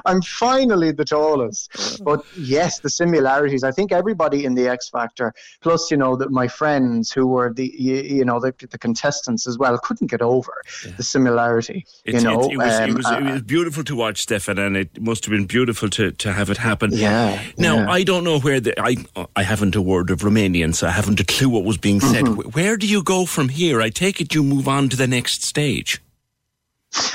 I'm 0.05 0.21
finally 0.21 0.91
the 0.91 1.05
tallest. 1.05 2.01
But 2.03 2.25
yes, 2.37 2.79
the 2.79 2.89
similarities. 2.89 3.63
I 3.63 3.71
think 3.71 3.91
everybody 3.91 4.45
in 4.45 4.55
the 4.55 4.67
X 4.67 4.89
Factor, 4.89 5.33
plus 5.61 5.91
you 5.91 5.97
know 5.97 6.15
that 6.15 6.31
my 6.31 6.47
friends 6.47 7.11
who 7.11 7.27
were 7.27 7.53
the 7.53 7.71
you, 7.77 7.95
you 7.95 8.25
know 8.25 8.39
the, 8.39 8.53
the 8.71 8.77
contestants 8.77 9.45
as 9.47 9.57
well, 9.57 9.77
couldn't 9.77 10.09
get 10.09 10.21
over 10.21 10.53
the 10.95 11.03
similarity. 11.03 11.85
It's, 12.05 12.23
you 12.23 12.29
know, 12.29 12.41
it, 12.43 12.53
it 12.53 12.57
was, 12.57 12.79
it, 12.79 12.89
um, 12.89 12.95
was, 12.95 13.05
uh, 13.05 13.19
it 13.21 13.33
was 13.33 13.41
beautiful 13.41 13.83
to 13.83 13.95
watch, 13.95 14.21
Stefan, 14.21 14.57
and 14.57 14.77
it 14.77 15.01
must 15.01 15.25
have 15.25 15.31
been 15.31 15.45
beautiful 15.45 15.89
to, 15.89 16.11
to 16.11 16.33
have 16.33 16.49
it 16.49 16.57
happen. 16.57 16.91
Yeah, 16.93 17.41
Now, 17.57 17.75
yeah. 17.75 17.91
I 17.91 18.03
don't 18.03 18.23
know 18.23 18.39
where 18.39 18.59
the 18.61 18.79
I 18.81 18.95
I 19.35 19.43
haven't 19.43 19.75
a 19.75 19.81
word 19.81 20.09
of 20.09 20.19
Romanian, 20.19 20.73
so 20.73 20.87
I 20.87 20.91
haven't 20.91 21.19
a 21.19 21.25
clue 21.25 21.49
what 21.49 21.65
was 21.65 21.77
being 21.77 21.99
said. 21.99 22.25
Mm-hmm. 22.25 22.51
Where 22.51 22.77
do 22.77 22.87
you 22.87 23.03
go 23.03 23.25
from 23.25 23.49
here? 23.49 23.81
I 23.81 23.89
take 23.89 24.21
it 24.21 24.33
you 24.33 24.43
move 24.43 24.67
on 24.67 24.87
to 24.89 24.95
the 24.95 25.07
next 25.07 25.43
stage. 25.43 26.01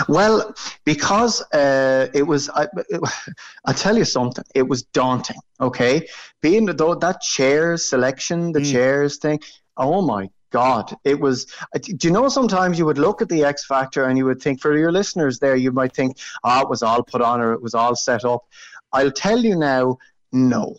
Well, 0.09 0.55
because 0.85 1.43
uh, 1.53 2.09
it 2.15 2.23
was, 2.23 2.49
I, 2.51 2.69
it, 2.89 3.01
I'll 3.65 3.75
tell 3.75 3.97
you 3.97 4.05
something. 4.05 4.45
It 4.55 4.63
was 4.69 4.83
daunting. 4.83 5.39
Okay, 5.61 6.09
being 6.41 6.67
though 6.67 6.95
that 6.95 7.21
chairs 7.21 7.85
selection, 7.85 8.53
the 8.53 8.65
chairs 8.65 9.19
thing. 9.19 9.41
Oh 9.77 10.03
my 10.03 10.31
God, 10.51 10.95
it 11.03 11.19
was. 11.19 11.47
Do 11.81 11.97
you 12.09 12.13
know? 12.13 12.29
Sometimes 12.29 12.79
you 12.79 12.87
would 12.87 12.99
look 12.99 13.21
at 13.23 13.29
the 13.29 13.45
X 13.45 13.67
Factor 13.67 14.05
and 14.05 14.17
you 14.17 14.25
would 14.27 14.41
think, 14.41 14.61
for 14.61 14.77
your 14.77 14.93
listeners 14.93 15.41
there, 15.41 15.57
you 15.57 15.73
might 15.73 15.95
think, 15.95 16.19
oh, 16.45 16.61
it 16.63 16.69
was 16.69 16.83
all 16.83 17.03
put 17.03 17.21
on 17.21 17.41
or 17.41 17.53
it 17.53 17.63
was 17.63 17.75
all 17.75 17.97
set 17.97 18.25
up. 18.25 18.45
I'll 18.93 19.11
tell 19.11 19.39
you 19.39 19.57
now, 19.57 19.99
no. 20.33 20.77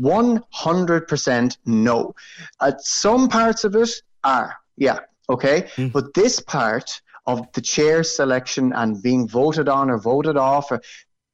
100% 0.00 1.56
no. 1.66 2.14
Uh, 2.58 2.72
some 2.78 3.28
parts 3.28 3.64
of 3.64 3.76
it 3.76 3.90
are, 4.24 4.56
yeah, 4.76 5.00
okay. 5.28 5.68
But 5.92 6.14
this 6.14 6.40
part 6.40 7.00
of 7.32 7.52
the 7.52 7.60
chair 7.60 8.02
selection 8.02 8.72
and 8.72 9.02
being 9.02 9.28
voted 9.28 9.68
on 9.68 9.90
or 9.90 9.98
voted 9.98 10.36
off, 10.36 10.70
or, 10.70 10.80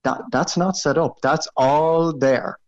that 0.04 0.20
that's 0.30 0.56
not 0.56 0.76
set 0.76 0.96
up. 0.98 1.20
That's 1.22 1.48
all 1.56 2.16
there. 2.16 2.58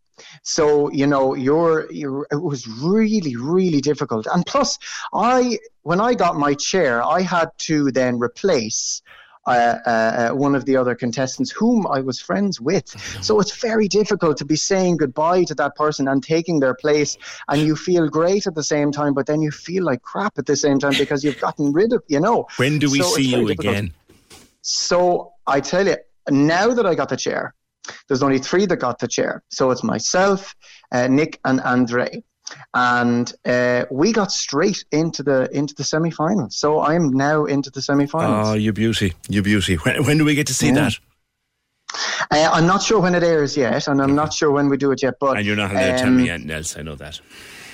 So 0.43 0.91
you 0.91 1.07
know, 1.07 1.35
you're, 1.35 1.91
you're 1.93 2.27
it 2.33 2.43
was 2.43 2.67
really 2.67 3.37
really 3.37 3.81
difficult. 3.81 4.27
And 4.33 4.45
plus, 4.45 4.79
I 5.13 5.59
when 5.83 6.01
I 6.01 6.15
got 6.15 6.37
my 6.37 6.55
chair, 6.55 7.03
I 7.03 7.21
had 7.23 7.51
to 7.69 7.91
then 7.93 8.19
replace. 8.19 9.03
Uh, 9.49 9.79
uh, 9.87 9.91
uh, 9.91 10.35
one 10.35 10.55
of 10.55 10.65
the 10.67 10.77
other 10.77 10.95
contestants 10.95 11.51
whom 11.51 11.87
I 11.87 12.01
was 12.01 12.21
friends 12.21 12.61
with. 12.61 12.95
So 13.23 13.41
it's 13.41 13.57
very 13.61 13.89
difficult 13.89 14.37
to 14.39 14.45
be 14.45 14.57
saying 14.57 14.99
goodbye 14.99 15.45
to 15.45 15.55
that 15.57 15.75
person 15.75 16.09
and 16.09 16.23
taking 16.23 16.61
their 16.61 16.75
place, 16.75 17.17
and 17.49 17.63
you 17.63 17.75
feel 17.75 18.09
great 18.09 18.47
at 18.47 18.55
the 18.55 18.63
same 18.63 18.93
time, 18.93 19.13
but 19.15 19.27
then 19.27 19.41
you 19.41 19.51
feel 19.51 19.85
like 19.85 20.03
crap 20.03 20.39
at 20.39 20.47
the 20.47 20.57
same 20.57 20.79
time 20.79 20.95
because 20.99 21.25
you've 21.25 21.41
gotten 21.41 21.73
rid 21.73 21.93
of, 21.93 22.03
you 22.09 22.21
know. 22.21 22.47
When 22.57 22.79
do 22.79 22.91
we 22.91 23.01
So 23.03 23.09
see 23.17 23.29
you 23.31 23.47
difficult. 23.47 23.77
again? 23.77 23.95
So 24.63 25.33
I 25.47 25.61
tell 25.61 25.87
you, 25.87 25.97
now 26.31 26.75
that 26.75 26.87
I 26.87 26.95
got 26.95 27.09
the 27.09 27.17
chair, 27.17 27.55
there's 28.07 28.23
only 28.23 28.39
three 28.39 28.67
that 28.67 28.77
got 28.77 28.99
the 28.99 29.09
chair. 29.09 29.43
So 29.51 29.71
it's 29.71 29.83
myself, 29.83 30.55
uh, 30.93 31.09
Nick, 31.09 31.41
and 31.45 31.61
Andre, 31.63 32.23
and 32.75 33.33
uh, 33.45 33.85
we 33.91 34.13
got 34.13 34.33
straight 34.33 34.85
into 34.93 35.23
the 35.23 35.49
into 35.57 35.75
the 35.75 35.85
semi-finals. 35.85 36.57
So 36.57 36.81
I'm 36.81 37.11
now 37.13 37.45
into 37.45 37.71
the 37.71 37.83
semi-finals. 37.83 38.49
Oh, 38.49 38.55
you 38.55 38.73
beauty, 38.73 39.15
you 39.29 39.43
beauty. 39.43 39.75
When, 39.77 40.05
when 40.05 40.19
do 40.19 40.25
we 40.25 40.35
get 40.35 40.47
to 40.49 40.55
see 40.55 40.69
Yeah. 40.69 40.75
that? 40.75 40.99
Uh, 42.31 42.51
I'm 42.53 42.67
not 42.67 42.83
sure 42.83 43.01
when 43.01 43.15
it 43.15 43.23
airs 43.23 43.57
yet, 43.57 43.89
and 43.89 44.03
I'm 44.03 44.15
not 44.15 44.33
sure 44.35 44.51
when 44.51 44.69
we 44.69 44.77
do 44.77 44.91
it 44.93 45.03
yet. 45.03 45.15
But 45.19 45.39
And 45.39 45.47
you're 45.47 45.57
not 45.57 45.71
allowed 45.71 45.93
to 45.93 45.99
tell 45.99 46.09
um, 46.09 46.17
me 46.17 46.29
anything 46.29 46.51
else. 46.51 46.77
I 46.77 46.83
know 46.83 46.97
that. 46.97 47.21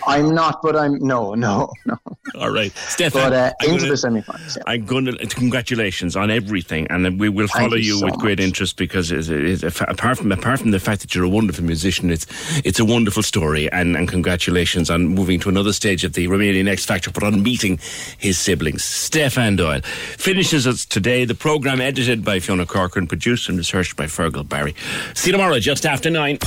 I'm 0.06 0.34
not, 0.34 0.60
but 0.62 0.76
I'm 0.76 0.98
no, 0.98 1.34
no, 1.34 1.72
no. 1.86 1.98
All 2.38 2.50
right, 2.50 2.72
Stefan. 2.76 3.22
But 3.22 3.32
uh, 3.32 3.52
I'm 3.60 3.68
into 3.68 3.80
gonna- 3.80 3.90
the 3.92 3.96
semi-finals. 3.96 4.56
Yeah. 4.56 4.62
I'm 4.66 4.84
going 4.84 5.04
to 5.06 5.16
congratulations 5.26 6.16
on 6.16 6.30
everything, 6.30 6.86
and 6.90 7.18
we 7.20 7.28
will 7.28 7.46
Thank 7.48 7.70
follow 7.70 7.76
you 7.76 7.94
you 7.94 7.98
so 8.00 8.06
with 8.06 8.16
great 8.18 8.40
interest 8.40 8.76
because 8.76 9.10
it's, 9.12 9.28
it's, 9.28 9.80
apart 9.80 10.18
from 10.18 10.32
apart 10.32 10.60
from 10.60 10.70
the 10.72 10.80
fact 10.80 11.00
that 11.02 11.14
you're 11.14 11.24
a 11.24 11.28
wonderful 11.28 11.64
musician, 11.64 12.10
it's 12.10 12.26
it's 12.64 12.78
a 12.80 12.84
wonderful 12.84 13.22
story, 13.22 13.70
and, 13.72 13.96
and 13.96 14.08
congratulations 14.08 14.90
on 14.90 15.06
moving 15.06 15.38
to 15.40 15.48
another 15.48 15.72
stage 15.72 16.04
of 16.04 16.12
the 16.14 16.26
Romanian 16.28 16.68
X 16.68 16.84
Factor, 16.84 17.10
but 17.10 17.22
on 17.22 17.42
meeting 17.42 17.78
his 18.18 18.38
siblings. 18.38 18.82
Stefan 18.84 19.56
Doyle 19.56 19.80
finishes 19.82 20.66
us 20.66 20.84
today. 20.84 21.24
The 21.24 21.34
program 21.34 21.80
edited 21.80 22.24
by 22.24 22.40
Fiona 22.40 22.66
Corcoran, 22.66 23.06
produced 23.06 23.48
and 23.48 23.58
researched 23.58 23.96
by 23.96 24.04
Fergal 24.06 24.48
Barry. 24.48 24.74
See 25.14 25.30
you 25.30 25.32
tomorrow, 25.32 25.58
just 25.58 25.86
after 25.86 26.10
nine. 26.10 26.38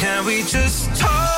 Can 0.00 0.24
we 0.26 0.42
just 0.42 0.94
talk? 1.00 1.29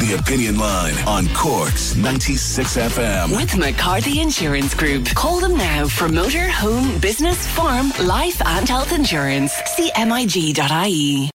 The 0.00 0.14
Opinion 0.18 0.58
Line 0.58 0.94
on 1.06 1.28
Cork's 1.34 1.94
96 1.94 2.76
FM. 2.78 3.36
With 3.36 3.54
McCarthy 3.58 4.20
Insurance 4.20 4.72
Group. 4.72 5.06
Call 5.08 5.40
them 5.40 5.58
now 5.58 5.86
for 5.88 6.08
motor, 6.08 6.48
home, 6.48 6.98
business, 7.00 7.46
farm, 7.48 7.92
life, 8.00 8.40
and 8.46 8.66
health 8.66 8.94
insurance. 8.94 9.52
CMIG.ie. 9.76 11.30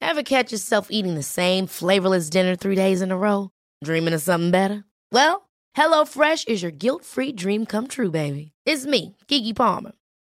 Ever 0.00 0.22
catch 0.22 0.52
yourself 0.52 0.86
eating 0.90 1.16
the 1.16 1.24
same 1.24 1.66
flavorless 1.66 2.30
dinner 2.30 2.54
three 2.54 2.76
days 2.76 3.02
in 3.02 3.10
a 3.10 3.18
row? 3.18 3.50
Dreaming 3.82 4.14
of 4.14 4.22
something 4.22 4.52
better? 4.52 4.84
Well, 5.10 5.50
HelloFresh 5.76 6.46
is 6.46 6.62
your 6.62 6.70
guilt 6.70 7.04
free 7.04 7.32
dream 7.32 7.66
come 7.66 7.88
true, 7.88 8.12
baby. 8.12 8.52
It's 8.64 8.86
me, 8.86 9.16
Keke 9.26 9.56
Palmer. 9.56 9.92